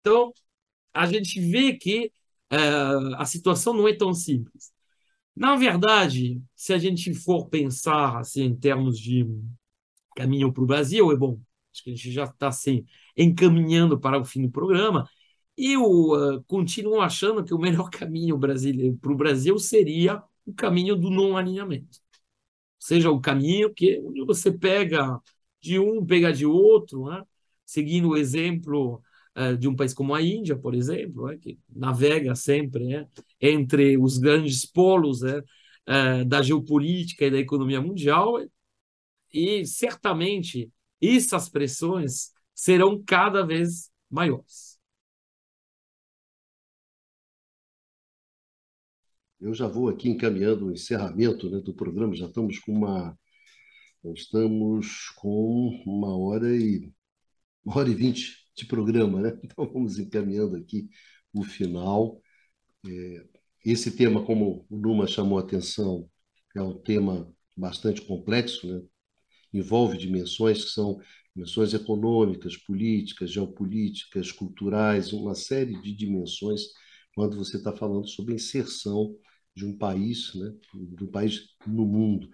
Então, 0.01 0.31
a 0.93 1.05
gente 1.05 1.39
vê 1.39 1.73
que 1.73 2.11
uh, 2.53 3.15
a 3.17 3.25
situação 3.25 3.73
não 3.73 3.87
é 3.87 3.95
tão 3.95 4.13
simples. 4.13 4.71
Na 5.35 5.55
verdade, 5.55 6.41
se 6.55 6.73
a 6.73 6.77
gente 6.79 7.13
for 7.13 7.47
pensar 7.49 8.19
assim, 8.19 8.43
em 8.45 8.55
termos 8.55 8.99
de 8.99 9.25
caminho 10.15 10.51
para 10.51 10.63
o 10.63 10.67
Brasil, 10.67 11.11
é 11.11 11.15
bom, 11.15 11.39
acho 11.77 11.83
que 11.83 11.91
a 11.91 11.95
gente 11.95 12.11
já 12.11 12.23
está 12.23 12.47
assim, 12.47 12.85
encaminhando 13.15 13.99
para 13.99 14.19
o 14.19 14.25
fim 14.25 14.41
do 14.41 14.51
programa. 14.51 15.07
Eu 15.57 15.83
uh, 15.83 16.43
continuo 16.47 17.01
achando 17.01 17.43
que 17.43 17.53
o 17.53 17.59
melhor 17.59 17.89
caminho 17.91 18.39
para 18.39 19.11
o 19.11 19.15
Brasil 19.15 19.57
seria 19.59 20.21
o 20.45 20.53
caminho 20.53 20.95
do 20.95 21.09
não 21.09 21.37
alinhamento. 21.37 21.99
Ou 22.81 22.87
seja, 22.87 23.11
o 23.11 23.21
caminho 23.21 23.73
que 23.73 24.01
você 24.25 24.51
pega 24.51 25.19
de 25.61 25.79
um, 25.79 26.05
pega 26.05 26.31
de 26.31 26.45
outro, 26.45 27.09
né? 27.09 27.23
seguindo 27.65 28.09
o 28.09 28.17
exemplo 28.17 29.01
eh, 29.35 29.55
de 29.55 29.67
um 29.67 29.75
país 29.75 29.93
como 29.93 30.15
a 30.15 30.21
Índia, 30.21 30.57
por 30.57 30.73
exemplo, 30.73 31.29
é, 31.29 31.37
que 31.37 31.59
navega 31.69 32.35
sempre 32.35 32.93
é, 32.95 33.07
entre 33.41 33.97
os 33.97 34.17
grandes 34.17 34.65
polos 34.65 35.21
é, 35.23 36.23
da 36.25 36.41
geopolítica 36.41 37.25
e 37.25 37.31
da 37.31 37.37
economia 37.39 37.81
mundial, 37.81 38.39
e 39.33 39.65
certamente 39.65 40.71
essas 41.01 41.49
pressões 41.49 42.31
serão 42.53 43.01
cada 43.03 43.45
vez 43.45 43.91
maiores. 44.09 44.77
Eu 49.39 49.53
já 49.53 49.67
vou 49.67 49.87
aqui 49.87 50.09
encaminhando 50.09 50.65
o 50.67 50.71
encerramento 50.71 51.49
né, 51.49 51.59
do 51.59 51.73
programa, 51.73 52.15
já 52.15 52.25
estamos 52.25 52.59
com 52.59 52.73
uma. 52.73 53.17
Estamos 54.15 55.09
com 55.17 55.83
uma 55.85 56.17
hora 56.17 56.55
e 56.55 56.91
uma 57.63 57.77
hora 57.77 57.89
e 57.89 57.95
vinte 57.95 58.47
de 58.55 58.65
programa, 58.65 59.21
né? 59.21 59.39
Então 59.43 59.65
vamos 59.71 59.99
encaminhando 59.99 60.55
aqui 60.55 60.89
o 61.33 61.43
final. 61.43 62.21
É, 62.85 63.27
esse 63.65 63.95
tema, 63.95 64.25
como 64.25 64.65
o 64.69 64.77
Numa 64.77 65.07
chamou 65.07 65.37
a 65.37 65.41
atenção, 65.41 66.09
é 66.55 66.61
um 66.61 66.77
tema 66.81 67.31
bastante 67.55 68.01
complexo, 68.01 68.67
né? 68.67 68.81
Envolve 69.57 69.97
dimensões 69.97 70.65
que 70.65 70.71
são 70.71 70.99
dimensões 71.35 71.73
econômicas, 71.73 72.57
políticas, 72.57 73.31
geopolíticas, 73.31 74.31
culturais, 74.31 75.13
uma 75.13 75.35
série 75.35 75.79
de 75.81 75.93
dimensões 75.93 76.61
quando 77.13 77.37
você 77.37 77.57
está 77.57 77.75
falando 77.75 78.07
sobre 78.07 78.33
a 78.33 78.35
inserção 78.35 79.15
de 79.55 79.65
um 79.65 79.77
país, 79.77 80.33
né? 80.35 80.53
de 80.73 81.03
um 81.03 81.07
país 81.07 81.55
no 81.65 81.85
mundo. 81.85 82.29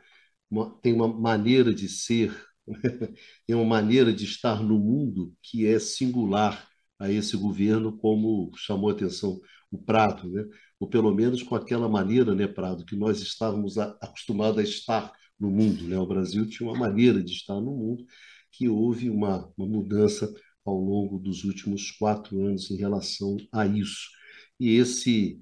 Uma, 0.49 0.69
tem 0.81 0.93
uma 0.93 1.07
maneira 1.07 1.73
de 1.73 1.89
ser 1.89 2.33
tem 3.45 3.55
uma 3.55 3.65
maneira 3.65 4.13
de 4.13 4.23
estar 4.25 4.63
no 4.63 4.79
mundo 4.79 5.33
que 5.41 5.65
é 5.65 5.79
singular 5.79 6.67
a 6.99 7.11
esse 7.11 7.35
governo, 7.35 7.97
como 7.97 8.51
chamou 8.55 8.89
a 8.89 8.93
atenção 8.93 9.39
o 9.71 9.77
Prado, 9.81 10.29
né? 10.29 10.45
ou 10.79 10.87
pelo 10.87 11.13
menos 11.13 11.41
com 11.41 11.55
aquela 11.55 11.89
maneira, 11.89 12.35
né, 12.35 12.47
Prado, 12.47 12.85
que 12.85 12.95
nós 12.95 13.21
estávamos 13.21 13.77
acostumados 13.77 14.59
a 14.59 14.63
estar 14.63 15.11
no 15.39 15.49
mundo. 15.49 15.87
Né? 15.87 15.97
O 15.97 16.07
Brasil 16.07 16.47
tinha 16.47 16.69
uma 16.69 16.77
maneira 16.77 17.23
de 17.23 17.33
estar 17.33 17.55
no 17.55 17.75
mundo 17.75 18.05
que 18.51 18.69
houve 18.69 19.09
uma, 19.09 19.51
uma 19.57 19.67
mudança 19.67 20.31
ao 20.65 20.79
longo 20.79 21.19
dos 21.19 21.43
últimos 21.43 21.91
quatro 21.91 22.45
anos 22.45 22.69
em 22.71 22.77
relação 22.77 23.37
a 23.51 23.65
isso. 23.65 24.09
E 24.59 24.75
esse 24.75 25.41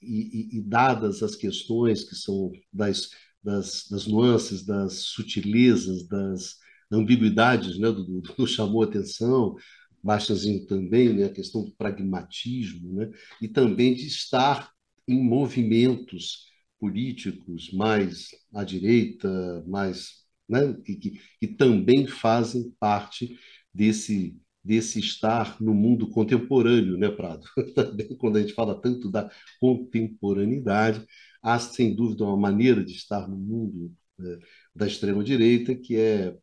e, 0.00 0.56
e, 0.56 0.58
e 0.58 0.62
dadas 0.62 1.22
as 1.22 1.36
questões 1.36 2.04
que 2.04 2.14
são 2.14 2.50
das, 2.72 3.10
das, 3.42 3.86
das 3.88 4.06
nuances, 4.06 4.64
das 4.64 4.94
sutilezas, 4.94 6.06
das 6.06 6.56
ambiguidades, 6.90 7.78
né, 7.78 7.90
do, 7.90 8.20
do, 8.20 8.46
chamou 8.46 8.82
atenção, 8.82 9.54
Bastazinho 10.02 10.66
também, 10.66 11.12
né, 11.12 11.24
a 11.24 11.32
questão 11.32 11.64
do 11.64 11.72
pragmatismo, 11.72 12.92
né, 12.94 13.10
e 13.40 13.48
também 13.48 13.94
de 13.94 14.06
estar 14.06 14.70
em 15.06 15.22
movimentos 15.22 16.51
políticos 16.82 17.70
mais 17.72 18.30
à 18.52 18.64
direita, 18.64 19.64
mais 19.68 20.24
né, 20.48 20.74
que, 20.84 20.96
que, 20.96 21.20
que 21.38 21.46
também 21.46 22.08
fazem 22.08 22.74
parte 22.80 23.38
desse 23.72 24.36
desse 24.64 25.00
estar 25.00 25.60
no 25.60 25.74
mundo 25.74 26.08
contemporâneo, 26.08 26.96
né, 26.96 27.10
Prado? 27.10 27.44
Também 27.74 28.16
quando 28.16 28.36
a 28.36 28.40
gente 28.40 28.54
fala 28.54 28.80
tanto 28.80 29.10
da 29.10 29.28
contemporaneidade, 29.58 31.04
há 31.42 31.58
sem 31.58 31.96
dúvida 31.96 32.22
uma 32.22 32.36
maneira 32.36 32.84
de 32.84 32.92
estar 32.92 33.28
no 33.28 33.36
mundo 33.36 33.92
né, 34.16 34.38
da 34.72 34.86
extrema 34.86 35.24
direita 35.24 35.74
que 35.74 35.96
é, 35.96 36.36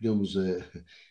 digamos, 0.00 0.36
é, 0.36 0.64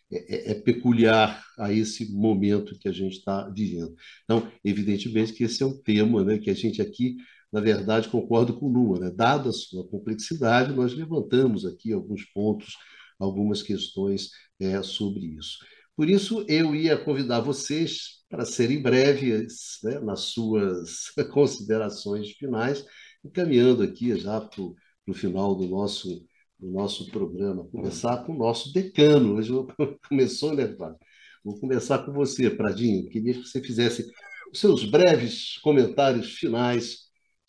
é, 0.10 0.52
é, 0.52 0.56
peculiar 0.56 1.44
a 1.58 1.74
esse 1.74 2.14
momento 2.14 2.80
que 2.80 2.88
a 2.88 2.94
gente 2.94 3.18
está 3.18 3.50
vivendo. 3.50 3.94
Então, 4.24 4.50
evidentemente 4.64 5.34
que 5.34 5.44
esse 5.44 5.64
é 5.64 5.66
um 5.66 5.82
tema, 5.82 6.24
né, 6.24 6.38
que 6.38 6.50
a 6.50 6.54
gente 6.54 6.82
aqui 6.82 7.18
na 7.54 7.62
verdade, 7.62 8.10
concordo 8.10 8.58
com 8.58 8.66
o 8.66 8.74
Lula. 8.74 9.00
Né? 9.00 9.12
Dada 9.12 9.50
a 9.50 9.54
sua 9.54 9.88
complexidade, 9.88 10.74
nós 10.74 10.96
levantamos 10.96 11.68
aqui 11.68 11.94
alguns 11.94 12.26
pontos, 12.34 12.76
algumas 13.20 13.62
questões 13.62 14.32
é, 14.60 14.82
sobre 14.82 15.28
isso. 15.38 15.60
Por 15.96 16.10
isso, 16.10 16.44
eu 16.50 16.74
ia 16.74 16.98
convidar 16.98 17.42
vocês 17.42 18.24
para 18.28 18.44
serem 18.44 18.82
breves 18.82 19.78
né, 19.84 20.00
nas 20.00 20.22
suas 20.22 21.12
considerações 21.32 22.32
finais, 22.32 22.84
encaminhando 23.24 23.84
aqui 23.84 24.18
já 24.18 24.42
para 24.42 24.64
o 24.64 25.14
final 25.14 25.54
do 25.54 25.68
nosso, 25.68 26.26
do 26.58 26.72
nosso 26.72 27.12
programa. 27.12 27.68
Começar 27.68 28.26
com 28.26 28.34
o 28.34 28.38
nosso 28.38 28.74
decano. 28.74 29.36
Hoje 29.36 29.52
começou, 30.10 30.56
né, 30.56 30.68
Flávio? 30.76 30.98
Vou 31.46 31.60
começar 31.60 32.00
com 32.00 32.14
você, 32.14 32.50
Pradinho. 32.50 33.08
Queria 33.10 33.36
que 33.36 33.48
você 33.48 33.62
fizesse 33.62 34.12
os 34.52 34.60
seus 34.60 34.84
breves 34.86 35.60
comentários 35.60 36.34
finais 36.34 37.03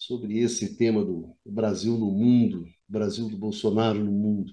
sobre 0.07 0.39
esse 0.39 0.77
tema 0.77 1.05
do 1.05 1.37
Brasil 1.45 1.97
no 1.97 2.11
mundo, 2.11 2.67
Brasil 2.89 3.29
do 3.29 3.37
Bolsonaro 3.37 4.03
no 4.03 4.13
mundo. 4.13 4.53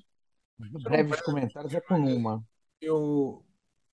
Breves 0.57 1.21
comentários 1.21 1.73
é 1.73 1.81
com 1.81 1.95
uma. 1.95 2.43
Eu, 2.79 3.45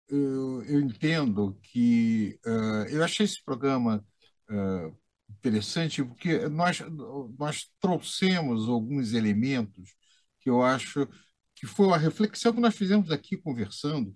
eu, 0.09 0.63
eu 0.65 0.81
entendo 0.81 1.59
que 1.63 2.39
uh, 2.47 2.89
eu 2.91 3.03
achei 3.03 3.25
esse 3.25 3.43
programa 3.43 4.05
uh, 4.51 4.97
interessante 5.31 6.05
porque 6.05 6.49
nós, 6.49 6.81
nós 7.39 7.71
trouxemos 7.81 8.69
alguns 8.69 9.13
elementos 9.13 9.95
que 10.41 10.49
eu 10.49 10.63
acho 10.63 11.09
que 11.55 11.67
foi 11.67 11.87
uma 11.87 11.99
reflexão 11.99 12.53
que 12.53 12.61
nós 12.61 12.77
fizemos 12.77 13.11
aqui 13.11 13.37
conversando, 13.37 14.13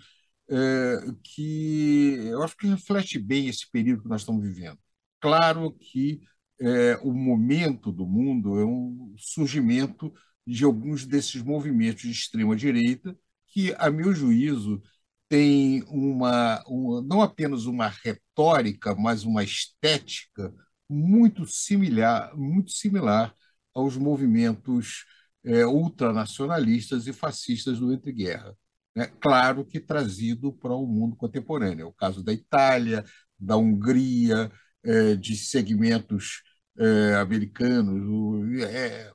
uh, 0.49 1.13
que 1.25 2.19
eu 2.25 2.43
acho 2.43 2.57
que 2.57 2.69
reflete 2.69 3.19
bem 3.19 3.49
esse 3.49 3.69
período 3.71 4.03
que 4.03 4.09
nós 4.09 4.21
estamos 4.21 4.43
vivendo. 4.43 4.79
Claro 5.21 5.73
que 5.73 6.21
é, 6.61 6.97
o 7.03 7.13
momento 7.13 7.91
do 7.93 8.07
mundo 8.07 8.59
é 8.59 8.65
um 8.65 9.15
surgimento 9.19 10.13
de 10.47 10.65
alguns 10.65 11.07
desses 11.07 11.43
movimentos 11.43 12.03
de 12.03 12.11
extrema 12.11 12.57
direita 12.57 13.17
que, 13.49 13.75
a 13.79 13.91
meu 13.91 14.15
juízo, 14.15 14.83
tem 15.29 15.83
uma, 15.89 16.63
uma 16.67 17.03
não 17.03 17.23
apenas 17.23 17.65
uma 17.67 17.89
retórica, 17.89 18.95
mas 18.95 19.25
uma 19.25 19.43
estética 19.43 20.53
muito 20.89 21.47
similar, 21.47 22.37
muito 22.37 22.71
similar 22.73 23.35
aos 23.75 23.97
movimentos 23.97 25.05
é, 25.45 25.67
ultranacionalistas 25.67 27.07
e 27.07 27.13
fascistas 27.13 27.79
do 27.79 27.93
entreguerra. 27.93 28.57
Né? 28.95 29.07
Claro 29.21 29.65
que 29.65 29.81
trazido 29.81 30.53
para 30.53 30.75
o 30.75 30.87
mundo 30.87 31.17
contemporâneo. 31.17 31.85
É 31.85 31.87
o 31.87 31.93
caso 31.93 32.23
da 32.23 32.33
Itália, 32.33 33.05
da 33.39 33.57
Hungria, 33.57 34.51
é, 34.85 35.15
de 35.17 35.37
segmentos 35.37 36.43
é, 36.79 37.15
americanos. 37.17 38.01
O, 38.09 38.63
é, 38.65 39.13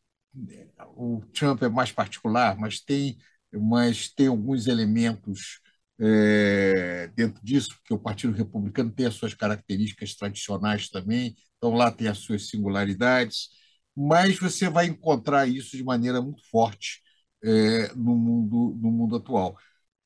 o 0.95 1.21
Trump 1.33 1.63
é 1.63 1.69
mais 1.69 1.91
particular, 1.91 2.57
mas 2.57 2.79
tem, 2.79 3.17
mas 3.53 4.09
tem 4.09 4.27
alguns 4.27 4.67
elementos 4.67 5.59
é, 5.99 7.07
dentro 7.15 7.43
disso, 7.43 7.75
porque 7.77 7.93
o 7.93 7.99
Partido 7.99 8.33
Republicano 8.33 8.91
tem 8.91 9.05
as 9.07 9.15
suas 9.15 9.33
características 9.33 10.15
tradicionais 10.15 10.89
também, 10.89 11.35
então 11.57 11.73
lá 11.75 11.91
tem 11.91 12.07
as 12.07 12.19
suas 12.19 12.47
singularidades, 12.49 13.49
mas 13.95 14.37
você 14.39 14.69
vai 14.69 14.85
encontrar 14.87 15.47
isso 15.47 15.75
de 15.75 15.83
maneira 15.83 16.21
muito 16.21 16.43
forte 16.49 17.01
é, 17.43 17.93
no, 17.95 18.15
mundo, 18.15 18.77
no 18.79 18.91
mundo 18.91 19.15
atual. 19.15 19.57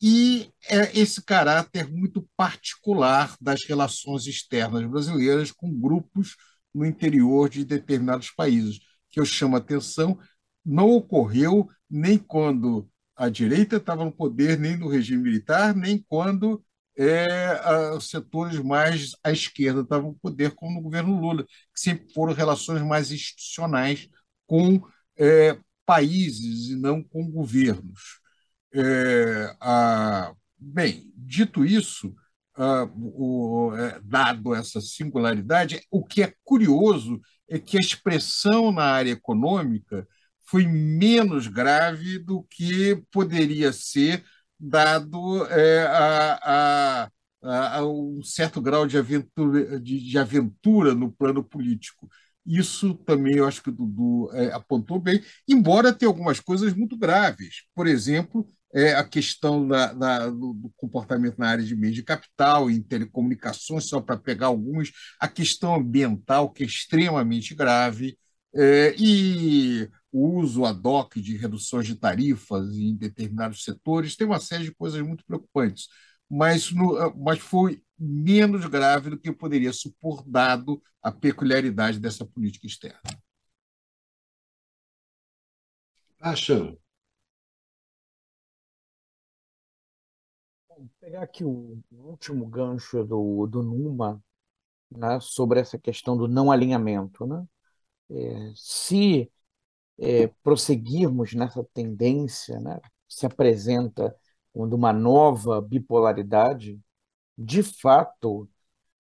E 0.02 0.52
é 0.68 0.98
esse 0.98 1.24
caráter 1.24 1.88
muito 1.88 2.28
particular 2.36 3.36
das 3.40 3.64
relações 3.66 4.26
externas 4.26 4.84
brasileiras 4.90 5.52
com 5.52 5.72
grupos 5.72 6.36
no 6.74 6.86
interior 6.86 7.50
de 7.50 7.64
determinados 7.64 8.32
países, 8.32 8.80
que 9.10 9.20
eu 9.20 9.26
chamo 9.26 9.56
a 9.56 9.60
atenção, 9.60 10.18
não 10.66 10.90
ocorreu 10.90 11.70
nem 11.90 12.18
quando 12.18 12.90
a 13.16 13.30
direita 13.30 13.76
estava 13.76 14.04
no 14.04 14.12
poder, 14.12 14.58
nem 14.58 14.78
no 14.78 14.88
regime 14.88 15.22
militar, 15.22 15.76
nem 15.76 16.04
quando 16.08 16.64
é, 16.98 17.92
os 17.96 18.10
setores 18.10 18.60
mais 18.60 19.12
à 19.24 19.32
esquerda 19.32 19.82
estavam 19.82 20.12
no 20.12 20.20
poder, 20.20 20.52
como 20.56 20.76
no 20.76 20.82
governo 20.82 21.20
Lula, 21.20 21.44
que 21.44 21.80
sempre 21.80 22.12
foram 22.14 22.34
relações 22.34 22.82
mais 22.82 23.12
institucionais 23.12 24.08
com 24.48 24.82
é, 25.18 25.58
países 25.86 26.70
e 26.70 26.76
não 26.76 27.04
com 27.04 27.30
governos. 27.30 28.21
É, 28.74 29.56
a, 29.60 30.34
bem, 30.58 31.12
dito 31.16 31.66
isso, 31.66 32.16
uh, 32.58 32.88
o, 32.96 33.76
é, 33.76 34.00
dado 34.04 34.56
essa 34.56 34.80
singularidade, 34.82 35.82
o 35.92 36.06
que 36.06 36.24
é 36.24 36.34
curioso 36.44 37.20
é 37.50 37.60
que 37.60 37.78
a 37.78 37.82
expressão 37.82 38.72
na 38.72 38.84
área 38.86 39.12
econômica 39.12 40.08
foi 40.46 40.66
menos 40.66 41.48
grave 41.48 42.20
do 42.20 42.44
que 42.44 42.96
poderia 43.12 43.72
ser, 43.74 44.24
dado 44.60 45.46
é, 45.48 45.84
a, 45.88 47.04
a, 47.44 47.78
a, 47.78 47.86
um 47.86 48.22
certo 48.24 48.62
grau 48.62 48.86
de 48.86 48.98
aventura, 48.98 49.80
de, 49.80 50.00
de 50.00 50.18
aventura 50.18 50.94
no 50.94 51.12
plano 51.12 51.44
político. 51.44 52.08
Isso 52.46 52.96
também 52.96 53.36
eu 53.38 53.48
acho 53.48 53.62
que 53.62 53.70
o 53.70 53.72
Dudu 53.74 54.30
é, 54.34 54.52
apontou 54.52 55.00
bem, 55.00 55.22
embora 55.48 55.94
tenha 55.94 56.10
algumas 56.10 56.40
coisas 56.40 56.74
muito 56.74 56.98
graves. 56.98 57.64
Por 57.76 57.88
exemplo, 57.88 58.48
é 58.74 58.94
a 58.94 59.04
questão 59.04 59.68
da, 59.68 59.94
da, 59.94 60.30
do 60.30 60.72
comportamento 60.78 61.38
na 61.38 61.50
área 61.50 61.64
de 61.64 61.76
meio 61.76 61.94
de 61.94 62.04
capital 62.04 62.70
e 62.70 62.82
telecomunicações, 62.82 63.86
só 63.90 64.00
para 64.02 64.18
pegar 64.18 64.48
alguns, 64.48 64.92
a 65.20 65.28
questão 65.28 65.76
ambiental, 65.76 66.50
que 66.52 66.64
é 66.64 66.66
extremamente 66.66 67.54
grave, 67.54 68.18
é, 68.56 68.96
e 68.98 69.90
o 70.12 70.38
uso 70.40 70.66
ad 70.66 70.82
hoc 70.86 71.16
de 71.16 71.38
reduções 71.38 71.88
de 71.88 71.96
tarifas 71.96 72.76
em 72.76 72.96
determinados 72.96 73.64
setores, 73.64 74.16
tem 74.16 74.28
uma 74.28 74.40
série 74.40 74.66
de 74.66 74.76
coisas 74.76 75.02
muito 75.02 75.26
preocupantes, 75.26 75.88
mas, 76.30 76.72
no, 76.72 77.14
mas 77.18 77.40
foi 77.40 77.82
menos 77.98 78.66
grave 78.66 79.10
do 79.10 79.20
que 79.20 79.32
poderia 79.32 79.72
supor, 79.74 80.24
dado 80.28 80.82
a 81.02 81.12
peculiaridade 81.12 82.00
dessa 82.00 82.26
política 82.26 82.68
externa. 82.68 83.00
Acham? 86.20 86.78
Pegar 91.12 91.24
aqui 91.24 91.44
o 91.44 91.78
último 91.92 92.46
gancho 92.46 93.04
do, 93.04 93.46
do 93.46 93.62
Numa, 93.62 94.24
né, 94.90 95.20
sobre 95.20 95.60
essa 95.60 95.78
questão 95.78 96.16
do 96.16 96.26
não 96.26 96.50
alinhamento. 96.50 97.26
Né? 97.26 97.46
É, 98.10 98.54
se 98.56 99.30
é, 100.00 100.28
prosseguirmos 100.42 101.34
nessa 101.34 101.66
tendência, 101.74 102.62
né, 102.62 102.80
se 103.10 103.26
apresenta 103.26 104.16
quando 104.54 104.74
uma 104.74 104.94
nova 104.94 105.62
bipolaridade, 105.62 106.80
de 107.38 107.62
fato, 107.62 108.50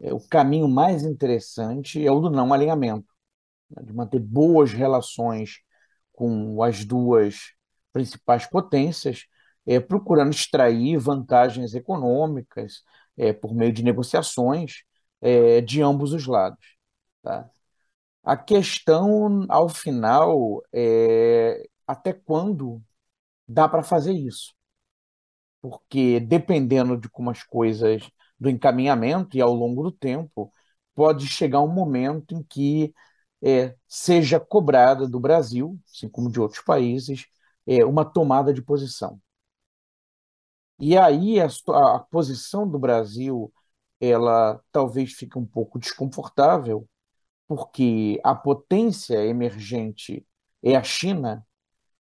é, 0.01 0.13
o 0.13 0.19
caminho 0.19 0.67
mais 0.67 1.03
interessante 1.03 2.05
é 2.05 2.11
o 2.11 2.19
do 2.19 2.29
não 2.29 2.51
alinhamento, 2.51 3.07
né, 3.69 3.83
de 3.83 3.93
manter 3.93 4.19
boas 4.19 4.73
relações 4.73 5.61
com 6.11 6.61
as 6.61 6.83
duas 6.83 7.53
principais 7.93 8.45
potências, 8.45 9.27
é, 9.65 9.79
procurando 9.79 10.33
extrair 10.33 10.97
vantagens 10.97 11.73
econômicas 11.73 12.83
é, 13.17 13.33
por 13.33 13.53
meio 13.53 13.73
de 13.73 13.83
negociações 13.83 14.83
é, 15.21 15.61
de 15.61 15.81
ambos 15.81 16.13
os 16.13 16.25
lados. 16.27 16.77
Tá? 17.21 17.49
A 18.23 18.37
questão, 18.37 19.45
ao 19.49 19.69
final, 19.69 20.61
é 20.73 21.67
até 21.87 22.13
quando 22.13 22.81
dá 23.47 23.67
para 23.69 23.83
fazer 23.83 24.13
isso? 24.13 24.53
Porque 25.61 26.19
dependendo 26.19 26.97
de 26.97 27.09
como 27.09 27.29
as 27.29 27.43
coisas 27.43 28.09
do 28.39 28.49
encaminhamento 28.49 29.37
e 29.37 29.41
ao 29.41 29.53
longo 29.53 29.83
do 29.83 29.91
tempo, 29.91 30.51
pode 30.95 31.27
chegar 31.27 31.61
um 31.61 31.67
momento 31.67 32.35
em 32.35 32.43
que 32.43 32.93
é, 33.41 33.75
seja 33.87 34.39
cobrada 34.39 35.07
do 35.07 35.19
Brasil, 35.19 35.79
assim 35.91 36.09
como 36.09 36.31
de 36.31 36.39
outros 36.39 36.63
países, 36.63 37.25
é, 37.67 37.85
uma 37.85 38.05
tomada 38.05 38.53
de 38.53 38.61
posição. 38.61 39.19
E 40.81 40.97
aí 40.97 41.39
a, 41.41 41.47
a 41.95 41.99
posição 41.99 42.67
do 42.69 42.79
Brasil, 42.79 43.53
ela 44.01 44.61
talvez 44.71 45.13
fique 45.13 45.39
um 45.39 45.45
pouco 45.47 45.79
desconfortável, 45.79 46.89
porque 47.47 48.19
a 48.23 48.35
potência 48.35 49.25
emergente 49.25 50.25
é 50.63 50.75
a 50.75 50.83
China, 50.83 51.45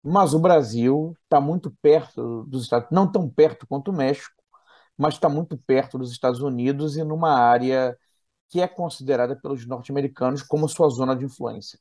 mas 0.03 0.34
o 0.34 0.39
Brasil 0.39 1.15
está 1.23 1.41
muito 1.41 1.72
perto 1.81 2.45
dos 2.45 2.64
Estados 2.64 2.89
não 2.91 3.11
tão 3.11 3.30
perto 3.30 3.68
quanto 3.68 3.91
o 3.91 3.93
México, 3.95 4.35
mas 4.97 5.15
está 5.15 5.30
muito 5.30 5.57
perto 5.57 5.97
dos 5.97 6.11
Estados 6.11 6.41
Unidos 6.41 6.97
e 6.97 7.03
numa 7.03 7.34
área 7.34 7.97
que 8.49 8.61
é 8.61 8.68
considerada 8.68 9.35
pelos 9.35 9.65
norte-americanos 9.68 10.43
como 10.43 10.69
sua 10.69 10.89
zona 10.89 11.15
de 11.15 11.26
influência. 11.26 11.80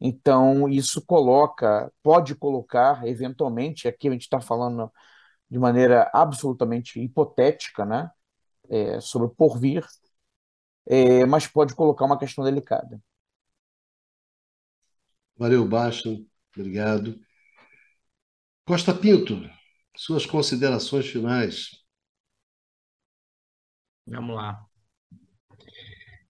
Então, 0.00 0.68
isso 0.68 1.04
coloca, 1.04 1.92
pode 2.02 2.34
colocar, 2.34 3.06
eventualmente, 3.06 3.86
aqui 3.86 4.08
a 4.08 4.12
gente 4.12 4.22
está 4.22 4.40
falando 4.40 4.90
de 5.50 5.58
maneira 5.58 6.10
absolutamente 6.14 7.00
hipotética, 7.00 7.84
né, 7.84 8.10
é, 8.70 9.00
sobre 9.00 9.26
o 9.26 9.30
porvir, 9.30 9.84
é, 10.86 11.26
mas 11.26 11.46
pode 11.46 11.74
colocar 11.74 12.04
uma 12.04 12.18
questão 12.18 12.44
delicada. 12.44 13.00
Valeu, 15.36 15.66
Baixo. 15.66 16.26
Obrigado. 16.56 17.18
Costa 18.64 18.94
Pinto, 18.94 19.40
suas 19.96 20.24
considerações 20.24 21.06
finais. 21.06 21.82
Vamos 24.06 24.36
lá. 24.36 24.66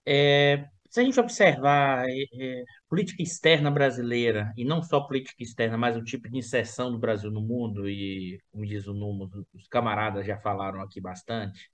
É, 0.06 0.68
se 0.90 1.00
a 1.00 1.04
gente 1.04 1.20
observar 1.20 2.04
é, 2.08 2.24
é, 2.34 2.64
política 2.88 3.22
externa 3.22 3.70
brasileira, 3.70 4.52
e 4.56 4.64
não 4.64 4.82
só 4.82 5.00
política 5.00 5.42
externa, 5.42 5.78
mas 5.78 5.96
o 5.96 6.02
tipo 6.02 6.28
de 6.28 6.36
inserção 6.38 6.90
do 6.90 6.98
Brasil 6.98 7.30
no 7.30 7.40
mundo, 7.40 7.88
e 7.88 8.40
como 8.50 8.66
diz 8.66 8.88
o 8.88 8.92
número, 8.94 9.46
os 9.54 9.68
camaradas 9.68 10.26
já 10.26 10.36
falaram 10.38 10.80
aqui 10.82 11.00
bastante, 11.00 11.70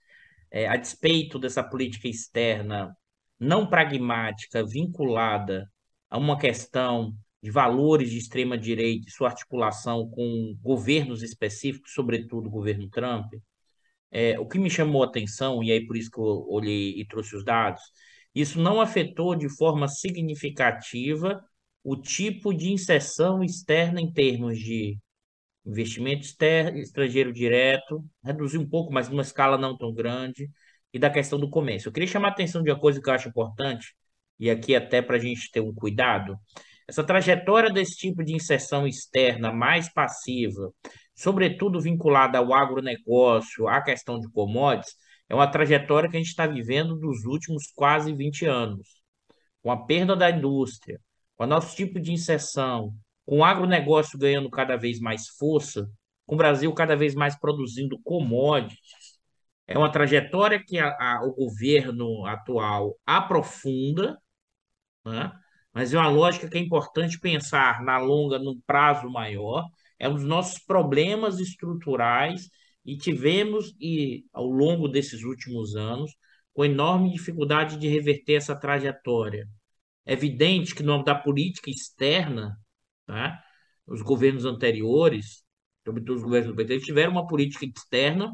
é, 0.50 0.68
a 0.68 0.76
despeito 0.76 1.38
dessa 1.38 1.64
política 1.64 2.08
externa 2.08 2.94
não 3.40 3.66
pragmática, 3.68 4.64
vinculada 4.64 5.70
a 6.10 6.18
uma 6.18 6.38
questão 6.38 7.16
de 7.42 7.50
valores 7.50 8.10
de 8.10 8.18
extrema-direita 8.18 9.08
e 9.08 9.10
sua 9.12 9.28
articulação 9.28 10.08
com 10.10 10.56
governos 10.62 11.22
específicos, 11.22 11.92
sobretudo 11.94 12.48
o 12.48 12.50
governo 12.50 12.88
Trump, 12.90 13.32
é, 14.10 14.38
o 14.38 14.46
que 14.46 14.58
me 14.58 14.70
chamou 14.70 15.02
a 15.02 15.06
atenção, 15.06 15.62
e 15.62 15.72
aí 15.72 15.86
por 15.86 15.96
isso 15.96 16.10
que 16.10 16.18
eu 16.18 16.46
olhei 16.48 17.00
e 17.00 17.06
trouxe 17.06 17.34
os 17.36 17.44
dados, 17.44 17.82
isso 18.36 18.60
não 18.60 18.82
afetou 18.82 19.34
de 19.34 19.48
forma 19.48 19.88
significativa 19.88 21.42
o 21.82 21.96
tipo 21.96 22.52
de 22.52 22.70
inserção 22.70 23.42
externa 23.42 24.00
em 24.00 24.12
termos 24.12 24.58
de 24.58 24.98
investimento 25.64 26.26
estrangeiro 26.76 27.32
direto, 27.32 28.04
reduziu 28.22 28.60
um 28.60 28.68
pouco, 28.68 28.92
mas 28.92 29.08
numa 29.08 29.22
escala 29.22 29.56
não 29.56 29.76
tão 29.76 29.92
grande, 29.92 30.50
e 30.92 30.98
da 30.98 31.08
questão 31.08 31.38
do 31.38 31.48
comércio. 31.48 31.88
Eu 31.88 31.92
queria 31.92 32.06
chamar 32.06 32.28
a 32.28 32.30
atenção 32.32 32.62
de 32.62 32.70
uma 32.70 32.78
coisa 32.78 33.00
que 33.00 33.08
eu 33.08 33.14
acho 33.14 33.28
importante, 33.28 33.94
e 34.38 34.50
aqui 34.50 34.76
até 34.76 35.00
para 35.00 35.16
a 35.16 35.18
gente 35.18 35.50
ter 35.50 35.60
um 35.60 35.74
cuidado, 35.74 36.36
essa 36.86 37.02
trajetória 37.02 37.70
desse 37.70 37.96
tipo 37.96 38.22
de 38.22 38.34
inserção 38.34 38.86
externa 38.86 39.50
mais 39.50 39.92
passiva, 39.92 40.70
sobretudo 41.14 41.80
vinculada 41.80 42.38
ao 42.38 42.54
agronegócio, 42.54 43.66
à 43.66 43.80
questão 43.80 44.20
de 44.20 44.28
commodities, 44.30 44.94
é 45.28 45.34
uma 45.34 45.50
trajetória 45.50 46.08
que 46.08 46.16
a 46.16 46.20
gente 46.20 46.28
está 46.28 46.46
vivendo 46.46 46.96
dos 46.96 47.24
últimos 47.24 47.66
quase 47.74 48.12
20 48.14 48.46
anos. 48.46 49.02
Com 49.62 49.70
a 49.70 49.84
perda 49.84 50.14
da 50.14 50.30
indústria, 50.30 51.00
com 51.36 51.44
o 51.44 51.46
nosso 51.46 51.74
tipo 51.76 52.00
de 52.00 52.12
inserção, 52.12 52.94
com 53.24 53.38
o 53.40 53.44
agronegócio 53.44 54.18
ganhando 54.18 54.48
cada 54.48 54.76
vez 54.76 55.00
mais 55.00 55.28
força, 55.28 55.90
com 56.24 56.34
o 56.34 56.38
Brasil 56.38 56.72
cada 56.72 56.96
vez 56.96 57.14
mais 57.14 57.38
produzindo 57.38 57.98
commodities. 58.02 58.78
É 59.66 59.76
uma 59.76 59.90
trajetória 59.90 60.62
que 60.64 60.78
a, 60.78 60.88
a, 60.90 61.22
o 61.24 61.34
governo 61.34 62.24
atual 62.24 62.96
aprofunda, 63.04 64.16
né? 65.04 65.32
mas 65.72 65.92
é 65.92 65.98
uma 65.98 66.08
lógica 66.08 66.48
que 66.48 66.56
é 66.56 66.60
importante 66.60 67.18
pensar 67.18 67.82
na 67.82 67.98
longa, 67.98 68.38
num 68.38 68.60
prazo 68.66 69.10
maior. 69.10 69.64
É 69.98 70.08
um 70.08 70.14
dos 70.14 70.24
nossos 70.24 70.58
problemas 70.60 71.40
estruturais 71.40 72.48
e 72.86 72.96
tivemos, 72.96 73.74
e 73.80 74.24
ao 74.32 74.46
longo 74.46 74.88
desses 74.88 75.24
últimos 75.24 75.74
anos, 75.74 76.12
com 76.54 76.64
enorme 76.64 77.12
dificuldade 77.12 77.76
de 77.78 77.88
reverter 77.88 78.34
essa 78.34 78.54
trajetória. 78.54 79.48
É 80.06 80.12
evidente 80.12 80.74
que 80.74 80.84
no 80.84 80.92
âmbito 80.92 81.06
da 81.06 81.14
política 81.16 81.68
externa, 81.68 82.56
tá? 83.04 83.42
os 83.86 84.02
governos 84.02 84.44
anteriores, 84.44 85.44
sobretudo 85.84 86.16
os 86.16 86.22
governos 86.22 86.50
do 86.50 86.56
PT, 86.56 86.80
tiveram 86.80 87.12
uma 87.12 87.26
política 87.26 87.66
externa, 87.66 88.32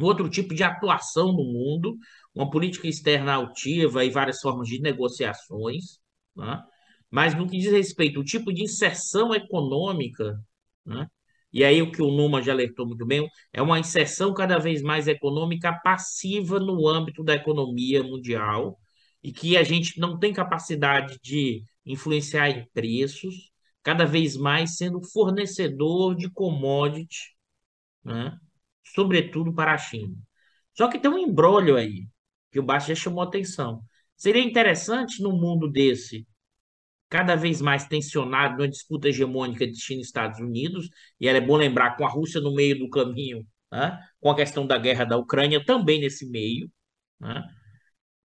outro 0.00 0.28
tipo 0.30 0.54
de 0.54 0.62
atuação 0.62 1.32
no 1.32 1.44
mundo, 1.44 1.96
uma 2.34 2.50
política 2.50 2.88
externa 2.88 3.34
altiva 3.34 4.04
e 4.04 4.10
várias 4.10 4.40
formas 4.40 4.68
de 4.68 4.80
negociações, 4.80 5.98
né? 6.34 6.62
Mas 7.10 7.34
no 7.34 7.48
que 7.48 7.58
diz 7.58 7.72
respeito 7.72 8.18
ao 8.18 8.24
tipo 8.24 8.52
de 8.52 8.62
inserção 8.62 9.34
econômica, 9.34 10.38
né? 10.84 11.06
E 11.52 11.64
aí 11.64 11.80
o 11.82 11.90
que 11.90 12.02
o 12.02 12.10
Numa 12.10 12.42
já 12.42 12.52
alertou 12.52 12.86
muito 12.86 13.06
bem, 13.06 13.26
é 13.52 13.62
uma 13.62 13.78
inserção 13.78 14.34
cada 14.34 14.58
vez 14.58 14.82
mais 14.82 15.08
econômica 15.08 15.72
passiva 15.82 16.58
no 16.60 16.86
âmbito 16.88 17.24
da 17.24 17.34
economia 17.34 18.02
mundial, 18.02 18.78
e 19.22 19.32
que 19.32 19.56
a 19.56 19.62
gente 19.62 19.98
não 19.98 20.18
tem 20.18 20.32
capacidade 20.32 21.18
de 21.22 21.64
influenciar 21.84 22.50
em 22.50 22.66
preços, 22.72 23.50
cada 23.82 24.04
vez 24.04 24.36
mais 24.36 24.76
sendo 24.76 25.00
fornecedor 25.02 26.14
de 26.14 26.30
commodity, 26.30 27.34
né? 28.04 28.36
sobretudo 28.84 29.52
para 29.54 29.74
a 29.74 29.78
China. 29.78 30.14
Só 30.74 30.88
que 30.88 30.98
tem 30.98 31.10
um 31.10 31.18
embrólio 31.18 31.76
aí, 31.76 32.06
que 32.52 32.58
o 32.60 32.62
Baixo 32.62 32.88
já 32.88 32.94
chamou 32.94 33.22
atenção. 33.22 33.82
Seria 34.16 34.42
interessante, 34.42 35.22
num 35.22 35.38
mundo 35.38 35.68
desse, 35.70 36.26
cada 37.08 37.34
vez 37.34 37.60
mais 37.60 37.86
tensionado, 37.86 38.58
numa 38.58 38.68
disputa 38.68 39.08
hegemônica 39.08 39.66
de 39.66 39.80
China 39.80 40.00
e 40.00 40.02
Estados 40.02 40.40
Unidos, 40.40 40.88
e 41.20 41.28
é 41.28 41.40
bom 41.40 41.56
lembrar, 41.56 41.96
com 41.96 42.04
a 42.04 42.08
Rússia 42.08 42.40
no 42.40 42.54
meio 42.54 42.78
do 42.78 42.88
caminho, 42.90 43.46
né, 43.72 43.98
com 44.20 44.30
a 44.30 44.36
questão 44.36 44.66
da 44.66 44.78
guerra 44.78 45.04
da 45.04 45.16
Ucrânia 45.16 45.64
também 45.64 46.00
nesse 46.00 46.28
meio, 46.28 46.70
né, 47.20 47.42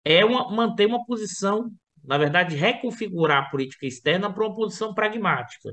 é 0.06 0.24
uma, 0.24 0.50
manter 0.52 0.86
uma 0.86 1.06
posição, 1.06 1.70
na 2.04 2.18
verdade, 2.18 2.56
reconfigurar 2.56 3.46
a 3.46 3.50
política 3.50 3.86
externa 3.86 4.32
para 4.32 4.46
uma 4.46 4.56
posição 4.56 4.94
pragmática, 4.94 5.72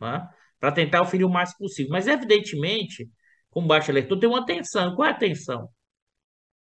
né, 0.00 0.28
para 0.60 0.72
tentar 0.72 1.02
oferir 1.02 1.26
o 1.26 1.30
mais 1.30 1.56
possível. 1.56 1.92
Mas, 1.92 2.06
evidentemente, 2.06 3.08
como 3.50 3.66
Baixo 3.66 3.90
alertou, 3.90 4.18
tem 4.18 4.28
uma 4.28 4.44
tensão. 4.44 4.94
Qual 4.94 5.08
é 5.08 5.12
a 5.12 5.14
tensão? 5.14 5.68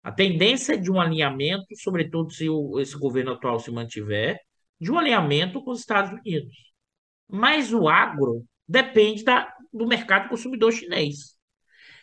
A 0.01 0.11
tendência 0.11 0.77
de 0.77 0.91
um 0.91 0.99
alinhamento, 0.99 1.67
sobretudo 1.75 2.31
se 2.31 2.49
o, 2.49 2.79
esse 2.79 2.97
governo 2.97 3.33
atual 3.33 3.59
se 3.59 3.71
mantiver, 3.71 4.39
de 4.80 4.91
um 4.91 4.97
alinhamento 4.97 5.61
com 5.61 5.72
os 5.72 5.80
Estados 5.80 6.11
Unidos. 6.11 6.56
Mas 7.27 7.73
o 7.73 7.88
agro 7.88 8.45
depende 8.68 9.23
da, 9.23 9.53
do 9.73 9.88
mercado 9.88 10.30
consumidor 10.30 10.72
chinês. 10.72 11.38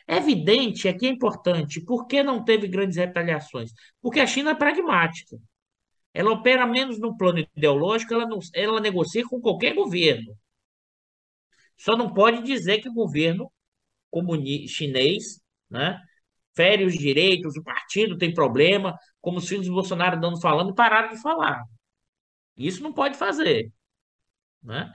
É 0.06 0.16
evidente, 0.16 0.88
aqui 0.88 1.06
é 1.06 1.10
importante, 1.10 1.80
por 1.80 2.06
que 2.06 2.22
não 2.22 2.44
teve 2.44 2.68
grandes 2.68 2.96
retaliações? 2.96 3.72
Porque 4.00 4.20
a 4.20 4.26
China 4.26 4.52
é 4.52 4.54
pragmática. 4.54 5.36
Ela 6.14 6.30
opera 6.30 6.66
menos 6.66 6.98
no 6.98 7.16
plano 7.16 7.40
ideológico, 7.40 8.14
ela, 8.14 8.26
não, 8.26 8.38
ela 8.54 8.80
negocia 8.80 9.24
com 9.26 9.40
qualquer 9.40 9.74
governo. 9.74 10.36
Só 11.76 11.96
não 11.96 12.12
pode 12.14 12.42
dizer 12.42 12.78
que 12.78 12.88
o 12.88 12.94
governo 12.94 13.50
chinês 14.68 15.40
né, 15.68 16.00
fere 16.54 16.84
os 16.84 16.94
direitos, 16.94 17.56
o 17.56 17.62
partido 17.62 18.16
tem 18.16 18.32
problema, 18.32 18.96
como 19.20 19.38
os 19.38 19.48
filhos 19.48 19.66
de 19.66 19.70
Bolsonaro 19.70 20.18
dando 20.18 20.40
falando 20.40 20.70
e 20.70 20.74
pararam 20.74 21.10
de 21.10 21.20
falar. 21.20 21.62
Isso 22.56 22.82
não 22.82 22.92
pode 22.92 23.16
fazer. 23.16 23.70
Né? 24.62 24.90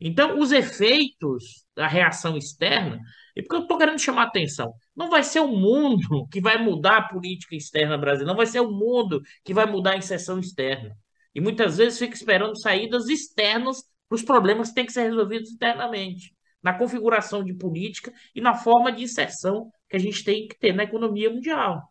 Então, 0.00 0.38
os 0.38 0.50
efeitos 0.50 1.64
da 1.74 1.86
reação 1.86 2.36
externa, 2.36 3.00
e 3.36 3.42
porque 3.42 3.56
eu 3.56 3.62
estou 3.62 3.76
querendo 3.76 3.98
chamar 3.98 4.24
atenção, 4.24 4.72
não 4.96 5.10
vai 5.10 5.22
ser 5.22 5.40
o 5.40 5.48
mundo 5.48 6.26
que 6.32 6.40
vai 6.40 6.56
mudar 6.56 6.96
a 6.96 7.08
política 7.08 7.54
externa 7.54 7.98
brasileira, 7.98 8.32
não 8.32 8.36
vai 8.36 8.46
ser 8.46 8.60
o 8.60 8.70
mundo 8.70 9.20
que 9.44 9.52
vai 9.52 9.66
mudar 9.66 9.92
a 9.92 9.96
inserção 9.98 10.38
externa. 10.38 10.96
E 11.34 11.40
muitas 11.40 11.76
vezes 11.76 11.98
fica 11.98 12.14
esperando 12.14 12.58
saídas 12.58 13.08
externas 13.08 13.82
para 14.08 14.16
os 14.16 14.22
problemas 14.22 14.68
que 14.68 14.74
têm 14.74 14.86
que 14.86 14.92
ser 14.92 15.02
resolvidos 15.02 15.50
internamente, 15.52 16.34
na 16.62 16.76
configuração 16.76 17.44
de 17.44 17.54
política 17.54 18.12
e 18.34 18.40
na 18.40 18.54
forma 18.54 18.90
de 18.90 19.04
inserção 19.04 19.70
que 19.88 19.96
a 19.96 20.00
gente 20.00 20.24
tem 20.24 20.48
que 20.48 20.58
ter 20.58 20.72
na 20.72 20.84
economia 20.84 21.30
mundial. 21.30 21.89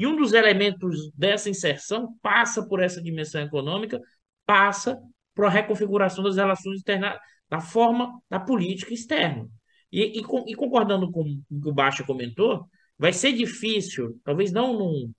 E 0.00 0.06
um 0.06 0.16
dos 0.16 0.32
elementos 0.32 1.12
dessa 1.12 1.50
inserção 1.50 2.16
passa 2.22 2.66
por 2.66 2.80
essa 2.80 3.02
dimensão 3.02 3.42
econômica, 3.42 4.00
passa 4.46 4.98
por 5.34 5.44
a 5.44 5.50
reconfiguração 5.50 6.24
das 6.24 6.36
relações 6.36 6.80
internas, 6.80 7.18
da 7.50 7.60
forma 7.60 8.18
da 8.26 8.40
política 8.40 8.94
externa. 8.94 9.46
E, 9.92 10.18
e, 10.18 10.22
e 10.46 10.54
concordando 10.54 11.12
com 11.12 11.20
o 11.50 11.60
que 11.60 11.68
o 11.68 11.74
Baixa 11.74 12.02
comentou, 12.02 12.64
vai 12.96 13.12
ser 13.12 13.32
difícil, 13.32 14.18
talvez 14.24 14.50
não 14.50 14.72
num, 14.72 15.12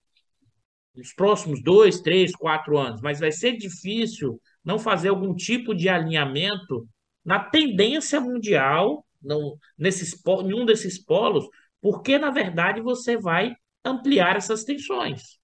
nos 0.95 1.13
próximos 1.13 1.61
dois, 1.61 2.01
três, 2.01 2.31
quatro 2.31 2.75
anos, 2.75 3.01
mas 3.01 3.19
vai 3.19 3.31
ser 3.31 3.57
difícil 3.57 4.41
não 4.65 4.79
fazer 4.79 5.09
algum 5.09 5.35
tipo 5.35 5.75
de 5.75 5.89
alinhamento 5.89 6.89
na 7.23 7.37
tendência 7.37 8.19
mundial, 8.19 9.05
não, 9.21 9.55
nesses, 9.77 10.19
em 10.43 10.53
um 10.55 10.65
desses 10.65 10.97
polos, 10.97 11.45
porque, 11.79 12.17
na 12.17 12.31
verdade, 12.31 12.81
você 12.81 13.15
vai 13.15 13.53
ampliar 13.83 14.35
essas 14.35 14.63
tensões. 14.63 15.39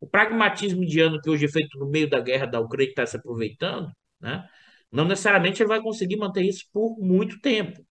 O 0.00 0.06
pragmatismo 0.06 0.82
indiano, 0.82 1.20
que 1.20 1.30
hoje 1.30 1.46
é 1.46 1.48
feito 1.48 1.78
no 1.78 1.88
meio 1.88 2.08
da 2.08 2.20
guerra 2.20 2.46
da 2.46 2.60
Ucrânia, 2.60 2.90
está 2.90 3.06
se 3.06 3.16
aproveitando, 3.16 3.90
né, 4.20 4.46
não 4.90 5.04
necessariamente 5.04 5.62
ele 5.62 5.68
vai 5.68 5.82
conseguir 5.82 6.16
manter 6.16 6.42
isso 6.42 6.66
por 6.72 6.98
muito 6.98 7.40
tempo. 7.40 7.84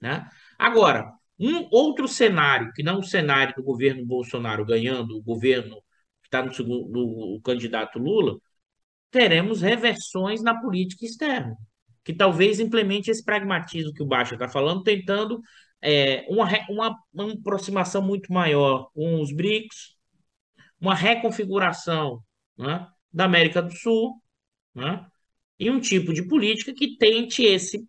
Né? 0.00 0.28
Agora, 0.58 1.12
um 1.38 1.68
outro 1.70 2.08
cenário, 2.08 2.72
que 2.72 2.82
não 2.82 3.00
o 3.00 3.04
cenário 3.04 3.54
do 3.54 3.62
governo 3.62 4.04
Bolsonaro 4.04 4.64
ganhando 4.64 5.16
o 5.16 5.22
governo 5.22 5.76
que 6.22 6.28
está 6.28 6.42
no 6.42 6.52
segundo, 6.52 7.00
o 7.36 7.40
candidato 7.40 7.98
Lula, 7.98 8.38
teremos 9.10 9.62
reversões 9.62 10.42
na 10.42 10.60
política 10.60 11.04
externa, 11.04 11.56
que 12.04 12.12
talvez 12.12 12.60
implemente 12.60 13.10
esse 13.10 13.24
pragmatismo 13.24 13.92
que 13.92 14.02
o 14.02 14.06
Baixa 14.06 14.34
está 14.34 14.48
falando, 14.48 14.82
tentando 14.82 15.40
é, 15.82 16.26
uma, 16.28 16.48
uma, 16.68 16.96
uma 17.12 17.32
aproximação 17.32 18.02
muito 18.02 18.32
maior 18.32 18.90
com 18.94 19.20
os 19.20 19.32
BRICS, 19.32 19.96
uma 20.80 20.94
reconfiguração 20.94 22.22
né, 22.56 22.86
da 23.12 23.24
América 23.24 23.62
do 23.62 23.72
Sul, 23.72 24.20
né, 24.74 25.06
e 25.58 25.70
um 25.70 25.80
tipo 25.80 26.12
de 26.12 26.26
política 26.26 26.72
que 26.74 26.96
tente 26.96 27.42
esse 27.42 27.86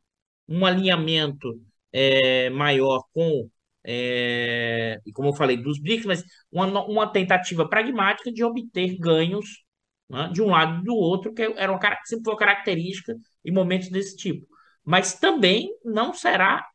um 0.48 0.66
alinhamento 0.66 1.62
é, 1.94 2.50
maior 2.50 3.04
com, 3.14 3.50
é, 3.84 5.00
como 5.14 5.30
eu 5.30 5.34
falei, 5.34 5.58
dos 5.58 5.80
BRICS, 5.80 6.06
mas 6.06 6.24
uma, 6.52 6.86
uma 6.86 7.08
tentativa 7.12 7.68
pragmática 7.68 8.32
de 8.32 8.44
obter 8.44 8.98
ganhos 8.98 9.64
né, 10.10 10.30
de 10.34 10.42
um 10.42 10.48
lado 10.48 10.82
e 10.82 10.84
do 10.84 10.96
outro, 10.96 11.34
que 11.34 11.42
era 11.42 11.72
uma, 11.72 11.80
sempre 12.06 12.24
foi 12.24 12.34
uma 12.34 12.40
característica 12.40 13.16
em 13.46 13.52
momentos 13.52 13.90
desse 13.90 14.16
tipo. 14.18 14.48
Mas 14.84 15.14
também 15.20 15.70
não 15.86 16.14
será 16.14 16.66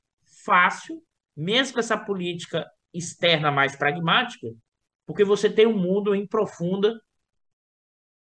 fácil, 0.45 1.03
mesmo 1.37 1.75
com 1.75 1.81
essa 1.81 1.97
política 1.97 2.67
externa 2.93 3.51
mais 3.51 3.77
pragmática, 3.77 4.49
porque 5.07 5.25
você 5.25 5.51
tem 5.51 5.67
um 5.67 5.77
mundo 5.77 6.15
em 6.15 6.27
profunda 6.27 7.01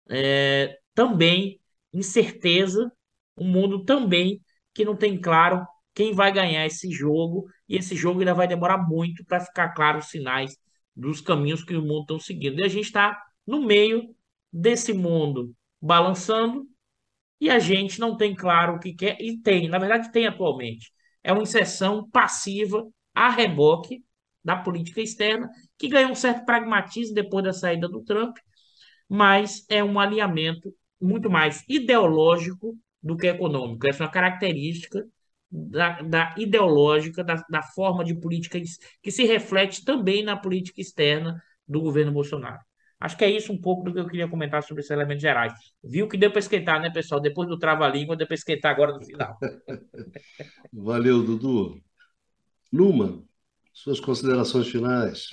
é, 0.09 0.77
também 0.93 1.59
incerteza, 1.93 2.91
um 3.37 3.47
mundo 3.47 3.83
também 3.83 4.41
que 4.73 4.85
não 4.85 4.95
tem 4.95 5.19
claro 5.19 5.65
quem 5.93 6.13
vai 6.13 6.31
ganhar 6.31 6.65
esse 6.65 6.91
jogo, 6.91 7.47
e 7.67 7.75
esse 7.75 7.95
jogo 7.95 8.19
ainda 8.19 8.33
vai 8.33 8.47
demorar 8.47 8.77
muito 8.77 9.25
para 9.25 9.39
ficar 9.39 9.69
claro 9.69 9.97
os 9.99 10.09
sinais 10.09 10.55
dos 10.95 11.21
caminhos 11.21 11.63
que 11.63 11.75
o 11.75 11.81
mundo 11.81 12.01
está 12.13 12.19
seguindo. 12.19 12.59
E 12.59 12.63
a 12.63 12.67
gente 12.67 12.85
está 12.85 13.19
no 13.45 13.65
meio 13.65 14.15
desse 14.51 14.93
mundo 14.93 15.55
balançando 15.81 16.67
e 17.39 17.49
a 17.49 17.59
gente 17.59 17.99
não 17.99 18.17
tem 18.17 18.35
claro 18.35 18.75
o 18.75 18.79
que 18.79 18.93
quer, 18.93 19.17
e 19.19 19.37
tem, 19.41 19.67
na 19.69 19.79
verdade 19.79 20.11
tem 20.11 20.27
atualmente. 20.27 20.91
É 21.27 21.33
uma 21.33 21.43
inserção 21.43 22.09
passiva 22.09 22.87
a 23.13 23.29
reboque 23.29 24.01
da 24.41 24.55
política 24.55 25.01
externa, 25.01 25.49
que 25.77 25.89
ganhou 25.89 26.11
um 26.11 26.15
certo 26.15 26.45
pragmatismo 26.45 27.13
depois 27.13 27.43
da 27.43 27.51
saída 27.51 27.89
do 27.89 28.01
Trump, 28.01 28.37
mas 29.09 29.65
é 29.67 29.83
um 29.83 29.99
alinhamento 29.99 30.73
muito 31.01 31.29
mais 31.29 31.65
ideológico 31.67 32.77
do 33.03 33.17
que 33.17 33.27
econômico. 33.27 33.85
Essa 33.85 34.03
é 34.03 34.05
uma 34.05 34.11
característica 34.11 35.05
da, 35.51 36.01
da 36.01 36.35
ideológica, 36.37 37.25
da, 37.25 37.35
da 37.49 37.61
forma 37.61 38.05
de 38.05 38.15
política 38.15 38.57
que 39.03 39.11
se 39.11 39.25
reflete 39.25 39.83
também 39.83 40.23
na 40.23 40.37
política 40.37 40.79
externa 40.79 41.43
do 41.67 41.81
governo 41.81 42.13
Bolsonaro. 42.13 42.61
Acho 42.99 43.15
que 43.15 43.23
é 43.23 43.29
isso 43.29 43.53
um 43.53 43.61
pouco 43.61 43.83
do 43.83 43.93
que 43.93 43.99
eu 43.99 44.07
queria 44.07 44.27
comentar 44.27 44.63
sobre 44.63 44.81
esses 44.81 44.91
elementos 44.91 45.21
gerais. 45.21 45.53
Viu 45.83 46.07
que 46.07 46.17
deu 46.17 46.31
para 46.31 46.39
esquentar, 46.39 46.81
né, 46.81 46.89
pessoal? 46.89 47.21
Depois 47.21 47.47
do 47.47 47.59
trava-língua, 47.59 48.15
deu 48.15 48.25
para 48.25 48.33
esquentar 48.33 48.71
agora 48.71 48.93
no 48.93 49.05
final. 49.05 49.37
Valeu, 50.73 51.23
Dudu. 51.23 51.79
Luma, 52.73 53.23
suas 53.71 53.99
considerações 53.99 54.67
finais. 54.67 55.29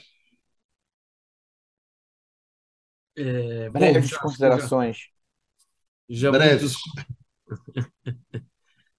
É, 3.16 3.70
Breves 3.70 4.10
bom, 4.10 4.18
considerações. 4.18 4.98
Já, 6.08 6.30
já 6.30 6.30
Breves. 6.32 6.74
Muitos... 7.46 8.44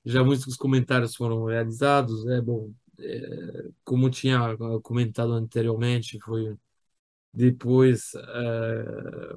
já 0.04 0.24
muitos 0.24 0.56
comentários 0.56 1.16
foram 1.16 1.46
realizados. 1.46 2.26
É 2.28 2.42
bom, 2.42 2.74
é, 2.98 3.70
como 3.84 4.10
tinha 4.10 4.40
comentado 4.82 5.34
anteriormente, 5.34 6.20
foi 6.20 6.58
depois 7.36 8.14
é, 8.16 9.36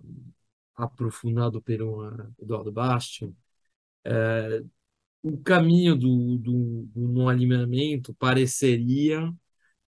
aprofundado 0.77 1.61
pelo 1.63 2.05
Eduardo 2.41 2.73
Basti. 2.73 3.33
É, 4.05 4.63
o 5.23 5.39
caminho 5.39 5.97
do, 5.97 6.39
do, 6.39 6.83
do 6.95 7.09
não 7.09 7.29
alinhamento 7.29 8.15
pareceria 8.15 9.33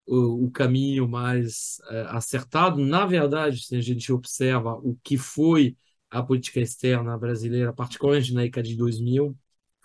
o, 0.07 0.45
o 0.45 0.51
caminho 0.51 1.07
mais 1.07 1.81
é, 1.89 2.01
acertado. 2.09 2.77
Na 2.85 3.05
verdade, 3.05 3.63
se 3.65 3.75
a 3.75 3.81
gente 3.81 4.11
observa 4.11 4.73
o 4.75 4.97
que 5.03 5.17
foi 5.17 5.77
a 6.09 6.23
política 6.23 6.59
externa 6.59 7.17
brasileira, 7.17 7.73
particularmente 7.73 8.33
na 8.33 8.41
década 8.41 8.67
de 8.67 8.75
2000, 8.75 9.37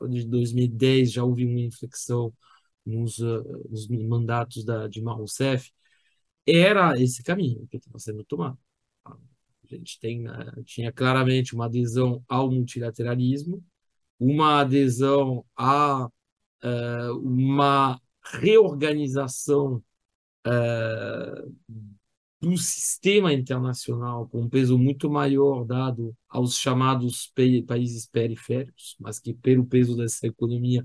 de 0.09 0.27
2010 0.27 1.13
já 1.13 1.25
houve 1.25 1.47
uma 1.47 1.61
inflexão 1.61 2.33
nos, 2.85 3.19
nos 3.71 3.89
mandatos 3.89 4.65
da 4.65 4.89
Dilma 4.89 5.15
Rousseff, 5.15 5.71
era 6.47 7.01
esse 7.01 7.23
caminho 7.23 7.67
que 7.69 7.77
estava 7.77 7.99
sendo 7.99 8.25
tomado. 8.25 8.59
A 9.05 9.17
gente 9.67 9.99
tem, 9.99 10.29
uh, 10.29 10.63
tinha 10.65 10.93
claramente 10.93 11.55
uma 11.55 11.67
adesão 11.67 12.23
ao 12.29 12.51
multilateralismo, 12.51 13.65
uma 14.19 14.61
adesão 14.61 15.45
a 15.57 16.07
uh, 16.07 17.19
uma 17.23 18.01
reorganização 18.41 19.83
do 22.41 22.59
sistema 22.59 23.33
internacional, 23.33 24.29
com 24.29 24.43
um 24.43 24.49
peso 24.49 24.79
muito 24.79 25.09
maior 25.11 25.65
dado 25.65 26.15
aos 26.29 26.59
chamados 26.59 27.33
países 27.67 28.07
periféricos, 28.07 28.97
mas 29.01 29.19
que, 29.19 29.33
pelo 29.33 29.65
peso 29.67 29.97
dessa 29.97 30.27
economia, 30.27 30.85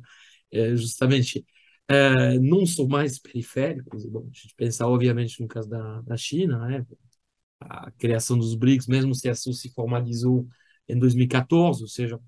é, 0.52 0.76
justamente 0.76 1.46
é, 1.90 2.40
não 2.40 2.66
são 2.66 2.88
mais 2.88 3.20
periféricos. 3.20 4.06
Bom, 4.06 4.22
a 4.32 4.38
gente 4.38 4.56
pensar, 4.56 4.88
obviamente, 4.88 5.42
no 5.42 5.48
caso 5.48 5.70
da, 5.70 6.02
da 6.02 6.18
China, 6.18 6.68
né? 6.68 6.86
a 7.60 7.92
criação 7.94 8.38
dos 8.38 8.56
BRICS, 8.56 8.88
mesmo 8.88 9.16
se 9.16 9.30
isso 9.30 9.54
se 9.54 9.70
formalizou 9.74 10.48
em 10.88 10.98
2014, 11.00 11.82
ou 11.84 11.90
seja, 11.90 12.20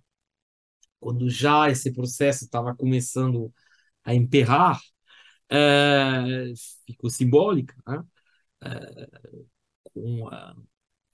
quando 1.00 1.30
já 1.30 1.70
esse 1.70 1.92
processo 1.92 2.46
estava 2.46 2.76
começando 2.76 3.54
a 4.04 4.14
emperrar, 4.16 4.80
é, 5.50 6.54
ficou 6.88 7.10
simbólica, 7.10 7.76
né? 7.88 8.04
com 9.94 10.28
a, 10.30 10.56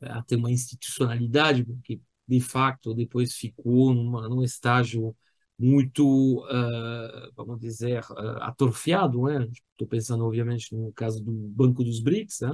a 0.01 0.23
ter 0.23 0.35
uma 0.35 0.51
institucionalidade, 0.51 1.65
porque 1.65 2.01
de 2.27 2.39
facto 2.41 2.93
depois 2.93 3.35
ficou 3.35 3.93
numa, 3.93 4.27
num 4.29 4.43
estágio 4.43 5.15
muito, 5.59 6.45
uh, 6.45 7.31
vamos 7.35 7.59
dizer, 7.59 8.03
uh, 8.11 8.43
atrofiado, 8.43 9.23
né? 9.23 9.47
Estou 9.71 9.88
pensando, 9.88 10.25
obviamente, 10.25 10.73
no 10.75 10.91
caso 10.93 11.23
do 11.23 11.31
Banco 11.31 11.84
dos 11.84 11.99
BRICS, 11.99 12.41
né? 12.41 12.53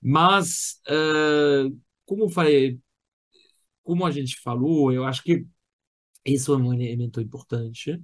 Mas, 0.00 0.80
uh, 0.88 1.78
como 2.04 2.28
falei, 2.30 2.80
como 3.82 4.06
a 4.06 4.10
gente 4.10 4.40
falou, 4.40 4.92
eu 4.92 5.04
acho 5.04 5.22
que 5.22 5.46
esse 6.24 6.50
é 6.50 6.54
um 6.54 6.72
elemento 6.72 7.20
importante. 7.20 8.00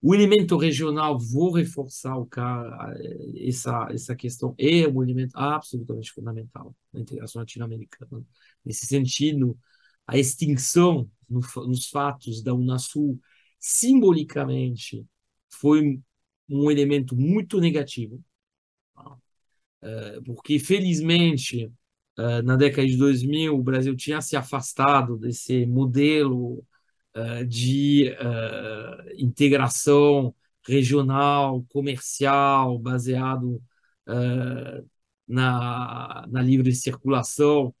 O 0.00 0.14
elemento 0.14 0.56
regional, 0.56 1.18
vou 1.18 1.52
reforçar 1.52 2.16
o 2.16 2.26
cara, 2.26 2.94
essa, 3.36 3.88
essa 3.90 4.14
questão, 4.14 4.54
é 4.58 4.86
um 4.88 5.02
elemento 5.02 5.36
absolutamente 5.36 6.12
fundamental 6.12 6.74
na 6.92 7.00
integração 7.00 7.40
latino-americana. 7.40 8.24
Nesse 8.64 8.86
sentido, 8.86 9.58
a 10.06 10.16
extinção 10.16 11.10
no, 11.28 11.40
nos 11.66 11.88
fatos 11.88 12.42
da 12.42 12.54
Unasul, 12.54 13.20
simbolicamente, 13.58 15.06
foi 15.50 16.00
um 16.48 16.70
elemento 16.70 17.16
muito 17.16 17.60
negativo, 17.60 18.22
é, 19.82 20.20
porque, 20.22 20.58
felizmente, 20.58 21.72
é, 22.18 22.42
na 22.42 22.56
década 22.56 22.86
de 22.86 22.96
2000, 22.96 23.54
o 23.56 23.62
Brasil 23.62 23.96
tinha 23.96 24.20
se 24.20 24.36
afastado 24.36 25.16
desse 25.16 25.66
modelo 25.66 26.64
eh, 27.14 27.44
de 27.44 28.14
integração 29.18 30.34
regional, 30.66 31.64
comercial, 31.70 32.78
baseado 32.78 33.62
na, 35.26 36.26
na 36.28 36.42
livre 36.42 36.72
circulação, 36.74 37.74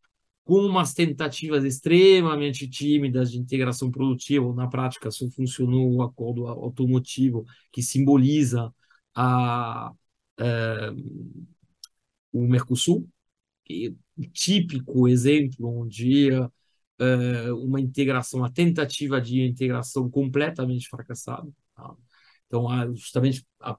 com 0.48 0.64
umas 0.64 0.94
tentativas 0.94 1.62
extremamente 1.62 2.66
tímidas 2.66 3.30
de 3.30 3.38
integração 3.38 3.90
produtiva. 3.90 4.50
Na 4.54 4.66
prática, 4.66 5.10
só 5.10 5.28
funcionou 5.30 5.92
o 5.92 6.02
acordo 6.02 6.46
automotivo, 6.46 7.44
que 7.70 7.82
simboliza 7.82 8.72
a, 9.14 9.92
o 12.32 12.46
Mercosul, 12.46 13.06
que 13.62 13.88
é 13.88 14.22
um 14.22 14.30
típico 14.30 15.06
exemplo 15.06 15.68
onde 15.82 16.30
uh, 16.32 16.50
uma 17.62 17.78
integração, 17.78 18.40
uma 18.40 18.50
tentativa 18.50 19.20
de 19.20 19.42
integração 19.42 20.08
completamente 20.10 20.88
fracassada. 20.88 21.52
Tá? 21.76 21.94
Então, 22.46 22.66
justamente 22.96 23.46
a, 23.60 23.76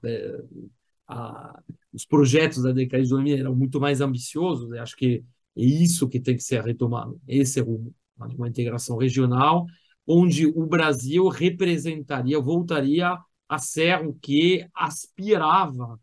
a, 1.08 1.64
os 1.91 2.06
projetos 2.06 2.62
da 2.62 2.72
década 2.72 3.02
de 3.02 3.10
2000 3.10 3.38
eram 3.40 3.56
muito 3.56 3.82
mais 3.82 4.02
ambiciosos, 4.02 4.72
acho 4.74 4.96
que 4.96 5.24
é 5.60 5.65
isso 5.65 6.07
que 6.07 6.19
tem 6.19 6.36
que 6.36 6.44
ser 6.44 6.64
retomado, 6.64 7.19
esse 7.27 7.60
é 7.60 7.64
rumo, 7.64 7.94
uma 8.18 8.48
integração 8.48 8.98
regional, 8.98 9.65
onde 10.07 10.48
o 10.48 10.65
Brasil 10.65 11.27
representaria, 11.27 12.40
voltaria 12.40 13.18
a 13.48 13.57
ser 13.60 14.06
o 14.06 14.14
que 14.14 14.68
aspirava 14.73 15.99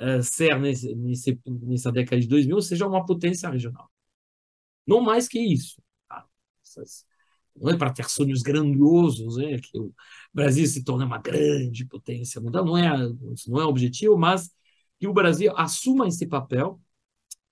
uh, 0.00 0.22
ser 0.22 0.58
nesse, 0.58 0.94
nesse, 0.94 1.40
nessa 1.46 1.92
década 1.92 2.20
de 2.20 2.28
2000, 2.28 2.56
ou 2.56 2.62
seja, 2.62 2.86
uma 2.86 3.04
potência 3.04 3.48
regional. 3.48 3.90
Não 4.86 5.00
mais 5.00 5.28
que 5.28 5.38
isso. 5.38 5.80
Tá? 6.08 6.26
Não 7.56 7.70
é 7.70 7.76
para 7.76 7.92
ter 7.92 8.08
sonhos 8.08 8.42
grandiosos, 8.42 9.36
né? 9.36 9.58
que 9.58 9.78
o 9.78 9.92
Brasil 10.32 10.66
se 10.66 10.82
torne 10.82 11.04
uma 11.04 11.18
grande 11.18 11.84
potência 11.84 12.40
mundial, 12.40 12.64
não 12.64 12.76
é, 12.76 12.90
não 13.46 13.60
é 13.60 13.64
objetivo, 13.64 14.16
mas 14.16 14.50
que 14.98 15.06
o 15.06 15.12
Brasil 15.12 15.52
assuma 15.56 16.08
esse 16.08 16.26
papel, 16.26 16.80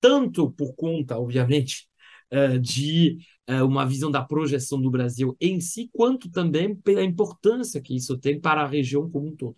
tanto 0.01 0.51
por 0.53 0.75
conta, 0.75 1.19
obviamente, 1.19 1.89
eh, 2.31 2.59
de 2.59 3.19
eh, 3.47 3.63
uma 3.63 3.87
visão 3.87 4.11
da 4.11 4.23
projeção 4.25 4.81
do 4.81 4.91
Brasil 4.91 5.37
em 5.41 5.61
si, 5.61 5.91
quanto 5.93 6.31
também 6.31 6.75
pela 6.77 7.03
importância 7.03 7.81
que 7.81 7.97
isso 7.97 8.19
tem 8.19 8.41
para 8.41 8.63
a 8.63 8.67
região 8.67 9.11
como 9.11 9.29
um 9.29 9.37
todo. 9.37 9.57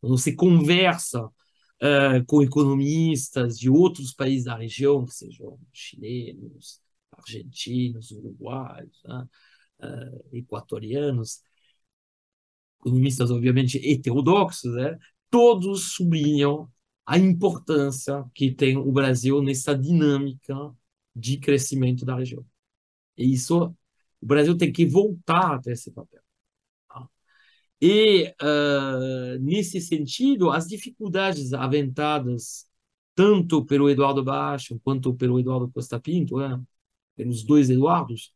Quando 0.00 0.18
se 0.18 0.34
conversa 0.34 1.24
uh, 1.26 2.24
com 2.26 2.42
economistas 2.42 3.58
de 3.58 3.70
outros 3.70 4.12
países 4.12 4.44
da 4.44 4.56
região, 4.56 5.04
que 5.04 5.14
sejam 5.14 5.58
chilenos, 5.72 6.80
argentinos, 7.12 8.10
uruguaios, 8.10 9.02
né? 9.04 9.26
equatorianos, 10.32 11.40
economistas 12.80 13.30
obviamente 13.30 13.78
heterodoxos, 13.78 14.72
né? 14.74 14.98
todos 15.30 15.94
sublinham 15.94 16.70
a 17.06 17.18
importância 17.18 18.24
que 18.34 18.50
tem 18.52 18.76
o 18.76 18.92
Brasil 18.92 19.42
nessa 19.42 19.76
dinâmica 19.76 20.54
de 21.14 21.38
crescimento 21.38 22.04
da 22.04 22.16
região. 22.16 22.44
E 23.16 23.32
isso, 23.32 23.74
o 24.20 24.26
Brasil 24.26 24.56
tem 24.56 24.72
que 24.72 24.86
voltar 24.86 25.54
a 25.54 25.58
ter 25.60 25.72
esse 25.72 25.90
papel. 25.92 26.20
Tá? 26.88 27.08
E, 27.80 28.34
uh, 28.42 29.38
nesse 29.40 29.80
sentido, 29.80 30.50
as 30.50 30.66
dificuldades 30.68 31.52
aventadas 31.52 32.66
tanto 33.14 33.64
pelo 33.64 33.88
Eduardo 33.90 34.22
Baixo 34.24 34.78
quanto 34.84 35.14
pelo 35.14 35.40
Eduardo 35.40 35.70
Costa 35.70 36.00
Pinto, 36.00 36.38
né? 36.38 36.60
pelos 37.16 37.44
dois 37.44 37.70
Eduardos, 37.70 38.32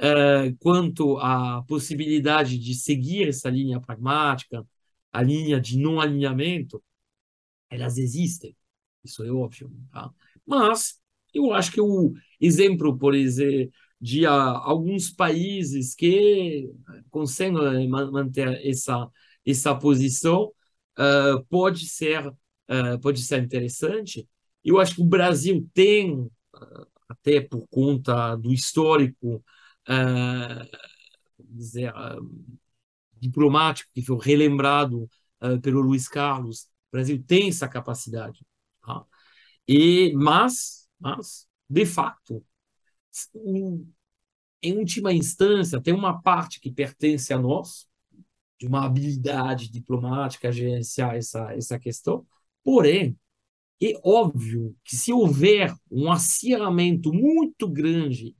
uh, 0.00 0.56
quanto 0.60 1.18
à 1.18 1.62
possibilidade 1.68 2.58
de 2.58 2.74
seguir 2.74 3.28
essa 3.28 3.50
linha 3.50 3.80
pragmática, 3.80 4.66
a 5.12 5.22
linha 5.22 5.60
de 5.60 5.78
não 5.78 6.00
alinhamento, 6.00 6.82
elas 7.70 7.98
existem, 7.98 8.56
isso 9.02 9.22
é 9.24 9.30
óbvio. 9.30 9.70
Tá? 9.92 10.10
Mas 10.46 11.00
eu 11.32 11.52
acho 11.52 11.72
que 11.72 11.80
o 11.80 12.12
exemplo, 12.40 12.96
por 12.96 13.14
exemplo, 13.14 13.70
de 14.00 14.26
uh, 14.26 14.30
alguns 14.30 15.10
países 15.10 15.94
que 15.94 16.70
conseguem 17.10 17.88
manter 17.88 18.60
essa 18.66 19.08
essa 19.46 19.74
posição 19.74 20.52
uh, 20.98 21.44
pode 21.48 21.86
ser 21.86 22.26
uh, 22.28 22.98
pode 23.00 23.22
ser 23.22 23.42
interessante. 23.42 24.28
Eu 24.62 24.78
acho 24.78 24.96
que 24.96 25.02
o 25.02 25.06
Brasil 25.06 25.68
tem 25.72 26.30
até 27.08 27.40
por 27.40 27.66
conta 27.68 28.36
do 28.36 28.52
histórico 28.52 29.44
dizer 31.38 31.92
diplomático 33.20 33.90
que 33.94 34.02
foi 34.02 34.18
relembrado 34.22 35.08
pelo 35.62 35.80
Luiz 35.80 36.08
Carlos, 36.08 36.68
o 36.94 36.96
Brasil 36.96 37.22
tem 37.26 37.48
essa 37.48 37.68
capacidade. 37.68 38.44
Tá? 38.82 39.04
E 39.68 40.12
mas 40.14 40.88
mas 41.00 41.48
de 41.68 41.86
fato 41.86 42.44
em 44.62 44.78
última 44.78 45.12
instância, 45.12 45.80
tem 45.80 45.94
uma 45.94 46.20
parte 46.22 46.60
que 46.60 46.70
pertence 46.70 47.32
a 47.32 47.38
nós, 47.38 47.86
de 48.58 48.66
uma 48.66 48.84
habilidade 48.86 49.70
diplomática 49.70 50.52
gerenciar 50.52 51.16
essa, 51.16 51.52
essa 51.54 51.78
questão, 51.78 52.26
porém, 52.64 53.18
é 53.82 53.92
óbvio 54.04 54.76
que 54.84 54.96
se 54.96 55.12
houver 55.12 55.74
um 55.90 56.10
acirramento 56.12 57.12
muito 57.12 57.68
grande 57.68 58.36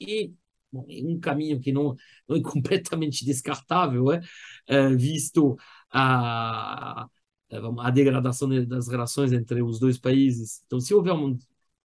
e 0.00 0.34
bom, 0.72 0.86
um 0.88 1.20
caminho 1.20 1.60
que 1.60 1.72
não, 1.72 1.96
não 2.28 2.36
é 2.36 2.42
completamente 2.42 3.24
descartável, 3.24 4.12
é, 4.12 4.20
é 4.68 4.88
visto 4.96 5.56
a, 5.92 7.08
a 7.80 7.90
degradação 7.90 8.48
das 8.66 8.88
relações 8.88 9.32
entre 9.32 9.62
os 9.62 9.78
dois 9.78 9.98
países. 9.98 10.62
Então, 10.66 10.80
se 10.80 10.94
houver 10.94 11.12
um, 11.14 11.36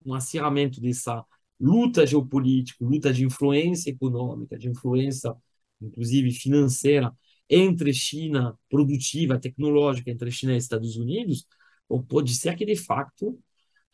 um 0.05 0.13
acirramento 0.13 0.81
dessa 0.81 1.23
luta 1.59 2.05
geopolítica, 2.05 2.83
luta 2.83 3.13
de 3.13 3.25
influência 3.25 3.91
econômica, 3.91 4.57
de 4.57 4.69
influência, 4.69 5.33
inclusive 5.81 6.31
financeira, 6.31 7.13
entre 7.49 7.93
China 7.93 8.57
produtiva, 8.69 9.39
tecnológica, 9.39 10.09
entre 10.09 10.31
China 10.31 10.53
e 10.53 10.57
Estados 10.57 10.97
Unidos, 10.97 11.45
ou 11.87 12.01
pode 12.01 12.33
ser 12.35 12.55
que, 12.55 12.65
de 12.65 12.75
facto, 12.75 13.37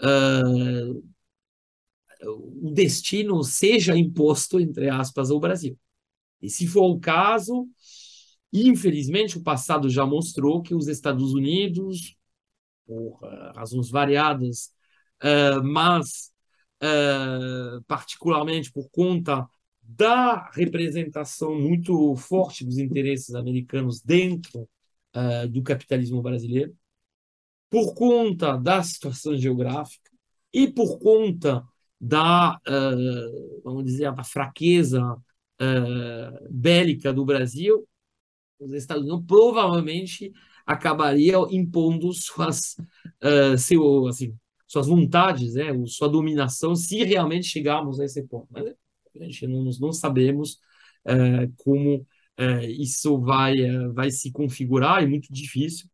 uh, 0.02 1.10
o 2.24 2.72
destino 2.72 3.44
seja 3.44 3.98
imposto, 3.98 4.60
entre 4.60 4.90
aspas, 4.90 5.32
ao 5.32 5.40
Brasil. 5.40 5.78
E 6.42 6.50
se 6.50 6.68
for 6.68 6.90
o 6.90 7.00
caso, 7.00 7.68
infelizmente, 8.52 9.38
o 9.38 9.44
passado 9.44 9.90
já 9.90 10.06
mostrou 10.06 10.62
que 10.62 10.74
os 10.74 10.88
Estados 10.88 11.34
Unidos, 11.34 12.16
por 12.86 13.20
uh, 13.22 13.54
razões 13.56 13.90
variadas, 13.90 14.72
uh, 15.24 15.64
mas 15.64 16.32
uh, 16.82 17.84
particularmente 17.88 18.72
por 18.72 18.90
conta 18.90 19.48
da 19.82 20.50
representação 20.52 21.60
muito 21.60 22.16
forte 22.16 22.66
dos 22.66 22.78
interesses 22.78 23.34
americanos 23.34 24.02
dentro 24.02 24.70
do 25.50 25.64
capitalismo 25.64 26.22
brasileiro, 26.22 26.78
por 27.68 27.96
conta 27.96 28.56
da 28.56 28.84
situação 28.84 29.36
geográfica 29.36 30.12
e 30.54 30.68
por 30.68 31.00
conta 31.00 31.68
da, 32.00 32.62
vamos 33.64 33.84
dizer, 33.84 34.14
da 34.14 34.24
fraqueza 34.24 35.02
bélica 36.48 37.12
do 37.12 37.26
Brasil, 37.26 37.89
os 38.60 38.74
Estados 38.74 39.04
Unidos 39.04 39.26
provavelmente 39.26 40.32
acabariam 40.66 41.48
impondo 41.50 42.12
suas, 42.14 42.76
seu, 43.58 44.08
assim, 44.08 44.38
suas 44.68 44.88
vontades, 44.88 45.56
né, 45.56 45.66
sua 45.88 46.08
dominação, 46.08 46.76
se 46.76 47.04
realmente 47.04 47.48
chegarmos 47.48 48.00
a 48.00 48.06
esse 48.06 48.24
ponto. 48.24 48.48
Mas 48.52 48.68
a 48.68 49.24
gente 49.24 49.48
não, 49.48 49.64
não 49.64 49.92
sabemos 49.92 50.60
é, 51.06 51.50
como 51.58 52.06
é, 52.38 52.70
isso 52.70 53.20
vai, 53.20 53.56
vai 53.94 54.12
se 54.12 54.32
configurar, 54.32 55.04
é 55.04 55.08
muito 55.08 55.32
difícil, 55.34 55.90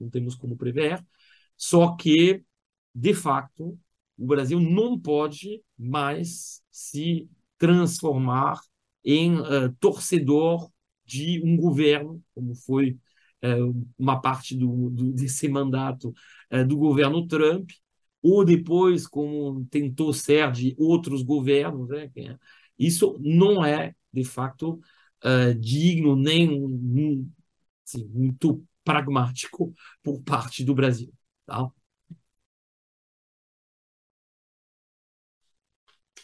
não 0.00 0.08
temos 0.08 0.34
como 0.34 0.56
prever. 0.56 1.04
Só 1.56 1.94
que, 1.96 2.42
de 2.94 3.14
fato, 3.14 3.78
o 4.18 4.26
Brasil 4.26 4.60
não 4.60 4.98
pode 4.98 5.62
mais 5.78 6.62
se 6.70 7.28
transformar 7.58 8.60
em 9.04 9.38
uh, 9.38 9.72
torcedor 9.78 10.70
de 11.06 11.40
um 11.44 11.56
governo, 11.56 12.22
como 12.34 12.54
foi 12.54 12.98
uh, 13.44 13.86
uma 13.98 14.20
parte 14.20 14.56
do, 14.56 14.90
do, 14.90 15.12
desse 15.12 15.48
mandato 15.48 16.14
uh, 16.52 16.66
do 16.66 16.76
governo 16.76 17.26
Trump, 17.26 17.70
ou 18.22 18.44
depois, 18.44 19.06
como 19.06 19.64
tentou 19.66 20.12
ser 20.12 20.50
de 20.52 20.74
outros 20.78 21.22
governos. 21.22 21.88
Né? 21.88 22.10
Isso 22.78 23.18
não 23.20 23.64
é, 23.64 23.94
de 24.12 24.24
fato, 24.24 24.80
uh, 25.24 25.54
digno 25.58 26.16
nem 26.16 27.30
assim, 27.86 28.04
muito 28.08 28.64
pragmático 28.84 29.74
por 30.02 30.22
parte 30.22 30.64
do 30.64 30.74
Brasil. 30.74 31.12
Tá? 31.46 31.70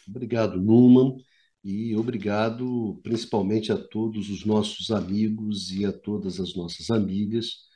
Obrigado, 0.07 0.59
Numan, 0.61 1.15
e 1.63 1.95
obrigado 1.95 2.99
principalmente 3.03 3.71
a 3.71 3.77
todos 3.77 4.29
os 4.29 4.45
nossos 4.45 4.91
amigos 4.91 5.71
e 5.71 5.85
a 5.85 5.93
todas 5.93 6.39
as 6.39 6.55
nossas 6.55 6.89
amigas 6.91 7.67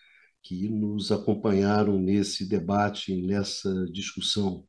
que 0.44 0.70
nos 0.70 1.12
acompanharam 1.12 2.00
nesse 2.00 2.48
debate, 2.48 3.16
nessa 3.16 3.86
discussão. 3.92 4.68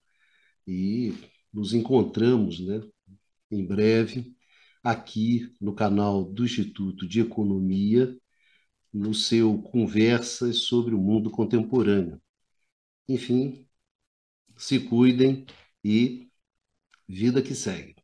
E 0.67 1.15
nos 1.53 1.75
encontramos 1.75 2.61
né, 2.61 2.83
em 3.51 3.67
breve 3.67 4.35
aqui 4.83 5.53
no 5.61 5.75
canal 5.75 6.25
do 6.25 6.45
Instituto 6.45 7.09
de 7.09 7.21
Economia, 7.21 8.17
no 8.93 9.15
seu 9.15 9.61
Conversas 9.63 10.65
sobre 10.65 10.95
o 10.95 10.99
Mundo 10.99 11.31
Contemporâneo. 11.31 12.21
Enfim, 13.09 13.67
se 14.57 14.81
cuidem 14.81 15.47
e 15.85 16.31
vida 17.09 17.43
que 17.43 17.55
segue. 17.55 17.98